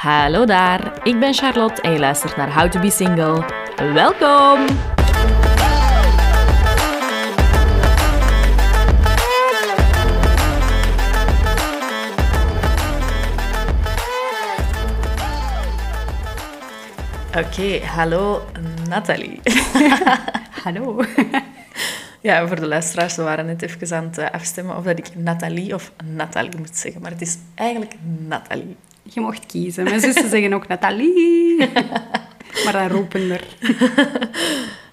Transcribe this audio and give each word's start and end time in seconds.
Hallo 0.00 0.44
daar, 0.44 1.06
ik 1.06 1.20
ben 1.20 1.34
Charlotte 1.34 1.82
en 1.82 1.92
je 1.92 1.98
luistert 1.98 2.36
naar 2.36 2.54
How 2.54 2.70
to 2.70 2.80
Be 2.80 2.90
Single. 2.90 3.44
Welkom! 3.76 4.64
Oké, 17.36 17.86
hallo 17.86 18.44
Nathalie. 18.88 19.40
Hallo. 20.64 21.02
Ja, 22.22 22.46
voor 22.46 22.56
de 22.56 22.66
luisteraars, 22.66 23.16
we 23.16 23.22
waren 23.22 23.46
net 23.46 23.62
even 23.62 23.96
aan 23.96 24.04
het 24.04 24.18
eh, 24.18 24.30
afstemmen 24.30 24.76
of 24.76 24.84
dat 24.84 24.98
ik 24.98 25.16
Nathalie 25.16 25.74
of 25.74 25.92
Nathalie 26.04 26.58
moet 26.58 26.76
zeggen. 26.76 27.00
Maar 27.00 27.10
het 27.10 27.20
is 27.20 27.38
eigenlijk 27.54 27.94
Nathalie. 28.28 28.76
Je 29.02 29.20
mocht 29.20 29.46
kiezen. 29.46 29.84
Mijn 29.84 30.00
zussen 30.00 30.28
zeggen 30.34 30.52
ook 30.52 30.68
Nathalie. 30.68 31.56
Maar 32.64 32.72
dan 32.72 32.88
ropender. 32.88 33.44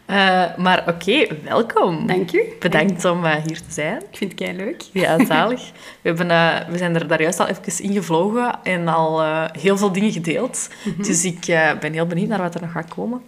Uh, 0.09 0.55
maar 0.65 0.83
oké, 0.87 1.27
welkom. 1.43 2.07
Dank 2.07 2.31
u. 2.31 2.43
Bedankt 2.59 3.05
om 3.05 3.23
uh, 3.23 3.35
hier 3.35 3.57
te 3.57 3.71
zijn. 3.71 3.97
Ik 3.97 4.17
vind 4.17 4.31
het 4.31 4.41
kei 4.41 4.57
leuk. 4.57 4.83
Ja, 4.93 5.25
zalig. 5.25 5.71
We, 6.01 6.09
hebben, 6.09 6.29
uh, 6.29 6.57
we 6.69 6.77
zijn 6.77 6.95
er 6.95 7.07
daar 7.07 7.21
juist 7.21 7.39
al 7.39 7.47
even 7.47 7.83
ingevlogen 7.83 8.59
en 8.63 8.87
al 8.87 9.23
heel 9.59 9.77
veel 9.77 9.91
dingen 9.91 10.11
gedeeld. 10.11 10.69
Mm 10.83 10.93
-hmm. 10.93 11.03
Dus 11.03 11.25
ik 11.25 11.45
ben 11.79 11.93
heel 11.93 12.05
benieuwd 12.05 12.27
naar 12.27 12.41
wat 12.41 12.55
er 12.55 12.61
nog 12.61 12.71
gaat 12.71 12.93
komen. 12.93 13.21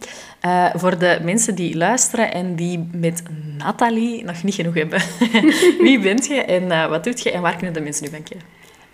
voor 0.73 0.97
de 0.97 1.19
mensen 1.23 1.55
die 1.55 1.77
luisteren 1.77 2.33
en 2.33 2.55
die 2.55 2.89
met 2.91 3.23
Nathalie 3.57 4.23
nog 4.23 4.43
niet 4.43 4.55
genoeg 4.55 4.73
hebben. 4.73 5.01
Wie 5.81 5.99
bent 5.99 6.27
je 6.27 6.43
en 6.43 6.89
wat 6.89 7.03
doet 7.03 7.23
je 7.23 7.31
en 7.31 7.41
waar 7.41 7.55
kunnen 7.55 7.73
de 7.73 7.81
mensen 7.81 8.03
nu 8.03 8.09
van 8.09 8.23
kennen? 8.23 8.45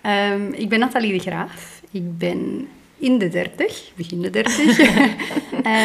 Um, 0.05 0.53
ik 0.53 0.69
ben 0.69 0.79
Nathalie 0.79 1.13
de 1.13 1.19
Graaf. 1.19 1.81
Ik 1.95 2.17
ben 2.17 2.67
in 2.97 3.17
de 3.17 3.29
dertig, 3.29 3.91
begin 3.95 4.21
de 4.21 4.29
dertig. 4.29 4.79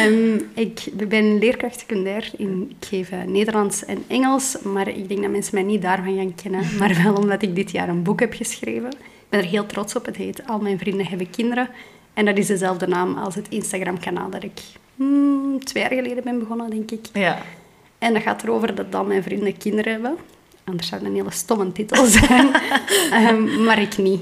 um, 0.07 0.49
ik 0.65 1.07
ben 1.07 1.39
leerkracht 1.39 1.79
secundair. 1.79 2.31
In, 2.37 2.71
ik 2.79 2.87
geef 2.87 3.11
uh, 3.11 3.23
Nederlands 3.23 3.85
en 3.85 4.03
Engels, 4.07 4.57
maar 4.63 4.87
ik 4.87 5.07
denk 5.07 5.21
dat 5.21 5.31
mensen 5.31 5.55
mij 5.55 5.63
niet 5.63 5.81
daarvan 5.81 6.15
gaan 6.15 6.35
kennen. 6.35 6.65
Maar 6.79 7.03
wel 7.03 7.15
omdat 7.15 7.41
ik 7.41 7.55
dit 7.55 7.71
jaar 7.71 7.89
een 7.89 8.03
boek 8.03 8.19
heb 8.19 8.33
geschreven. 8.33 8.89
Ik 8.89 9.29
ben 9.29 9.39
er 9.39 9.45
heel 9.45 9.65
trots 9.65 9.95
op. 9.95 10.05
Het 10.05 10.15
heet 10.15 10.47
Al 10.47 10.59
mijn 10.59 10.79
vrienden 10.79 11.07
hebben 11.07 11.29
kinderen. 11.29 11.69
En 12.13 12.25
dat 12.25 12.37
is 12.37 12.47
dezelfde 12.47 12.87
naam 12.87 13.17
als 13.17 13.35
het 13.35 13.49
Instagram-kanaal 13.49 14.29
dat 14.29 14.43
ik 14.43 14.61
hmm, 14.95 15.59
twee 15.63 15.83
jaar 15.83 15.93
geleden 15.93 16.23
ben 16.23 16.39
begonnen, 16.39 16.69
denk 16.69 16.91
ik. 16.91 17.05
Ja. 17.13 17.41
En 17.97 18.13
dat 18.13 18.21
gaat 18.21 18.43
erover 18.43 18.75
dat 18.75 18.95
al 18.95 19.05
mijn 19.05 19.23
vrienden 19.23 19.57
kinderen 19.57 19.91
hebben. 19.91 20.15
Anders 20.63 20.87
zou 20.87 21.01
het 21.01 21.09
een 21.09 21.15
hele 21.15 21.31
stomme 21.31 21.71
titel 21.71 22.05
zijn. 22.05 22.47
um, 23.13 23.49
maar 23.65 23.81
ik 23.81 23.97
niet. 23.97 24.21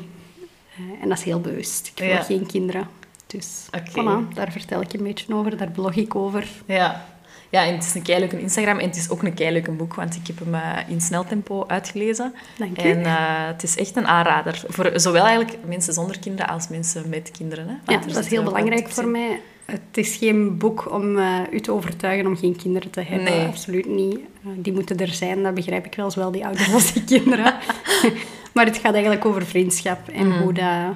Uh, 0.80 1.02
en 1.02 1.10
dat 1.10 1.18
is 1.18 1.24
heel 1.24 1.42
bewust. 1.42 1.92
Ik 1.96 2.00
wil 2.00 2.08
ja. 2.08 2.22
geen 2.22 2.46
kinderen. 2.46 2.88
Dus 3.28 3.68
okay. 3.68 4.04
voilà, 4.04 4.34
daar 4.34 4.52
vertel 4.52 4.82
ik 4.82 4.94
een 4.94 5.04
beetje 5.04 5.34
over, 5.34 5.58
daar 5.58 5.72
blog 5.72 5.96
ik 5.96 6.16
over. 6.16 6.48
Ja, 6.66 7.06
ja 7.50 7.66
en 7.66 7.74
het 7.74 7.84
is 7.84 7.94
een 7.94 8.02
keileuke 8.02 8.40
Instagram 8.40 8.78
en 8.78 8.88
het 8.88 8.96
is 8.96 9.10
ook 9.10 9.24
een 9.24 9.34
keileuke 9.34 9.72
boek, 9.72 9.94
want 9.94 10.16
ik 10.16 10.28
heb 10.28 10.40
hem 10.40 10.54
uh, 10.54 10.78
in 10.88 11.02
sneltempo 11.02 11.64
uitgelezen. 11.68 12.34
Dank 12.58 12.80
u. 12.80 12.82
En 12.82 13.00
uh, 13.00 13.48
het 13.48 13.64
is 13.64 13.78
echt 13.78 13.96
een 13.96 14.08
aanrader, 14.08 14.64
voor 14.68 14.92
zowel 14.96 15.26
eigenlijk 15.26 15.58
mensen 15.68 15.94
zonder 15.94 16.20
kinderen 16.20 16.52
als 16.52 16.68
mensen 16.68 17.10
met 17.10 17.32
kinderen. 17.32 17.68
Hè? 17.68 17.94
Ja, 17.94 18.00
dat 18.00 18.18
is 18.18 18.28
heel 18.28 18.44
belangrijk 18.44 18.90
voor 18.90 19.08
mij. 19.08 19.42
Het 19.66 19.98
is 19.98 20.16
geen 20.16 20.58
boek 20.58 20.92
om 20.92 21.18
uh, 21.18 21.40
u 21.52 21.60
te 21.60 21.72
overtuigen 21.72 22.28
om 22.28 22.38
geen 22.38 22.56
kinderen 22.56 22.90
te 22.90 23.02
hebben. 23.02 23.24
Nee. 23.24 23.48
Absoluut 23.48 23.86
niet. 23.86 24.20
Die 24.42 24.74
moeten 24.74 24.98
er 24.98 25.14
zijn, 25.14 25.44
dat 25.44 25.54
begrijp 25.54 25.86
ik 25.86 25.96
wel, 25.96 26.12
zowel 26.12 26.32
die 26.32 26.46
ouders 26.46 26.74
als 26.74 26.94
die 26.94 27.04
kinderen. 27.04 27.54
maar 28.54 28.66
het 28.66 28.78
gaat 28.78 28.94
eigenlijk 28.94 29.26
over 29.26 29.46
vriendschap 29.46 30.08
en 30.08 30.28
Mhm. 30.28 30.36
mm. 30.38 30.42
hoe 30.44 30.54
dat... 30.54 30.96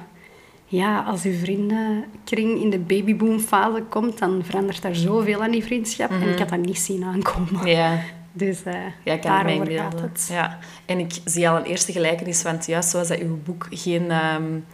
Ja, 0.66 1.02
als 1.02 1.22
uw 1.22 1.32
vriendenkring 1.38 2.62
in 2.62 2.70
de 2.70 2.78
babyboomfase 2.78 3.82
komt, 3.88 4.18
dan 4.18 4.42
verandert 4.44 4.82
daar 4.82 4.94
zoveel 4.94 5.42
aan 5.42 5.50
die 5.50 5.64
vriendschap. 5.64 6.10
Mhm. 6.10 6.22
En 6.22 6.28
ik 6.28 6.38
had 6.38 6.48
dat 6.48 6.58
niet 6.58 6.78
zien 6.78 7.04
aankomen. 7.04 7.66
Ja. 7.66 7.98
Dus 8.32 8.62
uh, 8.66 8.72
Ja, 8.72 8.80
het 8.80 9.04
mij 9.04 9.16
daarover 9.22 9.56
gaat 9.56 9.68
inbeelden. 9.68 10.00
het. 10.00 10.28
Ja. 10.32 10.58
En 10.86 10.98
ik 10.98 11.12
zie 11.24 11.48
al 11.48 11.56
een 11.56 11.64
eerste 11.64 11.92
gelijkenis, 11.92 12.42
want 12.42 12.66
juist 12.66 12.88
zoals 12.90 13.08
dat 13.08 13.18
uw 13.18 13.38
boek 13.44 13.66
geen 13.70 14.10
um, 14.34 14.64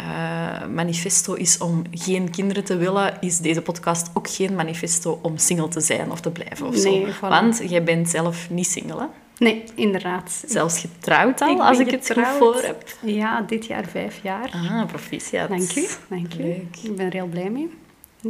uh, 0.00 0.66
manifesto 0.74 1.34
is 1.34 1.58
om 1.58 1.82
geen 1.90 2.30
kinderen 2.30 2.64
te 2.64 2.76
willen, 2.76 3.16
is 3.20 3.38
deze 3.38 3.62
podcast 3.62 4.10
ook 4.14 4.28
geen 4.30 4.54
manifesto 4.54 5.18
om 5.22 5.38
single 5.38 5.68
te 5.68 5.80
zijn 5.80 6.10
of 6.10 6.20
te 6.20 6.30
blijven 6.30 6.66
of 6.66 6.84
Nee, 6.84 7.06
zo. 7.06 7.12
voilà. 7.16 7.28
Want 7.28 7.62
jij 7.68 7.82
bent 7.84 8.08
zelf 8.08 8.50
niet 8.50 8.66
single, 8.66 8.98
hè? 9.00 9.06
Nee, 9.42 9.64
inderdaad. 9.74 10.42
Zelfs 10.46 10.78
getrouwd 10.80 11.40
al, 11.40 11.54
Ik 11.54 11.60
als 11.60 11.78
ik 11.78 11.90
het 11.90 11.94
goed 12.06 12.06
getrouwd. 12.06 12.36
voor 12.38 12.62
heb. 12.62 12.84
Ja, 13.00 13.40
dit 13.40 13.66
jaar 13.66 13.84
vijf 13.84 14.18
jaar. 14.22 14.50
Ah, 14.52 14.86
proficiat. 14.86 15.48
Dank 15.48 15.74
u. 15.76 15.86
Dank 16.08 16.34
u. 16.34 16.42
Leuk. 16.42 16.76
Ik 16.82 16.96
ben 16.96 17.06
er 17.06 17.12
heel 17.12 17.26
blij 17.26 17.50
mee. 17.50 17.70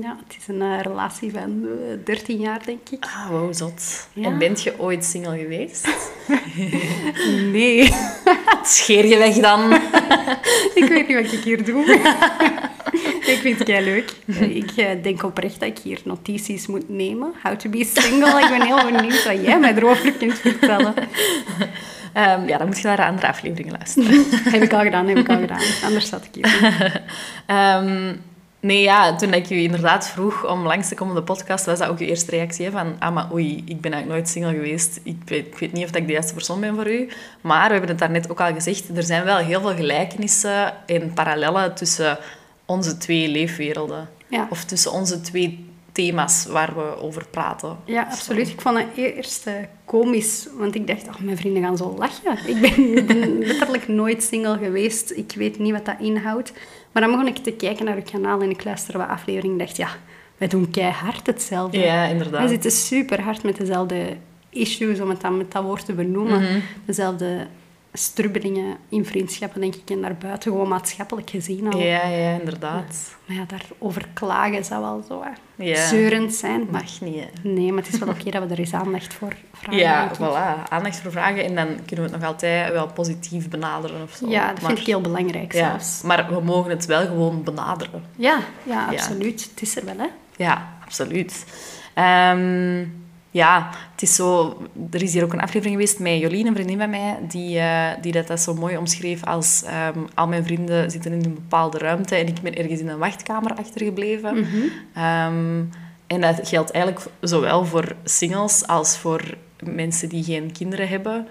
Ja, 0.00 0.16
het 0.26 0.36
is 0.38 0.48
een 0.48 0.62
uh, 0.62 0.80
relatie 0.80 1.32
van 1.32 1.62
uh, 1.64 2.04
13 2.04 2.38
jaar, 2.38 2.64
denk 2.64 2.88
ik. 2.90 3.04
Ah, 3.04 3.28
wow, 3.28 3.54
zot. 3.54 4.08
Ja. 4.12 4.24
En 4.24 4.38
bent 4.38 4.62
je 4.62 4.80
ooit 4.80 5.04
single 5.04 5.38
geweest? 5.38 5.88
Nee. 7.52 7.90
Scheer 8.62 9.06
je 9.06 9.18
weg 9.18 9.34
dan? 9.34 9.72
ik 10.80 10.84
weet 10.88 11.08
niet 11.08 11.22
wat 11.22 11.32
ik 11.32 11.44
hier 11.44 11.64
doe. 11.64 11.84
ik 13.26 13.38
vind 13.40 13.58
het 13.58 13.68
heel 13.68 13.82
leuk. 13.82 14.12
Ik 14.40 14.72
uh, 14.76 14.86
denk 15.02 15.22
oprecht 15.22 15.60
dat 15.60 15.68
ik 15.68 15.78
hier 15.78 16.00
notities 16.04 16.66
moet 16.66 16.88
nemen. 16.88 17.32
How 17.42 17.56
to 17.56 17.70
be 17.70 17.84
single. 17.84 18.40
Ik 18.40 18.48
ben 18.48 18.62
heel 18.62 18.90
benieuwd 18.90 19.24
wat 19.24 19.44
jij 19.44 19.58
mij 19.58 19.74
erover 19.74 20.12
kunt 20.12 20.38
vertellen. 20.38 20.94
Um, 22.16 22.48
ja, 22.48 22.58
dan 22.58 22.66
moet 22.66 22.78
je 22.78 22.86
naar 22.86 22.96
de 22.96 23.04
andere 23.04 23.26
afleveringen 23.26 23.72
luisteren. 23.72 24.24
heb 24.30 24.62
ik 24.62 24.72
al 24.72 24.80
gedaan, 24.80 25.08
heb 25.08 25.18
ik 25.18 25.28
al 25.28 25.38
gedaan. 25.38 25.62
Anders 25.84 26.08
zat 26.08 26.28
ik 26.32 26.34
hier. 26.34 26.92
um, 27.56 28.20
nee, 28.62 28.82
ja, 28.82 29.16
toen 29.16 29.32
ik 29.32 29.46
je 29.46 29.62
inderdaad 29.62 30.08
vroeg 30.08 30.50
om 30.50 30.66
langs 30.66 30.88
te 30.88 30.94
komen 30.94 31.16
op 31.16 31.26
de 31.26 31.32
podcast, 31.32 31.64
was 31.64 31.78
dat 31.78 31.88
ook 31.88 31.98
je 31.98 32.06
eerste 32.06 32.30
reactie 32.30 32.64
hè, 32.64 32.70
van 32.70 32.96
ah, 32.98 33.14
maar 33.14 33.32
oei, 33.32 33.56
ik 33.56 33.80
ben 33.80 33.92
eigenlijk 33.92 34.08
nooit 34.08 34.28
single 34.28 34.52
geweest. 34.52 35.00
Ik 35.02 35.22
weet, 35.24 35.46
ik 35.46 35.58
weet 35.58 35.72
niet 35.72 35.84
of 35.84 35.96
ik 35.96 36.06
de 36.06 36.12
juiste 36.12 36.34
persoon 36.34 36.60
ben 36.60 36.74
voor 36.74 36.90
u. 36.90 37.08
Maar 37.40 37.66
we 37.66 37.72
hebben 37.72 37.90
het 37.90 37.98
daarnet 37.98 38.30
ook 38.30 38.40
al 38.40 38.52
gezegd, 38.52 38.96
er 38.96 39.02
zijn 39.02 39.24
wel 39.24 39.36
heel 39.36 39.60
veel 39.60 39.74
gelijkenissen 39.74 40.86
en 40.86 41.12
parallellen 41.12 41.74
tussen 41.74 42.18
onze 42.64 42.98
twee 42.98 43.28
leefwerelden. 43.28 44.08
Ja. 44.28 44.46
Of 44.50 44.64
tussen 44.64 44.92
onze 44.92 45.20
twee 45.20 45.70
thema's 45.92 46.46
waar 46.46 46.74
we 46.74 47.00
over 47.00 47.26
praten. 47.30 47.76
Ja, 47.84 48.02
absoluut. 48.02 48.48
Ik 48.48 48.60
vond 48.60 48.78
het 48.78 48.86
eerst 48.94 49.46
uh, 49.46 49.54
komisch, 49.84 50.48
want 50.58 50.74
ik 50.74 50.86
dacht, 50.86 51.08
oh, 51.08 51.18
mijn 51.18 51.36
vrienden 51.36 51.62
gaan 51.62 51.76
zo 51.76 51.94
lachen. 51.98 52.38
Ik 52.46 52.60
ben, 52.60 52.96
ik 52.96 53.06
ben 53.20 53.38
letterlijk 53.38 53.88
nooit 53.88 54.22
single 54.22 54.58
geweest. 54.58 55.10
Ik 55.10 55.32
weet 55.36 55.58
niet 55.58 55.72
wat 55.72 55.84
dat 55.84 55.96
inhoudt. 56.00 56.52
Maar 56.92 57.02
dan 57.02 57.10
begon 57.10 57.26
ik 57.26 57.36
te 57.36 57.52
kijken 57.52 57.84
naar 57.84 57.96
het 57.96 58.10
kanaal 58.10 58.40
en 58.40 58.50
ik 58.50 58.64
luisterde 58.64 58.98
wat 58.98 59.08
afleveringen 59.08 59.58
en 59.58 59.64
dacht, 59.64 59.76
ja, 59.76 59.88
wij 60.36 60.48
doen 60.48 60.70
keihard 60.70 61.26
hetzelfde. 61.26 61.78
Ja, 61.78 62.04
inderdaad. 62.04 62.40
Wij 62.40 62.48
zitten 62.48 62.70
super 62.70 63.20
hard 63.20 63.42
met 63.42 63.56
dezelfde 63.56 64.16
issues, 64.50 65.00
om 65.00 65.08
het 65.08 65.20
dan 65.20 65.36
met 65.36 65.52
dat 65.52 65.62
woord 65.62 65.84
te 65.84 65.92
benoemen. 65.92 66.40
Mhm. 66.40 66.58
Dezelfde 66.84 67.46
strubbelingen 67.92 68.76
in 68.88 69.04
vriendschappen, 69.06 69.60
denk 69.60 69.74
ik, 69.74 69.90
en 69.90 70.00
daarbuiten 70.00 70.52
gewoon 70.52 70.68
maatschappelijk 70.68 71.30
gezien 71.30 71.72
al. 71.72 71.78
Ja, 71.78 72.06
ja, 72.06 72.38
inderdaad. 72.38 73.16
Maar 73.26 73.36
ja, 73.36 73.44
daarover 73.46 74.08
klagen 74.14 74.64
zou 74.64 74.82
wel 74.82 75.04
zo 75.08 75.22
hè, 75.22 75.64
Ja. 75.64 75.86
zeurend 75.86 76.34
zijn. 76.34 76.60
Maar 76.70 76.82
Mag 76.82 77.00
niet, 77.00 77.14
hè. 77.20 77.48
Nee, 77.48 77.72
maar 77.72 77.82
het 77.82 77.92
is 77.92 77.98
wel 77.98 78.08
oké 78.08 78.30
dat 78.30 78.42
we 78.42 78.52
er 78.52 78.58
eens 78.58 78.74
aandacht 78.74 79.14
voor 79.14 79.36
vragen. 79.52 79.78
Ja, 79.78 80.10
voilà. 80.14 80.68
Aandacht 80.68 81.00
voor 81.00 81.10
vragen 81.12 81.44
en 81.44 81.54
dan 81.54 81.66
kunnen 81.66 82.04
we 82.06 82.10
het 82.12 82.20
nog 82.20 82.30
altijd 82.30 82.72
wel 82.72 82.86
positief 82.92 83.48
benaderen 83.48 84.02
of 84.02 84.12
zo. 84.14 84.28
Ja, 84.28 84.46
dat 84.46 84.60
maar, 84.60 84.66
vind 84.70 84.78
ik 84.78 84.86
heel 84.86 85.00
belangrijk 85.00 85.52
ja, 85.52 85.68
zelfs. 85.68 86.02
maar 86.02 86.28
we 86.34 86.40
mogen 86.40 86.70
het 86.70 86.86
wel 86.86 87.06
gewoon 87.06 87.42
benaderen. 87.42 88.04
Ja, 88.16 88.38
ja, 88.62 88.86
absoluut. 88.90 89.48
Het 89.50 89.62
is 89.62 89.76
er 89.76 89.84
wel, 89.84 89.96
hè. 89.98 90.06
Ja, 90.36 90.68
absoluut. 90.84 91.44
Ehm, 91.94 92.84
ja, 93.32 93.70
het 93.92 94.02
is 94.02 94.14
zo... 94.14 94.58
Er 94.90 95.02
is 95.02 95.12
hier 95.12 95.24
ook 95.24 95.32
een 95.32 95.40
aflevering 95.40 95.74
geweest 95.74 95.98
met 95.98 96.18
Jolien, 96.18 96.46
een 96.46 96.54
vriendin 96.54 96.78
van 96.78 96.90
mij, 96.90 97.18
die, 97.28 97.56
uh, 97.56 97.88
die 98.00 98.12
dat, 98.12 98.26
dat 98.26 98.40
zo 98.40 98.54
mooi 98.54 98.76
omschreef 98.76 99.24
als... 99.24 99.64
Um, 99.96 100.06
al 100.14 100.26
mijn 100.26 100.44
vrienden 100.44 100.90
zitten 100.90 101.12
in 101.12 101.24
een 101.24 101.34
bepaalde 101.34 101.78
ruimte 101.78 102.14
en 102.16 102.26
ik 102.26 102.40
ben 102.42 102.54
ergens 102.54 102.80
in 102.80 102.88
een 102.88 102.98
wachtkamer 102.98 103.54
achtergebleven. 103.54 104.34
Mm 104.34 104.44
-hmm. 104.44 105.04
um, 105.04 105.70
en 106.06 106.20
dat 106.20 106.48
geldt 106.48 106.70
eigenlijk 106.70 107.06
zowel 107.20 107.64
voor 107.64 107.96
singles 108.04 108.66
als 108.66 108.98
voor 108.98 109.34
mensen 109.64 110.08
die 110.08 110.24
geen 110.24 110.52
kinderen 110.52 110.88
hebben. 110.88 111.26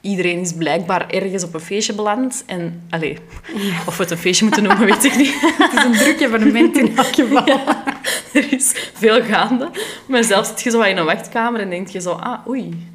Iedereen 0.00 0.38
is 0.38 0.52
blijkbaar 0.52 1.10
ergens 1.10 1.44
op 1.44 1.54
een 1.54 1.60
feestje 1.60 1.94
beland. 1.94 2.42
En, 2.46 2.82
allez, 2.90 3.18
ja. 3.54 3.82
of 3.86 3.96
we 3.96 4.02
het 4.02 4.10
een 4.10 4.18
feestje 4.18 4.44
moeten 4.44 4.62
noemen, 4.62 4.86
weet 4.86 5.04
ik 5.04 5.16
niet. 5.16 5.40
Het 5.58 5.72
is 5.72 5.84
een 5.84 5.92
druk 5.92 6.20
evenement 6.20 6.76
in 6.76 6.96
elk 6.98 7.14
geval. 7.14 7.46
Ja, 7.46 7.84
er 8.32 8.52
is 8.52 8.90
veel 8.94 9.22
gaande. 9.22 9.70
Maar 10.06 10.24
zelfs 10.24 10.48
zit 10.48 10.62
je 10.62 10.70
zo 10.70 10.80
in 10.80 10.96
een 10.96 11.04
wachtkamer 11.04 11.60
en 11.60 11.70
denk 11.70 11.88
je 11.88 12.00
zo... 12.00 12.10
Ah, 12.10 12.46
oei, 12.46 12.86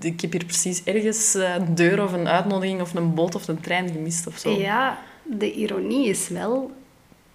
ik 0.00 0.20
heb 0.20 0.32
hier 0.32 0.44
precies 0.44 0.84
ergens 0.84 1.34
een 1.34 1.74
deur 1.74 2.02
of 2.02 2.12
een 2.12 2.28
uitnodiging 2.28 2.80
of 2.80 2.94
een 2.94 3.14
boot 3.14 3.34
of 3.34 3.48
een 3.48 3.60
trein 3.60 3.88
gemist 3.88 4.26
of 4.26 4.38
zo. 4.38 4.50
Ja, 4.50 4.98
de 5.22 5.52
ironie 5.52 6.08
is 6.08 6.28
wel... 6.28 6.70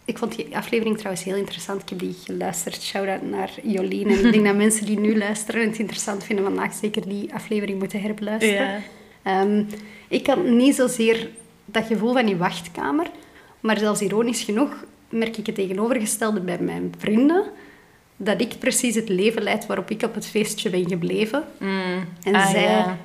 Ik 0.05 0.17
vond 0.17 0.35
die 0.35 0.57
aflevering 0.57 0.97
trouwens 0.97 1.23
heel 1.25 1.35
interessant. 1.35 1.81
Ik 1.81 1.89
heb 1.89 1.99
die 1.99 2.15
geluisterd. 2.23 2.81
Shout-out 2.81 3.21
naar 3.21 3.51
Jolien. 3.63 4.07
En 4.09 4.25
ik 4.25 4.31
denk 4.31 4.45
dat 4.45 4.55
mensen 4.65 4.85
die 4.85 4.99
nu 4.99 5.17
luisteren 5.17 5.61
en 5.61 5.69
het 5.69 5.79
interessant 5.79 6.23
vinden 6.23 6.45
vandaag 6.45 6.73
zeker 6.73 7.07
die 7.07 7.33
aflevering 7.33 7.79
moeten 7.79 8.01
herbeluisteren. 8.01 8.83
Ja. 9.23 9.41
Um, 9.41 9.67
ik 10.07 10.27
had 10.27 10.43
niet 10.45 10.75
zozeer 10.75 11.29
dat 11.65 11.85
gevoel 11.85 12.13
van 12.13 12.25
die 12.25 12.35
wachtkamer. 12.35 13.07
Maar 13.59 13.77
zelfs 13.77 14.01
ironisch 14.01 14.43
genoeg, 14.43 14.85
merk 15.09 15.37
ik 15.37 15.45
het 15.45 15.55
tegenovergestelde 15.55 16.39
bij 16.39 16.59
mijn 16.59 16.93
vrienden. 16.97 17.43
Dat 18.17 18.41
ik 18.41 18.59
precies 18.59 18.95
het 18.95 19.09
leven 19.09 19.43
leid 19.43 19.65
waarop 19.65 19.89
ik 19.89 20.03
op 20.03 20.13
het 20.15 20.27
feestje 20.27 20.69
ben 20.69 20.87
gebleven. 20.87 21.43
En 22.23 22.35
Ah, 22.35 22.49
zij, 22.49 22.61
ja. 22.61 22.97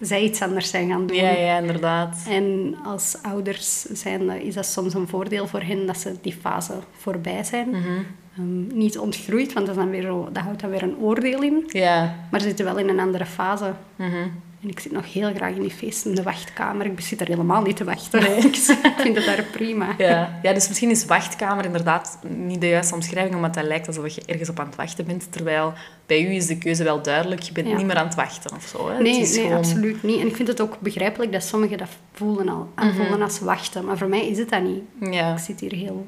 Zij 0.00 0.22
iets 0.22 0.42
anders 0.42 0.70
zijn 0.70 0.88
gaan 0.88 1.06
doen. 1.06 1.16
Ja, 1.16 1.30
ja, 1.30 1.58
inderdaad. 1.58 2.24
En 2.28 2.76
als 2.84 3.16
ouders 3.22 3.82
zijn, 3.82 4.30
is 4.30 4.54
dat 4.54 4.66
soms 4.66 4.94
een 4.94 5.08
voordeel 5.08 5.46
voor 5.46 5.62
hen 5.62 5.86
dat 5.86 5.98
ze 5.98 6.14
die 6.20 6.36
fase 6.40 6.72
voorbij 6.92 7.44
zijn. 7.44 7.68
Mhm. 7.70 8.02
Ehm, 8.36 8.76
niet 8.76 8.98
ontgroeid, 8.98 9.52
want 9.52 9.66
dat, 9.66 9.76
is 9.76 9.82
dan 9.82 9.90
weer 9.90 10.02
zo, 10.02 10.28
dat 10.32 10.42
houdt 10.42 10.60
dan 10.60 10.70
weer 10.70 10.82
een 10.82 10.96
oordeel 10.96 11.42
in. 11.42 11.64
Ja. 11.66 12.14
Maar 12.30 12.40
ze 12.40 12.46
zitten 12.46 12.64
wel 12.64 12.78
in 12.78 12.88
een 12.88 13.00
andere 13.00 13.26
fase. 13.26 13.72
Mhm. 13.96 14.28
En 14.62 14.68
ik 14.68 14.80
zit 14.80 14.92
nog 14.92 15.12
heel 15.12 15.34
graag 15.34 15.54
in 15.54 15.60
die 15.60 15.70
feesten, 15.70 16.10
in 16.10 16.16
de 16.16 16.22
wachtkamer. 16.22 16.86
Ik 16.86 17.00
zit 17.00 17.20
er 17.20 17.26
helemaal 17.26 17.62
niet 17.62 17.76
te 17.76 17.84
wachten. 17.84 18.36
ik 18.46 18.54
vind 18.96 19.16
het 19.16 19.24
daar 19.26 19.44
prima. 19.52 19.94
Ja. 19.98 20.38
ja, 20.42 20.52
dus 20.52 20.68
misschien 20.68 20.90
is 20.90 21.04
wachtkamer 21.04 21.64
inderdaad 21.64 22.18
niet 22.28 22.60
de 22.60 22.68
juiste 22.68 22.94
omschrijving, 22.94 23.34
omdat 23.34 23.54
het 23.54 23.64
lijkt 23.64 23.86
alsof 23.86 24.08
je 24.08 24.22
ergens 24.26 24.48
op 24.48 24.60
aan 24.60 24.66
het 24.66 24.76
wachten 24.76 25.06
bent. 25.06 25.32
Terwijl 25.32 25.72
bij 26.06 26.22
u 26.26 26.34
is 26.34 26.46
de 26.46 26.58
keuze 26.58 26.84
wel 26.84 27.02
duidelijk. 27.02 27.40
Je 27.40 27.52
bent 27.52 27.68
Ja. 27.68 27.76
niet 27.76 27.86
meer 27.86 27.96
aan 27.96 28.06
het 28.06 28.14
wachten 28.14 28.56
of 28.56 28.66
zo. 28.66 28.88
Hè? 28.88 29.02
Nee, 29.02 29.12
nee 29.12 29.26
gewoon... 29.26 29.56
absoluut 29.56 30.02
niet. 30.02 30.20
En 30.20 30.26
ik 30.26 30.36
vind 30.36 30.48
het 30.48 30.60
ook 30.60 30.80
begrijpelijk 30.80 31.32
dat 31.32 31.42
sommigen 31.42 31.78
dat 31.78 31.88
voelen 32.12 32.48
al, 32.48 32.68
aanvoelen 32.74 33.22
als 33.22 33.38
wachten. 33.38 33.84
Maar 33.84 33.98
voor 33.98 34.08
mij 34.08 34.28
is 34.28 34.38
het 34.38 34.48
dat 34.48 34.62
niet. 34.62 35.12
Ja. 35.14 35.32
Ik 35.32 35.38
zit 35.38 35.60
hier 35.60 35.72
heel 35.72 36.06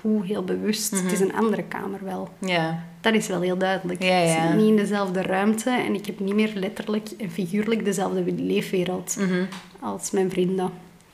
goed, 0.00 0.24
heel 0.26 0.44
bewust. 0.44 0.90
Het 0.90 1.12
is 1.12 1.20
een 1.20 1.34
andere 1.34 1.62
kamer 1.62 1.98
wel. 2.04 2.28
Ja. 2.38 2.84
Dat 3.04 3.14
is 3.14 3.26
wel 3.26 3.40
heel 3.40 3.56
duidelijk. 3.58 4.02
Ja, 4.02 4.18
Ik 4.18 4.28
zit 4.42 4.56
niet 4.56 4.68
in 4.68 4.76
dezelfde 4.76 5.22
ruimte 5.22 5.70
en 5.70 5.94
ik 5.94 6.06
heb 6.06 6.18
niet 6.20 6.34
meer 6.34 6.50
letterlijk 6.54 7.08
en 7.18 7.30
figuurlijk 7.30 7.84
dezelfde 7.84 8.32
leefwereld 8.32 9.16
Mhm. 9.18 9.44
als 9.80 10.10
mijn 10.10 10.30
vrienden. 10.30 10.70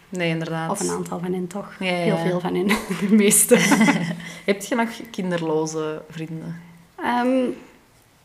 Nee, 0.09 0.29
inderdaad. 0.29 0.71
Of 0.71 0.81
een 0.81 0.91
aantal 0.91 1.19
van 1.19 1.33
hen 1.33 1.47
toch. 1.47 1.75
Ja, 1.81 1.87
Heel 1.87 2.17
veel 2.17 2.41
van 2.41 2.55
hen, 2.55 2.67
de 3.09 3.15
meeste. 3.15 3.57
Heb 4.45 4.63
je 4.63 4.75
nog 4.75 4.89
kinderloze 5.11 6.03
vrienden? 6.11 6.61
Ehm, 7.03 7.45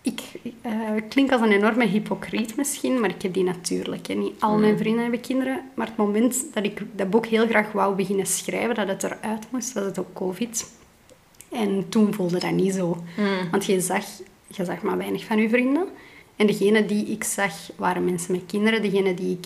ik 0.02 0.22
eh, 0.62 0.72
klink 1.10 1.32
als 1.32 1.42
een 1.42 1.52
enorme 1.52 1.86
hypocriet 1.86 2.56
misschien, 2.56 3.00
maar 3.00 3.10
ik 3.10 3.22
heb 3.22 3.34
die 3.34 3.44
natuurlijk. 3.44 4.08
Hè. 4.08 4.14
Niet 4.14 4.34
al 4.40 4.58
mijn 4.58 4.78
vrienden 4.78 5.02
hebben 5.02 5.22
kinderen. 5.22 5.62
Maar 5.74 5.88
het 5.88 5.98
moment 5.98 6.46
dat 6.54 6.64
ik 6.64 6.82
dat 6.96 7.10
boek 7.10 7.26
heel 7.26 7.48
graag 7.48 7.72
wou 7.72 7.96
beginnen 7.96 8.26
schrijven, 8.28 8.76
dat 8.76 8.88
het 8.88 9.04
eruit 9.04 9.46
moest, 9.52 9.74
was 9.74 9.84
het 9.86 10.00
ook 10.00 10.14
COVID. 10.14 10.72
En 11.56 11.90
toen 11.90 12.14
voelde 12.14 12.40
dat 12.40 12.52
niet 12.52 12.74
zo. 12.74 13.04
Mm. 13.18 13.50
Want 13.52 13.66
je 13.66 13.82
zag, 13.82 14.06
je 14.48 14.66
zag 14.66 14.82
maar 14.82 14.98
weinig 14.98 15.26
van 15.26 15.38
je 15.38 15.50
vrienden. 15.50 15.88
En 16.36 16.48
degene 16.48 16.86
die 16.86 17.06
ik 17.06 17.24
zag, 17.24 17.54
waren 17.76 18.06
mensen 18.06 18.32
met 18.32 18.44
kinderen. 18.48 18.82
Degene 18.82 19.14
die 19.14 19.38
ik... 19.38 19.46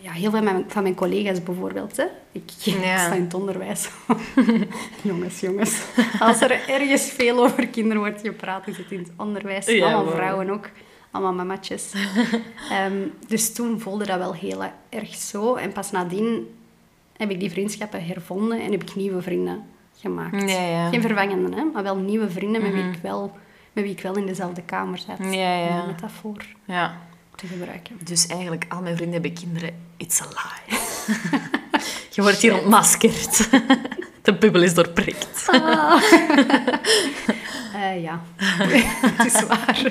Ja, 0.00 0.10
heel 0.12 0.30
veel 0.30 0.42
van 0.42 0.44
mijn, 0.44 0.64
van 0.68 0.82
mijn 0.82 0.94
collega's 0.94 1.42
bijvoorbeeld. 1.42 1.96
Hè. 1.96 2.04
Ik, 2.32 2.42
ik 2.64 2.84
Ja. 2.84 2.98
sta 3.04 3.14
in 3.14 3.22
het 3.22 3.34
onderwijs. 3.34 3.88
jongens, 5.02 5.40
jongens. 5.40 5.82
Als 6.20 6.40
er 6.40 6.68
ergens 6.68 7.02
veel 7.02 7.44
over 7.44 7.66
kinderen 7.68 7.98
wordt 8.02 8.20
gepraat, 8.20 8.68
is 8.68 8.76
het 8.76 8.90
in 8.90 8.98
het 8.98 9.10
onderwijs. 9.16 9.66
Ja, 9.66 9.84
allemaal 9.84 10.04
wow. 10.04 10.14
vrouwen 10.14 10.50
ook. 10.50 10.70
Allemaal 11.10 11.32
mamatjes. 11.32 11.92
Ehm, 12.70 13.08
dus 13.28 13.52
toen 13.52 13.80
voelde 13.80 14.06
dat 14.06 14.18
wel 14.18 14.34
heel 14.34 14.62
erg 14.88 15.14
zo. 15.14 15.54
En 15.54 15.72
pas 15.72 15.90
nadien 15.90 16.46
heb 17.16 17.30
ik 17.30 17.40
die 17.40 17.50
vriendschappen 17.50 18.04
hervonden 18.04 18.60
en 18.60 18.70
heb 18.72 18.82
ik 18.82 18.94
nieuwe 18.94 19.22
vrienden 19.22 19.62
gemaakt. 20.04 20.50
Ja, 20.50 20.60
ja. 20.66 20.88
Geen 20.88 21.00
vervangenden, 21.00 21.52
hè, 21.52 21.64
maar 21.72 21.82
wel 21.82 21.96
nieuwe 21.96 22.30
vrienden 22.30 22.62
met, 22.62 22.72
wie 22.72 22.82
ik 22.84 22.98
wel, 23.02 23.36
met 23.72 23.84
wie 23.84 23.92
ik 23.92 24.00
wel 24.00 24.16
in 24.16 24.26
dezelfde 24.26 24.62
kamer 24.62 24.98
zat. 24.98 25.18
Mhm. 25.18 25.32
Ja, 25.32 25.56
ja. 25.56 25.68
Om 25.68 25.78
een 25.80 25.86
metafoor 25.86 26.44
Ja. 26.64 26.96
te 27.34 27.46
gebruiken. 27.46 27.98
Dus 28.04 28.26
eigenlijk, 28.26 28.64
al 28.68 28.82
mijn 28.82 28.96
vrienden 28.96 29.22
hebben 29.22 29.40
kinderen. 29.40 29.70
It's 29.96 30.20
a 30.20 30.24
lie. 30.24 30.78
je 32.14 32.22
wordt 32.22 32.38
hier 32.42 32.58
ontmaskerd. 32.58 33.48
De 34.24 34.34
bubbel 34.34 34.62
is 34.62 34.74
doorprikt. 34.74 35.28
Eh, 37.74 38.02
ja, 38.02 38.22
het 39.16 39.34
is 39.34 39.42
waar. 39.46 39.90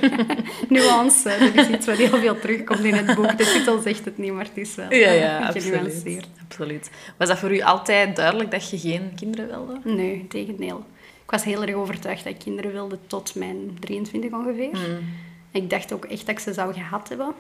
Nuance, 0.70 1.36
dat 1.40 1.66
is 1.66 1.68
iets 1.76 1.86
wat 1.86 1.98
heel 1.98 2.20
veel 2.20 2.40
terugkomt 2.40 2.80
in 2.80 2.94
het 2.94 3.16
boek. 3.16 3.38
De 3.38 3.52
titel 3.54 3.82
zegt 3.82 4.06
het 4.06 4.18
niet, 4.18 4.34
maar 4.34 4.46
het 4.46 4.58
is 4.58 4.76
wel 4.76 4.94
Ja, 4.94 5.12
ja, 5.12 5.40
eh, 5.40 5.48
absoluut. 5.48 5.76
genuanceerd. 5.78 6.28
absoluut. 6.44 6.90
Was 7.18 7.28
dat 7.28 7.38
voor 7.38 7.56
u 7.56 7.62
altijd 7.62 8.16
duidelijk 8.16 8.52
dat 8.52 8.70
je 8.70 8.80
geen 8.80 9.12
kinderen 9.16 9.48
wilde? 9.48 9.80
Nee, 9.84 10.26
tegendeel. 10.30 10.86
Ik 11.24 11.32
was 11.32 11.44
heel 11.44 11.62
erg 11.62 11.76
overtuigd 11.76 12.24
dat 12.24 12.34
ik 12.34 12.40
kinderen 12.40 12.72
wilde 12.72 12.98
tot 13.08 13.36
mijn 13.36 13.78
23 13.80 14.32
ongeveer. 14.32 14.70
Hmm. 14.72 15.00
Ik 15.52 15.70
dacht 15.70 15.94
ook 15.94 16.06
echt 16.06 16.26
dat 16.26 16.36
ik 16.36 16.40
ze 16.40 16.54
zou 16.54 16.74
gehad 16.74 17.10
hebben. 17.10 17.34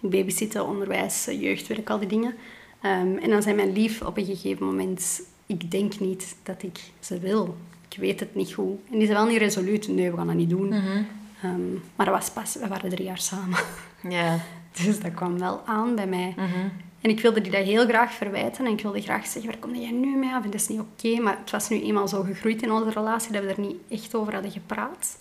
Babysitten, 0.00 0.66
onderwijs, 0.66 1.24
jeugdwerk, 1.24 1.90
al 1.90 1.98
die 1.98 2.08
dingen. 2.08 2.34
Ehm, 2.82 3.16
en 3.16 3.30
dan 3.30 3.42
zei 3.42 3.54
mijn 3.54 3.72
lief 3.72 4.02
op 4.02 4.16
een 4.16 4.24
gegeven 4.24 4.66
moment... 4.66 5.20
Ik 5.46 5.70
denk 5.70 6.00
niet 6.00 6.36
dat 6.42 6.62
ik 6.62 6.80
ze 7.00 7.18
wil. 7.18 7.56
Ik 7.88 7.98
weet 7.98 8.20
het 8.20 8.34
niet 8.34 8.52
goed. 8.52 8.78
En 8.90 8.98
die 8.98 9.06
zei 9.06 9.18
wel 9.18 9.26
niet 9.26 9.38
resoluut. 9.38 9.88
Nee, 9.88 10.10
we 10.10 10.16
gaan 10.16 10.26
dat 10.26 10.36
niet 10.36 10.50
doen. 10.50 10.68
Mhm. 10.68 11.02
Ehm, 11.42 11.72
maar 11.96 12.06
dat 12.06 12.14
was 12.14 12.30
pas... 12.30 12.54
We 12.54 12.68
waren 12.68 12.90
drie 12.90 13.04
jaar 13.04 13.18
samen. 13.18 13.58
Ja. 14.08 14.38
Dus 14.84 15.00
dat 15.00 15.14
kwam 15.14 15.38
wel 15.38 15.62
aan 15.64 15.94
bij 15.94 16.06
mij. 16.06 16.34
Mhm. 16.36 16.68
En 17.00 17.10
ik 17.10 17.20
wilde 17.20 17.40
die 17.40 17.52
dat 17.52 17.64
heel 17.64 17.86
graag 17.86 18.12
verwijten. 18.12 18.66
En 18.66 18.72
ik 18.72 18.80
wilde 18.80 19.02
graag 19.02 19.26
zeggen, 19.26 19.50
waar 19.50 19.60
kom 19.60 19.74
jij 19.74 19.90
nu 19.90 20.16
mee 20.16 20.30
af? 20.34 20.44
En 20.44 20.50
dat 20.50 20.60
is 20.60 20.68
niet 20.68 20.80
oké. 20.80 21.20
Maar 21.20 21.38
het 21.40 21.50
was 21.50 21.68
nu 21.68 21.82
eenmaal 21.82 22.08
zo 22.08 22.22
gegroeid 22.22 22.62
in 22.62 22.72
onze 22.72 22.90
relatie 22.90 23.32
dat 23.32 23.42
we 23.42 23.48
er 23.48 23.60
niet 23.60 23.76
echt 23.88 24.14
over 24.14 24.32
hadden 24.32 24.50
gepraat. 24.50 25.18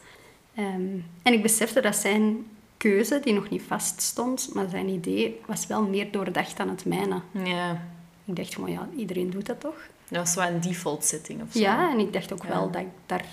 Ehm, 0.55 0.97
en 1.21 1.33
ik 1.33 1.41
besefte 1.41 1.81
dat 1.81 1.95
zijn 1.95 2.45
keuze, 2.77 3.19
die 3.23 3.33
nog 3.33 3.49
niet 3.49 3.61
vast 3.67 4.01
stond, 4.01 4.49
maar 4.53 4.69
zijn 4.69 4.87
idee 4.87 5.39
was 5.45 5.67
wel 5.67 5.81
meer 5.81 6.11
doordacht 6.11 6.57
dan 6.57 6.69
het 6.69 6.85
mijne. 6.85 7.21
Ja. 7.31 7.81
Ik 8.25 8.35
dacht 8.35 8.53
gewoon, 8.53 8.71
ja, 8.71 8.87
iedereen 8.97 9.29
doet 9.29 9.45
dat 9.45 9.59
toch? 9.59 9.87
Dat 10.09 10.19
was 10.19 10.35
wel 10.35 10.45
een 10.47 10.61
default 10.61 11.05
setting 11.05 11.41
of 11.41 11.47
zo. 11.51 11.59
Ja, 11.59 11.91
en 11.91 11.99
ik 11.99 12.13
dacht 12.13 12.33
ook 12.33 12.43
Ja. 12.43 12.49
wel 12.49 12.71
dat 12.71 12.81
ik 12.81 12.87
daar 13.05 13.25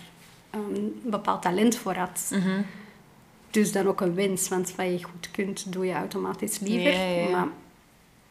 ehm, 0.51 0.75
een 0.75 1.01
bepaald 1.05 1.43
talent 1.43 1.77
voor 1.77 1.95
had. 1.95 2.31
Mhm. 2.35 2.61
Dus 3.51 3.73
dan 3.73 3.87
ook 3.87 4.01
een 4.01 4.15
wens, 4.15 4.49
want 4.49 4.75
wat 4.75 4.87
je 4.87 5.03
goed 5.03 5.31
kunt, 5.31 5.73
doe 5.73 5.87
je 5.87 5.93
automatisch 5.93 6.59
liever. 6.59 6.93
Ja, 6.93 7.05
ja. 7.05 7.29
Maar 7.31 7.49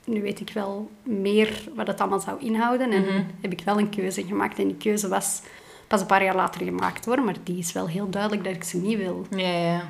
nu 0.06 0.22
weet 0.22 0.40
ik 0.40 0.50
wel 0.54 0.90
meer 1.04 1.70
wat 1.76 1.88
het 1.88 2.02
allemaal 2.02 2.20
zou 2.20 2.40
inhouden. 2.42 2.92
En 2.92 3.02
Mhm. 3.02 3.24
heb 3.42 3.52
ik 3.52 3.62
wel 3.66 3.80
een 3.80 3.90
keuze 3.90 4.24
gemaakt. 4.26 4.60
En 4.60 4.68
die 4.68 4.78
keuze 4.78 5.08
was 5.08 5.42
pas 5.88 6.02
een 6.02 6.08
paar 6.08 6.24
jaar 6.24 6.36
later 6.36 6.64
gemaakt 6.66 7.06
hoor. 7.06 7.22
Maar 7.22 7.36
die 7.44 7.58
is 7.58 7.72
wel 7.72 7.88
heel 7.88 8.10
duidelijk 8.10 8.44
dat 8.44 8.56
ik 8.56 8.64
ze 8.64 8.78
niet 8.78 8.98
wil. 8.98 9.26
Ja, 9.30 9.48
ja. 9.50 9.90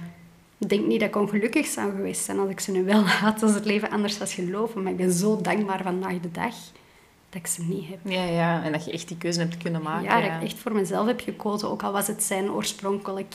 Ik 0.57 0.69
denk 0.69 0.85
niet 0.85 0.99
dat 0.99 1.09
ik 1.09 1.15
ongelukkig 1.15 1.65
zou 1.67 1.91
geweest 1.95 2.23
zijn 2.23 2.39
als 2.39 2.49
ik 2.49 2.59
ze 2.59 2.71
nu 2.71 2.83
wel 2.83 3.07
had. 3.23 3.43
Als 3.43 3.53
het 3.53 3.65
leven 3.65 3.89
anders 3.89 4.17
was 4.17 4.33
gelopen. 4.33 4.83
Maar 4.83 4.91
ik 4.91 4.97
ben 4.97 5.11
zo 5.11 5.41
dankbaar 5.41 5.83
vandaag 5.83 6.19
de 6.19 6.31
dag 6.31 6.55
dat 7.31 7.41
ik 7.41 7.47
ze 7.47 7.61
niet 7.63 7.87
heb. 7.89 7.97
Ja, 8.03 8.23
ja. 8.23 8.63
En 8.63 8.71
dat 8.71 8.85
je 8.85 8.91
echt 8.91 9.07
die 9.07 9.17
keuze 9.17 9.39
hebt 9.39 9.57
kunnen 9.57 9.81
maken. 9.81 10.03
ja, 10.03 10.21
dat 10.21 10.31
ik 10.41 10.47
echt 10.49 10.59
voor 10.59 10.71
mezelf 10.73 11.07
heb 11.07 11.19
gekozen. 11.21 11.69
Ook 11.69 11.83
al 11.83 11.91
was 11.91 12.07
het 12.07 12.23
zijn 12.23 12.51
oorspronkelijk, 12.51 13.33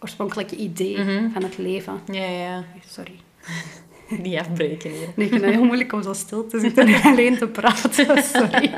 oorspronkelijke 0.00 0.56
idee 0.56 0.98
Mhm. 0.98 1.30
van 1.32 1.42
het 1.42 1.58
leven. 1.58 2.00
Ja, 2.06 2.24
ja. 2.24 2.64
Sorry. 2.88 3.14
Niet 4.22 4.38
afbreken 4.38 4.90
hier. 4.90 5.08
Nee, 5.14 5.26
ik 5.26 5.32
vind 5.32 5.44
het 5.44 5.54
heel 5.54 5.64
moeilijk 5.64 5.92
om 5.92 6.02
zo 6.02 6.12
stil 6.12 6.46
te 6.46 6.60
zitten 6.60 6.86
en 6.86 7.02
alleen 7.02 7.38
te 7.38 7.46
praten. 7.48 7.92
Sorry. 8.34 8.70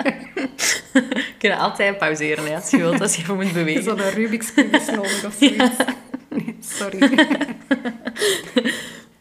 We 0.92 1.25
kunnen 1.38 1.59
altijd 1.59 1.99
pauzeren 1.99 2.45
hè, 2.47 2.54
als 2.54 2.71
je 2.71 2.76
wilt, 2.76 3.00
als 3.00 3.16
je 3.16 3.23
even 3.23 3.35
moet 3.35 3.52
bewegen. 3.52 3.83
Zo'n 3.83 4.00
Rubik's 4.11 4.52
Cube 4.54 4.76
is 4.76 4.87
nodig 4.87 5.25
of 5.26 5.35
zoiets. 5.38 5.76
Nee, 6.28 6.57
sorry. 6.61 7.26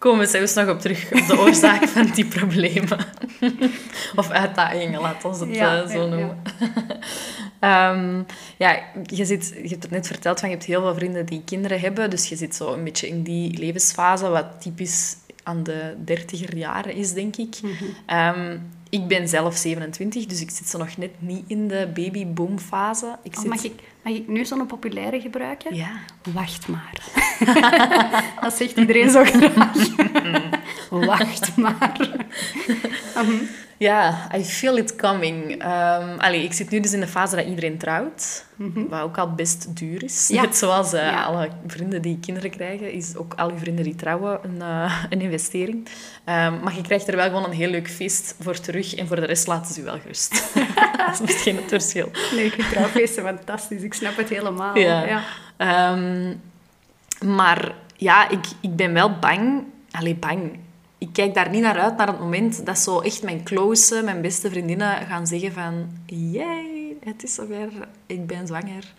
Komen 0.02 0.20
we 0.20 0.26
zelfs 0.26 0.54
nog 0.54 0.70
op 0.70 0.80
terug 0.80 1.12
op 1.12 1.28
de 1.28 1.40
oorzaak 1.40 1.88
van 1.88 2.06
die 2.06 2.26
problemen. 2.26 2.98
of 4.16 4.30
uitdagingen, 4.30 5.02
laat 5.02 5.26
ons 5.26 5.40
het 5.40 5.56
Ja, 5.56 5.82
eh, 5.82 5.90
zo 5.90 6.02
ja, 6.02 6.08
noemen. 6.08 6.42
Ehm, 7.60 8.22
ja, 8.58 8.80
je, 9.04 9.26
zit, 9.26 9.54
je 9.64 9.70
hebt 9.70 9.84
het 9.84 9.92
net 9.92 10.08
verteld 10.08 10.40
van 10.40 10.50
je 10.50 10.56
hebt 10.56 10.68
heel 10.68 10.82
veel 10.82 10.96
vrienden 10.96 11.26
die 11.26 11.42
kinderen 11.46 11.80
hebben. 11.80 12.10
Dus 12.10 12.30
je 12.30 12.36
zit 12.36 12.56
zo 12.56 12.74
een 12.74 12.84
beetje 12.84 13.08
in 13.08 13.24
die 13.24 13.58
levensfase, 13.58 14.30
wat 14.30 14.62
typisch 14.62 15.16
aan 15.44 15.64
de 15.64 15.96
dertiger 16.06 16.58
jaren 16.58 16.94
is, 16.94 17.14
denk 17.14 17.36
ik. 17.36 17.60
Mhm. 17.62 17.84
Ehm, 18.06 18.58
ik 18.92 19.08
ben 19.08 19.28
zelf 19.28 19.56
27, 19.56 20.26
dus 20.26 20.42
ik 20.42 20.50
zit 20.50 20.68
zo 20.70 20.78
nog 20.78 20.98
net 20.98 21.12
niet 21.20 21.44
in 21.48 21.68
de 21.68 21.90
babyboomfase. 21.94 23.18
Ik 23.24 23.34
Oh, 23.36 23.40
zit... 23.42 23.50
mag, 23.50 23.64
ik, 23.64 23.74
mag 24.04 24.14
ik 24.14 24.28
nu 24.28 24.46
zo'n 24.46 24.66
populaire 24.66 25.22
gebruiken? 25.22 25.76
Ja. 25.76 25.92
Wacht 26.34 26.68
maar. 26.68 27.02
dat 28.42 28.54
zegt 28.54 28.78
iedereen 28.78 29.10
zo 29.10 29.24
graag. 29.24 29.74
Wacht 30.90 31.58
maar. 31.58 32.10
Mhm. 33.16 33.36
Ja, 33.82 34.28
I 34.36 34.44
feel 34.44 34.78
it 34.78 34.96
coming. 34.96 35.62
Ehm, 35.62 36.18
allee, 36.20 36.44
ik 36.44 36.54
zit 36.54 36.70
nu 36.70 36.80
dus 36.80 36.94
in 36.94 37.00
de 37.00 37.08
fase 37.08 37.36
dat 37.36 37.46
iedereen 37.46 37.78
trouwt, 37.78 38.46
wat 38.90 39.02
ook 39.02 39.18
al 39.18 39.34
best 39.34 39.78
duur 39.78 40.04
is. 40.04 40.28
Ja. 40.28 40.42
Net 40.46 40.56
zoals 40.58 40.94
eh, 40.94 41.02
Ja. 41.06 41.24
alle 41.24 41.50
vrienden 41.68 42.02
die 42.02 42.20
kinderen 42.20 42.50
krijgen, 42.50 42.92
is 42.92 43.16
ook 43.16 43.34
al 43.34 43.50
uw 43.50 43.58
vrienden 43.58 43.84
die 43.84 43.96
trouwen 43.96 44.40
een, 44.44 44.62
eh, 44.62 45.04
een 45.10 45.22
investering. 45.22 45.88
Ehm, 46.24 46.60
maar 46.64 46.76
je 46.76 46.82
krijgt 46.82 47.08
er 47.08 47.16
wel 47.16 47.26
gewoon 47.26 47.44
een 47.44 47.52
heel 47.52 47.70
leuk 47.70 47.90
feest 47.90 48.36
voor 48.40 48.60
terug 48.60 48.96
en 48.96 49.08
voor 49.08 49.16
de 49.16 49.26
rest 49.26 49.48
laten 49.48 49.74
ze 49.74 49.82
u 49.82 49.84
wel 49.84 50.00
gerust. 50.00 50.54
dat 50.98 51.14
is 51.14 51.22
misschien 51.22 51.56
het 51.56 51.68
verschil. 51.68 52.10
Vind 52.14 52.70
trouwfeesten 52.72 53.24
fantastisch. 53.24 53.82
Ik 53.82 53.94
snap 53.94 54.18
het 54.18 54.30
helemaal. 54.30 54.78
Ja. 54.78 55.04
Ja. 55.06 55.22
Ehm, 55.58 56.34
maar 57.36 57.72
ja, 57.96 58.30
ik, 58.30 58.46
ik 58.62 58.76
ben 58.76 58.94
wel 58.94 59.20
bang. 59.20 59.64
Allee, 59.92 60.16
bang. 60.16 60.60
Ik 61.02 61.10
kijk 61.14 61.34
daar 61.34 61.50
niet 61.50 61.62
naar 61.62 61.80
uit, 61.80 61.98
naar 61.98 62.08
het 62.08 62.20
moment 62.20 62.66
dat 62.66 62.78
zo 62.78 63.00
echt 63.00 63.24
mijn 63.24 63.44
close, 63.44 64.02
mijn 64.04 64.22
beste 64.22 64.50
vriendinnen 64.50 65.06
gaan 65.08 65.28
zeggen 65.28 65.52
van... 65.52 65.90
Jee, 66.06 66.98
het 67.04 67.24
is 67.24 67.34
zover, 67.34 67.70
ik 68.06 68.28
ben 68.28 68.48
zwanger. 68.48 68.94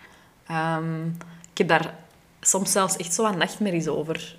Ehm, 0.47 1.05
ik 1.51 1.57
heb 1.57 1.67
daar 1.67 1.93
soms 2.41 2.71
zelfs 2.71 2.97
echt 2.97 3.13
zo 3.13 3.23
aan 3.23 3.37
nachtmerries 3.37 3.87
over. 3.87 4.35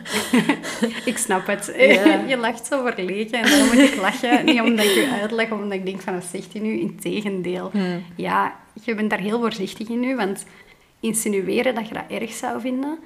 ik 1.04 1.18
snap 1.18 1.46
het. 1.46 1.72
Ja. 1.76 2.14
Je 2.28 2.36
lacht 2.36 2.66
zo 2.66 2.84
verlegen 2.84 3.42
en 3.42 3.50
dan 3.50 3.66
moet 3.66 3.78
ik 3.78 3.96
lachen. 3.96 4.44
Niet 4.44 4.60
omdat 4.60 4.84
ik 4.84 4.94
je 4.94 5.18
uitleg, 5.20 5.50
omdat 5.50 5.72
ik 5.72 5.84
denk 5.84 6.00
van, 6.00 6.14
wat 6.14 6.24
zegt 6.24 6.52
hij 6.52 6.62
nu? 6.62 6.78
Integendeel. 6.78 7.70
Hmm. 7.72 8.04
Ja, 8.16 8.56
je 8.82 8.94
bent 8.94 9.10
daar 9.10 9.18
heel 9.18 9.40
voorzichtig 9.40 9.88
in 9.88 10.00
nu, 10.00 10.16
want 10.16 10.44
insinueren 11.00 11.74
dat 11.74 11.88
je 11.88 11.94
dat 11.94 12.20
erg 12.20 12.32
zou 12.32 12.60
vinden, 12.60 12.98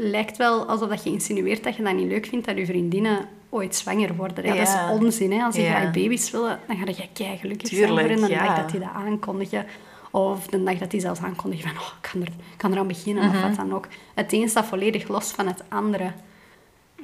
lijkt 0.00 0.36
wel 0.36 0.64
alsof 0.66 0.88
dat 0.88 1.04
je 1.04 1.10
insinueert 1.10 1.64
dat 1.64 1.76
je 1.76 1.82
dat 1.82 1.94
niet 1.94 2.08
leuk 2.08 2.26
vindt 2.26 2.46
dat 2.46 2.56
je 2.56 2.66
vriendinnen 2.66 3.28
ooit 3.48 3.74
zwanger 3.76 4.14
worden. 4.16 4.44
Ja, 4.44 4.54
Dat 4.54 4.68
is 4.68 4.74
onzin. 5.00 5.32
Hè? 5.32 5.44
Als 5.44 5.54
je 5.56 5.62
Ja. 5.62 5.70
graag 5.78 5.90
baby's 5.92 6.30
willen, 6.30 6.60
dan 6.66 6.76
ga 6.76 6.84
je 6.86 7.08
kei 7.12 7.36
gelukkig 7.38 7.68
zijn 7.68 7.80
Tuurlijk, 7.86 8.06
voor 8.08 8.16
hen 8.18 8.28
de 8.28 8.34
dag 8.34 8.56
dat 8.56 8.70
die 8.70 8.80
dat 8.80 8.88
aankondigen. 8.94 9.66
Of 10.10 10.46
de 10.46 10.62
dag 10.62 10.78
dat 10.78 10.90
die 10.90 11.00
zelfs 11.00 11.20
aankondigen 11.20 11.68
van, 11.68 11.78
oh, 11.78 11.92
ik 12.02 12.08
kan 12.10 12.20
er, 12.20 12.26
ik 12.28 12.56
kan 12.58 12.72
eraan 12.72 12.86
beginnen, 12.86 13.24
Mhm. 13.26 13.36
of 13.36 13.42
wat 13.42 13.54
dan 13.56 13.74
ook. 13.74 13.86
Het 14.14 14.32
een 14.32 14.48
staat 14.48 14.66
volledig 14.66 15.08
los 15.08 15.30
van 15.30 15.46
het 15.46 15.62
andere. 15.68 16.04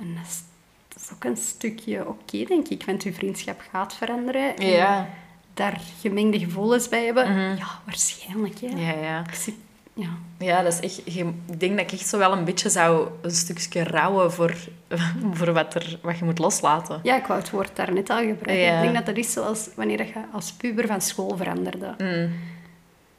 En 0.00 0.14
dat 0.14 0.24
is, 0.26 0.42
dat 0.88 1.02
is 1.02 1.10
ook 1.14 1.24
een 1.24 1.36
stukje 1.36 2.08
oké, 2.08 2.44
denk 2.44 2.68
ik, 2.68 2.82
want 2.86 3.02
je 3.02 3.12
vriendschap 3.12 3.62
gaat 3.70 3.94
veranderen. 3.94 4.56
En 4.56 4.66
Ja. 4.66 5.08
daar 5.54 5.80
gemengde 6.00 6.38
gevoelens 6.38 6.88
bij 6.88 7.04
hebben. 7.04 7.34
Ja, 7.56 7.80
waarschijnlijk. 7.84 8.60
Hè. 8.60 8.66
Mhm. 8.66 8.78
Ja, 8.78 8.92
ja. 9.02 9.24
Ik 9.28 9.34
zit, 9.34 9.54
ja. 9.94 10.08
Ja, 10.38 10.62
dat 10.62 10.72
is 10.72 10.80
echt... 10.80 11.16
Ik 11.16 11.60
denk 11.60 11.76
dat 11.76 11.92
ik 11.92 11.92
echt 11.92 12.08
zo 12.08 12.18
wel 12.18 12.32
een 12.32 12.44
beetje 12.44 12.70
zou 12.70 13.08
een 13.22 13.30
stukje 13.30 13.84
rouwen 13.84 14.32
voor, 14.32 14.54
voor 15.32 15.52
wat, 15.52 15.74
er, 15.74 15.98
wat 16.02 16.18
je 16.18 16.24
moet 16.24 16.38
loslaten. 16.38 17.00
ja, 17.02 17.16
ik 17.16 17.26
wou 17.26 17.40
het 17.40 17.50
woord 17.50 17.76
daar 17.76 17.92
net 17.92 18.10
al 18.10 18.16
gebruiken. 18.18 18.56
Ja. 18.58 18.76
Ik 18.76 18.82
denk 18.82 18.94
dat 18.94 19.06
dat 19.06 19.16
is 19.24 19.32
zoals 19.32 19.68
wanneer 19.74 20.06
je 20.06 20.12
als 20.32 20.52
puber 20.52 20.86
van 20.86 21.00
school 21.00 21.36
veranderde. 21.36 21.94
Mm. 21.98 22.30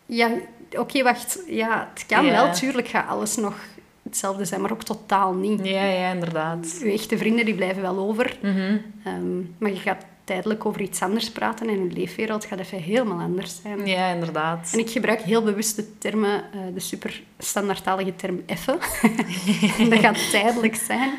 Ja, 0.05 0.29
oké, 0.77 1.03
wacht. 1.03 1.39
Ja, 1.47 1.89
het 1.93 2.05
kan 2.05 2.25
Ja. 2.25 2.31
wel. 2.31 2.53
Tuurlijk 2.53 2.87
gaat 2.87 3.07
alles 3.07 3.35
nog 3.35 3.55
hetzelfde 4.03 4.45
zijn, 4.45 4.61
maar 4.61 4.71
ook 4.71 4.83
totaal 4.83 5.33
niet. 5.33 5.65
Ja, 5.67 5.83
ja, 5.83 6.11
inderdaad. 6.11 6.77
Je 6.83 6.91
echte 6.91 7.17
vrienden 7.17 7.45
die 7.45 7.55
blijven 7.55 7.81
wel 7.81 7.97
over. 7.97 8.37
Mhm. 8.41 8.77
Ehm, 9.03 9.37
maar 9.57 9.71
je 9.71 9.79
gaat 9.79 10.05
tijdelijk 10.25 10.65
over 10.65 10.81
iets 10.81 11.01
anders 11.01 11.31
praten 11.31 11.69
en 11.69 11.83
je 11.83 11.93
leefwereld 11.93 12.45
gaat 12.45 12.59
even 12.59 12.81
helemaal 12.81 13.19
anders 13.19 13.61
zijn. 13.61 13.87
Ja, 13.87 14.09
inderdaad. 14.09 14.69
En 14.73 14.79
ik 14.79 14.89
gebruik 14.89 15.21
heel 15.21 15.43
bewust 15.43 15.75
de 15.75 15.97
termen, 15.97 16.43
eh, 16.53 16.59
de 16.73 16.79
super 16.79 17.23
standaardtalige 17.37 18.15
term 18.15 18.43
effen. 18.45 18.77
dat 19.89 19.99
gaat 19.99 20.29
tijdelijk 20.31 20.75
zijn. 20.75 21.11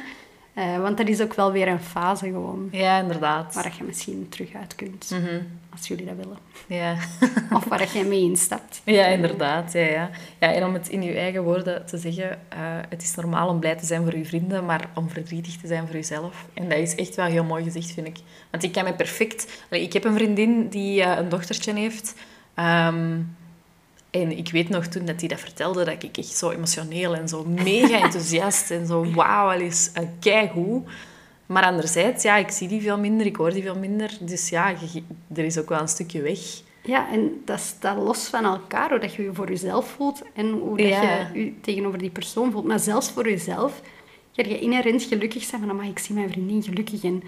Eh, 0.56 0.78
want 0.78 0.96
dat 0.96 1.08
is 1.08 1.20
ook 1.20 1.34
wel 1.34 1.52
weer 1.52 1.68
een 1.68 1.80
fase 1.80 2.25
gewoon. 2.25 2.68
Ja, 2.70 3.00
inderdaad. 3.00 3.54
Waar 3.54 3.75
je 3.78 3.84
misschien 3.84 4.28
terug 4.28 4.54
uit 4.54 4.75
kunt. 4.75 5.10
Mhm. 5.10 5.40
Als 5.72 5.88
jullie 5.88 6.06
dat 6.06 6.16
willen. 6.16 6.38
Ja. 6.66 6.96
Of 7.56 7.64
waar 7.64 7.92
jij 7.92 8.04
mee 8.04 8.20
instapt. 8.20 8.80
ja, 8.98 9.06
inderdaad. 9.06 9.72
Ja, 9.72 9.80
ja. 9.80 10.10
ja, 10.40 10.52
en 10.52 10.64
om 10.64 10.75
het 10.75 10.88
in 10.88 11.02
uw 11.02 11.14
eigen 11.14 11.42
woorden 11.42 11.86
te 11.86 11.98
zeggen, 11.98 12.30
eh, 12.48 12.58
het 12.88 13.02
is 13.02 13.14
normaal 13.14 13.48
om 13.48 13.58
blij 13.58 13.76
te 13.76 13.86
zijn 13.86 14.02
voor 14.02 14.12
uw 14.12 14.25
vrienden, 14.25 14.64
maar 14.64 14.88
om 14.94 15.10
verdrietig 15.10 15.56
te 15.56 15.66
zijn 15.66 15.86
voor 15.86 15.96
uzelf. 15.96 16.46
En 16.54 16.68
dat 16.68 16.78
is 16.78 16.94
echt 16.94 17.14
wel 17.14 17.26
heel 17.26 17.44
mooi 17.44 17.64
gezegd, 17.64 17.92
vind 17.92 18.06
ik. 18.06 18.18
Want 18.50 18.62
ik 18.62 18.72
kan 18.72 18.84
me 18.84 18.94
perfect... 18.94 19.62
Allee, 19.70 19.82
ik 19.82 19.92
heb 19.92 20.04
een 20.04 20.14
vriendin 20.14 20.68
die 20.68 21.02
eh, 21.02 21.18
een 21.18 21.28
dochtertje 21.28 21.75
heeft. 21.75 22.14
Ehm, 22.54 23.18
en 24.10 24.38
ik 24.38 24.50
weet 24.50 24.68
nog 24.68 24.86
toen 24.86 25.04
dat 25.04 25.20
hij 25.20 25.28
dat 25.28 25.40
vertelde, 25.40 25.84
dat 25.84 26.02
ik 26.02 26.16
echt 26.16 26.36
zo 26.36 26.50
emotioneel 26.50 27.14
en 27.14 27.28
zo 27.28 27.44
mega 27.44 28.00
enthousiast 28.04 28.70
en 28.70 28.86
zo 28.86 29.10
wauw, 29.12 29.50
al 29.50 29.60
is 29.60 29.90
uh, 29.98 30.02
keigoed. 30.20 30.84
Maar 31.46 31.64
anderzijds, 31.64 32.22
ja, 32.22 32.36
ik 32.36 32.50
zie 32.50 32.68
die 32.68 32.80
veel 32.80 32.98
minder, 32.98 33.26
ik 33.26 33.36
hoor 33.36 33.52
die 33.52 33.62
veel 33.62 33.78
minder. 33.78 34.10
Dus 34.20 34.48
ja, 34.48 34.75
er 35.34 35.44
is 35.44 35.58
ook 35.58 35.68
wel 35.68 35.80
een 35.80 35.88
stukje 35.88 36.22
weg. 36.22 36.38
Ja, 36.82 37.10
en 37.12 37.40
dat 37.44 37.60
staat 37.60 37.96
los 37.96 38.25
van 38.26 38.44
elkaar, 38.44 38.90
hoe 38.90 38.98
dat 38.98 39.14
je 39.14 39.22
je 39.22 39.32
voor 39.34 39.48
jezelf 39.48 39.88
voelt 39.88 40.22
en 40.34 40.50
hoe 40.50 40.76
dat 40.76 40.86
Ja. 40.88 41.30
je 41.32 41.44
je 41.44 41.52
tegenover 41.60 41.98
die 41.98 42.10
persoon 42.10 42.52
voelt. 42.52 42.64
Maar 42.64 42.78
zelfs 42.80 43.10
voor 43.10 43.28
jezelf 43.28 43.80
ga 44.32 44.42
je 44.48 44.58
inherent 44.58 45.02
gelukkig 45.02 45.42
zijn 45.44 45.60
van, 45.60 45.70
"Amai, 45.70 45.90
ik 45.90 45.98
zie 45.98 46.14
mijn 46.14 46.30
vriendin 46.30 46.62
gelukkig 46.62 47.04
en 47.04 47.22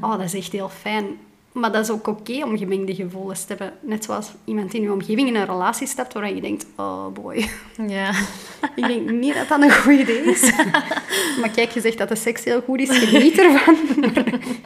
oh, 0.00 0.10
dat 0.10 0.20
is 0.22 0.34
echt 0.34 0.52
heel 0.52 0.68
fijn. 0.68 1.04
Maar 1.52 1.72
dat 1.72 1.84
is 1.84 1.90
ook 1.90 2.06
oké 2.06 2.44
om 2.44 2.58
gemengde 2.58 2.94
gevoelens 2.94 3.44
te 3.44 3.54
hebben. 3.54 3.72
Net 3.80 4.04
zoals 4.04 4.32
iemand 4.44 4.74
in 4.74 4.82
je 4.82 4.92
omgeving 4.92 5.28
in 5.28 5.34
een 5.34 5.44
relatie 5.44 5.86
stapt 5.86 6.12
waar 6.12 6.34
je 6.34 6.40
denkt, 6.40 6.66
oh 6.76 7.06
boy. 7.06 7.48
Ja. 7.86 8.10
Ik 8.76 8.86
denk 8.86 9.10
niet 9.10 9.34
dat 9.34 9.48
dat 9.48 9.62
een 9.62 9.72
goed 9.72 9.98
idee 9.98 10.22
is. 10.22 10.52
maar 11.40 11.50
kijk, 11.54 11.70
je 11.70 11.80
zegt 11.80 11.98
dat 11.98 12.08
de 12.08 12.16
seks 12.16 12.44
heel 12.44 12.60
goed 12.60 12.80
is, 12.80 12.98
geniet 12.98 13.38
ervan. 13.38 13.76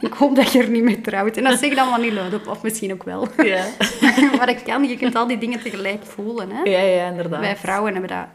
Maar 0.00 0.10
ik 0.12 0.12
hoop 0.12 0.36
dat 0.36 0.52
je 0.52 0.62
er 0.62 0.68
niet 0.68 0.82
mee 0.82 1.00
trouwt. 1.00 1.36
En 1.36 1.44
dat 1.44 1.58
zeg 1.58 1.70
ik 1.70 1.76
dan 1.76 1.88
wel 1.88 1.98
niet 1.98 2.12
luid 2.12 2.34
op, 2.34 2.46
of 2.46 2.62
misschien 2.62 2.92
ook 2.92 3.02
wel. 3.02 3.28
Ja. 3.36 3.64
maar 4.36 4.46
dat 4.46 4.62
kan, 4.62 4.88
je 4.88 4.96
kunt 4.96 5.14
al 5.14 5.26
die 5.26 5.38
dingen 5.38 5.62
tegelijk 5.62 6.04
voelen. 6.06 6.50
Hè? 6.50 6.62
Ja, 6.62 6.80
ja, 6.80 7.08
inderdaad. 7.08 7.40
Wij 7.40 7.56
vrouwen 7.56 7.92
hebben 7.92 8.10
dat 8.10 8.26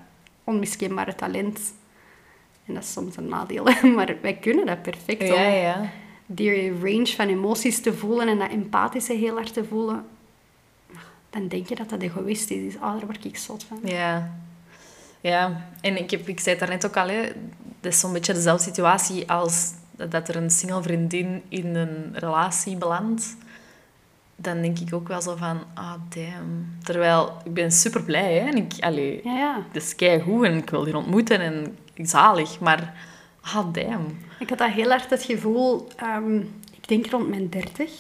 onmiskenbare 0.44 1.16
talent. 1.16 1.60
En 2.66 2.74
dat 2.74 2.84
is 2.84 2.92
soms 2.92 3.18
een 3.18 3.28
nadeel, 3.28 3.64
maar 3.96 4.16
wij 4.22 4.34
kunnen 4.34 4.66
dat 4.66 4.82
perfect. 4.82 5.28
Ja, 5.28 5.42
ja. 5.42 5.90
Die 6.32 6.72
range 6.72 7.08
van 7.16 7.28
emoties 7.28 7.82
te 7.82 7.94
voelen 7.94 8.28
en 8.28 8.38
dat 8.38 8.50
empathische 8.50 9.14
heel 9.14 9.36
hard 9.36 9.54
te 9.54 9.64
voelen. 9.64 10.06
Dan 11.30 11.48
denk 11.48 11.68
je 11.68 11.76
dat 11.76 11.90
dat 11.90 12.02
egoïstisch 12.02 12.64
is. 12.64 12.76
Oh, 12.76 12.82
daar 12.82 13.06
word 13.06 13.26
ik 13.26 13.38
zot 13.38 13.64
van. 13.64 13.80
Ja. 13.84 14.38
Ja, 15.22 15.70
en 15.82 15.98
ik, 15.98 16.12
heb, 16.12 16.28
ik 16.28 16.40
zei 16.40 16.56
het 16.56 16.60
daarnet 16.60 16.86
ook 16.86 16.98
al, 16.98 17.08
hè, 17.08 17.22
dat 17.80 17.92
is 17.92 18.00
zo'n 18.00 18.14
beetje 18.14 18.34
dezelfde 18.34 18.64
situatie 18.64 19.32
als 19.32 19.74
dat 19.92 20.28
er 20.28 20.36
een 20.36 20.50
single 20.50 20.82
vriendin 20.82 21.42
in 21.50 21.76
een 21.76 22.10
relatie 22.14 22.78
belandt. 22.78 23.38
Dan 24.36 24.62
denk 24.62 24.80
ik 24.80 24.94
ook 24.94 25.08
wel 25.08 25.22
zo 25.22 25.36
van, 25.36 25.64
ah, 25.74 25.94
damn. 26.10 26.78
Terwijl, 26.84 27.38
ik 27.44 27.54
ben 27.54 27.72
super 27.72 28.04
blij, 28.04 28.34
hè. 28.34 28.48
En 28.48 28.58
ik, 28.58 28.74
allee, 28.80 29.22
Ja, 29.24 29.38
ja. 29.38 29.64
het 29.72 29.84
is 29.84 29.96
keigoed 29.96 30.46
en 30.46 30.58
ik 30.58 30.70
wil 30.70 30.84
die 30.84 30.98
ontmoeten 30.98 31.40
en 31.40 31.78
zalig. 31.96 32.60
Maar, 32.60 32.94
ah, 33.42 33.74
damn. 33.74 34.18
Ik 34.40 34.50
had 34.50 34.58
dat 34.58 34.72
heel 34.72 34.90
hard 34.90 35.10
het 35.10 35.24
gevoel, 35.24 35.88
ehm, 35.96 36.38
ik 36.82 36.88
denk 36.88 37.06
rond 37.06 37.30
mijn 37.30 37.50
dertig, 37.50 37.92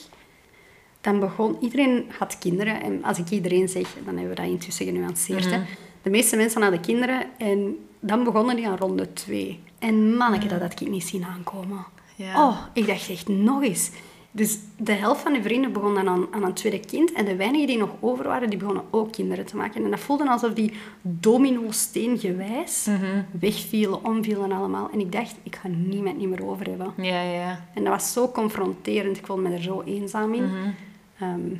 dan 1.01 1.19
begon, 1.19 1.57
iedereen 1.61 2.05
had 2.17 2.37
kinderen. 2.37 2.81
En 2.81 3.03
als 3.03 3.17
ik 3.17 3.29
iedereen 3.29 3.69
zeg, 3.69 3.93
dan 4.05 4.13
hebben 4.17 4.29
we 4.29 4.41
dat 4.41 4.45
intussen 4.45 4.85
genuanceerd. 4.85 5.51
hè. 5.51 5.61
De 6.01 6.09
meeste 6.09 6.35
mensen 6.35 6.61
hadden 6.61 6.81
kinderen 6.81 7.25
en 7.37 7.77
dan 7.99 8.23
begonnen 8.23 8.55
die 8.55 8.67
aan 8.67 8.77
ronde 8.77 9.13
twee. 9.13 9.59
En 9.79 10.15
manneke, 10.15 10.47
dat 10.47 10.61
had 10.61 10.81
ik 10.81 10.89
niet 10.89 11.03
zien 11.03 11.23
aankomen. 11.23 11.85
Ja. 12.15 12.47
Oh, 12.47 12.57
ik 12.73 12.87
dacht 12.87 13.09
echt 13.09 13.27
nog 13.27 13.63
eens. 13.63 13.89
Dus 14.31 14.57
de 14.77 14.91
helft 14.91 15.21
van 15.21 15.33
de 15.33 15.41
vrienden 15.41 15.73
begon 15.73 15.95
dan 15.95 16.07
aan, 16.07 16.27
aan 16.31 16.43
een 16.43 16.53
tweede 16.53 16.79
kind. 16.79 17.11
En 17.11 17.25
de 17.25 17.35
weinigen 17.35 17.67
die 17.67 17.77
nog 17.77 17.89
over 17.99 18.27
waren, 18.27 18.49
die 18.49 18.59
begonnen 18.59 18.83
ook 18.89 19.11
kinderen 19.11 19.45
te 19.45 19.55
maken. 19.55 19.83
En 19.83 19.89
dat 19.89 19.99
voelde 19.99 20.29
alsof 20.29 20.53
die 20.53 20.73
domino-steengewijs 21.01 22.87
wegvielen, 23.39 24.05
omvielen 24.05 24.51
allemaal. 24.51 24.89
En 24.91 24.99
ik 24.99 25.11
dacht, 25.11 25.35
ik 25.43 25.55
ga 25.55 25.67
niemand 25.67 26.17
niet 26.17 26.29
meer 26.29 26.45
over 26.45 26.65
hebben. 26.67 26.93
Ja, 26.97 27.21
ja. 27.21 27.65
En 27.73 27.83
dat 27.83 27.93
was 27.93 28.13
zo 28.13 28.31
confronterend. 28.31 29.17
Ik 29.17 29.25
voelde 29.25 29.41
me 29.41 29.53
er 29.55 29.61
zo 29.61 29.81
eenzaam 29.81 30.33
in. 30.33 30.75
Ehm, 31.19 31.51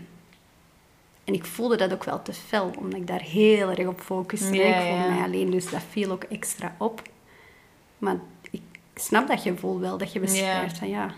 en 1.24 1.34
ik 1.34 1.46
voelde 1.46 1.76
dat 1.76 1.94
ook 1.94 2.04
wel 2.04 2.22
te 2.22 2.34
fel, 2.34 2.72
omdat 2.78 3.00
ik 3.00 3.08
daar 3.08 3.22
heel 3.22 3.70
erg 3.70 3.88
op 3.88 4.02
focuste. 4.02 4.56
Ja, 4.56 4.66
ik 4.66 4.88
voelde 4.88 5.04
ja. 5.04 5.10
mij 5.10 5.24
alleen, 5.24 5.52
dus 5.52 5.70
dat 5.70 5.82
viel 5.90 6.12
ook 6.12 6.24
extra 6.24 6.76
op. 6.78 7.02
Maar 7.98 8.16
ik 8.52 8.62
snap 8.96 9.28
dat 9.28 9.42
gevoel 9.42 9.80
wel, 9.80 9.98
dat 9.98 10.14
je 10.14 10.20
beschrijft 10.20 10.78
van 10.78 10.90
ja, 10.90 11.14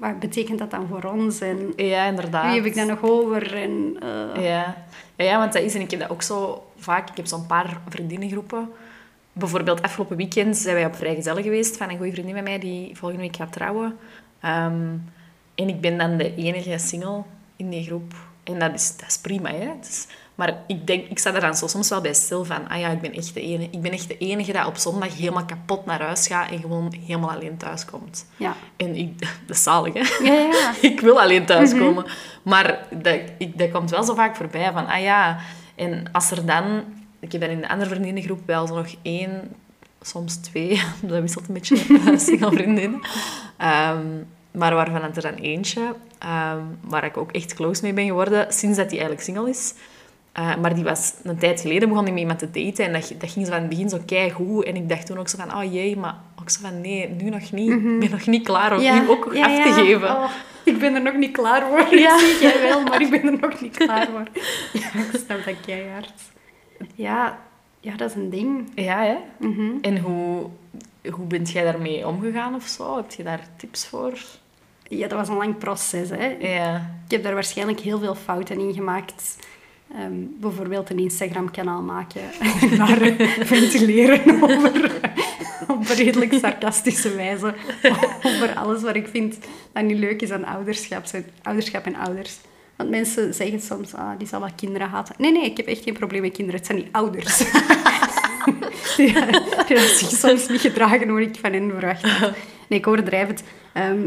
wat 0.00 0.18
betekent 0.20 0.58
dat 0.58 0.70
dan 0.70 0.86
voor 0.88 1.04
ons? 1.10 1.40
En 1.40 1.72
Ja, 1.76 2.06
inderdaad. 2.06 2.44
wie 2.46 2.54
heb 2.54 2.64
ik 2.64 2.74
dan 2.74 2.86
nog 2.86 3.02
over? 3.02 3.54
En, 3.54 3.96
eh, 4.00 4.42
Ja. 4.44 4.76
ja, 5.16 5.24
ja, 5.24 5.38
want 5.38 5.52
dat 5.52 5.62
is, 5.62 5.74
en 5.74 5.80
ik 5.80 5.90
heb 5.90 6.00
dat 6.00 6.10
ook 6.10 6.22
zo 6.22 6.66
vaak, 6.76 7.10
ik 7.10 7.16
heb 7.16 7.26
zo'n 7.26 7.46
paar 7.46 7.80
vriendinnengroepen. 7.88 8.68
Bijvoorbeeld 9.32 9.82
afgelopen 9.82 10.16
weekend 10.16 10.56
zijn 10.56 10.74
wij 10.74 10.86
op 10.86 10.94
vrijgezellen 10.96 11.42
geweest 11.42 11.76
van 11.76 11.90
een 11.90 11.96
goede 11.96 12.12
vriendin 12.12 12.34
van 12.34 12.44
mij 12.44 12.58
die 12.58 12.96
volgende 12.96 13.22
week 13.24 13.36
gaat 13.36 13.52
trouwen. 13.52 13.96
Ehm, 14.40 14.86
en 15.54 15.68
ik 15.68 15.80
ben 15.80 15.98
dan 15.98 16.16
de 16.16 16.34
enige 16.34 16.78
single 16.78 17.22
in 17.56 17.70
die 17.70 17.84
groep. 17.84 18.14
En 18.44 18.58
dat 18.58 18.74
is, 18.74 18.96
dat 18.96 19.08
is 19.08 19.18
prima, 19.18 19.50
hè. 19.50 19.70
Dus, 19.80 20.06
maar 20.34 20.62
ik, 20.66 20.86
denk, 20.86 21.08
ik 21.08 21.18
sta 21.18 21.34
er 21.34 21.40
dan 21.40 21.54
soms 21.54 21.88
wel 21.88 22.00
bij 22.00 22.14
stil 22.14 22.44
van, 22.44 22.68
ah 22.68 22.80
ja, 22.80 22.88
ik 22.88 23.00
ben 23.00 23.12
echt 23.12 23.34
de 23.34 23.40
enige, 23.40 23.70
ik 23.70 23.80
ben 23.80 23.92
echt 23.92 24.08
de 24.08 24.18
enige 24.18 24.52
dat 24.52 24.66
op 24.66 24.76
zondag 24.76 25.16
helemaal 25.16 25.44
kapot 25.44 25.86
naar 25.86 26.02
huis 26.02 26.26
gaat 26.26 26.50
en 26.50 26.60
gewoon 26.60 26.94
helemaal 27.06 27.30
alleen 27.30 27.56
thuis 27.56 27.84
komt. 27.84 28.26
ja. 28.36 28.54
En 28.76 28.96
ik, 28.96 29.20
dat 29.46 29.56
is 29.56 29.62
zalig, 29.62 29.94
hè. 29.94 30.24
Ja, 30.24 30.32
ja. 30.32 30.72
ik 30.90 31.00
wil 31.00 31.20
alleen 31.20 31.46
thuiskomen. 31.46 32.04
Maar 32.42 32.86
dat, 32.90 33.20
ik, 33.38 33.58
dat 33.58 33.70
komt 33.70 33.90
wel 33.90 34.04
zo 34.04 34.14
vaak 34.14 34.36
voorbij 34.36 34.72
van, 34.72 34.86
ah 34.86 35.02
ja. 35.02 35.38
En 35.74 36.04
als 36.12 36.30
er 36.30 36.46
dan... 36.46 36.84
Ik 37.20 37.32
heb 37.32 37.40
dan 37.40 37.50
in 37.50 37.60
de 37.60 37.68
andere 37.68 37.90
vriendinnengroep 37.90 38.40
wel 38.46 38.66
zo 38.66 38.74
nog 38.74 38.94
één, 39.02 39.50
soms 40.00 40.36
twee, 40.36 40.82
dat 41.02 41.20
wisselt 41.20 41.48
een 41.48 41.54
beetje, 41.54 41.76
single 42.18 42.50
vriendinnen. 42.50 43.00
Ehm, 43.56 44.06
maar 44.50 44.74
waarvan 44.74 45.02
het 45.02 45.16
er 45.16 45.22
dan 45.22 45.34
eentje, 45.34 45.94
ehm, 46.22 46.60
waar 46.80 47.04
ik 47.04 47.16
ook 47.16 47.32
echt 47.32 47.54
close 47.54 47.82
mee 47.82 47.92
ben 47.92 48.06
geworden, 48.06 48.52
sinds 48.52 48.76
dat 48.76 48.90
die 48.90 48.98
eigenlijk 48.98 49.28
single 49.28 49.50
is. 49.50 49.74
Eh, 50.32 50.56
maar 50.56 50.74
die 50.74 50.84
was 50.84 51.14
een 51.22 51.38
tijd 51.38 51.60
geleden 51.60 51.88
begon 51.88 52.06
ik 52.06 52.12
met 52.12 52.20
iemand 52.20 52.38
te 52.38 52.50
daten 52.50 52.84
en 52.84 52.92
dat, 52.92 53.14
dat 53.18 53.30
ging 53.30 53.46
zo 53.46 53.52
van 53.52 53.60
het 53.60 53.68
begin 53.68 53.88
zo 53.88 53.98
keigoed. 54.06 54.64
En 54.64 54.76
ik 54.76 54.88
dacht 54.88 55.06
toen 55.06 55.18
ook 55.18 55.28
zo 55.28 55.38
van, 55.38 55.56
oh 55.56 55.72
jee, 55.72 55.96
maar 55.96 56.14
ook 56.40 56.50
zo 56.50 56.60
van, 56.62 56.80
nee, 56.80 57.08
nu 57.08 57.30
nog 57.30 57.52
niet. 57.52 57.70
Ik 57.70 57.98
ben 58.00 58.10
nog 58.10 58.26
niet 58.26 58.44
klaar 58.44 58.76
om 58.76 58.80
Ja, 58.80 59.04
ook 59.08 59.30
ja, 59.34 59.44
af 59.44 59.62
te 59.62 59.72
geven. 59.72 60.10
Oh, 60.10 60.30
ik 60.64 60.78
ben 60.78 60.94
er 60.94 61.02
nog 61.02 61.14
niet 61.14 61.32
klaar 61.32 61.68
voor. 61.68 61.98
Ja. 61.98 62.14
Ik 62.14 62.20
zie 62.38 62.48
jij 62.48 62.60
wel, 62.62 62.82
maar 62.82 63.00
ik 63.00 63.10
ben 63.10 63.22
er 63.22 63.38
nog 63.40 63.60
niet 63.60 63.76
klaar 63.76 64.08
voor. 64.10 64.28
Ja, 64.80 65.00
ik 65.00 65.20
snap 65.24 65.44
dat 65.44 65.54
keihard. 65.66 66.12
Ja, 66.94 67.38
ja, 67.80 67.96
dat 67.96 68.10
is 68.10 68.16
een 68.16 68.30
ding. 68.30 68.70
Ja, 68.74 69.02
hè? 69.02 69.16
Mhm. 69.48 69.70
En 69.80 69.98
hoe, 69.98 70.46
hoe 71.10 71.26
bent 71.26 71.50
jij 71.50 71.64
daarmee 71.64 72.06
omgegaan 72.06 72.54
of 72.54 72.66
zo? 72.66 72.96
Heb 72.96 73.10
je 73.10 73.22
daar 73.22 73.46
tips 73.56 73.86
voor? 73.86 74.18
Ja, 74.98 75.08
dat 75.08 75.18
was 75.18 75.28
een 75.28 75.36
lang 75.36 75.58
proces. 75.58 76.08
Hè. 76.10 76.26
Ja. 76.26 76.76
Ik 77.04 77.10
heb 77.10 77.22
daar 77.22 77.34
waarschijnlijk 77.34 77.80
heel 77.80 77.98
veel 77.98 78.14
fouten 78.14 78.58
in 78.58 78.74
gemaakt. 78.74 79.36
Ehm, 79.92 80.12
bijvoorbeeld 80.40 80.90
een 80.90 80.98
Instagram-kanaal 80.98 81.82
maken 81.82 82.20
en 82.60 82.76
daar 82.76 83.00
eh, 83.00 83.28
ventileren 83.52 84.42
over, 84.42 85.00
op 85.68 85.86
redelijk 85.86 86.32
sarcastische 86.32 87.14
wijze 87.14 87.54
over 88.22 88.54
alles 88.54 88.82
wat 88.82 88.94
ik 88.94 89.08
vind 89.08 89.38
dat 89.72 89.84
niet 89.84 89.98
leuk 89.98 90.22
is 90.22 90.30
aan 90.30 90.44
ouderschap, 90.44 91.04
ouderschap 91.42 91.86
en 91.86 91.96
ouders. 91.96 92.38
Want 92.76 92.90
mensen 92.90 93.34
zeggen 93.34 93.60
soms, 93.60 93.94
ah, 93.94 94.18
die 94.18 94.26
zal 94.26 94.40
wel 94.40 94.50
kinderen 94.56 94.88
haten. 94.88 95.14
Nee, 95.18 95.32
nee, 95.32 95.44
ik 95.44 95.56
heb 95.56 95.66
echt 95.66 95.82
geen 95.82 95.94
probleem 95.94 96.20
met 96.20 96.32
kinderen. 96.32 96.60
Het 96.60 96.68
zijn 96.68 96.78
die 96.82 96.88
ouders. 96.92 97.38
die, 98.96 99.14
die 99.66 99.78
zich 99.78 100.10
soms 100.10 100.48
niet 100.48 100.60
gedragen 100.60 101.08
hoe 101.08 101.22
ik 101.22 101.36
van 101.40 101.52
hen 101.52 101.70
verwacht. 101.70 102.02
Nee, 102.68 102.78
ik 102.78 102.86
overdrijf 102.86 103.26
het. 103.26 103.42
Ehm, 103.72 104.06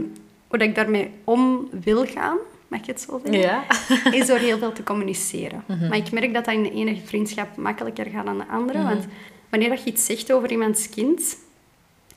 hoe 0.55 0.67
dat 0.67 0.77
ik 0.77 0.83
daarmee 0.83 1.12
om 1.24 1.69
wil 1.71 2.05
gaan, 2.05 2.38
mag 2.67 2.79
ik 2.79 2.85
het 2.85 3.01
zo 3.01 3.21
zeggen? 3.24 3.41
Ja. 3.41 3.65
is 4.19 4.27
door 4.27 4.38
heel 4.38 4.57
veel 4.57 4.71
te 4.71 4.83
communiceren. 4.83 5.63
Maar 5.67 5.97
ik 5.97 6.12
merk 6.12 6.33
dat 6.33 6.45
dat 6.45 6.53
in 6.53 6.63
de 6.63 6.71
ene 6.71 6.97
vriendschap 7.05 7.55
makkelijker 7.55 8.05
gaat 8.05 8.25
dan 8.25 8.38
de 8.38 8.47
andere. 8.47 8.83
Want 8.83 9.05
wanneer 9.50 9.69
dat 9.69 9.83
je 9.83 9.89
iets 9.89 10.05
zegt 10.05 10.31
over 10.31 10.51
iemands 10.51 10.89
kind... 10.89 11.38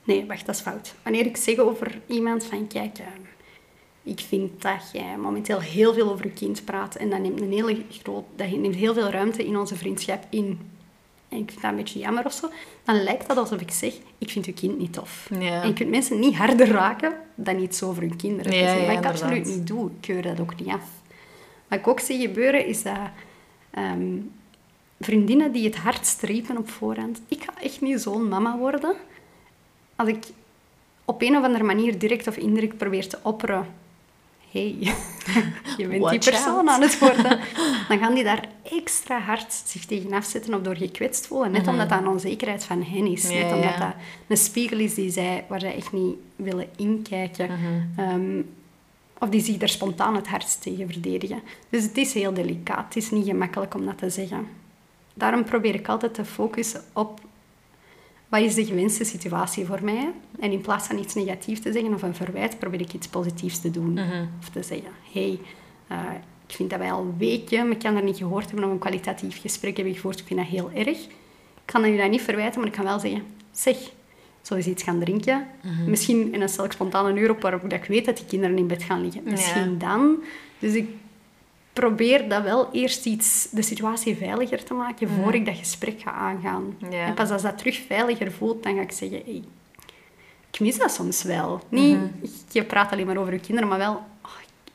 Nee, 0.05 0.27
wacht, 0.27 0.47
dat 0.47 0.55
is 0.55 0.61
fout. 0.61 0.95
Wanneer 1.03 1.27
ik 1.27 1.37
zeg 1.37 1.59
over 1.59 2.01
iemand 2.07 2.45
van... 2.45 2.67
Kijk, 2.67 2.99
eh, 2.99 3.07
ik 4.03 4.21
vind 4.21 4.63
dat 4.63 4.91
jij 4.93 5.17
momenteel 5.17 5.61
heel 5.61 5.95
veel 5.95 6.11
over 6.11 6.25
je 6.25 6.33
kind 6.33 6.65
praat. 6.65 6.97
En 6.97 7.11
dat 7.11 7.21
neemt, 7.21 7.41
een 7.41 7.53
hele 7.53 7.83
groot, 8.03 8.25
dat 8.37 8.51
neemt 8.51 8.75
heel 8.75 8.95
veel 8.95 9.09
ruimte 9.09 9.47
in 9.47 9.59
onze 9.59 9.77
vriendschap 9.77 10.25
in. 10.31 10.61
En 11.29 11.39
ik 11.39 11.49
vind 11.51 11.63
dat 11.63 11.71
een 11.71 11.77
beetje 11.77 11.99
jammer 11.99 12.25
of 12.25 12.33
zo. 12.33 12.51
Dan 12.85 13.03
lijkt 13.03 13.29
dat 13.29 13.37
alsof 13.37 13.61
ik 13.61 13.71
zeg, 13.71 13.95
ik 14.19 14.31
vind 14.31 14.45
je 14.47 14.53
kind 14.53 14.79
niet 14.79 14.93
tof. 14.93 15.29
Ja. 15.41 15.63
En 15.63 15.69
je 15.69 15.75
kunt 15.75 15.91
mensen 15.91 16.19
niet 16.19 16.37
harder 16.37 16.69
raken 16.69 17.13
dan 17.35 17.59
iets 17.59 17.83
over 17.83 18.03
hun 18.03 18.17
kinderen 18.17 18.53
Ja, 18.53 18.59
zeggen. 18.59 18.81
ja, 18.81 18.87
Wat 18.89 18.99
ik 18.99 19.11
absoluut 19.11 19.47
niet 19.47 19.67
doe. 19.67 19.87
Ik 19.91 19.97
keur 20.01 20.23
dat 20.23 20.41
ook 20.41 20.59
niet 20.61 20.69
af. 20.69 20.91
Wat 21.69 21.79
ik 21.79 21.87
ook 21.89 22.01
zie 22.01 22.21
gebeuren, 22.21 22.67
is 22.67 22.83
dat 22.83 22.99
ehm, 23.71 24.17
vriendinnen 25.01 25.53
die 25.53 25.65
het 25.65 25.77
hardst 25.77 26.23
riepen 26.23 26.57
op 26.57 26.71
voorhand... 26.71 27.21
Ik 27.29 27.43
ga 27.43 27.53
echt 27.63 27.81
niet 27.81 28.01
zo'n 28.01 28.29
mama 28.29 28.57
worden. 28.59 28.95
Als 29.97 30.09
ik 30.09 30.25
op 31.05 31.23
een 31.23 31.37
of 31.37 31.45
andere 31.45 31.65
manier 31.65 31.99
direct 31.99 32.27
of 32.27 32.37
indirect 32.37 32.77
probeer 32.77 33.09
te 33.09 33.19
opperen... 33.23 33.67
hey, 34.51 34.77
je 35.79 35.89
bent 35.89 36.11
die 36.11 36.19
persoon 36.19 36.59
out. 36.59 36.69
aan 36.69 36.83
het 36.83 36.99
worden. 36.99 37.39
Dan 37.89 37.99
gaan 37.99 38.15
die 38.15 38.25
daar 38.25 38.49
extra 38.63 39.21
hard 39.21 39.63
zich 39.67 39.85
tegen 39.85 40.13
afzetten 40.13 40.55
of 40.55 40.61
door 40.61 40.77
gekwetst 40.77 41.27
voelen. 41.27 41.51
Net 41.51 41.69
omdat 41.69 41.89
dat 41.89 41.99
een 41.99 42.09
onzekerheid 42.09 42.65
van 42.65 42.83
hen 42.83 43.07
is. 43.07 43.25
Mhm. 43.25 43.33
Ja, 43.33 43.43
Net 43.43 43.53
omdat 43.53 43.71
ja. 43.71 43.79
dat 43.79 43.95
een 44.27 44.37
spiegel 44.37 44.79
is 44.79 44.95
die 44.95 45.11
zij, 45.11 45.45
waar 45.49 45.61
zij 45.61 45.75
echt 45.75 45.93
niet 45.93 46.17
willen 46.37 46.69
inkijken. 46.77 47.47
Mhm. 47.47 48.01
Ehm, 48.09 48.43
of 49.19 49.29
die 49.29 49.41
zich 49.41 49.57
daar 49.57 49.69
spontaan 49.69 50.15
het 50.15 50.29
hardst 50.29 50.63
tegen 50.63 50.89
verdedigen. 50.89 51.43
Dus 51.71 51.83
het 51.83 51.97
is 51.97 52.15
heel 52.15 52.35
delicaat. 52.35 52.85
Het 52.85 52.97
is 52.97 53.11
niet 53.11 53.27
gemakkelijk 53.27 53.75
om 53.75 53.85
dat 53.85 53.99
te 53.99 54.11
zeggen. 54.11 54.47
Daarom 55.15 55.45
probeer 55.45 55.75
ik 55.75 55.89
altijd 55.89 56.15
te 56.15 56.25
focussen 56.25 56.83
op 56.93 57.21
wat 58.29 58.41
is 58.41 58.55
de 58.55 58.65
gewenste 58.65 59.05
situatie 59.05 59.67
voor 59.67 59.85
mij. 59.85 60.13
En 60.41 60.53
in 60.53 60.61
plaats 60.61 60.87
van 60.87 60.99
iets 60.99 61.15
negatiefs 61.15 61.61
te 61.61 61.73
zeggen 61.73 61.95
of 61.95 62.03
een 62.03 62.15
verwijt, 62.15 62.59
probeer 62.59 62.81
ik 62.81 62.93
iets 62.93 63.09
positiefs 63.09 63.61
te 63.61 63.71
doen. 63.71 63.99
Of 64.41 64.49
te 64.49 64.63
zeggen, 64.63 64.91
hey, 65.13 65.39
eh, 65.87 65.99
ik 66.47 66.55
vind 66.55 66.71
dat 66.71 66.79
wij 66.79 66.93
al 66.93 67.15
weken 67.19 67.69
elkaar 67.69 68.03
niet 68.03 68.17
gehoord 68.17 68.47
hebben 68.47 68.65
of 68.65 68.71
een 68.71 68.79
kwalitatief 68.79 69.41
gesprek 69.41 69.77
hebben 69.77 69.95
gevoerd. 69.95 70.21
Ik 70.21 70.27
vind 70.27 70.39
dat 70.39 70.49
heel 70.49 70.71
erg. 70.75 70.99
Ik 70.99 71.75
kan 71.75 71.93
je 71.93 71.99
dat 71.99 72.11
niet 72.11 72.23
verwijten, 72.23 72.59
maar 72.59 72.69
ik 72.69 72.75
kan 72.75 72.85
wel 72.85 72.99
zeggen, 72.99 73.23
zeg, 73.51 73.77
zullen 73.77 73.93
we 74.43 74.55
eens 74.55 74.67
iets 74.67 74.83
gaan 74.83 75.01
drinken? 75.01 75.47
Misschien, 75.87 76.35
en 76.35 76.39
dan 76.39 76.49
stel 76.49 76.65
ik 76.65 76.73
spontaan 76.73 77.07
een 77.07 77.17
uur 77.17 77.31
op 77.31 77.43
waarop 77.43 77.73
ik 77.73 77.85
weet 77.85 78.05
dat 78.05 78.17
die 78.17 78.27
kinderen 78.27 78.59
in 78.59 78.67
bed 78.67 78.83
gaan 78.83 79.03
liggen. 79.03 79.23
Ja. 79.25 79.31
Misschien 79.31 79.79
dan. 79.79 80.17
Dus 80.59 80.75
ik 80.75 80.89
probeer 81.81 82.29
dat 82.29 82.43
wel 82.43 82.69
eerst 82.73 83.07
iets, 83.07 83.49
de 83.51 83.63
situatie 83.63 84.17
veiliger 84.17 84.65
te 84.65 84.75
maken 84.75 85.09
voor 85.09 85.35
ik 85.35 85.47
dat 85.47 85.57
gesprek 85.57 86.01
ga 86.01 86.11
aangaan. 86.11 86.77
Ja. 86.91 87.07
En 87.07 87.15
pas 87.15 87.31
als 87.31 87.43
dat 87.43 87.59
terug 87.59 87.81
veiliger 87.87 88.33
voelt, 88.33 88.63
dan 88.63 88.75
ga 88.75 88.81
ik 88.81 88.93
zeggen, 88.93 89.23
hey, 89.25 89.43
ik 90.51 90.61
mis 90.61 90.79
dat 90.79 90.93
soms 90.93 91.23
wel. 91.23 91.61
Niet, 91.69 91.99
je 92.51 92.65
praat 92.65 92.93
alleen 92.93 93.07
maar 93.07 93.17
over 93.17 93.33
je 93.33 93.41
kinderen, 93.41 93.69
maar 93.69 93.79
wel, 93.79 93.93
oh, 94.25 94.31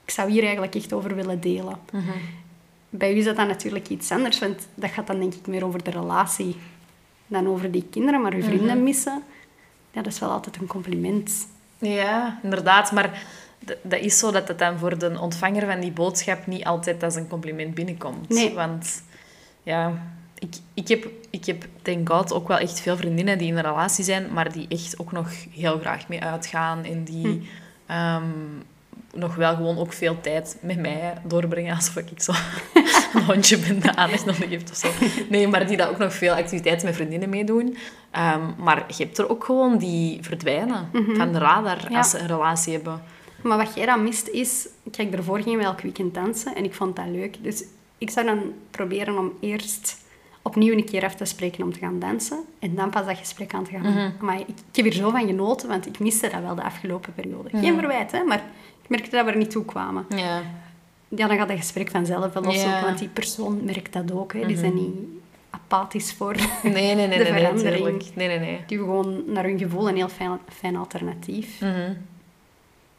ik 0.06 0.12
zou 0.12 0.32
hier 0.32 0.44
eigenlijk 0.44 0.76
echt 0.76 0.94
over 0.94 1.16
willen 1.16 1.42
delen. 1.42 1.78
Bij 2.90 3.14
u 3.14 3.18
is 3.18 3.26
dat 3.26 3.36
dan 3.36 3.48
natuurlijk 3.48 3.90
iets 3.90 4.12
anders, 4.12 4.40
want 4.40 4.68
dat 4.76 4.90
gaat 4.90 5.08
dan 5.08 5.20
denk 5.20 5.34
ik 5.34 5.48
meer 5.48 5.66
over 5.66 5.84
de 5.84 5.92
relatie 5.92 6.56
dan 7.28 7.48
over 7.48 7.72
die 7.72 7.86
kinderen, 7.90 8.22
maar 8.22 8.34
uw 8.34 8.44
vrienden 8.44 8.84
missen, 8.84 9.24
ja, 9.92 10.02
dat 10.02 10.14
is 10.14 10.20
wel 10.20 10.32
altijd 10.32 10.58
een 10.58 10.68
compliment. 10.68 11.48
Ja, 11.78 12.40
inderdaad. 12.44 12.92
Maar 12.92 13.26
dat 13.82 14.00
is 14.00 14.20
zo 14.20 14.32
dat 14.32 14.48
het 14.48 14.60
dan 14.60 14.78
voor 14.78 14.98
de 14.98 15.20
ontvanger 15.20 15.66
van 15.66 15.80
die 15.80 15.92
boodschap 15.92 16.48
niet 16.48 16.64
altijd 16.64 17.04
als 17.04 17.16
een 17.16 17.28
compliment 17.28 17.74
binnenkomt. 17.76 18.30
Nee. 18.30 18.54
Want 18.54 19.04
ja, 19.64 19.94
ik, 20.40 20.56
ik, 20.74 20.88
heb, 20.88 21.08
ik 21.30 21.46
heb 21.46 21.66
denk 21.82 22.10
God 22.10 22.34
ook 22.34 22.48
wel 22.48 22.58
echt 22.58 22.80
veel 22.80 22.98
vriendinnen 22.98 23.38
die 23.38 23.48
in 23.48 23.58
een 23.58 23.64
relatie 23.64 24.04
zijn, 24.04 24.34
maar 24.34 24.52
die 24.52 24.66
echt 24.70 25.00
ook 25.00 25.12
nog 25.12 25.30
heel 25.52 25.80
graag 25.80 26.08
mee 26.08 26.22
uitgaan 26.22 26.84
en 26.84 27.04
die 27.04 27.50
ehm, 27.86 28.24
nog 29.14 29.36
wel 29.36 29.56
gewoon 29.56 29.78
ook 29.78 29.94
veel 29.94 30.22
tijd 30.22 30.58
met 30.62 30.80
mij 30.80 31.14
doorbrengen, 31.24 31.76
alsof 31.76 31.96
ik 31.96 32.22
zo 32.22 32.32
een 33.14 33.24
hondje 33.24 33.58
ben 33.58 33.80
dat 33.80 33.96
aandacht 33.96 34.26
nodig 34.26 34.50
heeft 34.50 34.72
of 34.72 34.78
zo. 34.78 34.88
Nee, 35.30 35.48
maar 35.48 35.68
die 35.68 35.78
dat 35.78 35.90
ook 35.90 35.98
nog 35.98 36.14
veel 36.14 36.34
activiteiten 36.34 36.86
met 36.86 36.96
vriendinnen 36.96 37.30
meedoen. 37.30 37.78
Ehm, 38.12 38.42
maar 38.58 38.84
je 38.88 39.04
hebt 39.04 39.18
er 39.18 39.30
ook 39.30 39.44
gewoon 39.44 39.78
die 39.78 40.18
verdwijnen 40.22 40.90
van 41.14 41.34
de 41.34 41.40
radar 41.40 41.92
Ja. 41.92 41.98
als 41.98 42.10
ze 42.10 42.20
een 42.20 42.28
relatie 42.28 42.74
hebben. 42.74 43.02
Maar 43.44 43.58
wat 43.58 43.76
jij 43.76 43.86
dan 43.86 44.04
mist 44.04 44.28
is... 44.28 44.68
Kijk, 44.92 45.12
daarvoor 45.12 45.40
gingen 45.42 45.60
we 45.60 45.66
elk 45.66 45.82
weekend 45.82 46.14
dansen 46.14 46.56
en 46.56 46.64
ik 46.64 46.74
vond 46.74 46.96
dat 46.96 47.06
leuk. 47.08 47.38
Dus 47.42 47.64
ik 47.98 48.10
zou 48.10 48.26
dan 48.26 48.40
proberen 48.72 49.18
om 49.18 49.32
eerst 49.40 50.02
opnieuw 50.42 50.74
een 50.74 50.86
keer 50.86 51.04
af 51.04 51.16
te 51.16 51.26
spreken 51.26 51.64
om 51.64 51.74
te 51.74 51.80
gaan 51.80 52.00
dansen. 52.00 52.44
En 52.60 52.76
dan 52.76 52.90
pas 52.90 53.06
dat 53.06 53.18
gesprek 53.18 53.54
aan 53.54 53.64
te 53.64 53.72
gaan. 53.72 54.14
Maar 54.22 54.40
ik, 54.40 54.48
ik 54.48 54.56
heb 54.76 54.86
hier 54.86 54.94
zo 54.94 55.10
van 55.10 55.28
genoten, 55.28 55.70
want 55.70 55.86
ik 55.88 56.00
miste 56.00 56.30
dat 56.30 56.42
wel 56.42 56.56
de 56.56 56.64
afgelopen 56.64 57.14
periode. 57.14 57.50
Geen 57.50 57.78
verwijt, 57.80 58.12
hè, 58.12 58.24
maar 58.24 58.44
ik 58.82 58.90
merkte 58.90 59.10
dat 59.10 59.26
we 59.26 59.32
er 59.32 59.38
niet 59.38 59.52
toe 59.52 59.66
kwamen. 59.66 60.06
Ja. 60.10 60.42
Ja, 61.08 61.28
dan 61.28 61.38
gaat 61.38 61.50
het 61.50 61.58
gesprek 61.58 61.90
vanzelf 61.90 62.34
wel 62.34 62.52
Ja. 62.52 62.84
want 62.84 63.00
die 63.00 63.08
persoon 63.08 63.64
merkt 63.64 63.94
dat 63.94 64.12
ook. 64.12 64.34
Hè. 64.34 64.46
Die 64.46 64.58
zijn 64.58 64.74
niet 64.74 64.96
apathisch 65.50 66.14
voor. 66.14 66.36
Nee, 66.64 66.96
nee, 66.96 67.08
nee, 67.08 67.18
De 67.18 67.26
verandering. 67.26 68.04
Nee, 68.16 68.28
nee, 68.28 68.40
nee. 68.40 68.64
Die 68.68 68.78
hebben 68.78 68.96
gewoon 68.96 69.24
naar 69.28 69.44
hun 69.44 69.58
gevoel 69.58 69.90
een 69.90 69.96
heel 69.96 70.10
fijn, 70.10 70.40
fijn 70.50 70.76
alternatief. 70.76 71.62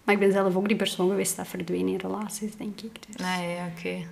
Mhm. 0.05 0.12
Maar 0.12 0.14
ik 0.14 0.21
ben 0.21 0.33
zelf 0.33 0.57
ook 0.57 0.69
die 0.69 0.77
persoon 0.77 1.09
geweest 1.09 1.37
dat 1.37 1.49
verdween 1.49 1.88
in 1.88 1.97
relaties, 1.99 2.57
denk 2.57 2.81
ik. 2.81 2.97
Dus 3.07 3.27
Ah, 3.27 3.38
ja, 3.57 3.67
oké. 3.77 4.07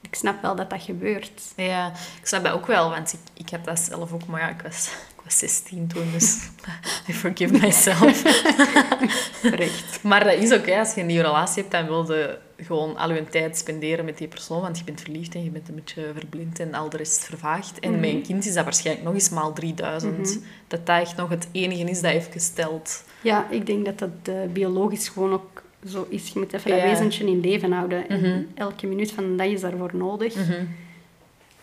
ik 0.00 0.14
snap 0.14 0.42
wel 0.42 0.56
dat 0.56 0.70
dat 0.70 0.82
gebeurt. 0.82 1.42
Ja, 1.56 1.92
ik 2.20 2.26
snap 2.26 2.44
dat 2.44 2.52
ook 2.52 2.66
wel, 2.66 2.90
want 2.90 3.12
ik, 3.12 3.18
ik 3.44 3.50
had 3.50 3.64
dat 3.64 3.78
zelf 3.78 4.12
ook, 4.12 4.26
maar 4.26 4.40
ja, 4.40 4.48
ik 4.48 4.62
was, 4.62 4.86
ik 5.16 5.24
was 5.24 5.38
16 5.38 5.86
toen, 5.86 6.10
dus 6.12 6.38
I 7.08 7.12
forgive 7.14 7.52
myself. 7.58 8.22
Terecht. 9.42 10.02
Maar 10.02 10.24
dat 10.24 10.32
is 10.34 10.52
ook, 10.52 10.66
hè, 10.66 10.78
als 10.78 10.94
je 10.94 11.00
een 11.00 11.06
nieuwe 11.06 11.22
relatie 11.24 11.62
hebt, 11.62 11.72
dan 11.74 11.86
wil 11.86 12.12
je 12.12 12.38
gewoon 12.56 12.96
al 12.96 13.12
je 13.12 13.24
tijd 13.24 13.58
spenderen 13.58 14.04
met 14.04 14.18
die 14.18 14.28
persoon, 14.28 14.60
want 14.60 14.78
je 14.78 14.84
bent 14.84 15.00
verliefd 15.00 15.34
en 15.34 15.44
je 15.44 15.50
bent 15.50 15.68
een 15.68 15.74
beetje 15.74 16.10
verblind 16.16 16.60
en 16.60 16.74
al 16.74 16.88
de 16.88 16.96
rest 16.96 17.24
vervaagt. 17.24 17.78
En 17.80 18.00
met 18.00 18.10
een 18.10 18.22
kind 18.22 18.46
is 18.46 18.54
dat 18.54 18.64
waarschijnlijk 18.64 19.06
nog 19.06 19.14
eens 19.14 19.28
maal 19.28 19.52
3000. 19.52 20.38
Dat 20.68 20.86
dat 20.86 21.00
echt 21.00 21.16
nog 21.16 21.28
het 21.28 21.48
enige 21.52 21.84
is 21.90 22.00
dat 22.00 22.12
even 22.12 22.40
stelt. 22.40 23.04
Ja, 23.20 23.46
ik 23.50 23.66
denk 23.66 23.84
dat 23.84 23.98
dat 23.98 24.10
eh, 24.22 24.34
biologisch 24.52 25.08
gewoon 25.08 25.32
ook 25.32 25.62
zo 25.86 26.06
is. 26.08 26.28
Je 26.32 26.38
moet 26.38 26.52
even 26.52 26.70
dat 26.70 26.80
wezentje 26.82 27.26
in 27.26 27.40
leven 27.40 27.72
houden. 27.72 28.08
En 28.08 28.20
Mhm. 28.20 28.40
elke 28.54 28.86
minuut 28.86 29.12
van 29.12 29.24
de 29.30 29.34
dag 29.36 29.46
is 29.46 29.60
daarvoor 29.60 29.90
nodig. 29.96 30.34
Mhm. 30.34 30.64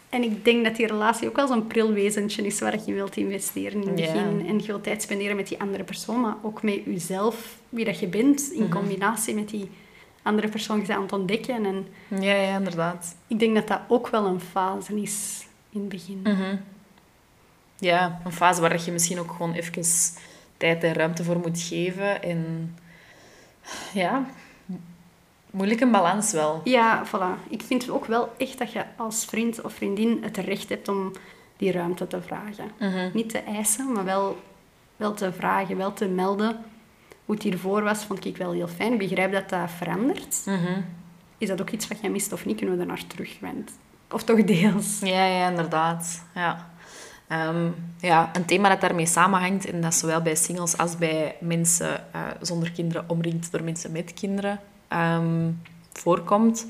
En 0.09 0.23
ik 0.23 0.45
denk 0.45 0.63
dat 0.63 0.75
die 0.75 0.87
relatie 0.87 1.27
ook 1.27 1.35
wel 1.35 1.47
zo'n 1.47 1.67
pril 1.67 1.91
wezentje 1.91 2.45
is 2.45 2.59
waar 2.59 2.77
je 2.85 2.93
wilt 2.93 3.17
investeren 3.17 3.81
in 3.81 3.87
het 3.87 3.95
begin. 3.95 4.45
En 4.47 4.57
je 4.59 4.65
wilt 4.65 4.83
tijd 4.83 5.01
spenderen 5.01 5.35
met 5.35 5.47
die 5.47 5.59
andere 5.59 5.83
persoon, 5.83 6.21
maar 6.21 6.35
ook 6.41 6.63
met 6.63 6.79
jezelf, 6.85 7.57
wie 7.69 7.85
dat 7.85 7.99
je 7.99 8.07
bent, 8.07 8.49
Mhm. 8.53 8.61
in 8.63 8.69
combinatie 8.69 9.35
met 9.35 9.49
die 9.49 9.69
andere 10.21 10.47
persoon 10.47 10.75
je 10.79 10.85
bent 10.85 10.97
aan 10.97 11.03
het 11.03 11.13
ontdekken. 11.13 11.65
En 11.65 11.87
Ja, 12.21 12.33
ja, 12.35 12.57
inderdaad. 12.57 13.15
ik 13.27 13.39
denk 13.39 13.55
dat 13.55 13.67
dat 13.67 13.79
ook 13.87 14.07
wel 14.07 14.25
een 14.25 14.39
fase 14.39 15.01
is 15.01 15.45
in 15.69 15.79
het 15.79 15.89
begin. 15.89 16.19
Mhm. 16.23 16.55
Ja, 17.79 18.21
een 18.25 18.31
fase 18.31 18.61
waar 18.61 18.81
je 18.85 18.91
misschien 18.91 19.19
ook 19.19 19.31
gewoon 19.31 19.53
even 19.53 19.83
tijd 20.65 20.83
en 20.83 20.93
ruimte 20.93 21.23
voor 21.23 21.37
moet 21.39 21.61
geven. 21.61 22.23
En 22.23 22.75
ja, 23.93 24.25
moeilijke 25.51 25.87
balans 25.87 26.31
wel. 26.31 26.61
Ja, 26.63 27.05
voilà. 27.07 27.49
Ik 27.49 27.61
vind 27.61 27.89
ook 27.89 28.05
wel 28.05 28.33
echt 28.37 28.57
dat 28.57 28.71
je 28.71 28.85
als 28.97 29.25
vriend 29.25 29.61
of 29.61 29.73
vriendin 29.73 30.19
het 30.23 30.37
recht 30.37 30.69
hebt 30.69 30.87
om 30.87 31.11
die 31.57 31.71
ruimte 31.71 32.07
te 32.07 32.21
vragen. 32.21 32.71
Mhm. 32.79 33.09
Niet 33.13 33.29
te 33.29 33.39
eisen, 33.39 33.91
maar 33.91 34.03
wel, 34.05 34.37
wel 34.95 35.13
te 35.13 35.33
vragen, 35.33 35.77
wel 35.77 35.93
te 35.93 36.05
melden. 36.07 36.57
Hoe 37.25 37.35
het 37.35 37.43
hiervoor 37.43 37.83
was, 37.83 38.03
vond 38.05 38.25
ik 38.25 38.37
wel 38.37 38.51
heel 38.51 38.67
fijn. 38.67 38.93
Ik 38.93 38.99
begrijp 38.99 39.31
dat 39.31 39.49
dat 39.49 39.71
verandert. 39.77 40.41
Mhm. 40.45 40.81
Is 41.37 41.47
dat 41.47 41.61
ook 41.61 41.69
iets 41.69 41.87
wat 41.87 41.99
jij 42.01 42.09
mist 42.09 42.33
of 42.33 42.45
niet? 42.45 42.57
Kunnen 42.57 42.75
we 42.75 42.81
er 42.81 42.87
naar 42.87 43.07
terug? 43.07 43.37
Want- 43.39 43.71
Of 44.11 44.23
toch 44.23 44.43
deels? 44.43 44.99
Ja, 44.99 45.25
ja, 45.25 45.49
inderdaad. 45.49 46.23
Ja. 46.35 46.69
Ehm, 47.27 47.69
ja, 47.99 48.29
een 48.33 48.45
thema 48.45 48.69
dat 48.69 48.81
daarmee 48.81 49.05
samenhangt, 49.05 49.65
en 49.65 49.81
dat 49.81 49.93
zowel 49.93 50.21
bij 50.21 50.35
singles 50.35 50.77
als 50.77 50.97
bij 50.97 51.35
mensen 51.39 52.13
eh, 52.13 52.21
zonder 52.41 52.71
kinderen 52.71 53.09
omringd 53.09 53.51
door 53.51 53.63
mensen 53.63 53.91
met 53.91 54.13
kinderen 54.13 54.59
ehm, 54.87 55.51
voorkomt, 55.93 56.65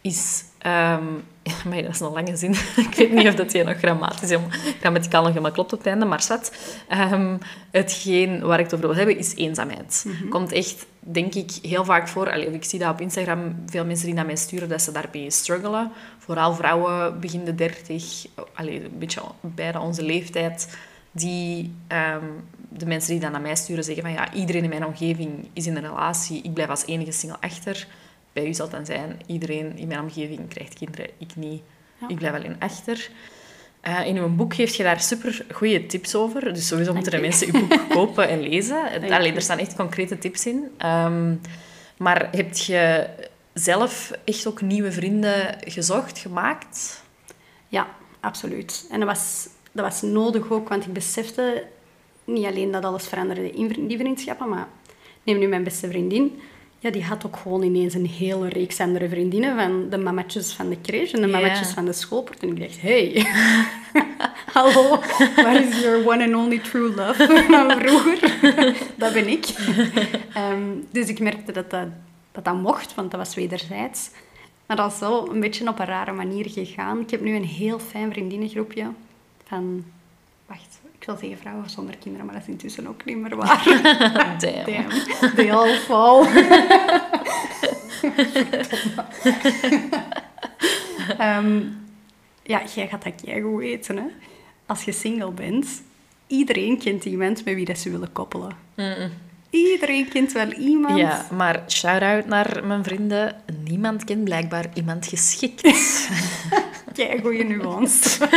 is... 0.00 0.44
ehm, 0.58 1.04
ja, 1.50 1.68
maar 1.68 1.82
dat 1.82 1.94
is 1.94 2.00
een 2.00 2.12
lange 2.12 2.36
zin. 2.36 2.52
Ik 2.90 2.94
weet 2.96 3.12
niet 3.12 3.26
of 3.26 3.34
dat 3.34 3.52
hier 3.52 3.64
nog 3.64 3.76
grammatisch 3.76 4.30
is, 4.30 4.38
grammaticaal 4.80 5.20
nog 5.20 5.30
helemaal 5.30 5.52
klopt 5.52 5.72
op 5.72 5.78
het 5.78 5.86
einde, 5.86 6.04
maar 6.04 6.22
zwart. 6.22 6.52
Ehm, 6.88 7.36
hetgeen 7.70 8.40
waar 8.40 8.58
ik 8.58 8.64
het 8.64 8.74
over 8.74 8.86
wil 8.86 8.96
hebben, 8.96 9.18
is 9.18 9.34
eenzaamheid. 9.34 10.06
Komt 10.28 10.52
echt, 10.52 10.86
denk 10.98 11.34
ik, 11.34 11.50
heel 11.62 11.84
vaak 11.84 12.08
voor. 12.08 12.32
Allee, 12.32 12.50
ik 12.50 12.64
zie 12.64 12.78
dat 12.78 12.92
op 12.92 13.00
Instagram, 13.00 13.62
veel 13.66 13.84
mensen 13.84 14.06
die 14.06 14.14
naar 14.14 14.26
mij 14.26 14.36
sturen, 14.36 14.68
dat 14.68 14.82
ze 14.82 14.92
daarmee 14.92 15.30
struggelen. 15.30 15.92
Vooral 16.18 16.54
vrouwen 16.54 17.20
begin 17.20 17.44
de 17.44 17.54
dertig, 17.54 18.26
allee, 18.54 18.84
een 18.84 18.98
beetje 18.98 19.20
bijna 19.40 19.80
onze 19.80 20.02
leeftijd, 20.02 20.76
die 21.12 21.74
ehm, 21.86 22.24
de 22.68 22.86
mensen 22.86 23.10
die 23.10 23.20
dat 23.20 23.32
naar 23.32 23.40
mij 23.40 23.56
sturen 23.56 23.84
zeggen 23.84 24.02
van 24.02 24.12
ja, 24.12 24.32
iedereen 24.32 24.62
in 24.62 24.68
mijn 24.68 24.86
omgeving 24.86 25.48
is 25.52 25.66
in 25.66 25.76
een 25.76 25.82
relatie, 25.82 26.42
ik 26.42 26.54
blijf 26.54 26.68
als 26.68 26.86
enige 26.86 27.12
single 27.12 27.40
achter. 27.40 27.86
Bij 28.34 28.46
u 28.46 28.54
zal 28.54 28.68
dan 28.68 28.86
zijn, 28.86 29.20
iedereen 29.26 29.76
in 29.76 29.88
mijn 29.88 30.00
omgeving 30.00 30.48
krijgt 30.48 30.74
kinderen, 30.74 31.06
ik 31.18 31.36
niet. 31.36 31.62
Ja. 32.00 32.08
Ik 32.08 32.16
blijf 32.16 32.34
alleen 32.34 32.56
achter. 32.58 33.10
Eh, 33.80 34.06
in 34.06 34.16
uw 34.16 34.28
boek 34.28 34.54
geef 34.54 34.74
je 34.74 34.82
daar 34.82 35.00
super 35.00 35.46
goede 35.52 35.86
tips 35.86 36.14
over. 36.14 36.54
Dus 36.54 36.66
sowieso 36.66 36.94
moeten 36.94 37.12
de 37.12 37.20
mensen 37.20 37.54
uw 37.54 37.66
boek 37.66 37.88
kopen 37.98 38.28
en 38.28 38.40
lezen. 38.40 39.10
Allee, 39.10 39.32
er 39.32 39.42
staan 39.42 39.58
echt 39.58 39.76
concrete 39.76 40.18
tips 40.18 40.46
in. 40.46 40.70
Ehm, 40.78 41.34
maar 41.96 42.28
heb 42.32 42.54
je 42.54 43.08
zelf 43.52 44.10
echt 44.24 44.46
ook 44.46 44.60
nieuwe 44.60 44.92
vrienden 44.92 45.56
gezocht, 45.64 46.18
gemaakt? 46.18 47.02
Ja, 47.68 47.86
absoluut. 48.20 48.86
En 48.90 49.00
dat 49.00 49.08
was, 49.08 49.48
dat 49.72 49.84
was 49.84 50.02
nodig 50.02 50.50
ook, 50.50 50.68
want 50.68 50.86
ik 50.86 50.92
besefte 50.92 51.64
niet 52.24 52.46
alleen 52.46 52.70
dat 52.70 52.84
alles 52.84 53.06
veranderde 53.06 53.50
in 53.50 53.86
die 53.86 53.98
vriendschappen, 53.98 54.48
maar 54.48 54.68
neem 55.22 55.38
nu 55.38 55.46
mijn 55.46 55.64
beste 55.64 55.88
vriendin. 55.88 56.40
Ja, 56.84 56.90
die 56.90 57.04
had 57.04 57.26
ook 57.26 57.36
gewoon 57.36 57.62
ineens 57.62 57.94
een 57.94 58.06
hele 58.06 58.48
reeks 58.48 58.80
andere 58.80 59.08
vriendinnen 59.08 59.56
van 59.56 59.90
de 59.90 59.98
mamatjes 59.98 60.52
van 60.52 60.68
de 60.68 60.80
crèche 60.80 61.16
en 61.16 61.22
de 61.22 61.28
Ja. 61.28 61.40
mamatjes 61.40 61.68
van 61.70 61.84
de 61.84 61.92
schoolpoort. 61.92 62.42
En 62.42 62.48
ik 62.48 62.60
dacht, 62.60 62.80
hey, 62.80 63.26
hallo, 64.56 64.98
waar 65.36 65.60
is 65.62 65.80
your 65.80 66.08
one 66.08 66.24
and 66.24 66.34
only 66.34 66.58
true 66.58 66.94
love 66.94 67.26
van 67.50 67.70
vroeger? 67.70 68.18
dat 68.96 69.12
ben 69.12 69.28
ik. 69.28 69.44
Ehm, 70.34 70.62
dus 70.90 71.08
ik 71.08 71.18
merkte 71.20 71.52
dat 71.52 71.70
dat, 71.70 71.86
dat 72.32 72.44
dat 72.44 72.54
mocht, 72.54 72.94
want 72.94 73.10
dat 73.10 73.20
was 73.20 73.34
wederzijds. 73.34 74.10
Maar 74.66 74.76
dat 74.76 74.92
is 74.92 74.98
wel 74.98 75.30
een 75.30 75.40
beetje 75.40 75.68
op 75.68 75.78
een 75.78 75.86
rare 75.86 76.12
manier 76.12 76.50
gegaan. 76.50 77.00
Ik 77.00 77.10
heb 77.10 77.20
nu 77.20 77.34
een 77.36 77.44
heel 77.44 77.78
fijn 77.78 78.12
vriendinnengroepje 78.12 78.86
van... 79.46 79.84
Wacht, 80.46 80.80
ik 81.04 81.10
wil 81.10 81.18
zeggen 81.18 81.38
vrouwen 81.38 81.70
zonder 81.70 81.96
kinderen, 81.96 82.26
maar 82.26 82.34
dat 82.34 82.44
is 82.44 82.48
intussen 82.48 82.86
ook 82.86 83.04
niet 83.04 83.16
meer 83.16 83.36
waar. 83.36 83.64
Damn. 84.38 84.64
Damn, 84.64 85.34
they 85.34 85.52
all 85.52 85.74
fall. 85.76 86.26
Ehm, 91.18 91.62
ja, 92.42 92.62
jij 92.74 92.88
gaat 92.88 93.04
dat 93.04 93.12
goed 93.42 93.58
weten, 93.58 93.96
hè. 93.96 94.04
Als 94.66 94.84
je 94.84 94.92
single 94.92 95.30
bent, 95.30 95.82
iedereen 96.26 96.78
kent 96.78 97.04
iemand 97.04 97.44
met 97.44 97.54
wie 97.54 97.64
dat 97.64 97.78
ze 97.78 97.90
willen 97.90 98.12
koppelen. 98.12 98.52
Iedereen 99.54 100.08
kent 100.08 100.32
wel 100.32 100.52
iemand. 100.52 100.98
Ja, 100.98 101.26
maar 101.32 101.64
shout-out 101.68 102.26
naar 102.26 102.66
mijn 102.66 102.84
vrienden. 102.84 103.36
Niemand 103.64 104.04
kent 104.04 104.24
blijkbaar 104.24 104.66
iemand 104.74 105.06
geschikt. 105.06 105.62
Kijk, 106.94 107.20
goede 107.20 107.44
nuance. 107.44 108.28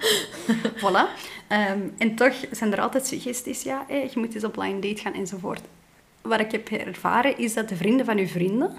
voilà. 0.82 1.34
Ehm, 1.48 1.78
en 1.98 2.14
toch 2.14 2.34
zijn 2.50 2.72
er 2.72 2.80
altijd 2.80 3.06
suggesties. 3.06 3.62
Ja, 3.62 3.84
je 3.88 4.10
moet 4.14 4.34
eens 4.34 4.44
op 4.44 4.52
blind 4.52 4.82
date 4.82 5.00
gaan 5.00 5.14
enzovoort. 5.14 5.60
Wat 6.22 6.40
ik 6.40 6.52
heb 6.52 6.68
ervaren 6.68 7.38
is 7.38 7.54
dat 7.54 7.68
de 7.68 7.76
vrienden 7.76 8.06
van 8.06 8.16
je 8.16 8.28
vrienden 8.28 8.70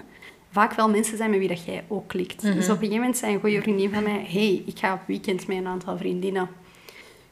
vaak 0.52 0.72
wel 0.72 0.90
mensen 0.90 1.16
zijn 1.16 1.30
met 1.30 1.38
wie 1.38 1.48
dat 1.48 1.64
jij 1.64 1.84
ook 1.88 2.08
klikt. 2.08 2.42
Dus 2.42 2.64
op 2.64 2.70
een 2.70 2.76
gegeven 2.76 2.96
moment 2.96 3.16
zei 3.16 3.34
een 3.34 3.40
goede 3.40 3.62
vriendin 3.62 3.90
van 3.92 4.02
mij... 4.02 4.26
hey, 4.28 4.62
ik 4.66 4.78
ga 4.78 4.92
op 4.92 5.00
weekend 5.06 5.46
met 5.46 5.56
een 5.56 5.66
aantal 5.66 5.98
vriendinnen. 5.98 6.48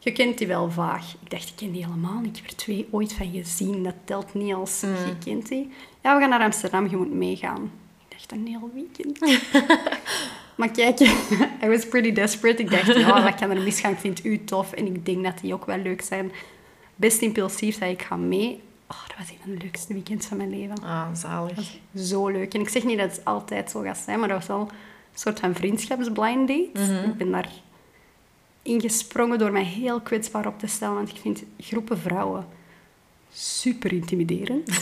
Je 0.07 0.13
kent 0.13 0.39
die 0.39 0.47
wel 0.47 0.71
vaag. 0.71 1.15
Ik 1.23 1.31
dacht, 1.31 1.49
ik 1.49 1.57
ken 1.57 1.73
die 1.73 1.85
helemaal 1.85 2.21
niet. 2.21 2.37
Ik 2.37 2.43
heb 2.43 2.51
er 2.51 2.57
twee 2.57 2.89
ooit 2.91 3.13
van 3.13 3.31
gezien. 3.33 3.83
Dat 3.83 3.95
telt 4.05 4.35
niet 4.35 4.55
als 4.55 4.81
je 4.81 5.17
kent 5.25 5.49
die. 5.49 5.71
Ja, 6.03 6.15
we 6.15 6.21
gaan 6.21 6.29
naar 6.29 6.41
Amsterdam. 6.41 6.91
Je 6.91 6.97
moet 6.97 7.13
meegaan. 7.13 7.71
Ik 8.09 8.17
dacht, 8.17 8.33
een 8.33 8.47
heel 8.47 8.71
weekend. 8.75 9.19
Maar 10.57 10.71
kijk, 10.71 11.01
I 11.65 11.69
was 11.69 11.89
pretty 11.89 12.13
desperate. 12.13 12.63
Ik 12.63 12.71
dacht, 12.71 12.87
ja, 12.87 13.23
wat 13.23 13.35
kan 13.35 13.51
er 13.51 13.63
misgaan? 13.63 13.93
Ik 13.93 13.99
vind 13.99 14.25
u 14.25 14.45
tof 14.45 14.73
en 14.73 14.87
ik 14.87 15.07
denk 15.07 15.25
dat 15.25 15.39
die 15.41 15.55
ook 15.55 15.67
wel 15.67 15.79
leuk 15.79 16.03
zijn. 16.03 16.33
Best 16.95 17.21
impulsief 17.21 17.79
dat 17.79 17.89
ik 17.89 18.03
ga 18.03 18.17
mee. 18.17 18.63
Oh, 18.91 19.09
dat 19.09 19.17
was 19.19 19.31
een 19.31 19.37
van 19.43 19.55
de 19.55 19.65
leukste 19.65 19.93
weekends 19.93 20.27
van 20.27 20.37
mijn 20.37 20.51
leven. 20.51 20.83
Ah, 20.83 21.15
zalig. 21.15 21.77
Zo 21.95 22.29
leuk. 22.29 22.55
En 22.55 22.61
ik 22.61 22.69
zeg 22.69 22.85
niet 22.85 22.99
dat 22.99 23.11
het 23.11 23.25
altijd 23.25 23.71
zo 23.71 23.81
gaat 23.81 23.99
zijn, 23.99 24.19
maar 24.19 24.29
dat 24.29 24.39
was 24.39 24.47
wel 24.47 24.61
een 24.61 25.19
soort 25.19 25.41
van 25.41 25.55
vriendschapsblind 25.55 26.49
date. 26.49 27.05
Ik 27.05 27.17
ben 27.17 27.31
daar 27.31 27.51
ingesprongen 28.67 29.39
door 29.39 29.53
mij 29.53 29.65
heel 29.65 30.01
kwetsbaar 30.01 30.47
op 30.47 30.59
te 30.59 30.67
stellen, 30.67 30.95
want 30.95 31.09
ik 31.09 31.17
vind 31.21 31.43
groepen 31.61 31.99
vrouwen 31.99 32.47
super 33.33 33.93
intimiderend. 33.93 34.69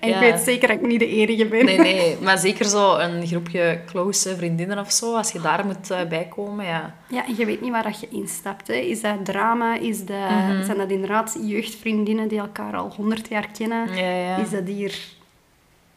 en 0.00 0.08
Ja. 0.08 0.14
ik 0.14 0.32
weet 0.32 0.40
zeker 0.40 0.68
dat 0.68 0.76
ik 0.76 0.86
niet 0.86 0.98
de 0.98 1.06
enige 1.08 1.46
ben. 1.46 1.64
Nee, 1.64 1.78
nee, 1.78 2.16
maar 2.20 2.38
zeker 2.38 2.64
zo 2.64 2.96
een 2.96 3.26
groepje 3.26 3.80
close 3.86 4.36
vriendinnen 4.36 4.78
of 4.78 4.92
zo, 4.92 5.16
als 5.16 5.32
je 5.32 5.40
daar 5.40 5.66
moet 5.66 5.90
eh, 5.90 6.04
bijkomen, 6.08 6.64
ja. 6.64 6.94
Ja, 7.08 7.26
en 7.26 7.34
je 7.36 7.44
weet 7.46 7.60
niet 7.60 7.70
waar 7.70 7.82
dat 7.82 8.00
je 8.00 8.08
instapt. 8.08 8.66
Hè. 8.68 8.74
Is 8.74 9.00
dat 9.00 9.24
drama? 9.24 9.78
Is 9.78 10.04
dat, 10.04 10.16
Mhm. 10.30 10.64
Zijn 10.64 10.76
dat 10.78 10.90
inderdaad 10.90 11.38
jeugdvriendinnen 11.42 12.28
die 12.28 12.38
elkaar 12.38 12.76
al 12.76 12.92
honderd 12.96 13.28
jaar 13.28 13.48
kennen? 13.58 13.94
Ja, 13.96 14.10
ja. 14.10 14.36
Is 14.36 14.50
dat 14.50 14.66
hier... 14.66 14.98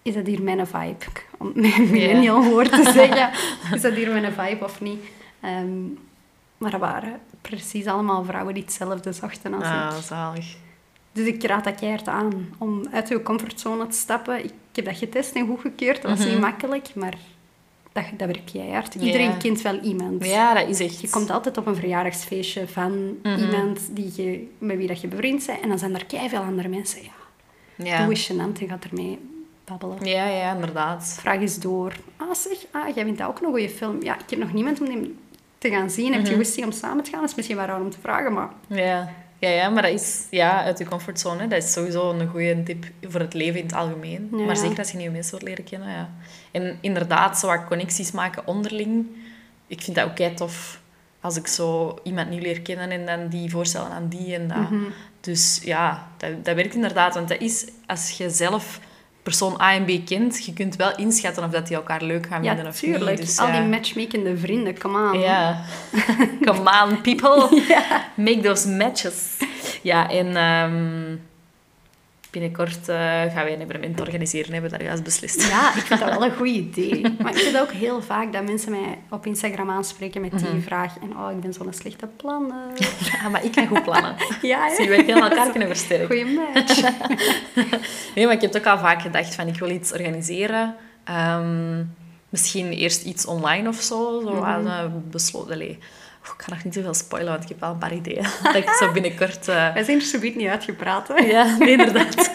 Is 0.02 0.14
dat 0.14 0.26
hier 0.28 0.42
mijn 0.42 0.68
vibe? 0.68 0.96
Om 1.38 1.52
mijn 1.56 1.90
millennial 1.92 2.44
woord 2.44 2.72
te 2.72 2.92
zeggen. 2.94 3.30
Is 3.76 3.82
dat 3.82 3.94
hier 3.94 4.12
mijn 4.12 4.34
vibe 4.34 4.64
of 4.64 4.82
niet? 4.82 5.00
Ehm, 5.42 5.68
maar 6.58 6.72
dat 6.72 6.80
waren 6.80 7.20
precies 7.42 7.86
allemaal 7.86 8.24
vrouwen 8.24 8.54
die 8.54 8.64
hetzelfde 8.64 9.14
zochten 9.14 9.54
als 9.54 9.64
Ah, 9.64 9.94
ik. 9.98 10.04
zalig. 10.04 10.56
Dus 11.12 11.28
ik 11.28 11.44
raad 11.44 11.64
dat 11.64 11.76
keihard 11.76 12.08
aan 12.08 12.50
om 12.58 12.88
uit 12.92 13.08
je 13.10 13.22
comfortzone 13.24 13.88
te 13.88 13.98
stappen. 13.98 14.44
Ik 14.44 14.52
heb 14.74 14.86
dat 14.86 14.98
getest 14.98 15.36
en 15.36 15.48
goedgekeurd. 15.48 16.02
Dat 16.02 16.12
was 16.12 16.20
Mhm. 16.20 16.30
niet 16.30 16.40
makkelijk, 16.40 16.96
maar 16.96 17.14
dat, 17.92 18.04
dat 18.18 18.28
werkt 18.28 18.52
keihard. 18.52 18.96
Iedereen 18.96 19.38
kent 19.38 19.62
wel 19.62 19.80
iemand. 19.80 20.26
Ja, 20.26 20.54
dat 20.54 20.68
is 20.70 20.80
echt... 20.80 21.02
Je 21.02 21.10
komt 21.10 21.30
altijd 21.30 21.58
op 21.58 21.66
een 21.68 21.76
verjaardagsfeestje 21.76 22.68
van 22.68 23.18
Mhm. 23.24 23.40
iemand 23.40 23.80
die 23.92 24.12
je, 24.16 24.48
met 24.58 24.78
wie 24.78 24.88
dat 24.88 25.02
je 25.02 25.08
bevriend 25.08 25.46
bent. 25.46 25.62
En 25.62 25.70
dan 25.70 25.80
zijn 25.80 25.96
er 25.96 26.30
veel 26.30 26.40
andere 26.42 26.68
mensen. 26.68 27.02
Ja, 27.04 27.12
Ja. 27.86 27.98
Doe 28.06 28.10
eens 28.10 28.32
gênant 28.32 28.60
en 28.62 28.68
gaat 28.68 28.84
ermee 28.86 29.20
babbelen. 29.66 30.06
ja, 30.06 30.26
ja, 30.28 30.54
inderdaad. 30.54 31.18
Vraag 31.20 31.40
eens 31.40 31.60
door. 31.60 31.94
Ah, 32.18 32.34
zeg, 32.34 32.58
ah, 32.72 32.96
jij 32.96 33.04
vindt 33.04 33.20
dat 33.20 33.28
ook 33.28 33.40
een 33.42 33.46
goede 33.50 33.70
film. 33.70 34.04
Ja, 34.04 34.14
ik 34.20 34.30
heb 34.30 34.40
nog 34.40 34.54
niemand 34.54 34.80
om 34.80 34.86
die 34.88 35.16
te 35.70 35.78
gaan 35.78 35.90
zien. 35.90 36.14
Heb 36.14 36.22
Mhm. 36.22 36.30
je 36.32 36.36
goesting 36.36 36.66
om 36.66 36.72
samen 36.72 37.04
te 37.04 37.10
gaan? 37.12 37.20
Dat 37.20 37.30
is 37.30 37.36
misschien 37.36 37.58
wel 37.58 37.66
raar 37.66 37.82
om 37.82 37.90
te 37.90 38.00
vragen, 38.02 38.34
maar... 38.34 38.50
Ja. 38.68 39.10
Ja, 39.40 39.50
ja, 39.50 39.70
maar 39.70 39.82
dat 39.82 39.92
is 39.92 40.28
ja, 40.30 40.64
uit 40.64 40.78
je 40.78 40.86
comfortzone. 40.86 41.48
Dat 41.48 41.64
is 41.64 41.72
sowieso 41.72 42.10
een 42.12 42.28
goede 42.28 42.64
tip 42.64 42.86
voor 43.02 43.20
het 43.20 43.34
leven 43.34 43.60
in 43.60 43.66
het 43.66 43.76
algemeen. 43.76 44.30
Ja. 44.32 44.38
Maar 44.46 44.58
zeker 44.58 44.78
als 44.78 44.92
je 44.92 44.98
nieuwe 44.98 45.12
mensen 45.14 45.32
wilt 45.32 45.44
leren 45.44 45.64
kennen. 45.64 45.90
Ja. 45.90 46.10
En 46.52 46.78
inderdaad, 46.82 47.40
zo 47.40 47.48
wat 47.48 47.66
connecties 47.68 48.12
maken 48.12 48.48
onderling. 48.48 49.06
Ik 49.68 49.82
vind 49.82 49.96
dat 49.96 50.06
ook 50.06 50.16
kei 50.16 50.34
tof 50.34 50.82
als 51.20 51.38
ik 51.38 51.48
zo 51.48 51.98
iemand 52.04 52.30
nieuw 52.30 52.42
leer 52.42 52.62
kennen 52.62 52.92
en 52.92 53.06
dan 53.06 53.28
die 53.28 53.50
voorstellen 53.50 53.90
aan 53.92 54.08
die 54.08 54.36
en 54.36 54.48
dat. 54.48 54.70
Mhm. 54.70 54.84
Dus 55.20 55.60
ja, 55.64 56.08
dat, 56.18 56.46
dat 56.46 56.56
werkt 56.56 56.76
inderdaad. 56.76 57.14
Want 57.14 57.28
dat 57.28 57.42
is, 57.42 57.66
als 57.86 58.10
je 58.12 58.30
zelf 58.30 58.80
persoon 59.26 59.62
A 59.62 59.74
en 59.74 59.86
B 59.86 60.06
kent, 60.06 60.46
je 60.46 60.54
kunt 60.54 60.76
wel 60.76 60.96
inschatten 60.96 61.44
of 61.44 61.52
dat 61.52 61.68
die 61.68 61.76
elkaar 61.76 62.02
leuk 62.04 62.26
gaan 62.28 62.44
vinden 62.44 62.64
Ja, 62.64 62.70
of 62.70 62.80
tuurlijk. 62.80 63.18
niet. 63.18 63.28
Dus, 63.28 63.40
Al 63.40 63.52
die 63.52 63.62
matchmakende 63.62 64.38
vrienden, 64.38 64.78
come 64.80 65.12
on. 65.12 65.20
Ja. 65.20 65.62
Come 66.46 66.84
on, 66.84 67.02
people. 67.02 67.64
Make 68.16 68.40
those 68.40 68.70
matches. 68.70 69.38
Ja, 69.82 70.10
en 70.10 70.36
ehm, 70.36 71.18
binnenkort 72.40 72.90
eh, 72.90 72.96
gaan 72.98 73.44
wij 73.44 73.54
een 73.54 73.62
evenement 73.62 74.00
organiseren, 74.00 74.54
hebben 74.54 74.72
we 74.72 74.78
daar 74.78 74.86
juist 74.88 75.04
beslist. 75.04 75.50
Ja, 75.50 75.76
ik 75.76 75.82
vind 75.82 76.00
dat 76.00 76.10
wel 76.10 76.24
een 76.24 76.36
goed 76.40 76.48
idee. 76.48 77.02
Maar 77.22 77.32
ik 77.32 77.38
vind 77.38 77.60
ook 77.60 77.72
heel 77.72 78.02
vaak 78.02 78.34
dat 78.34 78.44
mensen 78.46 78.72
mij 78.72 78.98
op 79.10 79.26
Instagram 79.26 79.70
aanspreken 79.70 80.22
met 80.22 80.32
die 80.32 80.50
Mhm. 80.50 80.62
vraag. 80.62 80.94
En 81.02 81.18
oh, 81.18 81.32
ik 81.32 81.40
ben 81.40 81.54
zo'n 81.54 81.74
slechte 81.74 82.08
planner. 82.18 82.68
Ja, 83.22 83.30
maar 83.30 83.44
ik 83.46 83.52
kan 83.52 83.68
goed 83.68 83.84
plannen. 83.84 84.16
Ja, 84.42 84.68
hè? 84.68 84.76
Zie 84.76 84.84
je, 84.84 84.90
we 84.90 85.04
kunnen 85.04 85.30
elkaar 85.30 85.50
kunnen 85.50 85.68
versterken. 85.68 86.06
Goeie 86.08 86.26
match. 86.54 86.82
Nee, 88.16 88.26
maar 88.26 88.36
ik 88.36 88.42
heb 88.42 88.56
ook 88.56 88.66
al 88.66 88.78
vaak 88.78 89.02
gedacht 89.02 89.36
van 89.36 89.48
ik 89.48 89.60
wil 89.60 89.70
iets 89.70 89.92
organiseren 89.94 90.76
Ehm, 91.04 91.84
misschien 92.30 92.72
eerst 92.72 93.04
iets 93.04 93.26
online 93.26 93.68
of 93.68 93.76
zo. 93.76 94.22
Zo 94.26 94.42
aan 94.42 94.66
uh, 94.66 94.84
besloten. 95.12 95.78
Oh, 96.28 96.32
ik 96.38 96.42
ga 96.44 96.50
nog 96.54 96.64
niet 96.64 96.74
te 96.74 96.82
veel 96.82 96.94
spoilen, 96.94 97.32
want 97.32 97.44
ik 97.44 97.50
heb 97.50 97.60
wel 97.60 97.70
een 97.72 97.78
paar 97.78 97.94
ideeën. 97.94 98.24
dat 98.44 98.56
ik 98.56 98.70
zo 98.70 98.92
binnenkort... 98.92 99.48
Uh... 99.48 99.74
Wij 99.74 99.84
zijn 99.84 99.98
er 100.00 100.06
zo 100.06 100.20
niet 100.22 100.48
uitgepraat. 100.48 101.08
Hè? 101.08 101.14
Ja, 101.14 101.58
nee, 101.58 101.70
inderdaad. 101.72 102.32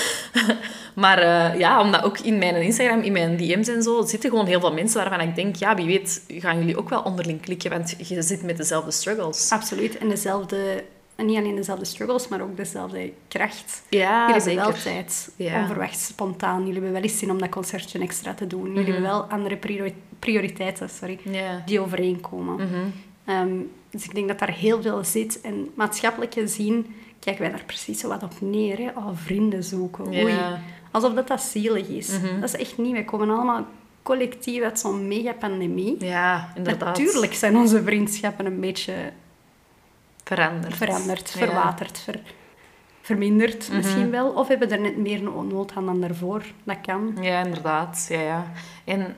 maar 0.94 1.22
uh, 1.22 1.58
ja, 1.58 1.80
omdat 1.80 2.02
ook 2.02 2.18
in 2.18 2.38
mijn 2.38 2.54
Instagram, 2.56 3.00
in 3.00 3.12
mijn 3.12 3.36
DM's 3.36 3.68
en 3.68 3.82
zo, 3.82 4.02
zitten 4.06 4.30
gewoon 4.30 4.46
heel 4.46 4.60
veel 4.60 4.72
mensen 4.72 5.00
waarvan 5.00 5.28
ik 5.28 5.34
denk, 5.34 5.56
ja, 5.56 5.74
wie 5.74 5.86
weet 5.86 6.22
gaan 6.28 6.58
jullie 6.58 6.78
ook 6.78 6.88
wel 6.88 7.02
onderling 7.02 7.40
klikken, 7.40 7.70
want 7.70 7.94
je 8.08 8.22
zit 8.22 8.42
met 8.42 8.56
dezelfde 8.56 8.90
struggles. 8.90 9.50
Absoluut, 9.52 9.98
en 9.98 10.08
dezelfde... 10.08 10.84
En 11.16 11.26
niet 11.26 11.38
alleen 11.38 11.56
dezelfde 11.56 11.84
struggles, 11.84 12.28
maar 12.28 12.40
ook 12.40 12.56
dezelfde 12.56 13.12
kracht. 13.28 13.82
Ja, 13.88 14.26
Jullie 14.26 14.40
zeker. 14.42 14.62
hebben 14.62 14.82
wel 14.84 14.92
tijd, 14.94 15.30
Ja. 15.36 15.60
onverwachts, 15.60 16.06
spontaan. 16.06 16.58
Jullie 16.58 16.72
hebben 16.72 16.92
wel 16.92 17.02
eens 17.02 17.18
zin 17.18 17.30
om 17.30 17.38
dat 17.38 17.48
concertje 17.48 17.98
extra 17.98 18.34
te 18.34 18.46
doen. 18.46 18.66
Jullie 18.66 18.80
Mhm. 18.82 18.90
hebben 18.90 19.10
wel 19.10 19.22
andere 19.24 19.56
priori- 19.56 20.02
prioriteiten 20.18 20.88
sorry, 20.88 21.18
die 21.66 21.80
overeenkomen. 21.80 22.54
Mhm. 22.54 22.80
Ehm, 23.30 23.58
dus 23.90 24.04
ik 24.04 24.14
denk 24.14 24.28
dat 24.28 24.38
daar 24.38 24.50
heel 24.52 24.82
veel 24.82 25.04
zit. 25.04 25.40
En 25.40 25.70
maatschappelijk 25.74 26.34
gezien 26.34 26.94
kijken 27.18 27.42
wij 27.42 27.50
daar 27.50 27.64
precies 27.66 28.00
zo 28.00 28.08
wat 28.08 28.22
op 28.22 28.32
neer. 28.40 28.78
Hè? 28.78 28.88
Oh, 28.96 29.08
vrienden 29.14 29.64
zoeken. 29.64 30.12
Ja. 30.12 30.22
Oei. 30.22 30.34
Alsof 30.90 31.14
dat, 31.14 31.28
dat 31.28 31.42
zielig 31.42 31.88
is. 31.88 32.18
Mhm. 32.18 32.40
Dat 32.40 32.54
is 32.54 32.60
echt 32.60 32.78
niet. 32.78 32.92
Wij 32.92 33.04
komen 33.04 33.30
allemaal 33.30 33.66
collectief 34.02 34.62
uit 34.62 34.78
zo'n 34.78 35.08
megapandemie. 35.08 36.04
Ja, 36.04 36.52
inderdaad. 36.54 36.96
Natuurlijk 36.98 37.34
zijn 37.34 37.56
onze 37.56 37.82
vriendschappen 37.82 38.46
een 38.46 38.60
beetje 38.60 38.94
Veranderd. 40.24 40.74
veranderd, 40.76 41.30
Ja. 41.30 41.46
verwaterd, 41.46 41.98
ver- 41.98 42.20
verminderd 43.00 43.66
Mhm. 43.68 43.76
misschien 43.76 44.10
wel. 44.10 44.30
Of 44.30 44.48
hebben 44.48 44.70
er 44.70 44.80
net 44.80 44.96
meer 44.96 45.22
no- 45.22 45.42
nood 45.42 45.72
aan 45.74 45.86
dan 45.86 46.00
daarvoor. 46.00 46.42
Dat 46.64 46.76
kan. 46.86 47.16
Ja, 47.20 47.44
inderdaad. 47.44 48.06
Ja, 48.08 48.20
ja. 48.20 48.46
En 48.84 49.16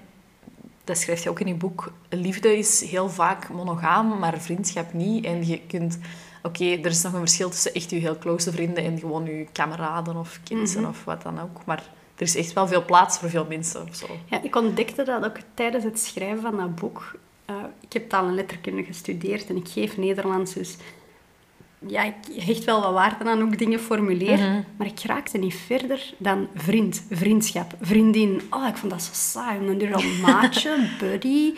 dat 0.84 0.98
schrijf 0.98 1.22
je 1.22 1.30
ook 1.30 1.40
in 1.40 1.46
je 1.46 1.54
boek. 1.54 1.92
Liefde 2.08 2.58
is 2.58 2.80
heel 2.80 3.08
vaak 3.08 3.48
monogaam, 3.48 4.18
maar 4.18 4.40
vriendschap 4.40 4.92
niet. 4.92 5.24
En 5.24 5.46
je 5.46 5.60
kunt... 5.66 5.98
Oké, 6.42 6.64
er 6.64 6.86
is 6.86 7.02
nog 7.02 7.12
een 7.12 7.18
verschil 7.18 7.50
tussen 7.50 7.74
echt 7.74 7.90
je 7.90 7.96
heel 7.96 8.18
close 8.18 8.52
vrienden 8.52 8.84
en 8.84 8.98
gewoon 8.98 9.24
je 9.24 9.46
kameraden 9.52 10.16
of 10.16 10.40
kinderen 10.44 10.80
Mhm. 10.80 10.90
of 10.90 11.04
wat 11.04 11.22
dan 11.22 11.40
ook. 11.40 11.64
Maar 11.64 11.82
er 12.16 12.22
is 12.22 12.36
echt 12.36 12.52
wel 12.52 12.66
veel 12.68 12.84
plaats 12.84 13.18
voor 13.18 13.30
veel 13.30 13.46
mensen 13.48 13.82
of 13.88 13.94
zo. 13.94 14.06
Ja, 14.26 14.42
ik 14.42 14.56
ontdekte 14.56 15.02
dat 15.04 15.24
ook 15.24 15.36
tijdens 15.54 15.84
het 15.84 15.98
schrijven 16.00 16.40
van 16.42 16.56
dat 16.56 16.74
boek. 16.74 17.14
Eh, 17.44 17.54
ik 17.80 17.92
heb 17.92 18.08
taal 18.08 18.26
en 18.26 18.34
letterkunde 18.34 18.84
gestudeerd 18.84 19.48
en 19.48 19.56
ik 19.56 19.68
geef 19.68 19.96
Nederlands, 19.96 20.54
dus 20.54 20.76
ja, 21.86 22.02
ik 22.02 22.42
hecht 22.44 22.64
wel 22.64 22.80
wat 22.80 22.92
waarde 22.92 23.24
aan 23.24 23.52
ik 23.52 23.58
dingen 23.58 23.80
formuleer. 23.80 24.38
Mhm. 24.38 24.60
Maar 24.76 24.86
ik 24.86 25.00
raakte 25.00 25.38
niet 25.38 25.54
verder 25.54 26.14
dan 26.18 26.48
vriend, 26.54 27.04
vriendschap, 27.10 27.74
vriendin. 27.80 28.42
Oh, 28.50 28.66
ik 28.68 28.76
vond 28.76 28.92
dat 28.92 29.02
zo 29.02 29.10
saai. 29.12 29.58
En 29.58 29.66
dan 29.66 29.78
duurde 29.78 29.94
al 29.94 30.02
maatje, 30.22 30.88
buddy, 31.00 31.54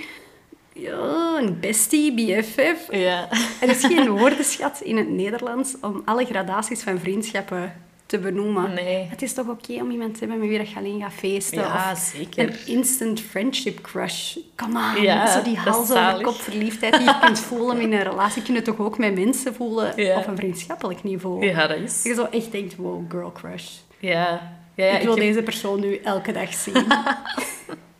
ja, 0.72 1.38
een 1.38 1.60
bestie, 1.60 2.14
BFF. 2.14 2.86
Ja. 2.90 3.28
Er 3.60 3.68
is 3.68 3.84
geen 3.84 4.08
woordenschat 4.08 4.80
in 4.80 4.96
het 4.96 5.08
Nederlands 5.08 5.74
om 5.80 6.02
alle 6.04 6.24
gradaties 6.24 6.82
van 6.82 6.98
vriendschappen 6.98 7.72
te 8.14 8.20
benoemen. 8.20 8.74
Nee. 8.74 9.06
Het 9.10 9.22
is 9.22 9.32
toch 9.32 9.48
oké 9.48 9.72
om 9.72 9.90
iemand 9.90 10.12
te 10.14 10.18
hebben 10.20 10.38
met 10.38 10.48
wie 10.48 10.58
dat 10.58 10.70
je 10.70 10.76
alleen 10.76 11.00
gaat 11.00 11.12
feesten? 11.12 11.58
Ja, 11.58 11.92
of 11.92 11.98
zeker. 11.98 12.48
Een 12.48 12.66
instant 12.66 13.20
friendship 13.20 13.80
crush. 13.82 14.36
Come 14.56 14.78
on. 14.96 15.02
Ja, 15.02 15.32
zo 15.32 15.42
die 15.42 15.56
hals 15.56 15.90
over 15.90 16.20
kop 16.22 16.34
verliefdheid 16.34 16.92
die 16.98 17.04
je 17.04 17.18
kunt 17.20 17.38
voelen 17.40 17.80
in 17.80 17.92
een 17.92 18.02
relatie. 18.02 18.42
Kun 18.42 18.54
je 18.54 18.62
toch 18.62 18.78
ook 18.78 18.98
met 18.98 19.14
mensen 19.14 19.54
voelen 19.54 19.92
Ja. 19.96 20.18
op 20.18 20.26
een 20.26 20.36
vriendschappelijk 20.36 21.02
niveau. 21.02 21.46
Ja, 21.46 21.60
dat 21.66 21.68
Dat 21.68 21.78
is. 21.88 22.02
je 22.02 22.14
zo 22.14 22.24
echt 22.30 22.52
denkt, 22.52 22.76
wow, 22.76 23.10
girl 23.10 23.32
crush. 23.32 23.68
Ja. 23.98 24.52
Ja, 24.76 24.84
ja, 24.84 24.96
ik 24.96 25.02
wil 25.02 25.14
heb- 25.14 25.24
deze 25.24 25.42
persoon 25.42 25.80
nu 25.80 25.96
elke 25.96 26.32
dag 26.32 26.54
zien. 26.54 26.74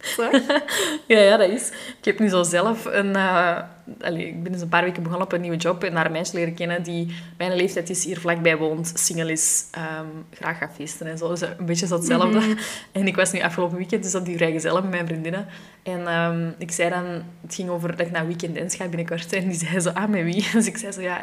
Ja, 1.07 1.19
ja, 1.21 1.37
dat 1.37 1.51
is. 1.51 1.69
Ik 1.99 2.05
heb 2.05 2.19
nu 2.19 2.29
zo 2.29 2.43
zelf 2.43 2.85
een... 2.85 3.17
eh, 3.17 3.59
allee, 4.01 4.27
ik 4.27 4.43
ben 4.43 4.53
dus 4.53 4.61
een 4.61 4.69
paar 4.69 4.85
weken 4.85 5.03
begonnen 5.03 5.27
op 5.27 5.33
een 5.33 5.41
nieuwe 5.41 5.57
job 5.57 5.85
en 5.85 5.95
daar 5.95 6.07
een 6.07 6.13
meisje 6.13 6.37
leren 6.37 6.55
kennen 6.55 6.83
die 6.83 7.15
mijn 7.37 7.57
leeftijd 7.57 7.91
is, 7.91 8.05
hier 8.05 8.21
vlakbij 8.21 8.57
woont, 8.57 8.93
single 8.95 9.33
is, 9.33 9.65
ehm, 9.71 10.07
graag 10.31 10.59
gaat 10.59 10.73
feesten 10.75 11.07
en 11.07 11.19
zo. 11.19 11.29
Dus 11.29 11.41
een 11.41 11.67
beetje 11.67 11.87
zo 11.87 11.95
hetzelfde. 11.97 12.41
En 12.93 13.07
ik 13.07 13.17
was 13.17 13.33
nu 13.33 13.41
afgelopen 13.41 13.77
weekend 13.77 14.03
dus 14.03 14.15
op 14.15 14.25
die 14.25 14.37
vrijgezellen 14.37 14.83
met 14.83 14.91
mijn 14.91 15.07
vriendinnen. 15.07 15.47
En 15.83 16.07
ehm, 16.07 16.49
ik 16.59 16.71
zei 16.71 16.91
dan... 16.91 17.05
Het 17.43 17.55
ging 17.55 17.69
over 17.69 17.91
dat 17.97 18.07
ik 18.07 18.13
naar 18.13 18.27
Weekend 18.27 18.55
Dance 18.55 18.77
ga 18.77 18.87
binnenkort. 18.87 19.33
En 19.33 19.49
die 19.49 19.59
zei 19.59 19.81
zo, 19.81 19.91
ah, 19.91 20.09
met 20.09 20.23
wie? 20.25 20.49
Dus 20.53 20.67
ik 20.67 20.77
zei 20.77 20.93
zo, 20.93 21.01
ja... 21.01 21.21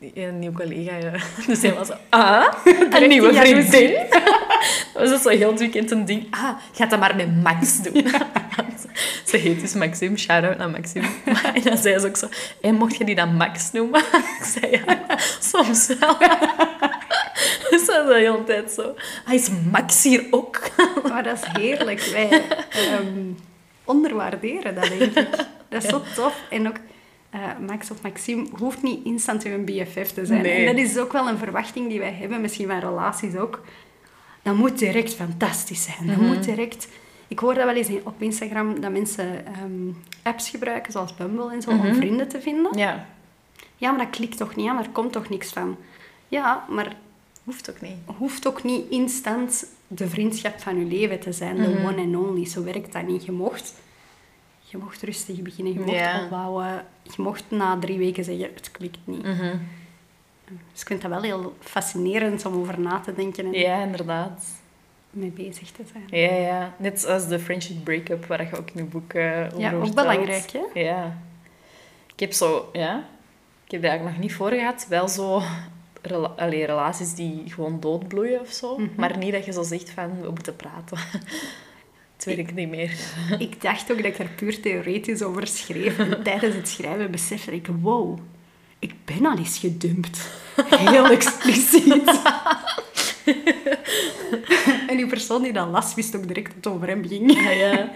ja 0.00 0.26
een 0.26 0.38
nieuw 0.38 0.52
collega, 0.52 0.96
ja. 0.96 1.12
Dus 1.46 1.62
hij 1.62 1.74
was 1.74 1.86
zo, 1.86 1.94
ah, 2.08 2.44
een 2.90 3.08
nieuwe 3.08 3.34
vriendin. 3.34 3.90
Dat 4.92 5.02
was 5.02 5.10
dus 5.10 5.22
zo 5.22 5.28
heel 5.28 5.50
het 5.50 5.60
weekend 5.60 5.90
een 5.90 6.04
ding. 6.04 6.26
Ah, 6.30 6.56
ga 6.72 6.86
dat 6.86 7.00
maar 7.00 7.16
met 7.16 7.42
Max 7.42 7.82
doen. 7.82 8.06
ze 9.28 9.36
heet 9.36 9.60
dus 9.60 9.74
Maxim, 9.74 10.16
shout-out 10.16 10.58
naar 10.58 10.70
Maxim. 10.70 11.02
En 11.54 11.62
dan 11.62 11.76
zei 11.76 11.98
ze 11.98 12.06
ook 12.06 12.16
zo, 12.16 12.28
en 12.60 12.74
mocht 12.74 12.96
je 12.96 13.04
die 13.04 13.14
dan 13.14 13.34
Max 13.34 13.72
noemen? 13.72 14.00
Ik 14.40 14.44
zei, 14.44 14.70
ja, 14.70 15.18
soms 15.40 15.86
wel. 15.86 16.16
Dus 17.70 17.86
dat 17.86 17.96
was 17.96 18.06
de 18.06 18.14
hele 18.14 18.44
tijd 18.44 18.70
zo. 18.70 18.94
Ah, 19.24 19.34
is 19.34 19.48
Max 19.70 20.02
hier 20.02 20.26
ook? 20.30 20.60
Maar 21.08 21.22
dat 21.22 21.36
is 21.42 21.60
heerlijk. 21.62 22.00
Wij 22.00 22.42
ehm, 22.70 23.32
onderwaarderen 23.84 24.74
dat, 24.74 24.84
denk 24.84 25.00
ik. 25.00 25.14
Dat 25.68 25.82
is 25.82 25.88
zo 25.88 26.02
tof. 26.14 26.42
En 26.50 26.68
ook, 26.68 26.76
eh, 27.30 27.40
Max 27.66 27.90
of 27.90 28.02
Maxime 28.02 28.46
hoeft 28.58 28.82
niet 28.82 29.04
instant 29.04 29.44
uw 29.44 29.64
BFF 29.64 30.12
te 30.12 30.26
zijn. 30.26 30.42
Nee. 30.42 30.66
En 30.66 30.76
dat 30.76 30.84
is 30.84 30.98
ook 30.98 31.12
wel 31.12 31.28
een 31.28 31.38
verwachting 31.38 31.88
die 31.88 31.98
wij 31.98 32.12
hebben, 32.12 32.40
misschien 32.40 32.68
van 32.68 32.78
relaties 32.78 33.36
ook. 33.36 33.62
Dat 34.46 34.54
moet 34.56 34.78
direct 34.78 35.14
fantastisch 35.14 35.82
zijn. 35.82 36.06
Dat 36.06 36.16
moet 36.16 36.44
direct... 36.44 36.88
Ik 37.28 37.38
hoor 37.38 37.54
dat 37.54 37.64
wel 37.64 37.74
eens 37.74 37.88
op 38.04 38.22
Instagram, 38.22 38.80
dat 38.80 38.92
mensen 38.92 39.46
ehm, 39.46 39.92
apps 40.22 40.48
gebruiken, 40.50 40.92
zoals 40.92 41.14
Bumble 41.14 41.52
en 41.52 41.62
zo, 41.62 41.70
om 41.70 41.94
vrienden 41.94 42.28
te 42.28 42.40
vinden. 42.40 42.78
Ja, 42.78 43.06
Ja, 43.76 43.90
maar 43.90 44.04
dat 44.06 44.16
klikt 44.16 44.36
toch 44.36 44.56
niet 44.56 44.68
aan, 44.68 44.76
daar 44.76 44.88
komt 44.92 45.12
toch 45.12 45.28
niks 45.28 45.52
van. 45.52 45.76
Ja, 46.28 46.64
maar 46.70 46.96
hoeft 47.44 47.70
ook 47.70 47.80
niet. 47.80 47.96
hoeft 48.18 48.46
ook 48.46 48.62
niet 48.64 48.90
instant 48.90 49.66
de 49.88 50.08
vriendschap 50.08 50.60
van 50.60 50.78
je 50.78 50.84
leven 50.84 51.20
te 51.20 51.32
zijn, 51.32 51.56
de 51.56 51.68
Mhm. 51.68 51.86
one 51.86 52.02
and 52.02 52.16
only. 52.16 52.46
Zo 52.46 52.64
werkt 52.64 52.92
dat 52.92 53.06
niet. 53.06 53.24
Je 53.24 53.32
mocht, 53.32 53.74
je 54.64 54.78
mocht 54.78 55.02
rustig 55.02 55.42
beginnen, 55.42 55.72
je 55.72 55.78
mocht 55.80 55.90
Ja. 55.92 56.22
opbouwen. 56.24 56.84
Je 57.02 57.22
mocht 57.22 57.44
na 57.48 57.78
drie 57.78 57.98
weken 57.98 58.24
zeggen, 58.24 58.50
het 58.54 58.70
klikt 58.70 58.98
niet. 59.04 59.22
Mhm. 59.22 59.56
Dus 60.72 60.80
ik 60.80 60.86
vind 60.86 61.02
dat 61.02 61.10
wel 61.10 61.22
heel 61.22 61.54
fascinerend 61.60 62.46
om 62.46 62.54
over 62.54 62.80
na 62.80 63.00
te 63.00 63.14
denken 63.14 63.44
en 63.44 63.52
Ja, 63.52 63.82
inderdaad. 63.82 64.44
mee 65.10 65.30
bezig 65.30 65.70
te 65.70 65.82
zijn. 65.92 66.20
Ja, 66.22 66.34
ja. 66.36 66.74
Net 66.78 67.00
zoals 67.00 67.28
de 67.28 67.38
friendship 67.38 67.84
breakup, 67.84 68.26
waar 68.26 68.42
je 68.50 68.56
ook 68.58 68.70
in 68.70 68.82
je 68.82 68.88
boek 68.88 69.12
eh 69.12 69.22
over 69.46 69.60
Ja, 69.60 69.72
ook 69.72 69.84
vertelt. 69.84 69.94
belangrijk, 69.94 70.50
hè? 70.52 70.80
Ja. 70.80 71.18
Ik 72.12 72.20
heb 72.20 72.32
zo, 72.32 72.68
ja... 72.72 73.04
Ik 73.64 73.72
heb 73.72 73.82
er 73.82 73.88
eigenlijk 73.88 74.16
nog 74.16 74.26
niet 74.26 74.34
voor 74.36 74.50
gehad. 74.50 74.86
Wel 74.88 75.08
zo... 75.08 75.42
Rela 76.02 76.26
allee, 76.36 76.64
relaties 76.64 77.14
die 77.14 77.42
gewoon 77.46 77.80
doodbloeien 77.80 78.40
of 78.40 78.48
zo. 78.50 78.78
Mhm. 78.78 78.88
Maar 78.96 79.18
niet 79.18 79.32
dat 79.32 79.44
je 79.44 79.52
zo 79.52 79.62
zegt 79.62 79.90
van, 79.90 80.20
we 80.20 80.28
moeten 80.30 80.56
praten. 80.56 80.98
Het 82.16 82.24
werkt 82.24 82.54
niet 82.54 82.68
meer. 82.68 82.96
Ik 83.38 83.62
dacht 83.62 83.90
ook 83.92 83.96
dat 83.96 84.06
ik 84.06 84.16
daar 84.18 84.28
puur 84.36 84.60
theoretisch 84.60 85.22
over 85.22 85.46
schreef. 85.46 85.98
En 85.98 86.22
tijdens 86.22 86.54
het 86.54 86.68
schrijven 86.68 87.10
besefte 87.10 87.54
ik, 87.54 87.66
wow, 87.80 88.18
ik 88.78 88.94
ben 89.04 89.26
al 89.26 89.38
eens 89.38 89.58
gedumpt. 89.58 90.28
Heel 90.66 91.06
expliciet. 91.06 92.22
en 94.88 94.96
die 94.96 95.06
persoon 95.06 95.42
die 95.42 95.52
dat 95.52 95.68
las, 95.68 95.94
wist 95.94 96.16
ook 96.16 96.26
direct 96.26 96.46
dat 96.46 96.64
het 96.64 96.66
over 96.66 96.88
hem 96.88 97.06
ging. 97.06 97.32
Ja, 97.32 97.50
ja. 97.50 97.90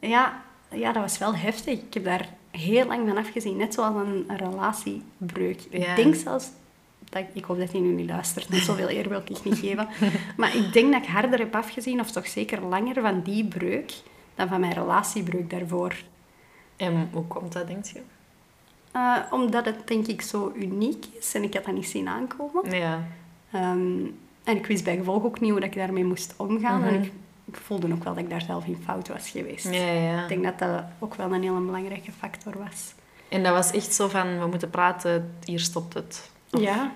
Ja, 0.00 0.42
ja, 0.70 0.92
dat 0.92 1.02
was 1.02 1.18
wel 1.18 1.34
heftig. 1.34 1.78
Ik 1.78 1.94
heb 1.94 2.04
daar 2.04 2.28
heel 2.50 2.86
lang 2.86 3.08
van 3.08 3.16
afgezien. 3.16 3.56
Net 3.56 3.74
zoals 3.74 4.06
een, 4.06 4.36
relatiebreuk. 4.36 5.60
Ja. 5.70 5.90
Ik 5.90 5.96
denk 5.96 6.14
zelfs... 6.14 6.46
Dat, 7.10 7.24
ik 7.32 7.44
hoop 7.44 7.58
dat 7.58 7.72
hij 7.72 7.80
nu 7.80 7.92
niet 7.92 8.10
luistert. 8.10 8.46
Zoveel 8.54 8.90
eer 8.90 9.08
wil 9.08 9.22
ik 9.26 9.44
niet 9.44 9.58
geven. 9.58 9.88
Maar 10.36 10.56
ik 10.56 10.72
denk 10.72 10.92
dat 10.92 11.02
ik 11.02 11.08
harder 11.08 11.38
heb 11.38 11.54
afgezien, 11.54 12.00
of 12.00 12.10
toch 12.10 12.26
zeker 12.26 12.62
langer, 12.62 13.00
van 13.00 13.22
die 13.22 13.44
breuk 13.44 13.92
dan 14.34 14.48
van 14.48 14.60
mijn 14.60 14.72
relatiebreuk 14.72 15.50
daarvoor. 15.50 15.94
En 16.76 17.08
hoe 17.12 17.26
komt 17.26 17.52
dat, 17.52 17.66
denk 17.66 17.84
je? 17.84 18.00
Eh, 18.92 19.16
omdat 19.30 19.64
het, 19.64 19.86
denk 19.88 20.06
ik, 20.06 20.22
zo 20.22 20.52
uniek 20.56 21.04
is. 21.18 21.34
En 21.34 21.42
ik 21.42 21.54
had 21.54 21.64
dat 21.64 21.74
niet 21.74 21.86
zien 21.88 22.08
aankomen. 22.08 22.70
Ja. 22.76 23.02
Ehm, 23.52 23.98
en 24.44 24.56
ik 24.56 24.66
wist 24.66 24.84
bij 24.84 24.96
gevolg 24.96 25.24
ook 25.24 25.40
niet 25.40 25.50
hoe 25.50 25.60
dat 25.60 25.68
ik 25.68 25.74
daarmee 25.76 26.04
moest 26.04 26.34
omgaan. 26.36 26.82
En 26.84 26.94
Mhm. 26.94 27.02
ik, 27.02 27.12
ik 27.44 27.56
voelde 27.56 27.92
ook 27.92 28.04
wel 28.04 28.14
dat 28.14 28.22
ik 28.24 28.30
daar 28.30 28.42
zelf 28.42 28.66
in 28.66 28.78
fout 28.84 29.08
was 29.08 29.30
geweest. 29.30 29.70
Ja, 29.74 29.90
ja. 29.92 30.22
Ik 30.22 30.28
denk 30.28 30.44
dat 30.44 30.58
dat 30.58 30.84
ook 30.98 31.14
wel 31.14 31.32
een 31.32 31.42
hele 31.42 31.60
belangrijke 31.60 32.12
factor 32.12 32.58
was. 32.58 32.94
En 33.28 33.42
dat 33.42 33.52
was 33.52 33.70
echt 33.70 33.94
zo 33.94 34.08
van, 34.08 34.38
we 34.38 34.46
moeten 34.46 34.70
praten, 34.70 35.34
hier 35.44 35.60
stopt 35.60 35.94
het. 35.94 36.30
Of- 36.50 36.60
Ja. 36.60 36.92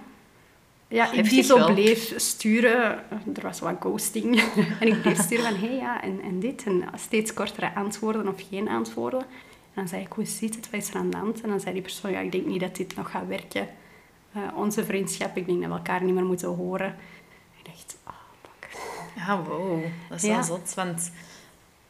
Ja, 0.88 1.12
ik 1.12 1.28
die 1.30 1.42
zo 1.42 1.72
bleef 1.74 2.12
sturen. 2.16 2.98
Er 3.34 3.42
was 3.42 3.60
wat 3.60 3.76
ghosting. 3.80 4.40
en 4.80 4.86
ik 4.88 5.02
bleef 5.02 5.20
sturen 5.20 5.44
van, 5.44 5.54
hé 5.54 5.66
hey, 5.66 5.76
ja, 5.76 6.02
en, 6.02 6.20
en 6.22 6.40
dit. 6.40 6.64
En 6.66 6.84
steeds 6.94 7.34
kortere 7.34 7.74
antwoorden 7.74 8.28
of 8.28 8.42
geen 8.50 8.68
antwoorden. 8.68 9.24
En 9.76 9.82
dan 9.82 9.88
zei 9.88 10.02
ik, 10.02 10.12
hoe 10.12 10.24
zit 10.24 10.54
het? 10.54 10.70
Wat 10.70 10.80
is 10.80 10.88
er 10.88 10.96
aan 10.96 11.10
de 11.10 11.16
hand? 11.16 11.40
En 11.40 11.48
dan 11.48 11.60
zei 11.60 11.72
die 11.72 11.82
persoon, 11.82 12.10
ja, 12.10 12.20
ik 12.20 12.32
denk 12.32 12.46
niet 12.46 12.60
dat 12.60 12.76
dit 12.76 12.96
nog 12.96 13.10
gaat 13.10 13.26
werken. 13.26 13.68
Eh, 14.32 14.40
onze 14.56 14.84
vriendschap, 14.84 15.36
ik 15.36 15.46
denk 15.46 15.60
dat 15.60 15.70
we 15.70 15.76
elkaar 15.76 16.02
niet 16.04 16.14
meer 16.14 16.24
moeten 16.24 16.48
horen. 16.48 16.94
Ik 17.58 17.64
dacht, 17.64 17.96
ah, 18.04 18.14
fuck. 18.42 18.80
Ja, 19.16 19.42
wow. 19.42 19.82
Dat 20.08 20.18
is 20.18 20.24
Ja. 20.24 20.34
wel 20.34 20.42
zot. 20.44 20.74
Want 20.74 21.10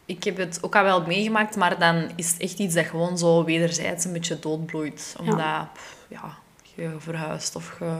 ik 0.05 0.25
heb 0.25 0.37
het 0.37 0.59
ook 0.63 0.77
al 0.77 0.83
wel 0.83 1.07
meegemaakt, 1.07 1.57
maar 1.57 1.79
dan 1.79 2.11
is 2.17 2.33
het 2.33 2.41
echt 2.41 2.59
iets 2.59 2.75
dat 2.75 2.85
gewoon 2.87 3.19
zo 3.19 3.45
wederzijds 3.45 4.05
een 4.05 4.13
beetje 4.13 4.39
doodbloeit. 4.39 5.17
Omdat 5.21 5.73
pff, 5.73 6.07
ja, 6.09 6.39
je 6.75 6.91
verhuist 6.99 7.57
of 7.57 7.77
je 7.79 7.97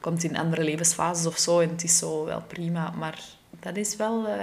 komt 0.00 0.24
in 0.24 0.36
andere 0.36 0.62
levensfases 0.64 1.26
of 1.26 1.38
zo. 1.38 1.60
En 1.60 1.68
het 1.68 1.84
is 1.84 1.98
zo 1.98 2.24
wel 2.24 2.42
prima, 2.46 2.90
maar 2.98 3.18
dat 3.60 3.76
is 3.76 3.96
wel... 3.96 4.26
eh, 4.26 4.36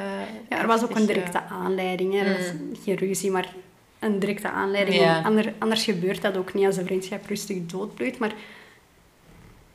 Ja, 0.50 0.60
er 0.60 0.68
was 0.68 0.84
ook 0.84 0.96
een 0.96 1.06
directe 1.06 1.38
eh, 1.38 1.52
aanleiding. 1.52 2.14
Hè. 2.14 2.20
Er 2.20 2.38
was 2.38 2.80
geen 2.84 2.96
ruzie, 2.96 3.32
maar 3.32 3.54
een 4.02 4.20
directe 4.20 4.50
aanleiding. 4.50 5.02
Ja. 5.02 5.32
Anders 5.60 5.84
gebeurt 5.84 6.22
dat 6.22 6.38
ook 6.38 6.54
niet 6.54 6.66
als 6.66 6.76
de 6.76 6.86
vriendschap 6.86 7.26
rustig 7.26 7.66
doodbloeit. 7.66 8.20
Maar 8.20 8.34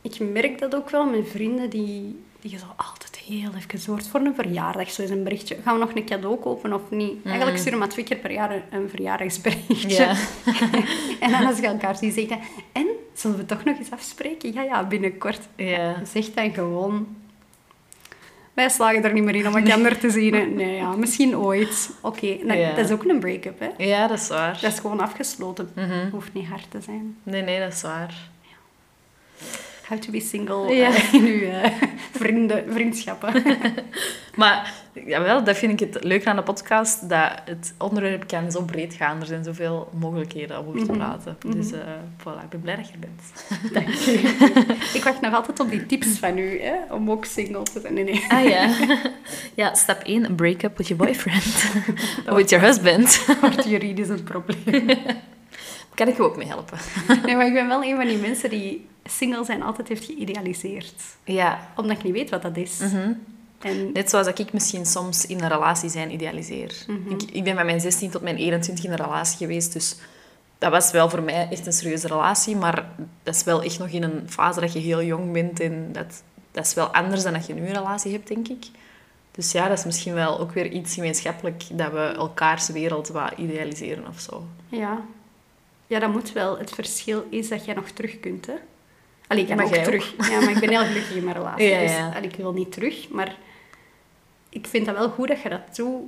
ik 0.03 0.19
merk 0.19 0.59
dat 0.59 0.75
ook 0.75 0.91
wel 0.91 1.05
met 1.05 1.29
vrienden 1.29 1.71
die, 1.71 2.25
die 2.41 2.59
zo 2.59 2.67
altijd 2.77 3.17
heel 3.17 3.51
even 3.57 3.91
hoort 3.93 4.09
voor 4.09 4.21
een 4.21 4.35
verjaardag. 4.35 4.91
Zo 4.91 5.03
is 5.03 5.11
een 5.11 5.25
berichtje. 5.25 5.57
Gaan 5.63 5.75
we 5.75 5.81
nog 5.81 5.95
een 5.95 6.05
cadeau 6.05 6.37
kopen 6.37 6.73
of 6.73 6.91
niet? 6.91 7.25
Eigenlijk 7.25 7.57
sturen 7.57 7.73
we 7.73 7.85
maar 7.85 7.89
twee 7.89 8.05
keer 8.05 8.17
per 8.17 8.33
jaar 8.33 8.55
een, 8.55 8.63
een 8.71 8.89
verjaardagsberichtje. 8.89 9.89
Ja. 9.89 10.17
en 11.21 11.31
dan 11.31 11.47
als 11.47 11.59
ik 11.59 11.65
elkaar 11.65 11.97
zie, 11.97 12.13
zeg 12.13 12.23
ik 12.23 12.29
dan, 12.29 12.41
En? 12.73 12.87
Zullen 13.13 13.37
we 13.37 13.45
toch 13.45 13.65
nog 13.65 13.79
eens 13.79 13.91
afspreken? 13.91 14.53
Ja, 14.53 14.63
ja, 14.63 14.85
binnenkort. 14.85 15.41
Ja. 15.57 16.05
Zeg 16.05 16.35
dan 16.35 16.55
gewoon... 16.55 17.17
Wij 18.57 18.69
slagen 18.69 19.05
er 19.05 19.13
niet 19.13 19.25
meer 19.25 19.35
in 19.35 19.47
om 19.49 19.57
elkaar 19.57 19.99
te 19.99 20.11
zien. 20.11 20.55
Nee, 20.57 20.75
ja, 20.75 20.97
misschien 20.97 21.37
ooit. 21.37 21.91
Oké, 22.01 22.37
nou, 22.43 22.59
Ja. 22.59 22.75
dat 22.75 22.85
is 22.85 22.91
ook 22.91 23.05
een 23.05 23.21
break-up, 23.21 23.61
hè. 23.61 23.85
ja, 23.85 24.07
dat 24.07 24.19
is 24.19 24.29
waar. 24.29 24.59
Dat 24.63 24.73
is 24.73 24.79
gewoon 24.79 25.01
afgesloten. 25.01 25.71
Mhm. 25.75 26.11
Hoeft 26.11 26.33
niet 26.35 26.47
hard 26.47 26.67
te 26.71 26.81
zijn. 26.81 27.17
Nee, 27.23 27.43
nee, 27.43 27.61
dat 27.61 27.73
is 27.73 27.83
waar. 27.83 28.15
How 29.89 29.99
to 29.99 30.11
be 30.11 30.21
single 30.21 30.75
Ja. 30.75 30.89
eh, 30.89 31.13
in 31.15 31.25
uw 31.25 31.41
eh, 31.49 31.71
vrienden, 32.13 32.65
vriendschappen. 32.73 33.33
Maar 34.37 34.73
jawel, 35.07 35.45
dat 35.45 35.57
vind 35.57 35.81
ik 35.81 35.93
het 35.95 36.05
leuk 36.05 36.27
aan 36.27 36.37
de 36.37 36.43
podcast, 36.43 37.09
dat 37.09 37.31
het 37.45 37.75
onderwerp 37.79 38.27
kan 38.27 38.51
zo 38.51 38.63
breed 38.63 38.95
gaan. 38.95 39.21
Er 39.21 39.27
zijn 39.27 39.45
zoveel 39.45 39.89
mogelijkheden 39.99 40.59
om 40.59 40.67
over 40.67 40.81
te 40.81 40.87
Mhm. 40.93 40.97
praten. 40.99 41.37
Dus 41.47 41.73
eh 41.73 41.79
voilà, 42.21 42.43
ik 42.43 42.49
ben 42.51 42.61
blij 42.61 42.77
dat 42.77 42.87
je 42.89 42.93
er 42.93 42.99
bent. 42.99 43.23
Dank 43.75 43.89
u. 43.89 44.13
Ik 44.95 45.01
wacht 45.05 45.21
nog 45.21 45.35
altijd 45.35 45.61
op 45.61 45.71
die 45.71 45.87
tips 45.87 46.07
van 46.19 46.39
u, 46.39 46.61
hè, 46.61 46.75
om 46.95 47.11
ook 47.11 47.25
single 47.25 47.63
te 47.63 47.81
zijn. 47.81 47.95
Nee, 47.95 48.05
nee. 48.05 48.25
Ah 48.29 48.45
ja. 48.45 48.71
Ja, 49.55 49.75
stap 49.75 50.03
1, 50.03 50.35
break 50.35 50.63
up 50.63 50.77
with 50.77 50.89
your 50.89 51.05
boyfriend. 51.05 51.65
Or 52.29 52.35
with 52.35 52.51
your 52.51 52.65
husband. 52.67 53.25
Dat 53.27 53.41
wordt 53.41 53.65
juridisch 53.69 54.09
een 54.09 54.23
probleem. 54.25 54.87
Kan 55.95 56.09
ik 56.09 56.17
je 56.17 56.23
ook 56.23 56.37
mee 56.37 56.47
helpen? 56.49 56.79
Nee, 57.25 57.37
maar 57.37 57.47
ik 57.47 57.53
ben 57.53 57.69
wel 57.69 57.85
een 57.85 57.97
van 57.97 58.07
die 58.07 58.19
mensen 58.19 58.51
die 58.51 58.87
single 59.07 59.45
zijn 59.45 59.63
altijd 59.63 59.89
heeft 59.89 60.05
geïdealiseerd. 60.05 61.03
Ja. 61.25 61.69
Omdat 61.77 61.97
ik 61.97 62.03
niet 62.03 62.13
weet 62.13 62.31
wat 62.31 62.43
dat 62.43 62.57
is. 62.57 62.79
Mhm. 62.79 63.13
En 63.61 63.93
Net 63.93 64.11
zoals 64.11 64.27
dat 64.27 64.39
ik 64.39 64.53
misschien 64.53 64.87
soms 64.87 65.27
in 65.27 65.41
een 65.43 65.49
relatie 65.49 65.89
zijn 65.89 66.13
idealiseer. 66.13 66.75
ik, 67.09 67.23
ik 67.23 67.45
ben 67.45 67.55
van 67.55 67.67
mijn 67.67 67.81
16 67.81 68.11
tot 68.11 68.23
mijn 68.23 68.37
21 68.37 68.85
in 68.85 68.91
een 68.91 68.97
relatie 68.97 69.37
geweest, 69.37 69.73
dus 69.73 69.97
dat 70.59 70.71
was 70.71 70.91
wel 70.91 71.11
voor 71.11 71.23
mij 71.23 71.49
echt 71.51 71.67
een 71.67 71.73
serieuze 71.73 72.07
relatie, 72.07 72.57
maar 72.57 72.89
dat 73.23 73.35
is 73.35 73.45
wel 73.45 73.63
echt 73.63 73.79
nog 73.79 73.89
in 73.89 74.03
een 74.03 74.23
fase 74.29 74.61
dat 74.61 74.73
je 74.73 74.79
heel 74.79 75.03
jong 75.03 75.33
bent 75.33 75.61
en 75.61 75.93
dat, 75.93 76.23
dat 76.51 76.67
is 76.67 76.75
wel 76.75 76.87
anders 76.87 77.23
dan 77.23 77.33
dat 77.33 77.47
je 77.47 77.55
nu 77.55 77.67
een 77.67 77.75
relatie 77.75 78.13
hebt, 78.13 78.29
denk 78.29 78.49
ik. 78.49 78.67
Dus 79.31 79.53
ja, 79.53 79.69
dat 79.69 79.79
is 79.79 79.85
misschien 79.85 80.15
wel 80.15 80.39
ook 80.39 80.53
weer 80.53 80.71
iets 80.71 80.95
gemeenschappelijk 80.95 81.65
dat 81.73 81.93
we 81.93 81.99
elkaars 81.99 82.69
wereld 82.69 83.09
wat 83.09 83.33
idealiseren 83.37 84.09
of 84.09 84.21
zo. 84.21 84.47
Ja. 84.69 85.01
ja, 85.87 85.99
dat 85.99 86.13
moet 86.13 86.33
wel. 86.33 86.59
Het 86.59 86.71
verschil 86.71 87.25
is 87.31 87.49
dat 87.49 87.65
jij 87.65 87.75
nog 87.75 87.89
terug 87.89 88.21
kunt, 88.21 88.47
hè. 88.47 88.55
Allee, 89.27 89.43
ik 89.43 89.49
kan 89.49 89.57
Maar 89.57 89.67
ook 89.67 89.73
terug. 89.75 90.15
Ja, 90.31 90.41
maar 90.41 90.51
ik 90.51 90.61
ben 90.61 90.69
heel 90.69 90.85
gelukkig 90.85 91.15
in 91.17 91.25
mijn 91.25 91.37
relatie. 91.37 91.69
Ja, 91.69 91.81
dus 91.81 91.91
ja. 91.91 92.09
allee, 92.09 92.29
ik 92.29 92.37
wil 92.37 92.53
niet 92.53 92.73
terug. 92.73 93.09
Maar 93.11 93.37
ik 94.49 94.67
vind 94.67 94.87
dat 94.87 94.97
wel 94.97 95.09
goed 95.09 95.29
dat 95.29 95.43
je 95.43 95.49
dat 95.49 95.77
doet. 95.77 96.03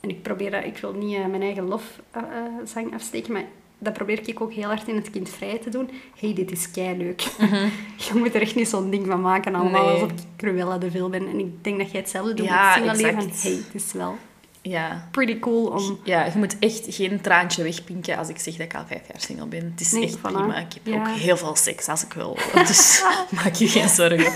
En 0.00 0.08
ik 0.08 0.22
probeer 0.22 0.50
dat... 0.50 0.64
Ik 0.64 0.78
wil 0.78 0.92
niet 0.92 1.16
eh, 1.16 1.26
mijn 1.26 1.42
eigen 1.42 1.64
lofzang 1.68 2.94
afsteken, 2.94 3.32
maar 3.32 3.44
dat 3.78 3.92
probeer 3.92 4.28
ik 4.28 4.40
ook 4.40 4.52
heel 4.52 4.68
hard 4.68 4.88
in 4.88 4.96
het 4.96 5.10
kind 5.10 5.28
vrij 5.30 5.58
te 5.58 5.70
doen. 5.70 5.90
hey, 6.18 6.34
dit 6.34 6.50
is 6.50 6.68
leuk. 6.74 7.20
je 8.06 8.10
moet 8.14 8.34
er 8.34 8.40
echt 8.40 8.54
niet 8.54 8.68
zo'n 8.68 8.90
ding 8.90 9.06
van 9.06 9.20
maken 9.20 9.54
allemaal, 9.54 9.84
Nee. 9.84 9.92
alsof 9.92 10.10
ik 10.10 10.18
Cruella 10.36 10.78
de 10.78 10.90
Vil 10.90 11.08
ben. 11.08 11.28
En 11.28 11.38
ik 11.38 11.64
denk 11.64 11.78
dat 11.78 11.90
jij 11.90 12.00
hetzelfde 12.00 12.34
doet 12.34 12.46
Ja, 12.46 12.74
single 12.74 12.96
leven. 12.96 13.08
exact. 13.16 13.40
Van, 13.40 13.50
hey, 13.50 13.60
het 13.66 13.74
is 13.74 13.92
wel 13.92 14.16
Ja. 14.62 15.08
pretty 15.10 15.38
cool 15.38 15.66
om... 15.66 15.98
Ja, 16.04 16.24
je 16.24 16.30
moet 16.34 16.58
echt 16.58 16.84
geen 16.88 17.20
traantje 17.20 17.62
wegpinken 17.62 18.16
als 18.16 18.28
ik 18.28 18.38
zeg 18.38 18.54
dat 18.56 18.66
ik 18.66 18.74
al 18.74 18.84
vijf 18.86 19.00
jaar 19.08 19.20
single 19.20 19.46
ben. 19.46 19.64
Het 19.70 19.80
is 19.80 19.92
Nee, 19.92 20.04
echt 20.04 20.18
voilà. 20.18 20.20
prima. 20.20 20.56
Ik 20.58 20.72
heb 20.74 20.86
Ja. 20.86 20.98
ook 21.00 21.08
heel 21.16 21.36
veel 21.36 21.56
seks 21.56 21.88
als 21.88 22.04
ik 22.04 22.12
wil. 22.12 22.38
Dus 22.54 23.02
maak 23.44 23.54
je 23.54 23.68
geen 23.68 23.88
zorgen. 23.88 24.32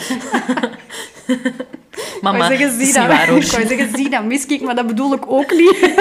Mama, 2.21 2.47
zeggen, 2.47 2.67
is 2.67 2.73
zie 2.77 2.85
niet 2.87 2.95
waar 3.07 3.29
hoor. 3.29 3.43
ik 3.43 3.51
wou 3.51 3.67
zeggen, 3.67 3.97
zie 3.97 4.11
dat 4.11 4.25
maar 4.63 4.75
dat 4.75 4.87
bedoel 4.87 5.15
ik 5.15 5.23
ook 5.27 5.51
niet. 5.51 5.81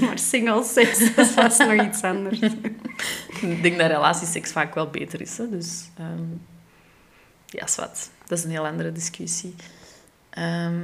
maar 0.00 0.18
single 0.18 0.64
seks, 0.64 1.14
dat 1.14 1.34
was 1.34 1.58
nog 1.58 1.72
iets 1.86 2.02
anders. 2.02 2.40
Ik 3.40 3.62
denk 3.62 3.78
dat 3.78 3.90
relatieseks 3.90 4.52
vaak 4.52 4.74
wel 4.74 4.90
beter 4.90 5.20
is. 5.20 5.38
Hè? 5.38 5.48
Dus 5.48 5.84
ehm, 5.98 6.22
ja, 7.46 7.64
is 7.64 7.76
wat. 7.76 8.10
Dat 8.26 8.38
is 8.38 8.44
een 8.44 8.50
heel 8.50 8.66
andere 8.66 8.92
discussie. 8.92 9.54
Ehm 10.30 10.82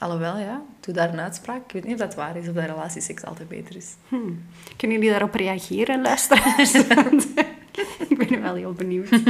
alhoewel, 0.00 0.38
ja, 0.38 0.62
doe 0.80 0.94
daar 0.94 1.12
een 1.12 1.20
uitspraak. 1.20 1.64
Ik 1.64 1.72
weet 1.72 1.84
niet 1.84 1.92
of 1.92 1.98
dat 1.98 2.14
waar 2.14 2.36
is, 2.36 2.48
of 2.48 2.54
dat 2.54 2.64
relatieseks 2.64 3.24
altijd 3.24 3.48
beter 3.48 3.76
is. 3.76 3.86
Hmm. 4.08 4.44
Kunnen 4.76 4.96
jullie 4.96 5.12
daarop 5.12 5.34
reageren, 5.34 6.02
luisteraars? 6.02 6.74
Ik 8.08 8.28
ben 8.28 8.42
wel 8.42 8.54
heel 8.54 8.72
benieuwd. 8.72 9.08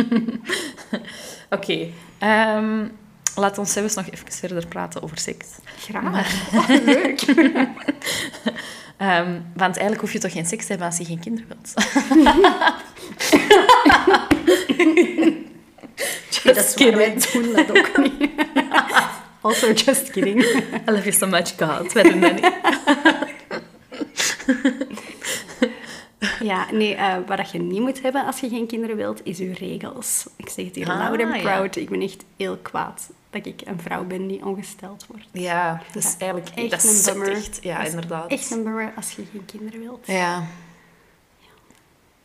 Oké, 1.51 1.89
ehm, 2.19 2.87
laat 3.35 3.59
ons 3.59 3.73
zelfs 3.73 3.95
nog 3.95 4.11
even 4.11 4.33
verder 4.33 4.67
praten 4.67 5.03
over 5.03 5.19
seks. 5.19 5.47
Graag. 5.79 6.53
Oh, 6.55 6.69
leuk. 6.85 7.21
Ehm, 8.97 9.41
want 9.55 9.77
eigenlijk 9.77 10.01
hoef 10.01 10.13
je 10.13 10.19
toch 10.19 10.33
geen 10.33 10.47
seks 10.47 10.63
te 10.63 10.69
hebben 10.69 10.87
als 10.87 10.99
je 10.99 11.05
geen 11.05 11.21
kinderen 11.21 11.49
wilt. 11.49 11.75
dat 16.45 16.57
is 16.57 16.75
waar 16.75 16.97
wij 16.97 17.17
doen 17.33 17.53
dat 17.53 17.79
ook 17.79 17.97
niet. 17.97 18.31
Also, 19.41 19.73
just 19.73 20.11
kidding. 20.11 20.43
I 20.89 20.91
love 20.91 21.03
you 21.05 21.13
so 21.13 21.27
much, 21.27 21.53
God. 21.59 21.93
Wij 21.93 22.03
doen 22.03 22.21
dat 22.21 22.33
niet. 22.33 22.53
Ja, 26.43 26.67
nee, 26.73 26.95
eh, 26.95 27.17
wat 27.27 27.51
je 27.51 27.59
niet 27.59 27.81
moet 27.81 28.03
hebben 28.03 28.25
als 28.27 28.41
je 28.41 28.49
geen 28.49 28.67
kinderen 28.67 28.97
wilt, 28.97 29.21
is 29.25 29.39
je 29.39 29.53
regels. 29.53 30.27
Ik 30.37 30.49
zeg 30.49 30.65
het 30.65 30.75
hier 30.75 30.91
Ah, 30.91 30.99
loud 30.99 31.23
and 31.23 31.35
ja. 31.35 31.41
proud. 31.43 31.77
Ik 31.77 31.89
ben 31.91 32.01
echt 32.03 32.25
heel 32.37 32.57
kwaad 32.57 33.11
dat 33.31 33.47
ik 33.47 33.61
een 33.65 33.81
vrouw 33.81 34.05
ben 34.05 34.27
die 34.27 34.45
ongesteld 34.47 35.07
wordt. 35.07 35.25
Ja, 35.33 35.83
dat 35.93 36.03
is 36.05 36.15
eigenlijk 36.19 36.51
Echt 36.55 36.71
dat 36.71 36.85
een 36.85 37.13
bummer. 37.13 37.33
echt. 37.37 37.59
Ja, 37.63 37.79
Dat 37.79 37.87
inderdaad. 37.89 38.31
Echt 38.31 38.51
een 38.51 38.63
bummer 38.63 38.93
als 38.97 39.11
je 39.13 39.23
geen 39.33 39.45
kinderen 39.45 39.81
wilt. 39.81 40.07
Ja. 40.07 40.43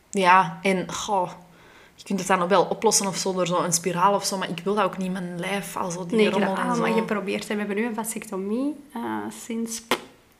Ja, 0.10 0.60
en 0.62 0.92
goh, 0.94 1.32
je 2.08 2.14
kunt 2.14 2.20
het 2.20 2.28
dan 2.28 2.42
ook 2.42 2.50
wel 2.50 2.64
oplossen 2.64 3.08
of 3.08 3.18
zo 3.18 3.34
door 3.34 3.48
zo'n 3.48 3.72
spiraal 3.74 4.14
of 4.14 4.26
zo, 4.26 4.38
maar 4.38 4.50
ik 4.50 4.60
wil 4.64 4.76
dat 4.76 4.84
ook 4.84 4.98
niet 4.98 5.12
mijn 5.12 5.40
lijf, 5.40 5.78
al 5.78 5.92
zo 5.92 6.06
die 6.06 6.18
Nee, 6.18 6.30
rommel 6.30 6.50
en 6.50 6.56
zo. 6.56 6.82
allemaal 6.82 6.94
geprobeerd. 6.98 7.48
En 7.50 7.54
we 7.54 7.58
hebben 7.58 7.76
nu 7.76 7.86
een 7.86 7.96
vasectomie 7.96 8.74
eh, 8.94 9.02
sinds, 9.46 9.82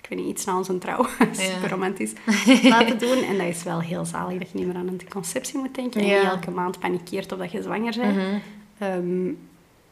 ik 0.02 0.10
weet 0.10 0.20
niet, 0.20 0.28
iets 0.28 0.46
na 0.46 0.58
onze 0.58 0.78
trouw. 0.78 1.06
Super 1.32 1.70
romantisch. 1.70 2.12
Laten 2.64 2.98
doen. 3.00 3.24
En 3.24 3.38
dat 3.38 3.48
is 3.48 3.64
wel 3.64 3.80
heel 3.82 4.06
zalig 4.06 4.40
dat 4.40 4.52
je 4.52 4.58
niet 4.58 4.68
meer 4.68 4.76
aan 4.76 4.90
anticonceptie 4.90 5.58
moet 5.60 5.76
denken. 5.76 6.02
En 6.02 6.08
Ja. 6.08 6.22
niet 6.22 6.30
elke 6.32 6.52
maand 6.52 6.80
panikeert 6.80 7.32
of 7.32 7.38
dat 7.40 7.52
je 7.52 7.62
zwanger 7.62 7.96
bent. 7.98 8.16
Mhm. 8.16 8.38
Ehm, 8.78 9.26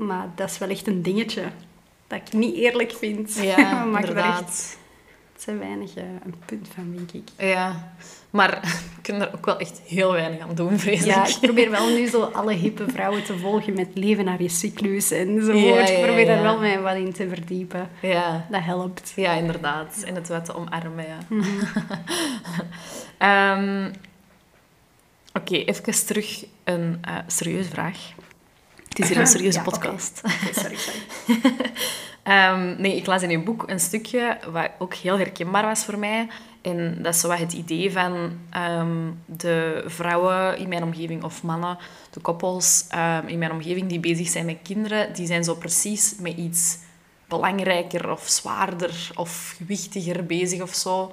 maar 0.07 0.29
dat 0.35 0.49
is 0.49 0.57
wel 0.57 0.69
echt 0.69 0.87
een 0.87 1.01
dingetje 1.01 1.43
dat 2.07 2.19
ik 2.25 2.33
niet 2.33 2.55
eerlijk 2.55 2.91
vind. 2.91 3.35
Ja, 3.41 3.83
maken 3.91 4.15
er 4.17 4.43
te 5.45 5.57
weinig 5.57 5.95
eh, 5.95 6.03
een 6.03 6.35
punt 6.45 6.67
van, 6.73 6.93
denk 6.95 7.11
ik. 7.11 7.29
Ja, 7.37 7.93
maar 8.29 8.59
we 8.95 9.01
kunnen 9.01 9.27
er 9.27 9.35
ook 9.35 9.45
wel 9.45 9.59
echt 9.59 9.81
heel 9.85 10.11
weinig 10.11 10.39
aan 10.39 10.55
doen, 10.55 10.79
vrees 10.79 11.03
Ja, 11.03 11.27
ik. 11.27 11.29
ik 11.29 11.39
probeer 11.41 11.71
wel 11.71 11.89
nu 11.89 12.07
zo 12.07 12.21
alle 12.23 12.53
hippe 12.53 12.85
vrouwen 12.89 13.23
te 13.23 13.37
volgen 13.37 13.73
met 13.73 13.87
leven 13.93 14.25
naar 14.25 14.41
je 14.41 14.49
cyclus 14.49 15.11
enzovoort. 15.11 15.63
Ja, 15.63 15.79
ja, 15.79 15.87
ik 15.87 16.05
probeer 16.05 16.25
daar 16.25 16.41
wel 16.41 16.59
mij 16.59 16.81
wat 16.81 16.95
in 16.95 17.13
te 17.13 17.27
verdiepen. 17.29 17.89
Ja. 18.01 18.47
Dat 18.51 18.63
helpt. 18.63 19.13
Ja, 19.15 19.33
inderdaad. 19.33 20.03
En 20.05 20.15
het 20.15 20.27
wat 20.27 20.45
te 20.45 20.55
omarmen, 20.55 21.05
ja. 21.07 21.17
Mhm. 21.29 21.47
Ehm, 23.17 23.91
Oké, 25.33 25.55
even 25.55 26.05
terug 26.05 26.45
een 26.63 26.97
eh, 27.01 27.15
serieuze 27.27 27.69
vraag. 27.69 27.97
Het 28.89 28.99
is 28.99 29.09
hier 29.09 29.17
een 29.17 29.27
serieuze 29.37 29.61
podcast. 29.61 30.21
Sorry, 30.53 30.75
sorry. 30.77 30.99
Ehm, 32.23 32.81
nee, 32.81 32.95
ik 32.95 33.05
las 33.05 33.21
in 33.21 33.29
uw 33.29 33.43
boek 33.43 33.63
een 33.67 33.79
stukje 33.79 34.37
wat 34.51 34.69
ook 34.79 34.93
heel 34.93 35.17
herkenbaar 35.17 35.65
was 35.65 35.85
voor 35.85 35.97
mij. 35.99 36.27
En 36.61 36.97
dat 37.01 37.13
is 37.13 37.19
zo 37.19 37.27
wat 37.27 37.39
het 37.39 37.53
idee 37.53 37.91
van 37.91 38.39
ehm, 38.49 39.11
de 39.25 39.83
vrouwen 39.85 40.57
in 40.57 40.69
mijn 40.69 40.83
omgeving, 40.83 41.23
of 41.23 41.43
mannen, 41.43 41.77
de 42.11 42.19
koppels 42.19 42.85
ehm, 42.89 43.27
in 43.27 43.39
mijn 43.39 43.51
omgeving 43.51 43.89
die 43.89 43.99
bezig 43.99 44.27
zijn 44.27 44.45
met 44.45 44.57
kinderen, 44.63 45.13
die 45.13 45.25
zijn 45.25 45.43
zo 45.43 45.55
precies 45.55 46.15
met 46.19 46.37
iets 46.37 46.77
belangrijker 47.27 48.11
of 48.11 48.27
zwaarder 48.27 49.11
of 49.15 49.53
gewichtiger 49.57 50.25
bezig 50.25 50.61
of 50.61 50.73
zo. 50.73 51.11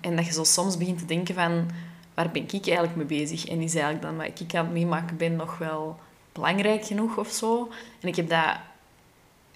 En 0.00 0.16
dat 0.16 0.26
je 0.26 0.32
zo 0.32 0.44
soms 0.44 0.76
begint 0.76 0.98
te 0.98 1.04
denken 1.04 1.34
van, 1.34 1.70
waar 2.14 2.30
ben 2.30 2.42
ik 2.42 2.52
eigenlijk 2.52 2.96
mee 2.96 3.06
bezig? 3.06 3.46
En 3.46 3.60
is 3.60 3.74
eigenlijk 3.74 4.02
dan 4.02 4.16
wat 4.16 4.40
ik 4.40 4.54
aan 4.54 4.64
het 4.64 4.74
meemaken 4.74 5.16
ben 5.16 5.36
nog 5.36 5.58
wel 5.58 5.98
belangrijk 6.32 6.84
genoeg 6.84 7.16
of 7.16 7.28
zo? 7.28 7.68
En 8.00 8.08
ik 8.08 8.16
heb 8.16 8.28
dat 8.28 8.56